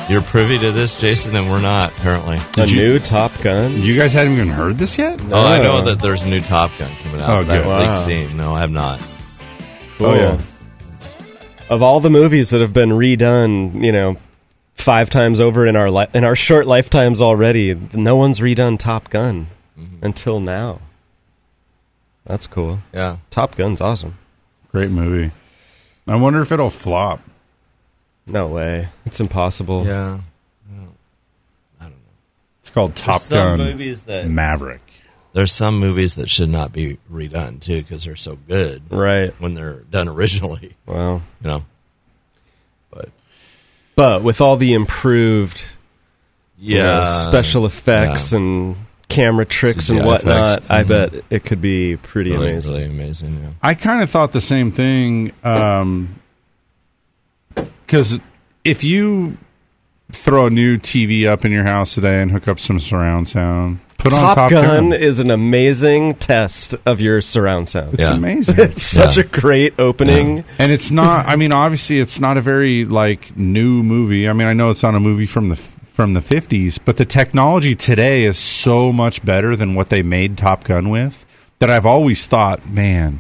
You're 0.10 0.22
privy 0.24 0.58
to 0.58 0.72
this, 0.74 1.00
Jason, 1.00 1.36
and 1.36 1.50
we're 1.50 1.62
not, 1.62 1.92
apparently. 1.94 2.38
A 2.58 2.66
new 2.66 3.00
Top 3.00 3.32
Gun? 3.42 3.80
You 3.82 3.96
guys 3.98 4.12
hadn't 4.12 4.34
even 4.34 4.48
heard 4.48 4.78
this 4.78 4.98
yet? 4.98 5.22
Oh, 5.32 5.38
I 5.40 5.60
know 5.62 5.82
that 5.84 6.00
there's 6.00 6.24
a 6.24 6.28
new 6.30 6.42
Top 6.42 6.72
Gun 6.78 6.92
coming 7.04 7.22
out. 7.22 7.30
Oh, 7.30 7.44
that 7.46 7.64
good. 7.64 7.70
leaked 7.70 7.88
Wow. 7.90 7.96
scene. 7.96 8.36
No, 8.36 8.54
I 8.56 8.60
have 8.60 8.72
not. 8.72 9.00
Oh, 10.02 10.16
yeah. 10.16 10.42
Of 11.70 11.84
all 11.84 12.00
the 12.00 12.10
movies 12.10 12.50
that 12.50 12.62
have 12.62 12.74
been 12.74 12.90
redone, 12.90 13.84
you 13.84 13.92
know, 13.92 14.18
five 14.74 15.10
times 15.10 15.40
over 15.40 15.68
in 15.68 15.76
our 15.76 15.92
li- 15.92 16.08
in 16.14 16.24
our 16.24 16.36
short 16.36 16.66
lifetimes 16.66 17.22
already, 17.22 17.76
no 17.94 18.16
one's 18.16 18.40
redone 18.40 18.80
Top 18.80 19.10
Gun 19.10 19.48
mm-hmm. 19.78 20.04
until 20.04 20.40
now. 20.40 20.82
That's 22.26 22.48
cool. 22.48 22.80
Yeah. 22.94 23.18
Top 23.30 23.56
Gun's 23.56 23.82
awesome. 23.82 24.18
Great 24.72 24.90
movie. 24.90 25.32
I 26.08 26.16
wonder 26.16 26.42
if 26.42 26.52
it'll 26.52 26.70
flop. 26.70 27.22
No 28.26 28.48
way. 28.48 28.88
It's 29.06 29.20
impossible. 29.20 29.86
Yeah. 29.86 30.20
I 31.80 31.84
don't 31.84 31.92
know. 31.92 31.96
It's 32.62 32.70
called 32.70 32.96
Top 32.96 33.22
some 33.22 33.36
Gun 33.36 33.58
movies 33.60 34.04
that- 34.04 34.28
Maverick. 34.28 34.82
There's 35.34 35.52
some 35.52 35.78
movies 35.80 36.16
that 36.16 36.30
should 36.30 36.50
not 36.50 36.74
be 36.74 36.98
redone, 37.12 37.62
too, 37.62 37.82
because 37.84 38.04
they're 38.04 38.16
so 38.16 38.38
good. 38.48 38.82
Right. 38.90 39.34
When 39.40 39.54
they're 39.54 39.82
done 39.92 40.08
originally. 40.08 40.76
Wow. 40.86 41.22
You 41.42 41.48
know? 41.48 41.66
But, 42.92 43.10
But 43.96 44.24
with 44.24 44.42
all 44.42 44.58
the 44.58 44.74
improved 44.74 45.76
you 46.62 46.80
know, 46.80 47.02
Yeah. 47.02 47.04
special 47.04 47.66
effects 47.66 48.34
Yeah. 48.34 48.40
and 48.40 48.76
camera 49.08 49.46
tricks 49.46 49.90
and 49.90 50.00
CGI 50.00 50.06
whatnot, 50.06 50.48
effects. 50.48 50.66
I 50.70 50.84
Mhm. 50.84 50.88
bet 50.88 51.14
it 51.30 51.46
could 51.46 51.62
be 51.62 51.96
pretty 51.98 52.32
really, 52.32 52.50
amazing. 52.52 52.74
really 52.74 52.86
amazing, 52.86 53.40
yeah. 53.42 53.50
I 53.64 53.74
kind 53.76 54.04
of 54.04 54.10
thought 54.10 54.32
the 54.34 54.42
same 54.42 54.72
thing. 54.72 55.32
Because 57.86 58.20
if 58.64 58.84
you 58.84 59.38
throw 60.12 60.48
a 60.48 60.50
new 60.50 60.78
TV 60.78 61.26
up 61.26 61.46
in 61.46 61.52
your 61.52 61.64
house 61.64 61.94
today 61.94 62.22
and 62.22 62.32
hook 62.32 62.48
up 62.48 62.60
some 62.60 62.80
surround 62.80 63.28
sound, 63.30 63.80
put 63.98 64.12
Top, 64.12 64.22
on 64.22 64.36
Top 64.36 64.52
Gun, 64.52 64.90
Gun. 64.90 64.94
is 64.94 65.20
an 65.20 65.32
amazing 65.32 66.16
test 66.16 66.76
of 66.86 67.02
your 67.02 67.22
surround 67.22 67.70
sound. 67.70 67.94
It's 67.94 68.08
amazing. 68.08 68.56
it's 68.58 68.84
such 68.84 69.18
a 69.18 69.24
great 69.24 69.80
opening. 69.80 70.44
And 70.58 70.72
it's 70.72 70.92
not. 70.92 71.28
I 71.28 71.36
mean, 71.36 71.52
obviously, 71.52 72.00
it's 72.00 72.20
not 72.20 72.38
a 72.38 72.42
very 72.42 72.86
like 72.86 73.36
new 73.38 73.84
movie. 73.84 74.28
I 74.28 74.34
mean, 74.34 74.48
I 74.48 74.54
know 74.54 74.72
it's 74.72 74.84
not 74.84 74.96
a 74.96 75.00
movie 75.00 75.28
from 75.28 75.50
the 75.50 75.56
from 75.56 76.14
the 76.14 76.22
fifties, 76.22 76.78
but 76.78 76.98
the 76.98 77.06
technology 77.06 77.76
today 77.76 78.24
is 78.24 78.38
so 78.38 78.92
much 78.92 79.24
better 79.24 79.56
than 79.56 79.76
what 79.76 79.90
they 79.90 80.02
made 80.02 80.38
Top 80.38 80.64
Gun 80.64 80.90
with. 80.90 81.26
That 81.60 81.70
I've 81.70 81.86
always 81.86 82.26
thought, 82.26 82.70
man, 82.70 83.20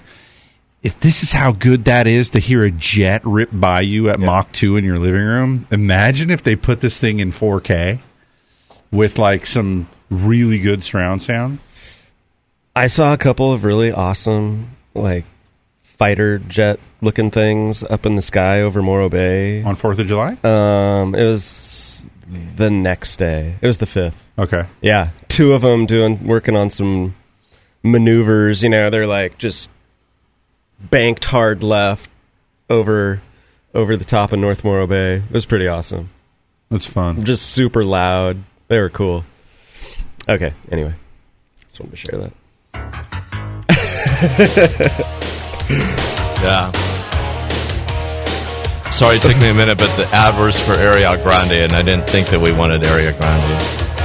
if 0.82 1.00
this 1.00 1.24
is 1.24 1.32
how 1.32 1.52
good 1.52 1.86
that 1.86 2.08
is 2.08 2.32
to 2.32 2.40
hear 2.40 2.64
a 2.64 2.72
jet 2.72 3.22
rip 3.26 3.50
by 3.52 3.82
you 3.82 4.10
at 4.10 4.20
Mach 4.20 4.52
two 4.52 4.78
in 4.78 4.86
your 4.86 4.98
living 4.98 5.22
room, 5.22 5.68
imagine 5.72 6.30
if 6.30 6.44
they 6.44 6.56
put 6.56 6.82
this 6.82 6.98
thing 6.98 7.20
in 7.20 7.32
four 7.32 7.60
K 7.60 8.02
with 8.92 9.20
like 9.20 9.46
some 9.46 9.90
really 10.10 10.60
good 10.60 10.84
surround 10.84 11.22
sound. 11.22 11.60
I 12.76 12.88
saw 12.88 13.14
a 13.14 13.18
couple 13.18 13.52
of 13.52 13.64
really 13.64 13.92
awesome, 13.92 14.78
like 14.94 15.26
fighter 15.84 16.40
jet 16.40 16.80
looking 17.02 17.30
things 17.30 17.84
up 17.84 18.06
in 18.06 18.16
the 18.16 18.22
sky 18.22 18.62
over 18.62 18.82
Morro 18.82 19.10
Bay 19.10 19.64
on 19.64 19.76
Fourth 19.76 20.00
of 20.00 20.08
July. 20.08 20.38
Um, 20.44 21.14
it 21.14 21.26
was 21.26 22.10
the 22.56 22.70
next 22.70 23.18
day. 23.18 23.56
It 23.62 23.68
was 23.68 23.80
the 23.80 23.86
fifth. 23.86 24.26
Okay. 24.38 24.66
Yeah, 24.82 25.10
two 25.28 25.54
of 25.54 25.62
them 25.62 25.86
doing 25.86 26.26
working 26.26 26.56
on 26.56 26.70
some 26.70 27.16
maneuvers. 27.84 28.64
You 28.64 28.70
know, 28.70 28.90
they're 28.90 29.08
like 29.08 29.38
just 29.38 29.70
banked 30.82 31.26
hard 31.26 31.64
left 31.64 32.10
over 32.70 33.22
over 33.74 33.98
the 33.98 34.06
top 34.06 34.32
of 34.34 34.40
North 34.40 34.64
Morro 34.64 34.88
Bay. 34.88 35.16
It 35.16 35.32
was 35.32 35.46
pretty 35.46 35.68
awesome. 35.68 36.10
That's 36.70 36.86
fun. 36.86 37.24
Just 37.24 37.48
super 37.52 37.84
loud. 37.84 38.38
They 38.68 38.80
were 38.80 38.90
cool. 38.90 39.24
Okay. 40.28 40.54
Anyway, 40.72 40.94
just 41.68 41.80
wanted 41.80 41.92
to 41.92 41.98
share 41.98 42.32
that. 42.74 45.06
Yeah. 46.42 46.72
Sorry, 48.92 49.18
it 49.18 49.22
took 49.22 49.36
me 49.38 49.50
a 49.50 49.54
minute, 49.54 49.78
but 49.78 49.94
the 49.98 50.08
ad 50.14 50.40
was 50.40 50.58
for 50.58 50.72
Ariana 50.72 51.22
Grande, 51.22 51.52
and 51.52 51.74
I 51.74 51.82
didn't 51.82 52.10
think 52.10 52.28
that 52.30 52.40
we 52.40 52.54
wanted 52.54 52.82
Ariana 52.84 53.18
Grande. 53.20 53.60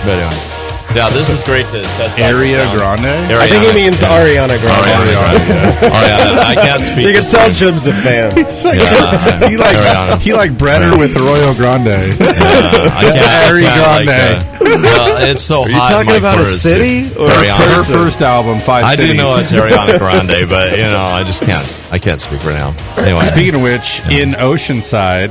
But 0.04 0.18
anyway. 0.18 0.63
Yeah, 0.94 1.10
this 1.10 1.28
is 1.28 1.42
great 1.42 1.66
to 1.66 1.82
test 1.82 2.14
out 2.14 2.18
Area 2.20 2.58
the. 2.70 2.76
Grande? 2.78 3.06
I 3.34 3.48
think 3.48 3.64
he 3.66 3.72
means 3.82 3.96
Ariana 3.96 4.60
Grande. 4.60 4.86
Ariana 4.86 5.10
Grande. 5.10 5.90
Ariana. 5.90 6.38
I 6.52 6.54
can't 6.54 6.82
speak. 6.82 7.06
You 7.06 7.12
can 7.14 7.22
the 7.24 7.30
tell 7.30 7.52
Spanish. 7.52 7.58
Jim's 7.58 7.86
a 7.86 7.92
fan. 7.92 8.30
Yeah, 8.64 9.48
he 9.50 9.56
like 9.56 9.76
Ariana. 9.76 10.20
he 10.20 10.32
like 10.32 10.56
bred 10.56 10.82
her 10.82 10.96
with 10.96 11.16
Arroyo 11.16 11.52
Grande. 11.54 11.88
I 11.88 13.02
can't, 13.10 13.50
Ari 13.50 13.66
I 13.66 13.70
can't, 13.74 14.04
Grande. 14.04 14.06
Like, 14.06 14.78
uh, 14.78 14.82
well, 14.82 15.28
it's 15.28 15.42
so 15.42 15.62
Are 15.64 15.68
you 15.68 15.74
hot. 15.74 15.90
talking 15.90 16.10
my 16.12 16.16
about 16.16 16.38
a 16.38 16.46
city 16.46 17.08
dude. 17.08 17.16
or 17.18 17.28
Ariana. 17.28 17.76
Her 17.76 17.82
first 17.84 18.20
album, 18.20 18.60
Five 18.60 18.84
I 18.84 18.94
do 18.96 19.12
know 19.14 19.36
it's 19.38 19.50
Ariana 19.52 19.98
Grande, 19.98 20.48
but 20.48 20.78
you 20.78 20.86
know, 20.86 21.02
I 21.04 21.24
just 21.24 21.42
can't. 21.42 21.66
I 21.90 21.98
can't 21.98 22.20
speak 22.20 22.44
right 22.44 22.54
now. 22.54 22.74
Anyway, 22.96 23.24
Speaking 23.26 23.56
of 23.56 23.62
which, 23.62 24.00
in 24.10 24.30
Oceanside, 24.32 25.30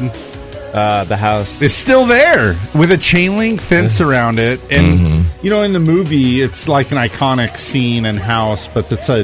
Uh, 0.73 1.03
the 1.03 1.15
house. 1.15 1.61
it's 1.61 1.75
still 1.75 2.05
there 2.07 2.57
with 2.73 2.91
a 2.91 2.97
chain 2.97 3.37
link 3.37 3.61
fence 3.61 4.01
around 4.01 4.39
it. 4.39 4.59
And 4.71 4.99
Mm-hmm. 4.99 5.45
you 5.45 5.51
know, 5.51 5.61
in 5.61 5.71
the 5.73 5.79
movie, 5.79 6.41
it's 6.41 6.67
like 6.67 6.91
an 6.91 6.97
iconic 6.97 7.57
scene 7.57 8.05
and 8.05 8.17
house, 8.17 8.67
but 8.67 8.91
it's 8.91 9.07
a 9.07 9.23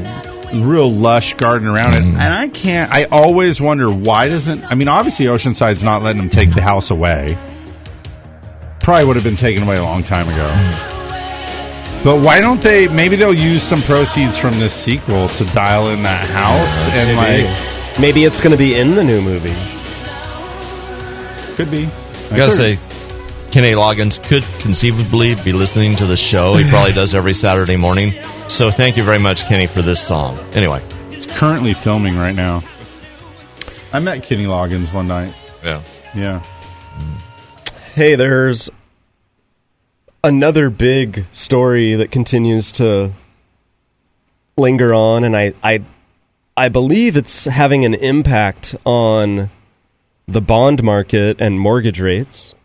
real 0.54 0.92
lush 0.92 1.34
garden 1.36 1.68
around 1.68 1.94
Mm-hmm. 1.94 2.16
it. 2.18 2.20
And 2.20 2.34
I 2.34 2.48
can't. 2.50 2.92
I 2.92 3.06
always 3.06 3.60
wonder 3.60 3.90
why 3.92 4.28
doesn't. 4.30 4.64
I 4.72 4.76
mean, 4.76 4.88
obviously, 4.88 5.28
Oceanside's 5.28 5.84
not 5.84 6.04
letting 6.04 6.22
them 6.22 6.30
take 6.30 6.54
the 6.54 6.62
house 6.62 6.92
away. 6.92 7.36
Probably 8.82 9.06
would 9.06 9.16
have 9.16 9.26
been 9.26 9.36
taken 9.36 9.64
away 9.64 9.78
a 9.78 9.84
long 9.84 10.04
time 10.04 10.30
ago. 10.30 10.48
But 12.04 12.24
why 12.24 12.40
don't 12.42 12.62
they? 12.62 12.88
Maybe 12.88 13.16
they'll 13.16 13.34
use 13.34 13.62
some 13.62 13.82
proceeds 13.82 14.38
from 14.38 14.52
this 14.60 14.74
sequel 14.74 15.28
to 15.30 15.46
dial 15.46 15.90
in 15.90 16.00
that 16.04 16.30
house 16.30 16.88
and 16.96 17.18
like 17.18 18.00
Maybe 18.00 18.24
it's 18.24 18.40
going 18.40 18.52
to 18.52 18.58
be 18.58 18.76
in 18.78 18.96
the 18.96 19.04
new 19.04 19.22
movie. 19.22 19.54
Could 21.60 21.70
be. 21.70 21.90
I 22.32 22.38
gotta 22.38 22.52
say, 22.52 22.80
Kenny 23.52 23.74
Loggins 23.74 24.24
could 24.24 24.44
conceivably 24.62 25.36
be 25.44 25.52
listening 25.52 25.98
to 25.98 26.06
the 26.06 26.16
show. 26.16 26.56
He 26.56 26.64
hmm. 26.64 26.70
probably 26.70 26.94
does 26.94 27.14
every 27.14 27.34
Saturday 27.34 27.76
morning. 27.76 28.14
So 28.48 28.72
thank 28.72 28.96
you 28.96 29.04
very 29.04 29.20
much, 29.20 29.44
Kenny, 29.44 29.68
for 29.68 29.82
this 29.82 30.00
song. 30.00 30.40
Anyway, 30.54 30.82
It's 31.12 31.26
currently 31.26 31.74
filming 31.74 32.18
right 32.18 32.34
now. 32.34 32.64
I 33.92 34.00
met 34.00 34.24
Kenny 34.24 34.46
Loggins 34.46 34.94
one 34.94 35.10
night. 35.10 35.34
Yeah. 35.62 35.84
Yeah. 36.16 36.40
Hmm. 36.40 37.74
Hey, 37.94 38.16
there's 38.16 38.70
another 40.24 40.70
big 40.70 41.26
story 41.34 41.96
that 41.96 42.10
continues 42.10 42.72
to 42.74 43.12
linger 44.56 44.94
on, 44.94 45.26
and 45.26 45.36
I, 45.36 45.54
I, 45.62 45.82
I 46.56 46.70
believe 46.70 47.18
it's 47.18 47.44
having 47.44 47.84
an 47.84 47.96
impact 47.96 48.78
on 48.86 49.50
the 50.32 50.42
bond 50.42 50.84
market 50.84 51.42
and 51.42 51.60
mortgage 51.60 52.00
rates, 52.00 52.56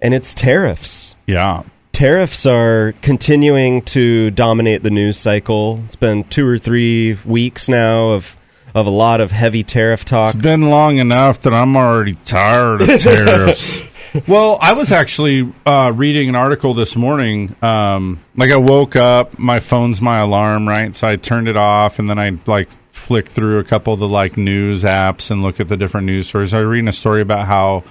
and 0.00 0.14
it's 0.14 0.34
tariffs. 0.34 1.16
Yeah. 1.26 1.62
Tariffs 1.92 2.46
are 2.46 2.94
continuing 3.02 3.82
to 3.82 4.30
dominate 4.30 4.82
the 4.82 4.90
news 4.90 5.16
cycle. 5.16 5.80
It's 5.84 5.96
been 5.96 6.24
two 6.24 6.46
or 6.46 6.58
three 6.58 7.18
weeks 7.24 7.68
now 7.68 8.10
of 8.10 8.36
of 8.74 8.86
a 8.86 8.90
lot 8.90 9.20
of 9.20 9.30
heavy 9.30 9.64
tariff 9.64 10.04
talk. 10.04 10.34
It's 10.34 10.42
been 10.42 10.68
long 10.70 10.98
enough 10.98 11.42
that 11.42 11.54
I'm 11.54 11.76
already 11.76 12.14
tired 12.24 12.82
of 12.82 12.88
tariffs. 13.00 13.80
well, 14.28 14.58
I 14.60 14.74
was 14.74 14.92
actually 14.92 15.52
uh, 15.66 15.92
reading 15.94 16.28
an 16.28 16.34
article 16.36 16.74
this 16.74 16.94
morning. 16.94 17.56
Um, 17.62 18.22
like 18.36 18.50
I 18.50 18.56
woke 18.56 18.94
up, 18.94 19.38
my 19.38 19.58
phone's 19.58 20.00
my 20.00 20.18
alarm, 20.18 20.68
right? 20.68 20.94
So 20.94 21.08
I 21.08 21.16
turned 21.16 21.48
it 21.48 21.56
off, 21.56 21.98
and 21.98 22.08
then 22.08 22.18
I 22.18 22.38
like 22.46 22.68
flick 22.98 23.28
through 23.28 23.58
a 23.58 23.64
couple 23.64 23.94
of 23.94 24.00
the 24.00 24.08
like 24.08 24.36
news 24.36 24.82
apps 24.82 25.30
and 25.30 25.42
look 25.42 25.60
at 25.60 25.68
the 25.68 25.76
different 25.76 26.06
news 26.06 26.28
stories. 26.28 26.52
I 26.52 26.60
reading 26.60 26.88
a 26.88 26.92
story 26.92 27.20
about 27.20 27.46
how 27.46 27.84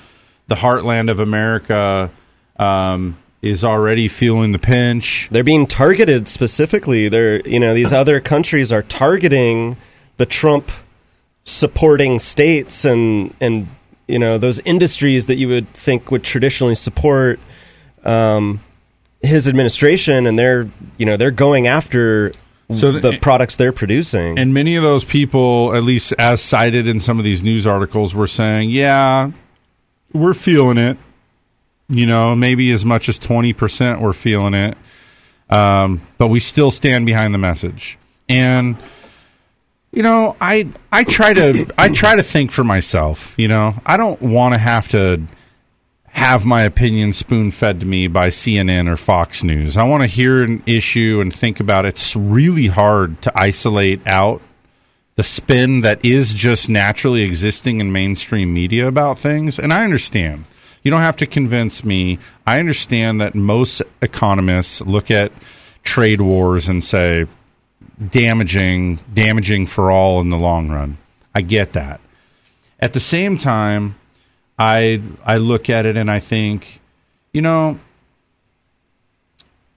the 0.48 0.56
heartland 0.56 1.10
of 1.10 1.20
America 1.20 2.12
um, 2.58 3.18
is 3.42 3.64
already 3.64 4.08
feeling 4.08 4.52
the 4.52 4.60
pinch. 4.60 5.28
They're 5.32 5.44
being 5.44 5.68
targeted 5.68 6.28
specifically. 6.28 7.10
They're 7.10 7.48
you 7.48 7.60
know 7.60 7.74
these 7.74 7.94
other 7.94 8.20
countries 8.20 8.72
are 8.72 8.84
targeting 8.84 9.78
the 10.18 10.26
Trump 10.26 10.70
supporting 11.44 12.20
states 12.20 12.84
and 12.84 13.34
and 13.40 13.68
you 14.08 14.20
know 14.20 14.38
those 14.38 14.60
industries 14.62 15.28
that 15.28 15.36
you 15.36 15.48
would 15.48 15.72
think 15.74 16.12
would 16.12 16.24
traditionally 16.24 16.76
support 16.76 17.40
um, 18.04 18.62
his 19.22 19.48
administration, 19.48 20.28
and 20.28 20.38
they're 20.38 20.70
you 20.98 21.06
know 21.06 21.18
they're 21.18 21.32
going 21.32 21.68
after 21.68 22.32
So 22.72 22.92
the, 22.92 23.00
the- 23.12 23.20
products 23.20 23.56
they're 23.56 23.72
producing. 23.72 24.38
And 24.38 24.54
many 24.54 24.76
of 24.76 24.84
those 24.84 25.06
people, 25.06 25.74
at 25.74 25.84
least 25.84 26.14
as 26.18 26.42
cited 26.42 26.88
in 26.88 27.00
some 27.00 27.18
of 27.18 27.24
these 27.24 27.42
news 27.44 27.66
articles, 27.66 28.14
were 28.14 28.28
saying, 28.28 28.70
yeah, 28.72 29.32
we're 30.14 30.34
feeling 30.34 30.78
it. 30.78 30.98
You 31.90 32.06
know, 32.06 32.36
maybe 32.36 32.72
as 32.72 32.84
much 32.84 33.08
as 33.08 33.18
20% 33.20 34.02
we're 34.02 34.12
feeling 34.12 34.54
it. 34.54 34.78
Um, 35.50 36.02
but 36.18 36.28
we 36.28 36.42
still 36.42 36.70
stand 36.72 37.06
behind 37.06 37.34
the 37.34 37.38
message. 37.38 37.98
And, 38.28 38.76
you 39.94 40.04
know, 40.04 40.36
I, 40.42 40.68
I 40.92 41.06
try 41.06 41.34
to, 41.34 41.74
I 41.78 41.88
try 41.88 42.18
to 42.18 42.24
think 42.24 42.52
for 42.52 42.66
myself, 42.66 43.34
you 43.38 43.48
know, 43.48 43.74
I 43.86 43.96
don't 43.96 44.22
want 44.22 44.56
to 44.56 44.60
have 44.60 44.90
to 44.90 45.22
have 46.18 46.46
my 46.46 46.64
opinion 46.64 47.14
spoon 47.14 47.52
fed 47.52 47.80
to 47.80 47.86
me 47.86 48.08
by 48.08 48.30
CNN 48.30 48.90
or 48.90 48.98
Fox 48.98 49.44
News. 49.44 49.78
I 49.78 49.84
want 49.84 50.02
to 50.02 50.08
hear 50.08 50.42
an 50.42 50.64
issue 50.66 51.20
and 51.22 51.34
think 51.34 51.60
about 51.60 51.86
it. 51.86 51.90
It's 51.90 52.16
really 52.16 52.66
hard 52.66 53.22
to 53.22 53.32
isolate 53.40 54.02
out 54.08 54.42
the 55.16 55.24
spin 55.24 55.82
that 55.82 56.04
is 56.04 56.34
just 56.34 56.70
naturally 56.70 57.22
existing 57.22 57.82
in 57.82 57.92
mainstream 57.92 58.52
media 58.52 58.88
about 58.88 59.20
things. 59.20 59.60
And 59.60 59.72
I 59.72 59.84
understand. 59.84 60.46
You 60.82 60.90
don't 60.90 61.02
have 61.02 61.18
to 61.18 61.28
convince 61.28 61.84
me. 61.84 62.18
I 62.48 62.58
understand 62.58 63.22
that 63.22 63.36
most 63.36 63.84
economists 64.02 64.82
look 64.82 65.12
at 65.12 65.32
trade 65.84 66.20
wars 66.20 66.68
and 66.68 66.84
say 66.84 67.28
damaging 68.10 69.00
damaging 69.14 69.68
for 69.68 69.92
all 69.92 70.20
in 70.22 70.32
the 70.32 70.38
long 70.38 70.70
run. 70.70 70.98
I 71.36 71.42
get 71.42 71.74
that. 71.74 72.02
At 72.80 72.94
the 72.94 73.00
same 73.00 73.38
time, 73.38 73.96
I 74.58 75.02
I 75.24 75.38
look 75.38 75.70
at 75.70 75.86
it 75.86 75.98
and 75.98 76.10
I 76.10 76.20
think, 76.20 76.80
you 77.32 77.42
know, 77.42 77.80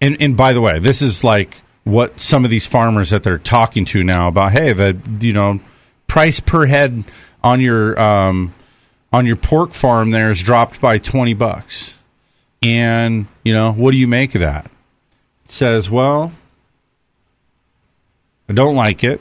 and 0.01 0.17
and 0.21 0.37
by 0.37 0.53
the 0.53 0.61
way, 0.61 0.79
this 0.79 1.03
is 1.03 1.23
like 1.23 1.57
what 1.85 2.21
some 2.21 2.45
of 2.45 2.51
these 2.51 2.67
farmers 2.67 3.11
that 3.11 3.23
they're 3.23 3.39
talking 3.39 3.85
to 3.87 4.03
now 4.05 4.29
about. 4.29 4.53
Hey, 4.53 4.73
the 4.73 4.99
you 5.21 5.33
know 5.33 5.61
price 6.07 6.41
per 6.41 6.67
head 6.67 7.05
on 7.43 7.61
your 7.61 8.01
um, 8.01 8.55
on 9.13 9.27
your 9.27 9.37
pork 9.37 9.75
farm 9.75 10.11
there 10.11 10.31
is 10.31 10.43
dropped 10.43 10.81
by 10.81 10.99
twenty 10.99 11.35
bucks, 11.35 11.93
and 12.63 13.27
you 13.45 13.53
know 13.53 13.73
what 13.73 13.93
do 13.93 13.99
you 13.99 14.09
make 14.09 14.35
of 14.35 14.41
that? 14.41 14.67
It 15.45 15.51
says, 15.51 15.91
well, 15.91 16.33
I 18.49 18.53
don't 18.53 18.77
like 18.77 19.05
it. 19.05 19.21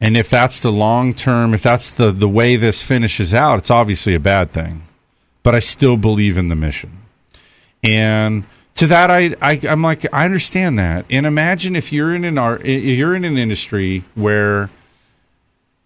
And 0.00 0.16
if 0.16 0.30
that's 0.30 0.60
the 0.60 0.70
long 0.70 1.12
term, 1.14 1.54
if 1.54 1.62
that's 1.62 1.90
the, 1.90 2.12
the 2.12 2.28
way 2.28 2.56
this 2.56 2.82
finishes 2.82 3.34
out, 3.34 3.58
it's 3.58 3.70
obviously 3.70 4.14
a 4.14 4.20
bad 4.20 4.52
thing. 4.52 4.82
But 5.42 5.54
I 5.54 5.60
still 5.60 5.96
believe 5.96 6.36
in 6.36 6.48
the 6.48 6.54
mission. 6.54 7.02
And 7.82 8.44
to 8.76 8.86
that, 8.88 9.10
I, 9.10 9.34
I 9.42 9.60
I'm 9.68 9.82
like 9.82 10.12
I 10.12 10.24
understand 10.24 10.78
that. 10.78 11.06
And 11.10 11.26
imagine 11.26 11.74
if 11.74 11.92
you're 11.92 12.14
in 12.14 12.24
an 12.24 12.38
art, 12.38 12.64
you're 12.64 13.14
in 13.14 13.24
an 13.24 13.36
industry 13.36 14.04
where 14.14 14.70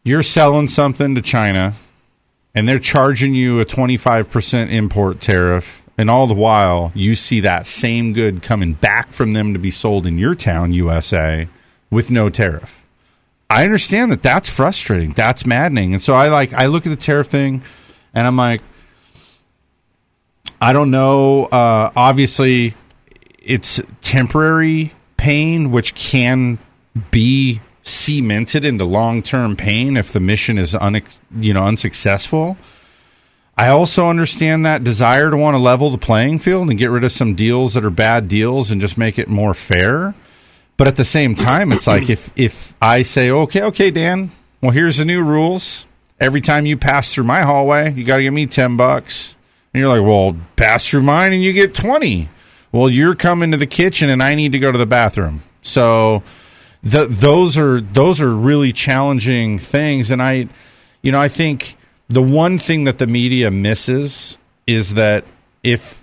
you're 0.05 0.23
selling 0.23 0.69
something 0.69 1.15
to 1.15 1.23
China, 1.23 1.75
and 2.55 2.69
they're 2.69 2.79
charging 2.79 3.35
you 3.35 3.61
a 3.61 3.65
25 3.65 4.31
percent 4.31 4.73
import 4.73 5.21
tariff, 5.21 5.81
and 5.97 6.11
all 6.11 6.27
the 6.27 6.35
while 6.35 6.93
you 6.95 7.15
see 7.15 7.41
that 7.41 7.67
same 7.67 8.13
good 8.13 8.43
coming 8.43 8.75
back 8.75 9.13
from 9.13 9.33
them 9.33 9.55
to 9.55 9.59
be 9.59 9.71
sold 9.71 10.07
in 10.07 10.19
your 10.19 10.35
town, 10.35 10.75
USA, 10.75 11.49
with 11.91 12.11
no 12.11 12.29
tariff. 12.29 12.82
I 13.53 13.67
understand 13.67 14.11
that 14.13 14.23
that's 14.23 14.49
frustrating. 14.49 15.13
That's 15.13 15.45
maddening. 15.45 15.93
And 15.93 16.03
so 16.03 16.15
I 16.15 16.31
like 16.31 16.55
I 16.55 16.67
look 16.67 16.87
at 16.87 16.89
the 16.89 16.97
tariff 16.97 17.27
thing 17.27 17.63
and 18.15 18.27
I'm 18.27 18.37
like 18.37 18.63
I 20.59 20.73
don't 20.73 20.91
know 20.91 21.45
uh 21.45 21.91
obviously 21.95 22.75
it's 23.39 23.79
temporary 24.01 24.95
pain 25.19 25.71
which 25.71 25.95
can 25.95 26.59
be 27.11 27.61
cemented 27.83 28.65
into 28.65 28.87
long-term 28.87 29.57
pain 29.57 29.99
if 29.99 30.13
the 30.13 30.21
mission 30.21 30.57
is 30.57 30.73
unex- 30.73 31.21
you 31.37 31.53
know 31.53 31.65
unsuccessful. 31.65 32.57
I 33.55 33.69
also 33.69 34.09
understand 34.09 34.65
that 34.65 34.83
desire 34.83 35.31
to 35.31 35.37
want 35.37 35.57
to 35.57 35.59
level 35.59 35.91
the 35.91 35.99
playing 35.99 36.39
field 36.39 36.71
and 36.71 36.79
get 36.79 36.89
rid 36.89 37.05
of 37.05 37.13
some 37.13 37.35
deals 37.35 37.75
that 37.75 37.85
are 37.85 37.91
bad 37.91 38.29
deals 38.29 38.71
and 38.71 38.81
just 38.81 38.97
make 38.97 39.19
it 39.19 39.29
more 39.29 39.53
fair. 39.53 40.15
But 40.77 40.89
at 40.89 40.97
the 40.97 41.05
same 41.05 41.35
time, 41.35 41.71
it's 41.71 41.87
like 41.87 42.09
if 42.11 42.31
if 42.37 42.75
I 42.81 43.03
say, 43.03 43.31
okay, 43.31 43.63
okay, 43.63 43.91
Dan, 43.91 44.33
well, 44.61 44.71
here's 44.73 44.97
the 44.97 45.05
new 45.05 45.23
rules. 45.23 45.87
Every 46.19 46.41
time 46.41 46.67
you 46.67 46.77
pass 46.77 47.13
through 47.13 47.25
my 47.25 47.43
hallway, 47.43 47.93
you 47.93 48.05
got 48.05 48.17
to 48.17 48.23
give 48.23 48.35
me 48.35 48.47
ten 48.47 48.77
bucks. 48.77 49.37
And 49.73 49.81
you're 49.81 49.89
like, 49.89 50.07
well, 50.07 50.37
pass 50.57 50.87
through 50.87 51.03
mine 51.03 51.33
and 51.33 51.43
you 51.43 51.53
get 51.53 51.75
twenty. 51.75 52.29
Well, 52.73 52.89
you're 52.89 53.15
coming 53.15 53.51
to 53.53 53.57
the 53.57 53.67
kitchen 53.67 54.09
and 54.09 54.23
I 54.23 54.35
need 54.35 54.53
to 54.53 54.59
go 54.59 54.73
to 54.73 54.79
the 54.79 54.87
bathroom. 54.87 55.43
So, 55.63 56.23
th- 56.89 57.09
those 57.11 57.57
are 57.57 57.81
those 57.81 58.21
are 58.21 58.31
really 58.31 58.73
challenging 58.73 59.59
things. 59.59 60.11
And 60.11 60.23
I, 60.23 60.49
you 61.03 61.13
know, 61.13 61.21
I 61.21 61.29
think 61.29 61.77
the 62.09 62.23
one 62.23 62.59
thing 62.59 62.85
that 62.85 62.99
the 62.99 63.07
media 63.07 63.51
misses 63.51 64.39
is 64.67 64.95
that 64.95 65.25
if 65.63 66.02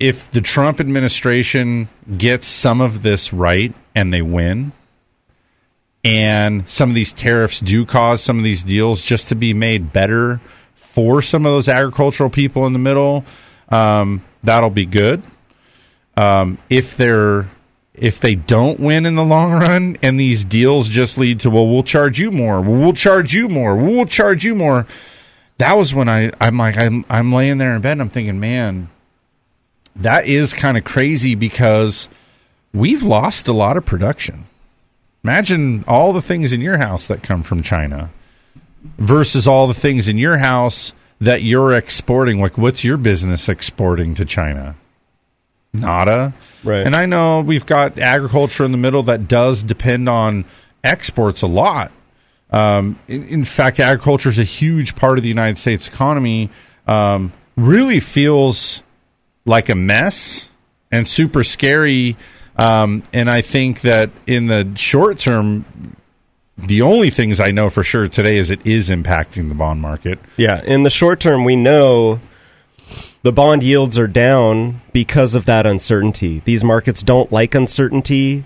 if 0.00 0.30
the 0.30 0.40
Trump 0.40 0.80
administration 0.80 1.88
gets 2.16 2.46
some 2.46 2.80
of 2.80 3.02
this 3.02 3.32
right 3.32 3.74
and 3.94 4.12
they 4.12 4.22
win, 4.22 4.72
and 6.02 6.68
some 6.68 6.88
of 6.88 6.94
these 6.94 7.12
tariffs 7.12 7.60
do 7.60 7.84
cause 7.84 8.22
some 8.22 8.38
of 8.38 8.44
these 8.44 8.62
deals 8.62 9.02
just 9.02 9.28
to 9.28 9.34
be 9.34 9.52
made 9.52 9.92
better 9.92 10.40
for 10.74 11.20
some 11.20 11.44
of 11.44 11.52
those 11.52 11.68
agricultural 11.68 12.30
people 12.30 12.66
in 12.66 12.72
the 12.72 12.78
middle, 12.78 13.24
um, 13.68 14.24
that'll 14.42 14.70
be 14.70 14.86
good. 14.86 15.22
Um, 16.16 16.58
if 16.70 16.96
they're 16.96 17.48
if 17.92 18.20
they 18.20 18.34
don't 18.34 18.80
win 18.80 19.04
in 19.04 19.14
the 19.14 19.24
long 19.24 19.52
run 19.52 19.98
and 20.02 20.18
these 20.18 20.44
deals 20.44 20.88
just 20.88 21.18
lead 21.18 21.40
to 21.40 21.50
well 21.50 21.66
we'll 21.66 21.82
charge 21.82 22.18
you 22.18 22.30
more 22.30 22.60
well, 22.60 22.92
charge 22.92 23.34
you 23.34 23.48
more 23.48 23.76
we'll 23.76 24.06
charge 24.06 24.44
you 24.44 24.54
more 24.54 24.86
that 25.58 25.76
was 25.76 25.92
when 25.92 26.08
I 26.08 26.30
I'm 26.40 26.56
like 26.56 26.76
I'm 26.78 27.04
I'm 27.10 27.32
laying 27.32 27.58
there 27.58 27.74
in 27.74 27.82
bed 27.82 27.92
and 27.92 28.02
I'm 28.02 28.08
thinking 28.08 28.38
man 28.38 28.88
that 30.00 30.26
is 30.26 30.52
kind 30.52 30.76
of 30.76 30.84
crazy 30.84 31.34
because 31.34 32.08
we've 32.72 33.02
lost 33.02 33.48
a 33.48 33.52
lot 33.52 33.76
of 33.76 33.84
production. 33.84 34.46
Imagine 35.24 35.84
all 35.86 36.12
the 36.12 36.22
things 36.22 36.52
in 36.52 36.60
your 36.60 36.78
house 36.78 37.08
that 37.08 37.22
come 37.22 37.42
from 37.42 37.62
China 37.62 38.10
versus 38.98 39.46
all 39.46 39.66
the 39.66 39.74
things 39.74 40.08
in 40.08 40.16
your 40.16 40.38
house 40.38 40.92
that 41.20 41.42
you're 41.42 41.74
exporting. 41.74 42.40
Like, 42.40 42.56
what's 42.56 42.82
your 42.82 42.96
business 42.96 43.48
exporting 43.48 44.14
to 44.14 44.24
China? 44.24 44.76
Nada. 45.72 46.34
Right. 46.64 46.86
And 46.86 46.96
I 46.96 47.06
know 47.06 47.42
we've 47.42 47.66
got 47.66 47.98
agriculture 47.98 48.64
in 48.64 48.72
the 48.72 48.78
middle 48.78 49.04
that 49.04 49.28
does 49.28 49.62
depend 49.62 50.08
on 50.08 50.44
exports 50.82 51.42
a 51.42 51.46
lot. 51.46 51.92
Um, 52.50 52.98
in, 53.06 53.28
in 53.28 53.44
fact, 53.44 53.78
agriculture 53.78 54.30
is 54.30 54.38
a 54.38 54.44
huge 54.44 54.96
part 54.96 55.18
of 55.18 55.22
the 55.22 55.28
United 55.28 55.58
States 55.58 55.86
economy. 55.86 56.50
Um, 56.86 57.32
really 57.56 58.00
feels 58.00 58.82
like 59.50 59.68
a 59.68 59.74
mess 59.74 60.48
and 60.90 61.06
super 61.06 61.44
scary. 61.44 62.16
Um, 62.56 63.02
and 63.12 63.28
I 63.28 63.42
think 63.42 63.82
that 63.82 64.10
in 64.26 64.46
the 64.46 64.72
short 64.76 65.18
term, 65.18 65.64
the 66.56 66.82
only 66.82 67.10
things 67.10 67.40
I 67.40 67.50
know 67.50 67.68
for 67.68 67.82
sure 67.82 68.08
today 68.08 68.36
is 68.38 68.50
it 68.50 68.66
is 68.66 68.88
impacting 68.88 69.48
the 69.48 69.54
bond 69.54 69.80
market. 69.80 70.18
Yeah, 70.36 70.62
in 70.64 70.84
the 70.84 70.90
short 70.90 71.20
term, 71.20 71.44
we 71.44 71.56
know 71.56 72.20
the 73.22 73.32
bond 73.32 73.62
yields 73.62 73.98
are 73.98 74.06
down 74.06 74.80
because 74.92 75.34
of 75.34 75.46
that 75.46 75.66
uncertainty. 75.66 76.42
These 76.44 76.62
markets 76.62 77.02
don't 77.02 77.30
like 77.32 77.54
uncertainty. 77.54 78.44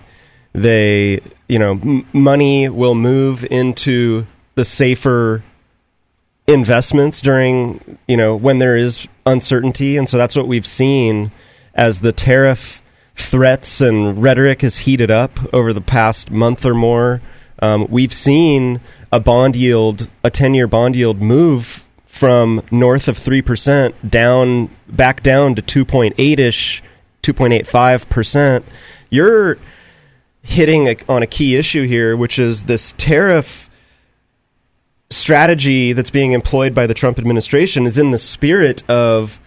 They, 0.53 1.21
you 1.47 1.59
know, 1.59 1.71
m- 1.71 2.05
money 2.13 2.69
will 2.69 2.95
move 2.95 3.45
into 3.51 4.25
the 4.55 4.65
safer 4.65 5.43
investments 6.47 7.21
during, 7.21 7.97
you 8.07 8.17
know, 8.17 8.35
when 8.35 8.59
there 8.59 8.77
is 8.77 9.07
uncertainty. 9.25 9.97
And 9.97 10.07
so 10.07 10.17
that's 10.17 10.35
what 10.35 10.47
we've 10.47 10.65
seen 10.65 11.31
as 11.73 11.99
the 11.99 12.11
tariff 12.11 12.81
threats 13.15 13.81
and 13.81 14.21
rhetoric 14.21 14.61
has 14.61 14.79
heated 14.79 15.09
up 15.09 15.53
over 15.53 15.73
the 15.73 15.81
past 15.81 16.29
month 16.31 16.65
or 16.65 16.73
more. 16.73 17.21
Um, 17.59 17.87
we've 17.89 18.13
seen 18.13 18.81
a 19.11 19.19
bond 19.19 19.55
yield, 19.55 20.09
a 20.23 20.29
10 20.29 20.53
year 20.53 20.67
bond 20.67 20.95
yield 20.95 21.21
move 21.21 21.85
from 22.05 22.61
north 22.71 23.07
of 23.07 23.17
3% 23.17 23.93
down, 24.09 24.69
back 24.87 25.23
down 25.23 25.55
to 25.55 25.61
2.8 25.61 26.39
ish, 26.39 26.83
2.85%. 27.23 28.63
You're 29.09 29.57
hitting 30.43 30.87
a, 30.87 30.95
on 31.09 31.23
a 31.23 31.27
key 31.27 31.55
issue 31.55 31.85
here, 31.85 32.15
which 32.15 32.37
is 32.37 32.63
this 32.63 32.93
tariff 32.97 33.69
strategy 35.09 35.93
that's 35.93 36.09
being 36.09 36.31
employed 36.31 36.73
by 36.73 36.87
the 36.87 36.93
Trump 36.93 37.19
administration 37.19 37.85
is 37.85 37.97
in 37.97 38.11
the 38.11 38.17
spirit 38.17 38.87
of 38.89 39.39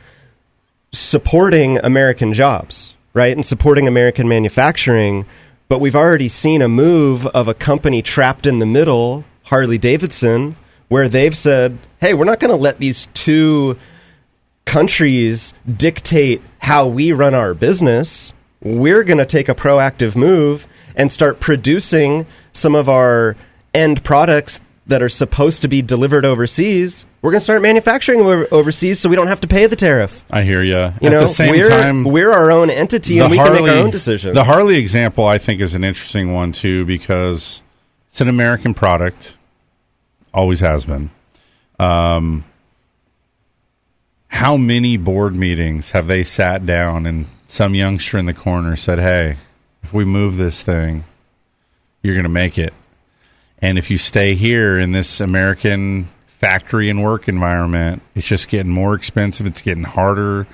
supporting 0.92 1.78
American 1.78 2.32
jobs, 2.32 2.94
right? 3.12 3.32
And 3.32 3.44
supporting 3.44 3.88
American 3.88 4.28
manufacturing. 4.28 5.26
But 5.68 5.80
we've 5.80 5.96
already 5.96 6.28
seen 6.28 6.62
a 6.62 6.68
move 6.68 7.26
of 7.26 7.48
a 7.48 7.54
company 7.54 8.02
trapped 8.02 8.46
in 8.46 8.58
the 8.58 8.66
middle, 8.66 9.24
Harley 9.44 9.78
Davidson, 9.78 10.56
where 10.88 11.08
they've 11.08 11.36
said, 11.36 11.78
hey, 12.00 12.14
we're 12.14 12.24
not 12.24 12.40
going 12.40 12.50
to 12.50 12.56
let 12.56 12.78
these 12.78 13.06
two 13.12 13.76
countries 14.64 15.54
dictate 15.76 16.42
how 16.58 16.86
we 16.86 17.12
run 17.12 17.34
our 17.34 17.54
business. 17.54 18.32
We're 18.62 19.04
going 19.04 19.18
to 19.18 19.26
take 19.26 19.48
a 19.48 19.54
proactive 19.54 20.16
move 20.16 20.66
and 20.96 21.12
start 21.12 21.40
producing 21.40 22.26
some 22.52 22.74
of 22.74 22.88
our 22.88 23.36
end 23.74 24.02
products 24.02 24.60
that 24.88 25.02
are 25.02 25.08
supposed 25.08 25.62
to 25.62 25.68
be 25.68 25.82
delivered 25.82 26.24
overseas. 26.24 27.04
We're 27.22 27.30
going 27.30 27.40
to 27.40 27.44
start 27.44 27.62
manufacturing 27.62 28.20
overseas 28.20 28.98
so 28.98 29.08
we 29.08 29.16
don't 29.16 29.26
have 29.26 29.42
to 29.42 29.48
pay 29.48 29.66
the 29.66 29.76
tariff. 29.76 30.24
I 30.30 30.42
hear 30.42 30.62
you. 30.62 30.72
You 30.72 30.78
At 30.78 31.02
know, 31.02 31.20
the 31.22 31.28
same 31.28 31.50
we're, 31.50 31.68
time, 31.68 32.04
we're 32.04 32.32
our 32.32 32.50
own 32.50 32.70
entity 32.70 33.18
and 33.18 33.30
we 33.30 33.36
can 33.36 33.52
make 33.52 33.62
our 33.62 33.78
own 33.78 33.90
decisions. 33.90 34.34
The 34.34 34.44
Harley 34.44 34.76
example, 34.76 35.26
I 35.26 35.38
think, 35.38 35.60
is 35.60 35.74
an 35.74 35.84
interesting 35.84 36.32
one 36.32 36.52
too 36.52 36.84
because 36.86 37.62
it's 38.10 38.20
an 38.20 38.28
American 38.28 38.74
product, 38.74 39.36
always 40.32 40.60
has 40.60 40.84
been. 40.84 41.10
Um, 41.78 42.44
how 44.28 44.56
many 44.56 44.96
board 44.96 45.34
meetings 45.34 45.90
have 45.90 46.06
they 46.06 46.24
sat 46.24 46.64
down 46.66 47.06
and 47.06 47.26
some 47.46 47.74
youngster 47.74 48.18
in 48.18 48.26
the 48.26 48.34
corner 48.34 48.76
said, 48.76 48.98
"Hey, 48.98 49.36
if 49.82 49.92
we 49.92 50.04
move 50.04 50.36
this 50.36 50.62
thing, 50.62 51.04
you're 52.02 52.14
going 52.14 52.24
to 52.24 52.28
make 52.30 52.58
it, 52.58 52.72
and 53.60 53.78
if 53.78 53.90
you 53.90 53.98
stay 53.98 54.34
here 54.34 54.76
in 54.78 54.92
this 54.92 55.20
American 55.20 56.08
factory 56.26 56.90
and 56.90 57.02
work 57.02 57.28
environment, 57.28 58.02
it's 58.14 58.26
just 58.26 58.48
getting 58.48 58.72
more 58.72 58.94
expensive. 58.94 59.46
It's 59.46 59.62
getting 59.62 59.84
harder." 59.84 60.46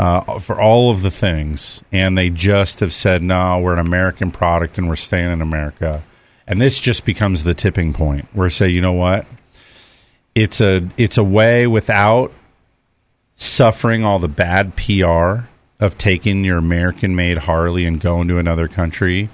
uh, 0.00 0.38
for 0.38 0.58
all 0.58 0.90
of 0.90 1.02
the 1.02 1.10
things, 1.10 1.82
and 1.92 2.16
they 2.16 2.30
just 2.30 2.80
have 2.80 2.92
said, 2.92 3.22
"No, 3.22 3.58
we're 3.58 3.74
an 3.74 3.86
American 3.86 4.30
product, 4.30 4.78
and 4.78 4.88
we're 4.88 4.96
staying 4.96 5.30
in 5.30 5.42
America." 5.42 6.02
And 6.46 6.58
this 6.58 6.80
just 6.80 7.04
becomes 7.04 7.44
the 7.44 7.52
tipping 7.52 7.92
point 7.92 8.26
where 8.32 8.48
say, 8.48 8.70
you 8.70 8.80
know 8.80 8.94
what? 8.94 9.26
It's 10.34 10.62
a 10.62 10.88
it's 10.96 11.18
a 11.18 11.22
way 11.22 11.66
without 11.66 12.32
suffering 13.36 14.02
all 14.02 14.18
the 14.18 14.26
bad 14.28 14.74
PR 14.74 15.46
of 15.78 15.98
taking 15.98 16.44
your 16.44 16.56
American-made 16.56 17.36
Harley 17.36 17.84
and 17.84 18.00
going 18.00 18.28
to 18.28 18.38
another 18.38 18.68
country. 18.68 19.28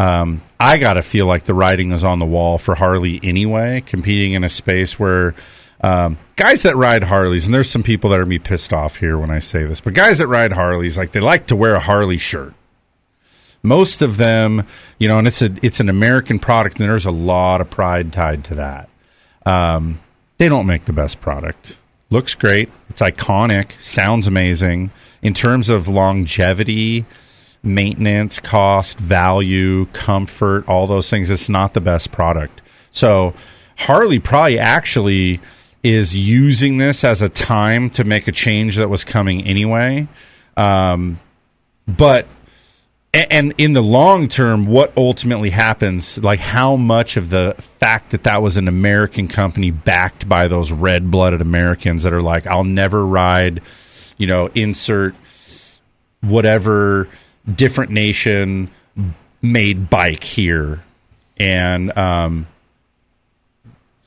Um, 0.00 0.40
I 0.58 0.78
got 0.78 0.94
to 0.94 1.02
feel 1.02 1.26
like 1.26 1.44
the 1.44 1.52
writing 1.52 1.92
is 1.92 2.04
on 2.04 2.20
the 2.20 2.24
wall 2.24 2.56
for 2.56 2.74
Harley 2.74 3.20
anyway, 3.22 3.82
competing 3.84 4.32
in 4.32 4.44
a 4.44 4.48
space 4.48 4.98
where 4.98 5.34
um, 5.82 6.16
guys 6.36 6.62
that 6.62 6.74
ride 6.74 7.02
Harleys, 7.02 7.44
and 7.44 7.52
there's 7.52 7.68
some 7.68 7.82
people 7.82 8.08
that 8.08 8.18
are 8.18 8.24
be 8.24 8.38
pissed 8.38 8.72
off 8.72 8.96
here 8.96 9.18
when 9.18 9.30
I 9.30 9.40
say 9.40 9.66
this, 9.66 9.82
but 9.82 9.92
guys 9.92 10.16
that 10.16 10.26
ride 10.26 10.52
Harleys, 10.52 10.96
like 10.96 11.12
they 11.12 11.20
like 11.20 11.48
to 11.48 11.56
wear 11.56 11.74
a 11.74 11.80
Harley 11.80 12.16
shirt. 12.16 12.54
Most 13.62 14.00
of 14.00 14.16
them, 14.16 14.66
you 14.98 15.06
know, 15.06 15.18
and 15.18 15.28
it's 15.28 15.42
a 15.42 15.54
it's 15.62 15.80
an 15.80 15.90
American 15.90 16.38
product, 16.38 16.80
and 16.80 16.88
there's 16.88 17.04
a 17.04 17.10
lot 17.10 17.60
of 17.60 17.68
pride 17.68 18.10
tied 18.10 18.44
to 18.44 18.54
that. 18.54 18.88
Um, 19.44 20.00
they 20.38 20.48
don't 20.48 20.66
make 20.66 20.86
the 20.86 20.94
best 20.94 21.20
product. 21.20 21.76
Looks 22.08 22.34
great. 22.34 22.70
It's 22.88 23.02
iconic. 23.02 23.78
Sounds 23.82 24.26
amazing. 24.26 24.92
In 25.20 25.34
terms 25.34 25.68
of 25.68 25.88
longevity, 25.88 27.04
maintenance, 27.62 28.40
cost, 28.40 28.98
value, 28.98 29.86
comfort, 29.86 30.68
all 30.68 30.86
those 30.86 31.10
things, 31.10 31.30
it's 31.30 31.48
not 31.48 31.74
the 31.74 31.80
best 31.80 32.12
product. 32.12 32.62
So 32.90 33.34
Harley 33.76 34.18
probably 34.18 34.58
actually 34.58 35.40
is 35.82 36.14
using 36.14 36.76
this 36.78 37.04
as 37.04 37.22
a 37.22 37.28
time 37.28 37.90
to 37.90 38.04
make 38.04 38.28
a 38.28 38.32
change 38.32 38.76
that 38.76 38.90
was 38.90 39.04
coming 39.04 39.44
anyway. 39.44 40.06
Um, 40.56 41.18
but 41.86 42.26
and 43.12 43.54
in 43.58 43.72
the 43.72 43.82
long 43.82 44.28
term, 44.28 44.66
what 44.66 44.96
ultimately 44.96 45.50
happens, 45.50 46.18
like 46.18 46.38
how 46.38 46.76
much 46.76 47.16
of 47.16 47.28
the 47.28 47.56
fact 47.80 48.10
that 48.12 48.22
that 48.24 48.40
was 48.40 48.56
an 48.56 48.68
American 48.68 49.26
company 49.26 49.72
backed 49.72 50.28
by 50.28 50.46
those 50.46 50.70
red 50.70 51.10
blooded 51.10 51.40
Americans 51.40 52.04
that 52.04 52.12
are 52.12 52.22
like, 52.22 52.46
I'll 52.46 52.62
never 52.62 53.04
ride, 53.04 53.62
you 54.16 54.28
know, 54.28 54.46
insert 54.54 55.16
whatever 56.20 57.08
different 57.50 57.92
nation 57.92 58.70
made 59.42 59.90
bike 59.90 60.24
here. 60.24 60.82
And, 61.38 61.96
um, 61.96 62.46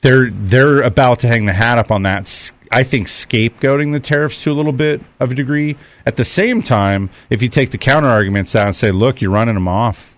they're 0.04 0.30
they're 0.30 0.82
about 0.82 1.20
to 1.20 1.28
hang 1.28 1.46
the 1.46 1.54
hat 1.54 1.78
up 1.78 1.90
on 1.90 2.02
that. 2.02 2.52
I 2.70 2.84
think 2.84 3.08
scapegoating 3.08 3.92
the 3.92 4.00
tariffs 4.00 4.42
to 4.42 4.52
a 4.52 4.52
little 4.52 4.72
bit 4.72 5.00
of 5.18 5.32
a 5.32 5.34
degree. 5.34 5.76
At 6.04 6.16
the 6.16 6.26
same 6.26 6.60
time, 6.60 7.08
if 7.30 7.40
you 7.40 7.48
take 7.48 7.70
the 7.70 7.78
counter 7.78 8.08
arguments 8.08 8.54
out 8.54 8.66
and 8.66 8.76
say, 8.76 8.90
"Look, 8.90 9.22
you're 9.22 9.30
running 9.30 9.54
them 9.54 9.66
off," 9.66 10.12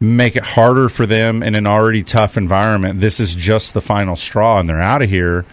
make 0.00 0.36
it 0.36 0.42
harder 0.44 0.90
for 0.90 1.06
them 1.06 1.42
in 1.42 1.54
an 1.54 1.66
already 1.66 2.02
tough 2.02 2.36
environment. 2.36 3.00
This 3.00 3.18
is 3.18 3.34
just 3.34 3.72
the 3.72 3.80
final 3.80 4.16
straw, 4.16 4.60
and 4.60 4.68
they're 4.68 4.82
out 4.82 5.00
of 5.00 5.08
here. 5.08 5.46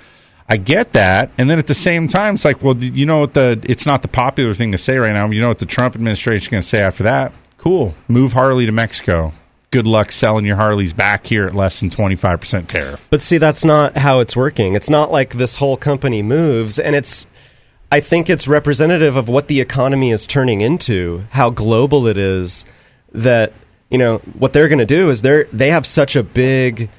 I 0.47 0.57
get 0.57 0.93
that, 0.93 1.31
and 1.37 1.49
then 1.49 1.57
at 1.57 1.67
the 1.67 1.73
same 1.73 2.07
time, 2.07 2.35
it's 2.35 2.45
like, 2.45 2.61
well, 2.61 2.75
you 2.75 3.05
know 3.05 3.19
what 3.19 3.33
the? 3.33 3.59
It's 3.63 3.85
not 3.85 4.01
the 4.01 4.07
popular 4.07 4.53
thing 4.53 4.73
to 4.73 4.77
say 4.77 4.97
right 4.97 5.13
now. 5.13 5.29
You 5.29 5.41
know 5.41 5.47
what 5.47 5.59
the 5.59 5.65
Trump 5.65 5.95
administration 5.95 6.43
is 6.43 6.47
going 6.49 6.61
to 6.61 6.67
say 6.67 6.81
after 6.81 7.03
that? 7.03 7.31
Cool, 7.57 7.95
move 8.07 8.33
Harley 8.33 8.65
to 8.65 8.71
Mexico. 8.71 9.33
Good 9.71 9.87
luck 9.87 10.11
selling 10.11 10.45
your 10.45 10.57
Harleys 10.57 10.93
back 10.93 11.25
here 11.25 11.45
at 11.47 11.55
less 11.55 11.79
than 11.79 11.89
twenty 11.89 12.15
five 12.15 12.41
percent 12.41 12.69
tariff. 12.69 13.07
But 13.09 13.21
see, 13.21 13.37
that's 13.37 13.63
not 13.63 13.97
how 13.97 14.19
it's 14.19 14.35
working. 14.35 14.75
It's 14.75 14.89
not 14.89 15.11
like 15.11 15.33
this 15.33 15.55
whole 15.55 15.77
company 15.77 16.21
moves, 16.21 16.77
and 16.77 16.95
it's. 16.95 17.25
I 17.91 17.99
think 17.99 18.29
it's 18.29 18.47
representative 18.47 19.17
of 19.17 19.29
what 19.29 19.47
the 19.47 19.61
economy 19.61 20.11
is 20.11 20.25
turning 20.25 20.61
into, 20.61 21.25
how 21.29 21.51
global 21.51 22.07
it 22.07 22.17
is. 22.17 22.65
That 23.13 23.53
you 23.89 23.97
know 23.97 24.17
what 24.37 24.53
they're 24.53 24.67
going 24.67 24.79
to 24.79 24.85
do 24.85 25.09
is 25.09 25.21
they 25.21 25.43
they 25.53 25.71
have 25.71 25.85
such 25.85 26.15
a 26.15 26.23
big 26.23 26.89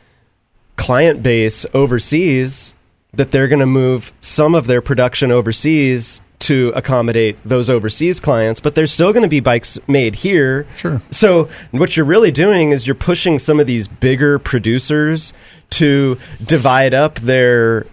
client 0.77 1.23
base 1.23 1.66
overseas 1.75 2.74
that 3.16 3.32
they're 3.32 3.49
going 3.49 3.61
to 3.61 3.66
move 3.66 4.12
some 4.20 4.55
of 4.55 4.66
their 4.66 4.82
production 4.82 5.31
overseas 5.31 6.20
to 6.41 6.73
accommodate 6.74 7.39
those 7.45 7.70
overseas 7.70 8.20
clients, 8.20 8.61
but 8.61 8.74
there's 8.74 8.93
still 8.93 9.12
going 9.12 9.23
to 9.23 9.28
be 9.28 9.41
bikes 9.41 9.78
made 9.89 10.15
here. 10.15 10.66
Sure. 10.77 11.01
So 11.11 11.49
what 11.70 11.97
you're 11.97 12.05
really 12.05 12.31
doing 12.31 12.70
is 12.70 12.86
you're 12.86 12.95
pushing 12.95 13.39
some 13.39 13.61
of 13.61 13.66
these 13.66 13.89
bigger 13.89 14.39
producers 14.39 15.32
to 15.70 16.19
divide 16.45 16.93
up 16.93 17.19
their 17.20 17.86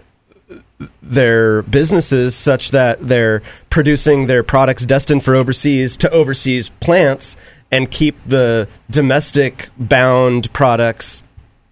their 1.01 1.61
businesses 1.63 2.35
such 2.35 2.71
that 2.71 3.07
they're 3.07 3.41
producing 3.69 4.25
their 4.25 4.43
products 4.43 4.83
destined 4.83 5.23
for 5.23 5.35
overseas 5.35 5.95
to 5.97 6.09
overseas 6.11 6.69
plants 6.79 7.37
and 7.71 7.89
keep 7.89 8.17
the 8.25 8.67
domestic 8.89 9.69
bound 9.77 10.51
products 10.53 11.23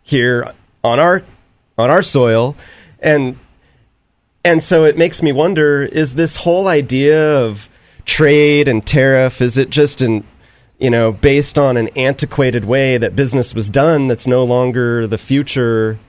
here 0.04 0.54
on 0.84 1.00
our 1.00 1.24
on 1.78 1.90
our 1.90 2.04
soil 2.04 2.56
and 3.02 3.38
and 4.44 4.64
so 4.64 4.86
it 4.86 4.98
makes 4.98 5.22
me 5.22 5.32
wonder 5.32 5.84
is 5.84 6.14
this 6.16 6.36
whole 6.36 6.68
idea 6.68 7.40
of 7.40 7.70
trade 8.06 8.68
and 8.68 8.86
tariff 8.86 9.42
is 9.42 9.58
it 9.58 9.70
just 9.70 10.02
an 10.02 10.24
you 10.80 10.90
know 10.90 11.12
based 11.12 11.60
on 11.60 11.78
an 11.78 11.88
antiquated 11.90 12.66
way 12.66 12.98
that 12.98 13.16
business 13.16 13.54
was 13.54 13.70
done 13.70 14.08
that's 14.08 14.28
no 14.28 14.44
longer 14.44 15.06
the 15.08 15.18
future 15.18 16.00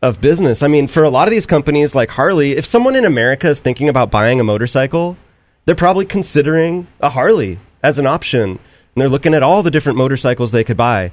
of 0.00 0.20
business 0.20 0.62
i 0.62 0.68
mean 0.68 0.86
for 0.86 1.02
a 1.02 1.10
lot 1.10 1.28
of 1.28 1.32
these 1.32 1.46
companies 1.46 1.94
like 1.94 2.08
harley 2.10 2.52
if 2.52 2.64
someone 2.64 2.96
in 2.96 3.04
america 3.04 3.48
is 3.48 3.60
thinking 3.60 3.88
about 3.88 4.10
buying 4.10 4.40
a 4.40 4.44
motorcycle 4.44 5.16
they're 5.64 5.74
probably 5.74 6.04
considering 6.04 6.88
a 7.00 7.08
Harley 7.08 7.58
as 7.82 7.98
an 7.98 8.06
option, 8.06 8.42
and 8.50 8.58
they're 8.96 9.08
looking 9.08 9.34
at 9.34 9.42
all 9.42 9.62
the 9.62 9.70
different 9.70 9.98
motorcycles 9.98 10.50
they 10.50 10.64
could 10.64 10.76
buy. 10.76 11.12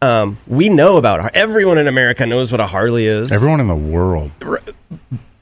Um, 0.00 0.38
we 0.46 0.68
know 0.68 0.96
about 0.96 1.34
everyone 1.36 1.78
in 1.78 1.88
America 1.88 2.24
knows 2.26 2.52
what 2.52 2.60
a 2.60 2.66
Harley 2.66 3.06
is. 3.06 3.32
Everyone 3.32 3.60
in 3.60 3.66
the 3.68 3.74
world. 3.74 4.30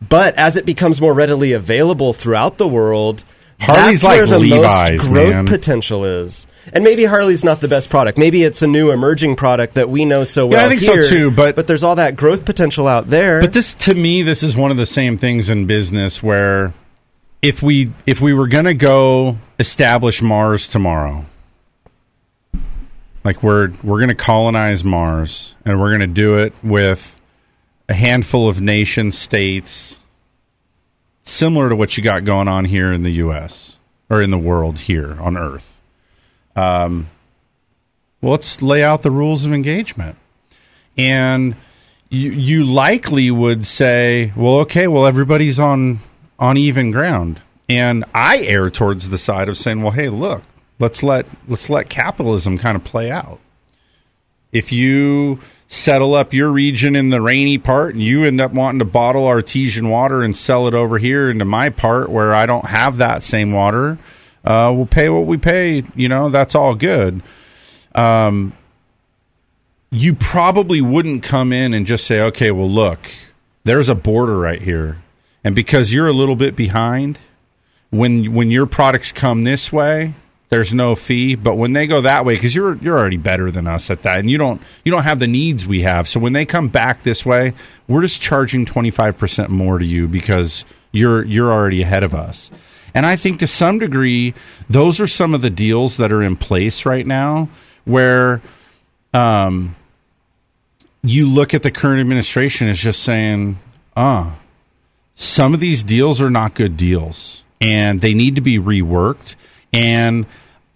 But 0.08 0.34
as 0.36 0.56
it 0.56 0.64
becomes 0.64 1.00
more 1.00 1.12
readily 1.12 1.52
available 1.52 2.12
throughout 2.12 2.56
the 2.58 2.68
world, 2.68 3.24
Harley's 3.60 4.02
that's 4.02 4.16
where 4.18 4.26
like 4.26 4.30
the 4.30 4.38
Levi's, 4.38 4.90
most 4.98 5.08
growth 5.08 5.34
man. 5.34 5.46
potential 5.46 6.04
is. 6.04 6.46
And 6.72 6.84
maybe 6.84 7.04
Harley's 7.04 7.42
not 7.44 7.60
the 7.60 7.68
best 7.68 7.90
product. 7.90 8.16
Maybe 8.18 8.44
it's 8.44 8.62
a 8.62 8.66
new 8.66 8.90
emerging 8.92 9.36
product 9.36 9.74
that 9.74 9.88
we 9.88 10.04
know 10.04 10.24
so 10.24 10.46
well 10.46 10.60
Yeah, 10.60 10.66
I 10.66 10.68
think 10.68 10.80
so 10.80 11.08
too, 11.08 11.30
but- 11.30 11.56
but 11.56 11.66
there's 11.66 11.82
all 11.82 11.96
that 11.96 12.16
growth 12.16 12.44
potential 12.44 12.86
out 12.86 13.08
there. 13.08 13.40
But 13.40 13.52
this, 13.52 13.74
to 13.74 13.94
me, 13.94 14.22
this 14.22 14.42
is 14.42 14.56
one 14.56 14.70
of 14.70 14.76
the 14.76 14.86
same 14.86 15.18
things 15.18 15.50
in 15.50 15.66
business 15.66 16.22
where 16.22 16.72
if 17.42 17.62
we 17.62 17.92
if 18.06 18.20
we 18.20 18.32
were 18.32 18.48
going 18.48 18.64
to 18.64 18.74
go 18.74 19.36
establish 19.58 20.20
Mars 20.22 20.68
tomorrow, 20.68 21.24
like 23.26 23.42
we're 23.42 23.72
we're 23.82 23.98
going 23.98 24.08
to 24.08 24.14
colonize 24.14 24.84
Mars, 24.84 25.54
and 25.64 25.78
we're 25.78 25.90
going 25.90 26.00
to 26.00 26.06
do 26.06 26.38
it 26.38 26.54
with 26.62 27.20
a 27.88 27.94
handful 27.94 28.48
of 28.48 28.60
nation 28.60 29.12
states, 29.12 29.98
similar 31.22 31.68
to 31.68 31.76
what 31.76 31.96
you 31.96 32.02
got 32.02 32.24
going 32.24 32.48
on 32.48 32.64
here 32.64 32.92
in 32.92 33.02
the 33.02 33.12
U.S. 33.12 33.76
or 34.08 34.22
in 34.22 34.30
the 34.30 34.38
world 34.38 34.78
here 34.78 35.20
on 35.20 35.36
Earth. 35.36 35.80
Um, 36.56 37.10
well, 38.22 38.32
let's 38.32 38.62
lay 38.62 38.82
out 38.82 39.02
the 39.02 39.10
rules 39.10 39.44
of 39.44 39.52
engagement 39.52 40.16
and 40.96 41.56
you, 42.08 42.30
you 42.30 42.64
likely 42.64 43.30
would 43.30 43.66
say, 43.66 44.32
well, 44.36 44.58
okay, 44.60 44.86
well, 44.86 45.06
everybody's 45.06 45.58
on 45.58 46.00
on 46.38 46.56
even 46.56 46.90
ground, 46.90 47.40
and 47.68 48.04
I 48.14 48.38
err 48.40 48.68
towards 48.70 49.08
the 49.08 49.18
side 49.18 49.48
of 49.48 49.56
saying, 49.56 49.82
well, 49.82 49.92
hey, 49.92 50.10
look, 50.10 50.42
let's 50.78 51.02
let 51.02 51.26
let's 51.48 51.68
let 51.70 51.88
capitalism 51.88 52.58
kind 52.58 52.76
of 52.76 52.84
play 52.84 53.10
out. 53.10 53.40
If 54.52 54.72
you 54.72 55.40
settle 55.68 56.14
up 56.14 56.32
your 56.32 56.48
region 56.48 56.94
in 56.94 57.08
the 57.10 57.20
rainy 57.20 57.58
part 57.58 57.94
and 57.94 58.02
you 58.02 58.24
end 58.24 58.40
up 58.40 58.52
wanting 58.52 58.78
to 58.78 58.84
bottle 58.84 59.26
artesian 59.26 59.90
water 59.90 60.22
and 60.22 60.36
sell 60.36 60.68
it 60.68 60.74
over 60.74 60.98
here 60.98 61.30
into 61.30 61.44
my 61.44 61.70
part 61.70 62.08
where 62.08 62.32
I 62.32 62.46
don't 62.46 62.66
have 62.66 62.98
that 62.98 63.22
same 63.22 63.50
water, 63.50 63.98
uh, 64.44 64.72
we'll 64.74 64.86
pay 64.86 65.08
what 65.08 65.26
we 65.26 65.36
pay. 65.36 65.82
You 65.96 66.08
know, 66.08 66.30
that's 66.30 66.54
all 66.54 66.74
good. 66.74 67.20
Um, 67.94 68.52
you 69.90 70.14
probably 70.14 70.80
wouldn't 70.80 71.22
come 71.22 71.52
in 71.52 71.74
and 71.74 71.86
just 71.86 72.06
say, 72.06 72.20
okay, 72.20 72.50
well, 72.50 72.70
look, 72.70 73.10
there's 73.64 73.88
a 73.88 73.94
border 73.94 74.38
right 74.38 74.62
here. 74.62 74.98
And 75.42 75.54
because 75.54 75.92
you're 75.92 76.08
a 76.08 76.12
little 76.12 76.36
bit 76.36 76.56
behind, 76.56 77.18
when 77.90 78.34
when 78.34 78.50
your 78.50 78.66
products 78.66 79.12
come 79.12 79.44
this 79.44 79.72
way, 79.72 80.14
there's 80.48 80.72
no 80.72 80.94
fee. 80.94 81.34
But 81.34 81.56
when 81.56 81.72
they 81.72 81.86
go 81.86 82.02
that 82.02 82.24
way, 82.24 82.34
because 82.34 82.54
you're 82.54 82.76
you're 82.76 82.98
already 82.98 83.16
better 83.16 83.50
than 83.50 83.66
us 83.66 83.90
at 83.90 84.02
that, 84.02 84.20
and 84.20 84.30
you 84.30 84.38
don't 84.38 84.60
you 84.84 84.92
don't 84.92 85.02
have 85.02 85.18
the 85.18 85.26
needs 85.26 85.66
we 85.66 85.82
have. 85.82 86.08
So 86.08 86.20
when 86.20 86.32
they 86.32 86.46
come 86.46 86.68
back 86.68 87.02
this 87.02 87.24
way, 87.24 87.54
we're 87.88 88.02
just 88.02 88.20
charging 88.20 88.66
25 88.66 89.18
percent 89.18 89.50
more 89.50 89.78
to 89.78 89.84
you 89.84 90.08
because 90.08 90.64
you're 90.92 91.24
you're 91.24 91.52
already 91.52 91.82
ahead 91.82 92.02
of 92.04 92.14
us. 92.14 92.50
And 92.94 93.04
I 93.04 93.16
think 93.16 93.40
to 93.40 93.46
some 93.46 93.78
degree, 93.78 94.34
those 94.70 95.00
are 95.00 95.06
some 95.06 95.34
of 95.34 95.42
the 95.42 95.50
deals 95.50 95.98
that 95.98 96.12
are 96.12 96.22
in 96.22 96.36
place 96.36 96.86
right 96.86 97.06
now, 97.06 97.50
where 97.84 98.40
um, 99.12 99.76
you 101.02 101.28
look 101.28 101.52
at 101.52 101.62
the 101.62 101.70
current 101.70 102.00
administration 102.00 102.68
as 102.68 102.78
just 102.78 103.02
saying, 103.02 103.58
uh, 103.94 104.32
some 105.14 105.54
of 105.54 105.60
these 105.60 105.84
deals 105.84 106.20
are 106.20 106.30
not 106.30 106.54
good 106.54 106.76
deals 106.76 107.42
and 107.60 108.00
they 108.00 108.14
need 108.14 108.36
to 108.36 108.40
be 108.40 108.58
reworked. 108.58 109.34
And 109.76 110.26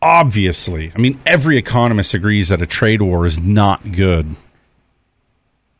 obviously, 0.03 0.93
I 0.95 0.99
mean, 0.99 1.19
every 1.25 1.57
economist 1.57 2.15
agrees 2.15 2.51
that 2.51 2.61
a 2.61 2.67
trade 2.67 3.01
war 3.03 3.27
is 3.27 3.39
not 3.39 3.93
good 3.93 4.37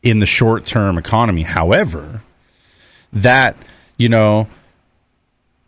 in 0.01 0.19
the 0.19 0.25
short 0.25 0.65
term 0.65 0.97
economy. 0.97 1.43
However, 1.43 2.21
that, 3.13 3.55
you 3.97 4.09
know, 4.09 4.47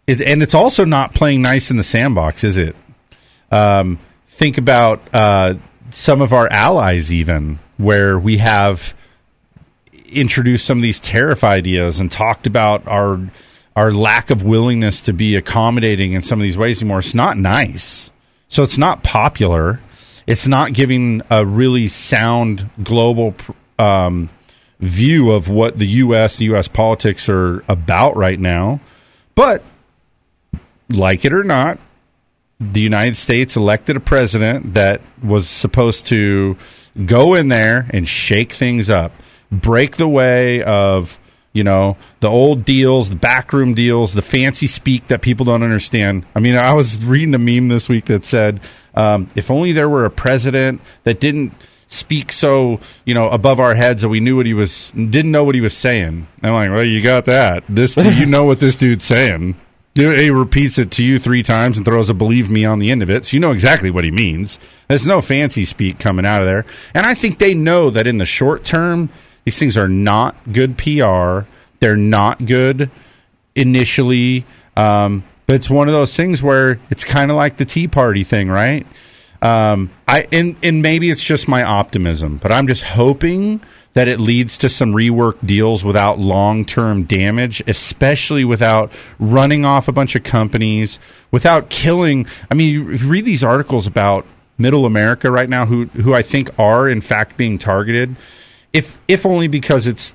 it, 0.08 0.22
and 0.22 0.42
it's 0.42 0.54
also 0.54 0.86
not 0.86 1.14
playing 1.14 1.42
nice 1.42 1.70
in 1.72 1.78
the 1.78 1.84
sandbox, 1.84 2.44
is 2.44 2.58
it? 2.58 2.76
Um, 3.52 4.00
think 4.28 4.58
about 4.58 5.02
uh, 5.14 5.56
some 5.92 6.22
of 6.22 6.34
our 6.34 6.52
allies, 6.52 7.14
even 7.14 7.60
where 7.78 8.18
we 8.18 8.38
have 8.38 8.94
introduced 10.06 10.66
some 10.66 10.80
of 10.80 10.82
these 10.82 11.00
tariff 11.00 11.44
ideas 11.44 12.00
and 12.00 12.12
talked 12.12 12.48
about 12.48 12.88
our 12.88 13.20
our 13.76 13.92
lack 13.92 14.30
of 14.30 14.44
willingness 14.44 15.02
to 15.04 15.14
be 15.14 15.36
accommodating 15.36 16.14
in 16.14 16.22
some 16.22 16.40
of 16.40 16.44
these 16.44 16.58
ways 16.58 16.82
anymore. 16.82 17.00
It's 17.00 17.16
not 17.16 17.38
nice. 17.38 18.12
So 18.48 18.64
it's 18.64 18.78
not 18.78 19.04
popular. 19.04 19.80
It's 20.28 20.48
not 20.48 20.74
giving 20.74 21.22
a 21.30 21.46
really 21.46 21.88
sound 21.88 22.70
global 22.84 23.36
um, 23.80 24.30
view 24.80 25.32
of 25.32 25.48
what 25.50 25.78
the 25.78 25.88
U.S. 25.88 26.40
U.S. 26.40 26.68
politics 26.68 27.28
are 27.30 27.64
about 27.68 28.16
right 28.16 28.40
now. 28.40 28.80
But 29.36 29.64
like 30.90 31.26
it 31.26 31.34
or 31.34 31.44
not, 31.44 31.80
the 32.60 32.82
United 32.82 33.18
States 33.18 33.56
elected 33.56 33.98
a 33.98 34.00
president 34.00 34.76
that 34.76 35.02
was 35.24 35.50
supposed 35.50 36.06
to 36.08 36.58
go 37.06 37.34
in 37.34 37.48
there 37.48 37.88
and 37.90 38.08
shake 38.08 38.54
things 38.54 38.90
up, 38.90 39.12
break 39.52 39.98
the 39.98 40.08
way 40.08 40.62
of 40.64 41.18
you 41.54 41.64
know 41.64 41.98
the 42.20 42.30
old 42.30 42.66
deals, 42.66 43.10
the 43.10 43.16
backroom 43.16 43.74
deals, 43.74 44.14
the 44.14 44.22
fancy 44.22 44.68
speak 44.68 45.08
that 45.08 45.22
people 45.22 45.46
don't 45.46 45.64
understand. 45.64 46.26
I 46.36 46.40
mean, 46.40 46.56
I 46.56 46.74
was 46.74 47.04
reading 47.04 47.34
a 47.36 47.40
meme 47.40 47.70
this 47.70 47.88
week 47.88 48.06
that 48.06 48.26
said, 48.26 48.60
um, 48.96 49.28
"If 49.36 49.50
only 49.50 49.72
there 49.72 49.90
were 49.90 50.06
a 50.06 50.12
president 50.12 50.82
that 51.04 51.20
didn't." 51.20 51.54
speak 51.90 52.32
so 52.32 52.80
you 53.06 53.14
know 53.14 53.30
above 53.30 53.60
our 53.60 53.76
heads 53.76 54.02
that 54.02 54.10
we 54.10 54.20
knew 54.20 54.36
what 54.36 54.48
he 54.48 54.54
was 54.56 54.92
didn't 54.96 55.30
know 55.30 55.44
what 55.44 55.54
he 55.54 55.62
was 55.62 55.78
saying 55.78 56.26
i'm 56.42 56.54
like 56.54 56.72
well 56.72 56.84
you 56.84 57.04
got 57.04 57.26
that 57.26 57.64
this 57.70 57.98
you 57.98 58.26
know 58.26 58.46
what 58.46 58.60
this 58.60 58.76
dude's 58.76 59.06
saying 59.06 59.54
he 59.96 60.32
repeats 60.32 60.80
it 60.80 60.92
to 60.92 61.04
you 61.04 61.20
three 61.20 61.44
times 61.44 61.78
and 61.78 61.86
throws 61.86 62.10
a 62.10 62.14
believe 62.16 62.50
me 62.50 62.66
on 62.66 62.80
the 62.80 62.90
end 62.90 63.04
of 63.04 63.10
it, 63.10 63.26
so 63.26 63.36
you 63.36 63.40
know 63.40 63.52
exactly 63.52 63.92
what 63.92 64.04
he 64.04 64.12
means. 64.12 64.58
There's 64.88 65.06
no 65.06 65.22
fancy 65.22 65.66
speak 65.66 66.00
coming 66.00 66.26
out 66.26 66.42
of 66.42 66.48
there. 66.48 66.66
And 66.96 67.06
I 67.06 67.14
think 67.14 67.38
they 67.38 67.54
know 67.54 67.92
that 67.92 68.08
in 68.08 68.18
the 68.18 68.26
short 68.26 68.66
term, 68.66 69.10
these 69.46 69.58
things 69.60 69.78
are 69.78 69.88
not 69.88 70.36
good 70.52 70.78
PR. 70.78 71.48
They're 71.80 71.98
not 71.98 72.46
good 72.46 72.90
initially. 73.56 74.46
Um, 74.76 75.24
but 75.46 75.56
it's 75.58 75.70
one 75.70 75.88
of 75.88 75.94
those 75.94 76.16
things 76.16 76.42
where 76.42 76.80
it's 76.90 77.04
kind 77.04 77.30
of 77.30 77.38
like 77.38 77.58
the 77.58 77.66
Tea 77.66 77.88
Party 77.88 78.24
thing, 78.24 78.50
right? 78.50 78.88
Um, 79.42 79.92
I 80.08 80.26
and 80.32 80.56
and 80.64 80.82
maybe 80.82 81.12
it's 81.12 81.24
just 81.24 81.50
my 81.50 81.64
optimism, 81.64 82.38
but 82.38 82.54
I'm 82.54 82.66
just 82.68 82.82
hoping 82.82 83.62
that 83.94 84.08
it 84.08 84.20
leads 84.20 84.58
to 84.60 84.70
some 84.70 84.94
rework 84.94 85.36
deals 85.46 85.84
without 85.84 86.18
long 86.18 86.66
term 86.66 87.04
damage, 87.04 87.62
especially 87.68 88.46
without 88.46 88.92
running 89.20 89.66
off 89.66 89.88
a 89.90 89.92
bunch 89.92 90.16
of 90.16 90.24
companies, 90.24 90.98
without 91.32 91.70
killing. 91.70 92.26
I 92.50 92.54
mean, 92.54 92.70
you 92.70 92.84
read 93.06 93.26
these 93.26 93.44
articles 93.44 93.86
about 93.86 94.26
Middle 94.58 94.86
America 94.86 95.30
right 95.30 95.50
now, 95.50 95.66
who 95.66 95.86
who 95.88 96.14
I 96.14 96.22
think 96.22 96.50
are 96.58 96.88
in 96.88 97.02
fact 97.02 97.36
being 97.36 97.58
targeted, 97.58 98.16
if 98.74 98.98
if 99.08 99.26
only 99.26 99.48
because 99.48 99.88
it's 99.88 100.14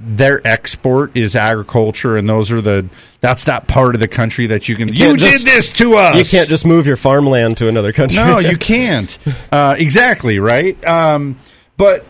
their 0.00 0.46
export 0.46 1.16
is 1.16 1.34
agriculture, 1.34 2.16
and 2.16 2.28
those 2.28 2.50
are 2.50 2.60
the 2.60 2.86
that's 3.20 3.44
that 3.44 3.66
part 3.66 3.94
of 3.94 4.00
the 4.00 4.08
country 4.08 4.46
that 4.48 4.68
you 4.68 4.76
can. 4.76 4.88
You, 4.88 5.16
can't 5.16 5.18
did 5.18 5.40
this 5.42 5.72
to 5.74 5.94
us. 5.94 6.16
You 6.16 6.24
can't 6.24 6.48
just 6.48 6.66
move 6.66 6.86
your 6.86 6.96
farmland 6.96 7.56
to 7.58 7.68
another 7.68 7.92
country. 7.92 8.16
No, 8.16 8.38
you 8.38 8.58
can't. 8.58 9.16
Uh, 9.50 9.74
exactly 9.78 10.38
right. 10.38 10.82
Um, 10.84 11.38
but 11.76 12.04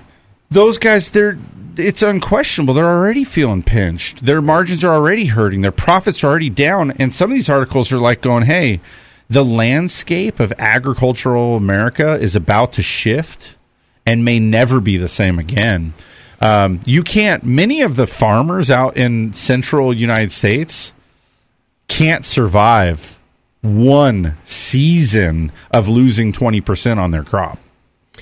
those 0.50 0.78
guys, 0.78 1.10
they're 1.10 1.38
it's 1.76 2.02
unquestionable. 2.02 2.74
They're 2.74 2.88
already 2.88 3.24
feeling 3.24 3.62
pinched. 3.62 4.24
Their 4.24 4.40
margins 4.40 4.82
are 4.82 4.92
already 4.92 5.26
hurting. 5.26 5.62
Their 5.62 5.72
profits 5.72 6.24
are 6.24 6.28
already 6.28 6.50
down. 6.50 6.92
And 6.92 7.12
some 7.12 7.30
of 7.30 7.34
these 7.34 7.50
articles 7.50 7.92
are 7.92 7.98
like 7.98 8.20
going, 8.20 8.44
"Hey, 8.44 8.80
the 9.28 9.44
landscape 9.44 10.40
of 10.40 10.52
agricultural 10.58 11.56
America 11.56 12.14
is 12.14 12.34
about 12.34 12.72
to 12.74 12.82
shift 12.82 13.56
and 14.06 14.24
may 14.24 14.38
never 14.38 14.80
be 14.80 14.96
the 14.96 15.08
same 15.08 15.38
again." 15.38 15.94
Um, 16.40 16.80
you 16.84 17.02
can't. 17.02 17.44
Many 17.44 17.82
of 17.82 17.96
the 17.96 18.06
farmers 18.06 18.70
out 18.70 18.96
in 18.96 19.32
central 19.32 19.94
United 19.94 20.32
States 20.32 20.92
can't 21.88 22.24
survive 22.24 23.18
one 23.62 24.36
season 24.44 25.50
of 25.70 25.88
losing 25.88 26.32
20% 26.32 26.98
on 26.98 27.10
their 27.10 27.24
crop. 27.24 27.58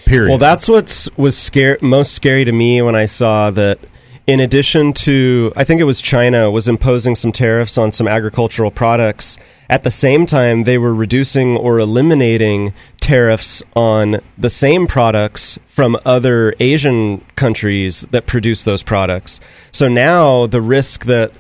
Period. 0.05 0.29
Well, 0.29 0.39
that's 0.39 0.69
what 0.69 1.09
was 1.17 1.37
scare- 1.37 1.79
most 1.83 2.13
scary 2.15 2.45
to 2.45 2.53
me 2.53 2.81
when 2.83 2.95
I 2.95 3.07
saw 3.07 3.51
that. 3.51 3.79
In 4.25 4.39
addition 4.39 4.93
to, 4.93 5.53
I 5.57 5.65
think 5.65 5.81
it 5.81 5.85
was 5.85 6.01
China 6.01 6.49
was 6.49 6.69
imposing 6.69 7.17
some 7.17 7.33
tariffs 7.33 7.77
on 7.77 7.91
some 7.91 8.07
agricultural 8.07 8.71
products. 8.71 9.37
At 9.73 9.85
the 9.85 9.91
same 9.91 10.27
time, 10.27 10.65
they 10.65 10.77
were 10.77 10.95
reducing 10.95 11.57
or 11.57 11.79
eliminating 11.79 12.75
tariffs 13.01 13.63
on 13.75 14.21
the 14.37 14.51
same 14.51 14.87
products 14.87 15.59
from 15.67 15.97
other 16.05 16.55
Asian 16.61 17.25
countries 17.37 18.03
that 18.11 18.27
produce 18.27 18.65
those 18.65 18.83
products. 18.83 19.41
So 19.71 19.89
now 19.89 20.47
the 20.47 20.61
risk 20.61 21.07
that 21.07 21.33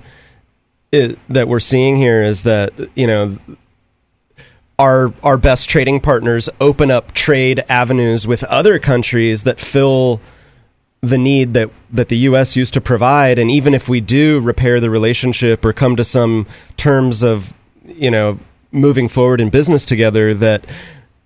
it, 0.92 1.18
that 1.28 1.46
we're 1.46 1.60
seeing 1.60 1.96
here 1.96 2.22
is 2.22 2.44
that 2.44 2.72
you 2.94 3.06
know 3.06 3.36
our 4.78 5.12
our 5.22 5.36
best 5.36 5.68
trading 5.68 6.00
partners 6.00 6.48
open 6.58 6.90
up 6.90 7.12
trade 7.12 7.62
avenues 7.68 8.26
with 8.26 8.44
other 8.44 8.78
countries 8.78 9.42
that 9.42 9.60
fill 9.60 10.22
the 11.02 11.18
need 11.18 11.52
that 11.52 11.68
that 11.90 12.08
the 12.08 12.16
US 12.28 12.56
used 12.56 12.72
to 12.72 12.80
provide 12.80 13.38
and 13.38 13.50
even 13.50 13.74
if 13.74 13.90
we 13.90 14.00
do 14.00 14.40
repair 14.40 14.80
the 14.80 14.88
relationship 14.88 15.66
or 15.66 15.74
come 15.74 15.96
to 15.96 16.04
some 16.04 16.46
terms 16.78 17.22
of 17.22 17.52
you 17.86 18.10
know 18.10 18.38
moving 18.70 19.08
forward 19.08 19.40
in 19.40 19.50
business 19.50 19.84
together 19.84 20.34
that 20.34 20.64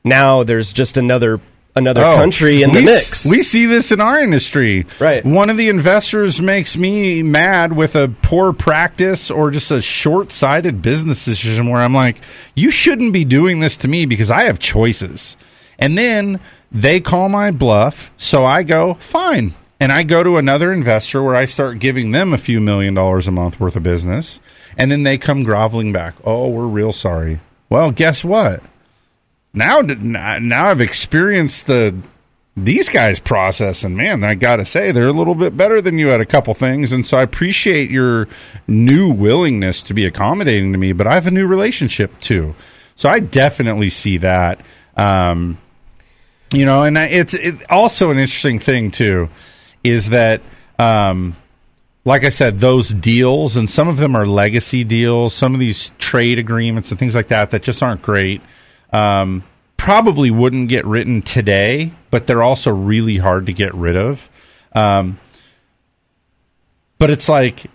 now 0.05 0.43
there's 0.43 0.73
just 0.73 0.97
another 0.97 1.41
another 1.77 2.03
Oh, 2.03 2.15
country 2.17 2.63
in 2.63 2.73
the 2.73 2.81
we 2.81 2.85
mix. 2.87 3.27
We 3.27 3.43
see 3.43 3.67
this 3.67 3.93
in 3.93 4.01
our 4.01 4.19
industry. 4.19 4.87
Right. 4.99 5.25
One 5.25 5.51
of 5.51 5.57
the 5.59 5.69
investors 5.69 6.41
makes 6.41 6.77
me 6.77 7.23
mad 7.23 7.75
with 7.75 7.95
a 7.97 8.09
poor 8.23 8.53
practice 8.55 9.31
or 9.31 9.51
just 9.51 9.71
a 9.71 9.83
short 9.83 10.33
sighted 10.33 10.81
business 10.81 11.25
decision 11.25 11.69
where 11.69 11.83
I'm 11.83 11.93
like, 11.93 12.17
you 12.55 12.71
shouldn't 12.71 13.13
be 13.13 13.25
doing 13.25 13.61
this 13.61 13.77
to 13.79 13.89
me 13.89 14.07
because 14.07 14.31
I 14.31 14.45
have 14.45 14.59
choices. 14.59 15.37
And 15.79 15.99
then 15.99 16.41
they 16.73 16.99
call 17.01 17.29
my 17.29 17.51
bluff. 17.51 18.11
So 18.17 18.45
I 18.47 18.63
go, 18.63 18.95
fine. 18.95 19.55
And 19.79 19.93
I 19.93 20.03
go 20.03 20.23
to 20.23 20.39
another 20.39 20.73
investor 20.73 21.23
where 21.23 21.37
I 21.37 21.45
start 21.45 21.79
giving 21.79 22.11
them 22.11 22.33
a 22.33 22.39
few 22.39 22.59
million 22.61 22.95
dollars 22.95 23.29
a 23.29 23.33
month 23.33 23.61
worth 23.61 23.77
of 23.77 23.83
business. 23.83 24.41
And 24.77 24.91
then 24.91 25.03
they 25.05 25.17
come 25.19 25.43
groveling 25.43 25.93
back. 25.93 26.15
Oh, 26.25 26.49
we're 26.49 26.67
real 26.67 26.93
sorry. 26.93 27.41
Well, 27.71 27.91
guess 27.91 28.23
what? 28.25 28.63
now 29.55 29.81
now 29.81 30.67
I've 30.67 30.83
experienced 30.83 31.67
the 31.67 31.97
these 32.59 32.91
guys 32.91 33.19
process 33.19 33.85
and 33.85 33.97
man 33.97 34.23
I 34.23 34.35
got 34.35 34.57
to 34.57 34.67
say 34.67 34.93
they're 34.93 35.07
a 35.07 35.13
little 35.15 35.35
bit 35.35 35.57
better 35.57 35.81
than 35.81 35.99
you 35.99 36.11
at 36.11 36.21
a 36.21 36.27
couple 36.27 36.53
things 36.53 36.93
and 36.93 37.07
so 37.07 37.17
I 37.17 37.23
appreciate 37.23 37.89
your 37.91 38.29
new 38.69 39.11
willingness 39.11 39.83
to 39.85 39.95
be 39.95 40.05
accommodating 40.05 40.73
to 40.73 40.79
me 40.79 40.93
but 40.93 41.07
I 41.07 41.15
have 41.15 41.27
a 41.27 41.31
new 41.31 41.47
relationship 41.47 42.19
too 42.21 42.55
so 42.97 43.09
I 43.09 43.19
definitely 43.19 43.89
see 43.89 44.19
that 44.19 44.61
um 44.99 45.57
you 46.53 46.67
know 46.67 46.83
and 46.83 46.99
I- 46.99 47.07
it's 47.07 47.33
it, 47.33 47.55
also 47.71 48.11
an 48.11 48.19
interesting 48.19 48.59
thing 48.59 48.91
too 48.91 49.31
is 49.85 50.11
that 50.11 50.43
um 50.79 51.35
like 52.07 52.25
I 52.25 52.29
said, 52.29 52.61
those 52.61 52.91
deals, 52.91 53.57
and 53.57 53.69
some 53.69 53.89
of 53.89 53.97
them 53.97 54.15
are 54.15 54.25
legacy 54.25 54.85
deals, 54.85 55.35
some 55.35 55.55
of 55.55 55.61
these 55.61 55.93
trade 55.99 56.39
agreements 56.39 56.91
and 56.91 57.01
things 57.01 57.17
like 57.17 57.29
that 57.29 57.51
that 57.51 57.65
just 57.65 57.83
aren't 57.83 58.01
great, 58.01 58.41
um, 58.93 59.43
probably 59.77 60.31
wouldn't 60.31 60.69
get 60.69 60.87
written 60.87 61.21
today, 61.21 61.91
but 62.13 62.29
they're 62.29 62.45
also 62.45 62.71
really 62.71 63.17
hard 63.17 63.47
to 63.47 63.53
get 63.53 63.75
rid 63.75 63.97
of. 63.97 64.31
Um, 64.73 65.19
but 66.99 67.11
it's 67.11 67.29
like, 67.29 67.67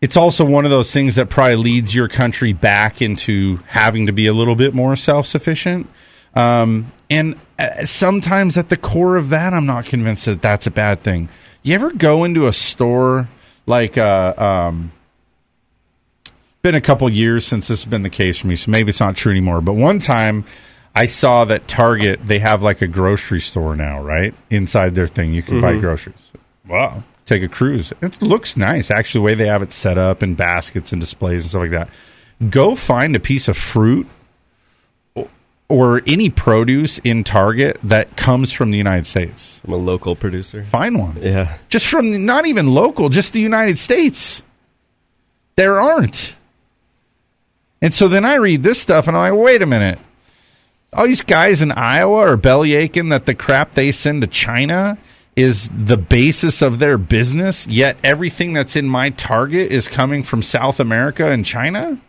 it's 0.00 0.16
also 0.16 0.44
one 0.44 0.64
of 0.64 0.72
those 0.72 0.92
things 0.92 1.14
that 1.14 1.30
probably 1.30 1.54
leads 1.54 1.94
your 1.94 2.08
country 2.08 2.52
back 2.52 3.00
into 3.00 3.58
having 3.68 4.06
to 4.06 4.12
be 4.12 4.26
a 4.26 4.32
little 4.32 4.56
bit 4.56 4.74
more 4.74 4.96
self 4.96 5.26
sufficient. 5.26 5.88
Um, 6.34 6.92
and 7.08 7.38
uh, 7.56 7.86
sometimes 7.86 8.58
at 8.58 8.68
the 8.68 8.76
core 8.76 9.14
of 9.14 9.28
that, 9.28 9.54
I'm 9.54 9.64
not 9.64 9.86
convinced 9.86 10.26
that 10.26 10.42
that's 10.42 10.66
a 10.66 10.72
bad 10.72 11.04
thing. 11.04 11.28
You 11.62 11.74
ever 11.76 11.92
go 11.92 12.24
into 12.24 12.48
a 12.48 12.52
store 12.52 13.28
like, 13.66 13.98
uh, 13.98 14.34
um, 14.36 14.92
been 16.62 16.74
a 16.74 16.80
couple 16.80 17.08
years 17.10 17.46
since 17.46 17.68
this 17.68 17.84
has 17.84 17.90
been 17.90 18.02
the 18.02 18.10
case 18.10 18.38
for 18.38 18.46
me, 18.48 18.56
so 18.56 18.70
maybe 18.70 18.90
it's 18.90 19.00
not 19.00 19.16
true 19.16 19.30
anymore. 19.30 19.60
But 19.60 19.74
one 19.74 19.98
time 19.98 20.44
I 20.94 21.06
saw 21.06 21.44
that 21.44 21.68
Target, 21.68 22.20
they 22.26 22.38
have 22.40 22.62
like 22.62 22.82
a 22.82 22.88
grocery 22.88 23.40
store 23.40 23.76
now, 23.76 24.02
right? 24.02 24.34
Inside 24.50 24.94
their 24.94 25.06
thing, 25.06 25.32
you 25.32 25.42
can 25.42 25.60
buy 25.60 25.74
Mhm. 25.74 25.80
groceries. 25.80 26.30
Wow. 26.66 27.04
Take 27.26 27.42
a 27.42 27.48
cruise. 27.48 27.92
It 28.02 28.22
looks 28.22 28.56
nice, 28.56 28.90
actually, 28.90 29.20
the 29.20 29.24
way 29.24 29.34
they 29.34 29.46
have 29.48 29.62
it 29.62 29.72
set 29.72 29.98
up 29.98 30.22
in 30.22 30.34
baskets 30.34 30.92
and 30.92 31.00
displays 31.00 31.42
and 31.42 31.50
stuff 31.50 31.60
like 31.62 31.70
that. 31.70 31.88
Go 32.50 32.74
find 32.74 33.14
a 33.16 33.20
piece 33.20 33.46
of 33.48 33.56
fruit 33.56 34.06
or 35.68 36.02
any 36.06 36.30
produce 36.30 36.98
in 36.98 37.24
Target 37.24 37.78
that 37.82 38.16
comes 38.16 38.52
from 38.52 38.70
the 38.70 38.78
United 38.78 39.06
States. 39.06 39.60
I'm 39.66 39.72
a 39.72 39.76
local 39.76 40.14
producer. 40.14 40.62
Find 40.62 40.98
one. 40.98 41.18
Yeah. 41.20 41.58
Just 41.68 41.86
from 41.86 42.24
not 42.24 42.46
even 42.46 42.72
local, 42.72 43.08
just 43.08 43.32
the 43.32 43.40
United 43.40 43.78
States. 43.78 44.42
There 45.56 45.80
aren't. 45.80 46.36
And 47.82 47.92
so 47.92 48.08
then 48.08 48.24
I 48.24 48.36
read 48.36 48.62
this 48.62 48.80
stuff 48.80 49.08
and 49.08 49.16
I'm 49.16 49.34
like, 49.34 49.44
wait 49.44 49.62
a 49.62 49.66
minute. 49.66 49.98
All 50.92 51.06
these 51.06 51.22
guys 51.22 51.62
in 51.62 51.72
Iowa 51.72 52.18
are 52.18 52.36
belly 52.36 52.74
aching 52.74 53.08
that 53.10 53.26
the 53.26 53.34
crap 53.34 53.72
they 53.72 53.92
send 53.92 54.22
to 54.22 54.28
China 54.28 54.98
is 55.34 55.68
the 55.68 55.98
basis 55.98 56.62
of 56.62 56.78
their 56.78 56.96
business, 56.96 57.66
yet 57.66 57.98
everything 58.02 58.54
that's 58.54 58.76
in 58.76 58.88
my 58.88 59.10
target 59.10 59.70
is 59.70 59.86
coming 59.88 60.22
from 60.22 60.40
South 60.40 60.80
America 60.80 61.30
and 61.30 61.44
China? 61.44 62.00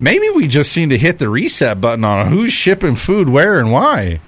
Maybe 0.00 0.30
we 0.30 0.46
just 0.46 0.72
seem 0.72 0.90
to 0.90 0.98
hit 0.98 1.18
the 1.18 1.28
reset 1.28 1.80
button 1.80 2.04
on 2.04 2.30
who's 2.30 2.52
shipping 2.52 2.96
food 2.96 3.28
where 3.28 3.58
and 3.58 3.72
why. 3.72 4.20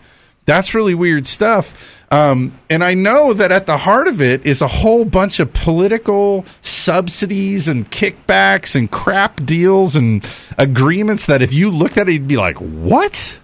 That's 0.45 0.75
really 0.75 0.95
weird 0.95 1.27
stuff. 1.27 1.75
Um, 2.11 2.59
and 2.69 2.83
I 2.83 2.95
know 2.95 3.33
that 3.35 3.53
at 3.53 3.67
the 3.67 3.77
heart 3.77 4.09
of 4.09 4.21
it 4.21 4.45
is 4.45 4.63
a 4.63 4.67
whole 4.67 5.05
bunch 5.05 5.39
of 5.39 5.53
political 5.53 6.45
subsidies 6.63 7.69
and 7.69 7.89
kickbacks 7.89 8.75
and 8.75 8.91
crap 8.91 9.45
deals 9.47 9.95
and 9.95 10.27
agreements 10.59 11.27
that 11.27 11.41
if 11.41 11.53
you 11.53 11.71
looked 11.71 11.99
at 11.99 12.09
it, 12.09 12.13
you'd 12.13 12.27
be 12.27 12.37
like, 12.37 12.57
what? 12.57 13.39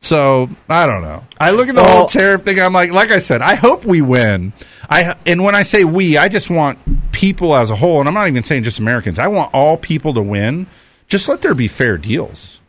So 0.00 0.48
I 0.68 0.86
don't 0.86 1.02
know. 1.02 1.24
I 1.40 1.50
look 1.50 1.68
at 1.68 1.74
the 1.74 1.82
whole 1.82 2.06
tariff 2.06 2.42
thing. 2.42 2.60
I'm 2.60 2.72
like, 2.72 2.92
like 2.92 3.10
I 3.10 3.18
said, 3.18 3.42
I 3.42 3.56
hope 3.56 3.84
we 3.84 4.02
win. 4.02 4.52
I 4.88 5.16
and 5.26 5.42
when 5.42 5.56
I 5.56 5.64
say 5.64 5.82
we, 5.82 6.16
I 6.16 6.28
just 6.28 6.48
want 6.48 6.78
people 7.10 7.56
as 7.56 7.70
a 7.70 7.76
whole, 7.76 7.98
and 7.98 8.08
I'm 8.08 8.14
not 8.14 8.28
even 8.28 8.44
saying 8.44 8.62
just 8.62 8.78
Americans. 8.78 9.18
I 9.18 9.26
want 9.26 9.52
all 9.52 9.76
people 9.76 10.14
to 10.14 10.22
win. 10.22 10.68
Just 11.08 11.28
let 11.28 11.42
there 11.42 11.54
be 11.54 11.68
fair 11.68 11.96
deals. 11.98 12.60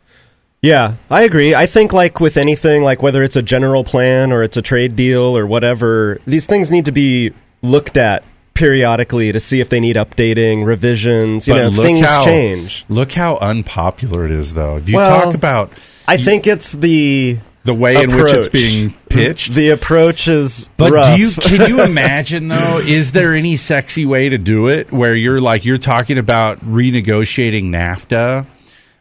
Yeah, 0.62 0.94
I 1.10 1.22
agree. 1.22 1.54
I 1.54 1.66
think 1.66 1.92
like 1.92 2.20
with 2.20 2.36
anything, 2.36 2.82
like 2.82 3.02
whether 3.02 3.22
it's 3.22 3.36
a 3.36 3.42
general 3.42 3.82
plan 3.84 4.32
or 4.32 4.42
it's 4.42 4.56
a 4.58 4.62
trade 4.62 4.94
deal 4.96 5.36
or 5.36 5.46
whatever, 5.46 6.18
these 6.26 6.46
things 6.46 6.70
need 6.70 6.84
to 6.86 6.92
be 6.92 7.32
looked 7.62 7.96
at 7.96 8.24
periodically 8.52 9.32
to 9.32 9.40
see 9.40 9.60
if 9.60 9.70
they 9.70 9.80
need 9.80 9.96
updating, 9.96 10.66
revisions. 10.66 11.48
You 11.48 11.54
But 11.54 11.70
know, 11.72 11.82
things 11.82 12.04
how- 12.06 12.24
change. 12.24 12.84
Look 12.90 13.12
how 13.12 13.36
unpopular 13.38 14.26
it 14.26 14.32
is, 14.32 14.52
though. 14.52 14.76
If 14.76 14.88
you 14.88 14.96
Well, 14.96 15.22
talk 15.24 15.34
about 15.34 15.72
I 16.06 16.16
think 16.18 16.46
it's 16.46 16.72
the 16.72 17.38
the 17.64 17.74
way 17.74 18.02
in 18.02 18.14
which 18.16 18.32
it's 18.32 18.48
being 18.48 18.94
pitched. 19.08 19.52
The 19.52 19.70
approach 19.70 20.28
is 20.28 20.68
But 20.76 20.92
rough. 20.92 21.16
do 21.16 21.22
you 21.22 21.30
can 21.30 21.68
you 21.68 21.82
imagine 21.84 22.48
though? 22.48 22.78
Is 22.78 23.12
there 23.12 23.34
any 23.34 23.56
sexy 23.56 24.06
way 24.06 24.28
to 24.28 24.38
do 24.38 24.68
it 24.68 24.90
where 24.92 25.14
you're 25.14 25.40
like 25.40 25.64
you're 25.64 25.78
talking 25.78 26.18
about 26.18 26.60
renegotiating 26.60 27.64
NAFTA? 27.70 28.46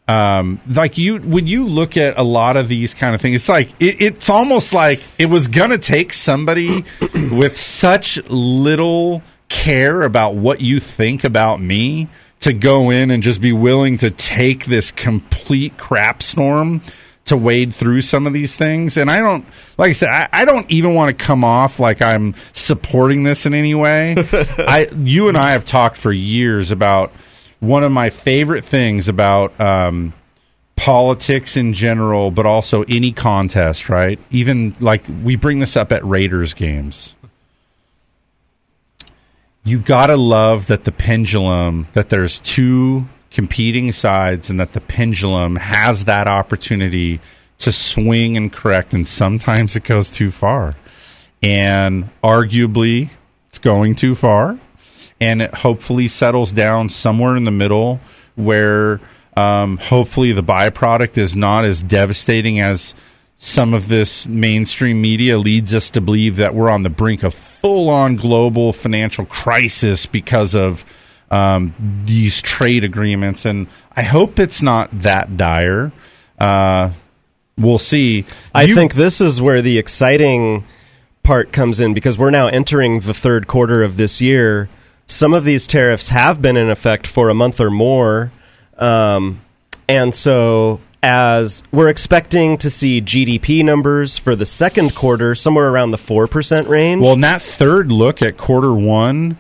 Um, 0.08 0.60
like 0.68 0.98
you 0.98 1.20
when 1.20 1.46
you 1.46 1.68
look 1.68 1.96
at 1.96 2.18
a 2.18 2.24
lot 2.24 2.58
of 2.58 2.68
these 2.68 2.94
kind 2.96 3.14
of 3.14 3.22
things, 3.22 3.36
it's 3.36 3.50
like 3.50 3.70
it, 3.80 4.02
it's 4.02 4.30
almost 4.30 4.74
like 4.74 5.02
it 5.20 5.28
was 5.28 5.48
gonna 5.48 5.78
take 5.78 6.14
somebody 6.14 6.84
with 7.32 7.58
such 7.58 8.18
little 8.28 9.22
care 9.50 10.02
about 10.02 10.36
what 10.36 10.62
you 10.62 10.80
think 10.80 11.24
about 11.24 11.62
me 11.62 12.08
to 12.40 12.54
go 12.54 12.90
in 12.90 13.12
and 13.12 13.22
just 13.22 13.40
be 13.42 13.52
willing 13.54 13.98
to 14.00 14.10
take 14.10 14.66
this 14.66 14.92
complete 14.92 15.78
crap 15.78 16.24
storm 16.24 16.82
to 17.26 17.38
wade 17.38 17.74
through 17.74 18.02
some 18.02 18.26
of 18.26 18.34
these 18.34 18.56
things. 18.56 18.98
And 18.98 19.10
I 19.10 19.20
don't, 19.20 19.46
like 19.78 19.90
I 19.90 19.94
said, 19.94 20.10
I, 20.10 20.30
I 20.32 20.46
don't 20.46 20.70
even 20.72 20.96
want 20.96 21.16
to 21.16 21.26
come 21.26 21.44
off 21.44 21.80
like 21.80 22.02
I'm 22.02 22.34
supporting 22.54 23.24
this 23.24 23.46
in 23.46 23.54
any 23.54 23.76
way. 23.76 24.16
I, 24.58 24.90
you 24.96 25.30
and 25.30 25.38
I 25.38 25.52
have 25.52 25.66
talked 25.66 25.98
for 25.98 26.12
years 26.12 26.72
about 26.72 27.12
one 27.60 27.84
of 27.84 27.92
my 27.92 28.10
favorite 28.10 28.66
things 28.66 29.08
about 29.08 29.60
um, 29.60 30.14
politics 30.76 31.58
in 31.58 31.74
general, 31.74 32.32
but 32.32 32.46
also 32.46 32.84
any 32.84 33.12
contest, 33.12 33.90
right? 33.90 34.20
Even 34.32 34.76
like 34.80 35.04
we 35.24 35.36
bring 35.36 35.60
this 35.60 35.76
up 35.76 35.92
at 35.92 36.04
Raiders 36.06 36.54
games. 36.54 37.16
You 39.66 39.78
gotta 39.78 40.16
love 40.16 40.68
that 40.68 40.86
the 40.86 40.92
pendulum, 40.92 41.88
that 41.94 42.10
there's 42.10 42.40
two 42.40 43.06
competing 43.32 43.92
sides, 43.92 44.50
and 44.50 44.60
that 44.60 44.74
the 44.74 44.82
pendulum 44.82 45.56
has 45.56 46.06
that 46.06 46.28
opportunity 46.28 47.20
to 47.60 47.72
swing 47.72 48.38
and 48.38 48.52
correct, 48.52 48.94
and 48.94 49.08
sometimes 49.08 49.76
it 49.76 49.84
goes 49.84 50.10
too 50.10 50.32
far. 50.32 50.76
And 51.42 52.10
arguably, 52.24 53.10
it's 53.48 53.60
going 53.60 53.96
too 53.96 54.16
far 54.16 54.60
and 55.22 55.42
it 55.42 55.54
hopefully 55.54 56.08
settles 56.08 56.54
down 56.54 56.90
somewhere 56.90 57.36
in 57.36 57.44
the 57.44 57.52
middle 57.52 58.00
where 58.36 59.00
um, 59.36 59.78
hopefully 59.78 60.32
the 60.32 60.44
byproduct 60.44 61.18
is 61.18 61.36
not 61.36 61.66
as 61.66 61.82
devastating 61.82 62.60
as 62.60 62.96
some 63.38 63.74
of 63.74 63.88
this 63.88 64.26
mainstream 64.28 65.02
media 65.02 65.38
leads 65.38 65.74
us 65.74 65.92
to 65.92 66.02
believe 66.02 66.38
that 66.38 66.54
we're 66.54 66.70
on 66.70 66.82
the 66.82 66.90
brink 66.90 67.24
of 67.24 67.34
full 67.34 67.90
on 67.90 68.16
global 68.16 68.74
financial 68.74 69.26
crisis 69.26 70.06
because 70.06 70.56
of 70.56 70.86
um, 71.32 71.74
these 72.06 72.42
trade 72.42 72.84
agreements. 72.84 73.46
And 73.46 73.68
I 73.96 74.02
hope 74.04 74.40
it's 74.40 74.62
not 74.62 74.90
that 75.00 75.38
dire. 75.38 75.92
Uh, 76.40 76.92
we'll 77.58 77.78
see. 77.78 78.26
I 78.54 78.64
You- 78.64 78.76
think 78.76 78.94
this 78.96 79.22
is 79.22 79.42
where 79.42 79.62
the 79.62 79.78
exciting 79.78 80.64
part 81.24 81.52
comes 81.52 81.80
in 81.80 81.94
because 81.94 82.18
we're 82.18 82.32
now 82.32 82.48
entering 82.48 83.02
the 83.02 83.14
third 83.14 83.48
quarter 83.48 83.84
of 83.84 83.98
this 83.98 84.20
year. 84.22 84.70
Some 85.08 85.34
of 85.34 85.44
these 85.44 85.68
tariffs 85.68 86.08
have 86.10 86.42
been 86.42 86.58
in 86.58 86.70
effect 86.70 87.06
for 87.08 87.30
a 87.30 87.34
month 87.34 87.60
or 87.60 87.70
more. 87.70 88.32
Um, 88.78 89.42
And 89.88 90.14
so, 90.14 90.80
as 91.02 91.64
we're 91.72 91.90
expecting 91.90 92.58
to 92.60 92.70
see 92.70 93.02
GDP 93.02 93.64
numbers 93.64 94.20
for 94.20 94.36
the 94.36 94.46
second 94.46 94.94
quarter 94.94 95.34
somewhere 95.34 95.68
around 95.70 95.92
the 95.92 95.98
4% 95.98 96.68
range. 96.68 97.02
Well, 97.02 97.14
and 97.14 97.24
that 97.24 97.42
third 97.42 97.92
look 97.92 98.22
at 98.22 98.38
quarter 98.38 98.72
one 98.72 99.36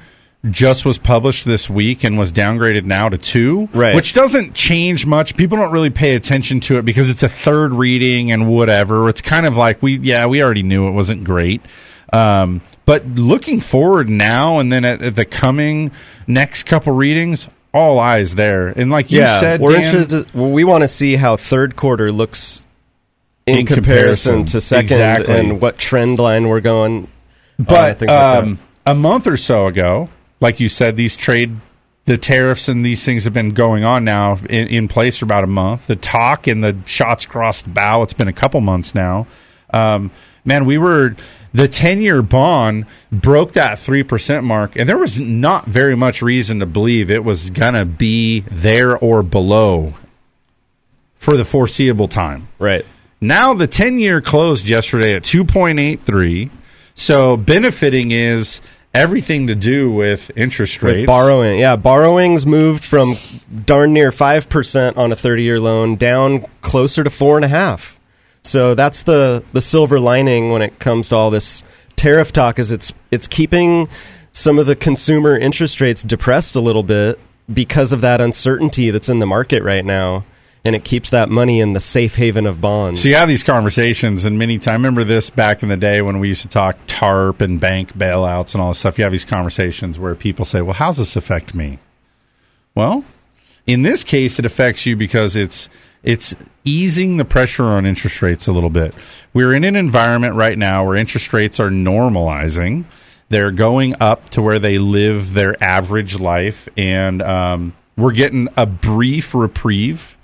just 0.50 0.86
was 0.86 0.98
published 0.98 1.44
this 1.46 1.70
week 1.70 2.04
and 2.06 2.18
was 2.18 2.32
downgraded 2.32 2.86
now 2.86 3.10
to 3.10 3.18
two, 3.18 3.68
Right. 3.74 3.94
which 3.94 4.14
doesn't 4.14 4.54
change 4.54 5.06
much. 5.06 5.36
People 5.36 5.58
don't 5.58 5.72
really 5.72 5.90
pay 5.90 6.16
attention 6.16 6.62
to 6.62 6.78
it 6.78 6.86
because 6.86 7.10
it's 7.10 7.24
a 7.24 7.30
third 7.30 7.74
reading 7.74 8.32
and 8.32 8.48
whatever. 8.48 9.10
It's 9.10 9.22
kind 9.22 9.46
of 9.46 9.58
like 9.58 9.82
we, 9.84 9.98
yeah, 9.98 10.28
we 10.28 10.42
already 10.42 10.64
knew 10.64 10.88
it 10.88 10.92
wasn't 10.92 11.26
great. 11.26 11.62
Um, 12.14 12.62
but 12.86 13.06
looking 13.06 13.60
forward 13.60 14.10
now 14.10 14.60
and 14.60 14.72
then 14.72 14.86
at, 14.86 15.02
at 15.02 15.16
the 15.16 15.26
coming 15.26 15.92
next 16.26 16.64
couple 16.64 16.94
readings, 16.94 17.48
all 17.74 18.00
eyes 18.00 18.34
there. 18.36 18.70
And 18.70 18.90
like 18.90 19.12
you 19.12 19.20
yeah, 19.20 19.40
said, 19.42 19.60
we're 19.60 19.74
Dan, 19.74 19.84
interested. 19.84 20.34
well, 20.34 20.50
we 20.50 20.64
want 20.64 20.82
to 20.84 20.88
see 20.88 21.18
how 21.18 21.36
third 21.36 21.76
quarter 21.76 22.12
looks 22.14 22.62
in, 23.46 23.60
In 23.60 23.66
comparison, 23.66 24.44
comparison. 24.44 24.46
to 24.46 24.62
second, 24.62 24.86
Exactly. 24.86 25.36
and 25.38 25.62
what 25.62 25.78
trend 25.78 26.18
line 26.18 26.48
we're 26.48 26.62
going. 26.62 27.10
uh, 27.60 27.64
But 27.64 28.00
things 28.00 28.10
like 28.10 28.18
that. 28.18 28.44
um, 28.44 28.60
a 28.86 28.96
month 28.96 29.28
or 29.28 29.38
so 29.38 29.68
ago, 29.68 30.10
like 30.40 30.60
you 30.60 30.70
said, 30.70 30.96
these 30.96 31.18
trade, 31.18 31.56
the 32.06 32.18
tariffs 32.18 32.68
and 32.68 32.86
these 32.86 33.04
things 33.04 33.24
have 33.24 33.34
been 33.34 33.54
going 33.54 33.84
on 33.84 34.04
now 34.04 34.38
in, 34.50 34.68
in 34.68 34.88
place 34.88 35.18
for 35.18 35.26
about 35.26 35.44
a 35.44 35.48
month. 35.48 35.88
The 35.88 35.96
talk 35.96 36.48
and 36.48 36.64
the 36.64 36.78
shots 36.86 37.26
across 37.26 37.62
the 37.62 37.70
bow, 37.70 38.04
it's 38.04 38.14
been 38.14 38.28
a 38.28 38.34
couple 38.34 38.62
months 38.62 38.96
now. 38.96 39.28
Um, 39.72 40.12
man, 40.46 40.66
we 40.66 40.78
were 40.78 41.16
the 41.54 41.68
ten-year 41.68 42.22
bond 42.22 42.86
broke 43.12 43.54
that 43.54 43.80
three 43.80 44.04
percent 44.04 44.44
mark, 44.44 44.76
and 44.76 44.88
there 44.88 44.98
was 44.98 45.20
not 45.20 45.66
very 45.66 45.96
much 45.96 46.22
reason 46.22 46.60
to 46.60 46.66
believe 46.66 47.12
it 47.12 47.24
was 47.24 47.50
gonna 47.50 47.86
be 47.86 48.42
there 48.52 48.98
or 48.98 49.24
below 49.24 49.94
for 51.20 51.38
the 51.38 51.46
foreseeable 51.46 52.08
time. 52.08 52.48
Right. 52.58 52.86
Now 53.22 53.54
the 53.54 53.68
10 53.68 54.00
year 54.00 54.22
closed 54.22 54.68
yesterday 54.68 55.14
at 55.14 55.24
2.83. 55.24 56.50
So 56.96 57.38
benefiting 57.38 58.12
is 58.12 58.62
everything 58.94 59.48
to 59.48 59.56
do 59.56 59.92
with 59.92 60.32
interest 60.36 60.82
With 60.82 60.96
rates. 60.96 61.08
borrowing, 61.08 61.60
yeah, 61.60 61.76
borrowings 61.76 62.46
moved 62.46 62.84
from 62.84 63.16
darn 63.66 63.94
near 63.94 64.12
five 64.12 64.50
percent 64.50 64.98
on 64.98 65.12
a 65.12 65.16
thirty-year 65.16 65.60
loan 65.60 65.96
down 65.96 66.46
closer 66.62 67.04
to 67.04 67.10
four 67.10 67.36
and 67.36 67.46
a 67.46 67.50
half. 67.50 68.00
So 68.44 68.76
that's 68.76 69.04
the 69.04 69.44
the 69.54 69.62
silver 69.62 70.00
lining 70.00 70.52
when 70.52 70.62
it 70.62 70.80
comes 70.80 71.10
to 71.10 71.16
all 71.16 71.30
this 71.30 71.64
tariff 71.96 72.32
talk. 72.32 72.58
Is 72.60 72.72
it's 72.72 72.94
it's 73.12 73.28
keeping 73.28 73.90
some 74.32 74.60
of 74.60 74.66
the 74.66 74.76
consumer 74.76 75.38
interest 75.38 75.82
rates 75.82 76.04
depressed 76.04 76.56
a 76.56 76.62
little 76.62 76.84
bit 76.84 77.20
because 77.52 77.92
of 77.94 78.02
that 78.02 78.22
uncertainty 78.22 78.92
that's 78.92 79.10
in 79.10 79.20
the 79.20 79.26
market 79.26 79.64
right 79.64 79.84
now, 79.84 80.24
and 80.66 80.76
it 80.76 80.84
keeps 80.84 81.12
that 81.12 81.30
money 81.30 81.62
in 81.62 81.74
the 81.74 81.80
safe 81.80 82.16
haven 82.16 82.46
of 82.46 82.60
bonds. 82.60 83.02
So 83.02 83.08
you 83.08 83.16
have 83.16 83.30
these 83.30 83.44
conversations, 83.44 84.26
and 84.26 84.38
many 84.38 84.58
times, 84.58 84.68
I 84.68 84.74
remember 84.74 85.04
this 85.04 85.30
back 85.30 85.64
in 85.64 85.70
the 85.70 85.78
day 85.78 86.02
when 86.02 86.20
we 86.20 86.28
used 86.28 86.42
to 86.42 86.50
talk 86.50 86.78
TARP 86.88 87.42
and 87.42 87.60
bank 87.60 87.98
bailouts 87.98 88.54
and 88.54 88.62
all 88.62 88.70
this 88.70 88.80
stuff. 88.80 88.98
You 88.98 89.04
have 89.04 89.12
these 89.12 89.26
conversations 89.26 89.98
where 89.98 90.16
people 90.16 90.46
say, 90.46 90.62
"Well, 90.62 90.74
how's 90.74 90.98
this 90.98 91.16
affect 91.16 91.56
me?" 91.56 91.80
Well, 92.76 93.04
in 93.66 93.82
this 93.84 94.04
case, 94.04 94.40
it 94.40 94.46
affects 94.46 94.86
you 94.86 94.96
because 94.96 95.36
it's 95.36 95.70
it's 96.04 96.36
easing 96.64 97.18
the 97.18 97.26
pressure 97.26 97.66
on 97.66 97.86
interest 97.86 98.22
rates 98.22 98.48
a 98.48 98.52
little 98.52 98.70
bit. 98.70 98.94
We're 99.34 99.54
in 99.54 99.64
an 99.64 99.76
environment 99.76 100.36
right 100.36 100.58
now 100.58 100.86
where 100.86 100.96
interest 100.96 101.34
rates 101.34 101.60
are 101.60 101.70
normalizing. 101.70 102.86
They're 103.30 103.52
going 103.52 103.96
up 104.00 104.30
to 104.32 104.42
where 104.42 104.60
they 104.60 104.78
live 104.78 105.34
their 105.34 105.62
average 105.64 106.20
life, 106.20 106.68
and 106.78 107.22
um, 107.22 107.76
we're 107.96 108.14
getting 108.14 108.48
a 108.58 108.66
brief 108.66 109.36
reprieve 109.36 110.18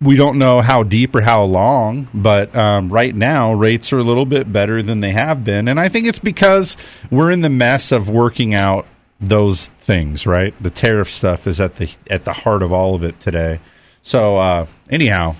we 0.00 0.16
don't 0.16 0.38
know 0.38 0.60
how 0.60 0.82
deep 0.82 1.14
or 1.14 1.20
how 1.20 1.42
long, 1.42 2.08
but 2.14 2.54
um, 2.54 2.88
right 2.88 3.14
now 3.14 3.52
rates 3.52 3.92
are 3.92 3.98
a 3.98 4.04
little 4.04 4.26
bit 4.26 4.52
better 4.52 4.82
than 4.82 5.00
they 5.00 5.10
have 5.10 5.44
been, 5.44 5.68
and 5.68 5.80
I 5.80 5.88
think 5.88 6.06
it's 6.06 6.18
because 6.18 6.76
we're 7.10 7.30
in 7.30 7.40
the 7.40 7.50
mess 7.50 7.90
of 7.90 8.08
working 8.08 8.54
out 8.54 8.86
those 9.20 9.68
things. 9.80 10.26
Right, 10.26 10.54
the 10.62 10.70
tariff 10.70 11.10
stuff 11.10 11.46
is 11.46 11.60
at 11.60 11.76
the 11.76 11.90
at 12.08 12.24
the 12.24 12.32
heart 12.32 12.62
of 12.62 12.72
all 12.72 12.94
of 12.94 13.02
it 13.02 13.18
today. 13.18 13.60
So 14.02 14.36
uh, 14.36 14.66
anyhow, 14.88 15.34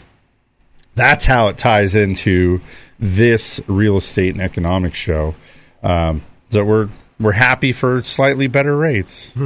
that's 0.94 1.24
how 1.24 1.48
it 1.48 1.59
ties 1.59 1.94
into 1.94 2.60
this 2.98 3.60
real 3.68 3.97
estate 3.97 4.35
and 4.35 4.43
economics 4.43 4.98
show. 4.98 5.36
Um, 5.82 6.22
that 6.51 6.64
we're 6.64 6.89
we're 7.20 7.32
happy 7.32 7.72
for 7.72 8.02
slightly 8.02 8.48
better 8.48 8.76
rates. 8.76 9.35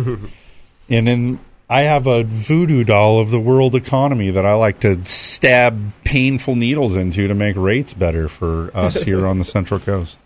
And 0.89 1.07
then 1.07 1.41
I 1.73 1.85
have 1.85 2.07
a 2.07 2.23
voodoo 2.23 2.85
doll 2.85 3.19
of 3.19 3.31
the 3.31 3.41
world 3.41 3.75
economy 3.75 4.33
that 4.33 4.45
I 4.45 4.53
like 4.53 4.81
to 4.81 5.03
stab 5.07 5.95
painful 6.05 6.55
needles 6.55 6.97
into 6.97 7.29
to 7.29 7.35
make 7.35 7.57
rates 7.57 7.95
better 7.95 8.29
for 8.29 8.71
us 8.77 9.01
here 9.05 9.27
on 9.27 9.39
the 9.39 9.47
Central 9.47 9.81
Coast. 9.81 10.19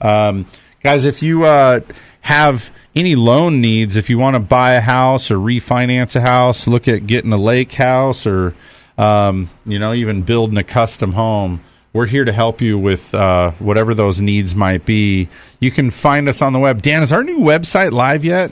Um, 0.00 0.46
guys, 0.82 1.04
if 1.04 1.22
you 1.22 1.44
uh, 1.44 1.80
have 2.22 2.70
any 2.94 3.14
loan 3.14 3.60
needs, 3.60 3.96
if 3.96 4.08
you 4.08 4.16
want 4.16 4.36
to 4.36 4.40
buy 4.40 4.72
a 4.72 4.80
house 4.80 5.30
or 5.30 5.36
refinance 5.36 6.16
a 6.16 6.22
house, 6.22 6.66
look 6.66 6.88
at 6.88 7.06
getting 7.06 7.34
a 7.34 7.36
lake 7.36 7.72
house 7.72 8.26
or 8.26 8.54
um, 8.96 9.50
you 9.66 9.78
know 9.78 9.92
even 9.92 10.22
building 10.22 10.56
a 10.56 10.64
custom 10.64 11.12
home. 11.12 11.62
We're 11.92 12.06
here 12.06 12.24
to 12.24 12.32
help 12.32 12.62
you 12.62 12.78
with 12.78 13.14
uh, 13.14 13.50
whatever 13.58 13.92
those 13.92 14.22
needs 14.22 14.54
might 14.54 14.86
be. 14.86 15.28
You 15.60 15.70
can 15.70 15.90
find 15.90 16.26
us 16.26 16.40
on 16.40 16.54
the 16.54 16.58
web. 16.58 16.80
Dan, 16.80 17.02
is 17.02 17.12
our 17.12 17.22
new 17.22 17.40
website 17.40 17.92
live 17.92 18.24
yet? 18.24 18.50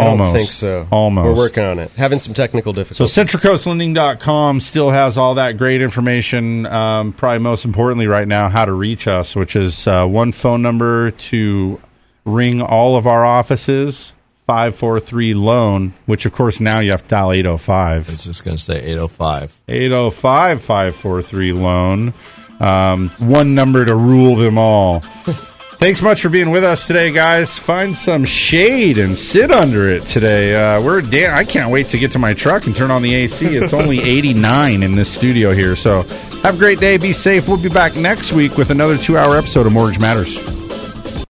I 0.00 0.04
don't 0.04 0.20
Almost. 0.20 0.36
think 0.36 0.50
so. 0.50 0.88
Almost. 0.90 1.26
We're 1.26 1.44
working 1.44 1.64
on 1.64 1.78
it. 1.78 1.90
Having 1.92 2.18
some 2.20 2.34
technical 2.34 2.72
difficulties. 2.72 3.12
So 3.14 3.22
difficulties. 3.24 3.64
centralcoastlending.com 3.64 4.60
still 4.60 4.90
has 4.90 5.16
all 5.18 5.34
that 5.36 5.58
great 5.58 5.82
information. 5.82 6.66
Um, 6.66 7.12
probably 7.12 7.38
most 7.40 7.64
importantly 7.64 8.06
right 8.06 8.26
now, 8.26 8.48
how 8.48 8.64
to 8.64 8.72
reach 8.72 9.06
us, 9.06 9.36
which 9.36 9.56
is 9.56 9.86
uh, 9.86 10.06
one 10.06 10.32
phone 10.32 10.62
number 10.62 11.10
to 11.10 11.80
ring 12.24 12.60
all 12.62 12.96
of 12.96 13.06
our 13.06 13.24
offices, 13.24 14.12
543 14.46 15.34
loan, 15.34 15.92
which 16.06 16.26
of 16.26 16.32
course 16.32 16.60
now 16.60 16.80
you 16.80 16.90
have 16.90 17.02
to 17.02 17.08
dial 17.08 17.32
805. 17.32 18.08
It's 18.10 18.24
just 18.24 18.44
going 18.44 18.56
to 18.56 18.62
say 18.62 18.76
805. 18.82 19.60
805 19.68 20.62
543 20.62 21.52
loan. 21.52 22.14
Um, 22.58 23.10
one 23.18 23.54
number 23.54 23.84
to 23.84 23.94
rule 23.96 24.36
them 24.36 24.58
all. 24.58 25.02
Thanks 25.80 26.02
much 26.02 26.20
for 26.20 26.28
being 26.28 26.50
with 26.50 26.62
us 26.62 26.86
today, 26.86 27.10
guys. 27.10 27.58
Find 27.58 27.96
some 27.96 28.26
shade 28.26 28.98
and 28.98 29.16
sit 29.16 29.50
under 29.50 29.88
it 29.88 30.02
today. 30.02 30.54
Uh, 30.54 30.82
we're 30.82 31.00
Dan. 31.00 31.30
I 31.30 31.42
can't 31.42 31.70
wait 31.70 31.88
to 31.88 31.98
get 31.98 32.12
to 32.12 32.18
my 32.18 32.34
truck 32.34 32.66
and 32.66 32.76
turn 32.76 32.90
on 32.90 33.00
the 33.00 33.14
AC. 33.14 33.46
It's 33.46 33.72
only 33.72 33.98
89 34.02 34.82
in 34.82 34.94
this 34.94 35.10
studio 35.10 35.52
here. 35.52 35.74
So 35.74 36.02
have 36.42 36.56
a 36.56 36.58
great 36.58 36.80
day. 36.80 36.98
Be 36.98 37.14
safe. 37.14 37.48
We'll 37.48 37.56
be 37.56 37.70
back 37.70 37.96
next 37.96 38.32
week 38.32 38.58
with 38.58 38.70
another 38.70 38.98
two 38.98 39.16
hour 39.16 39.38
episode 39.38 39.64
of 39.66 39.72
Mortgage 39.72 39.98
Matters. 39.98 40.36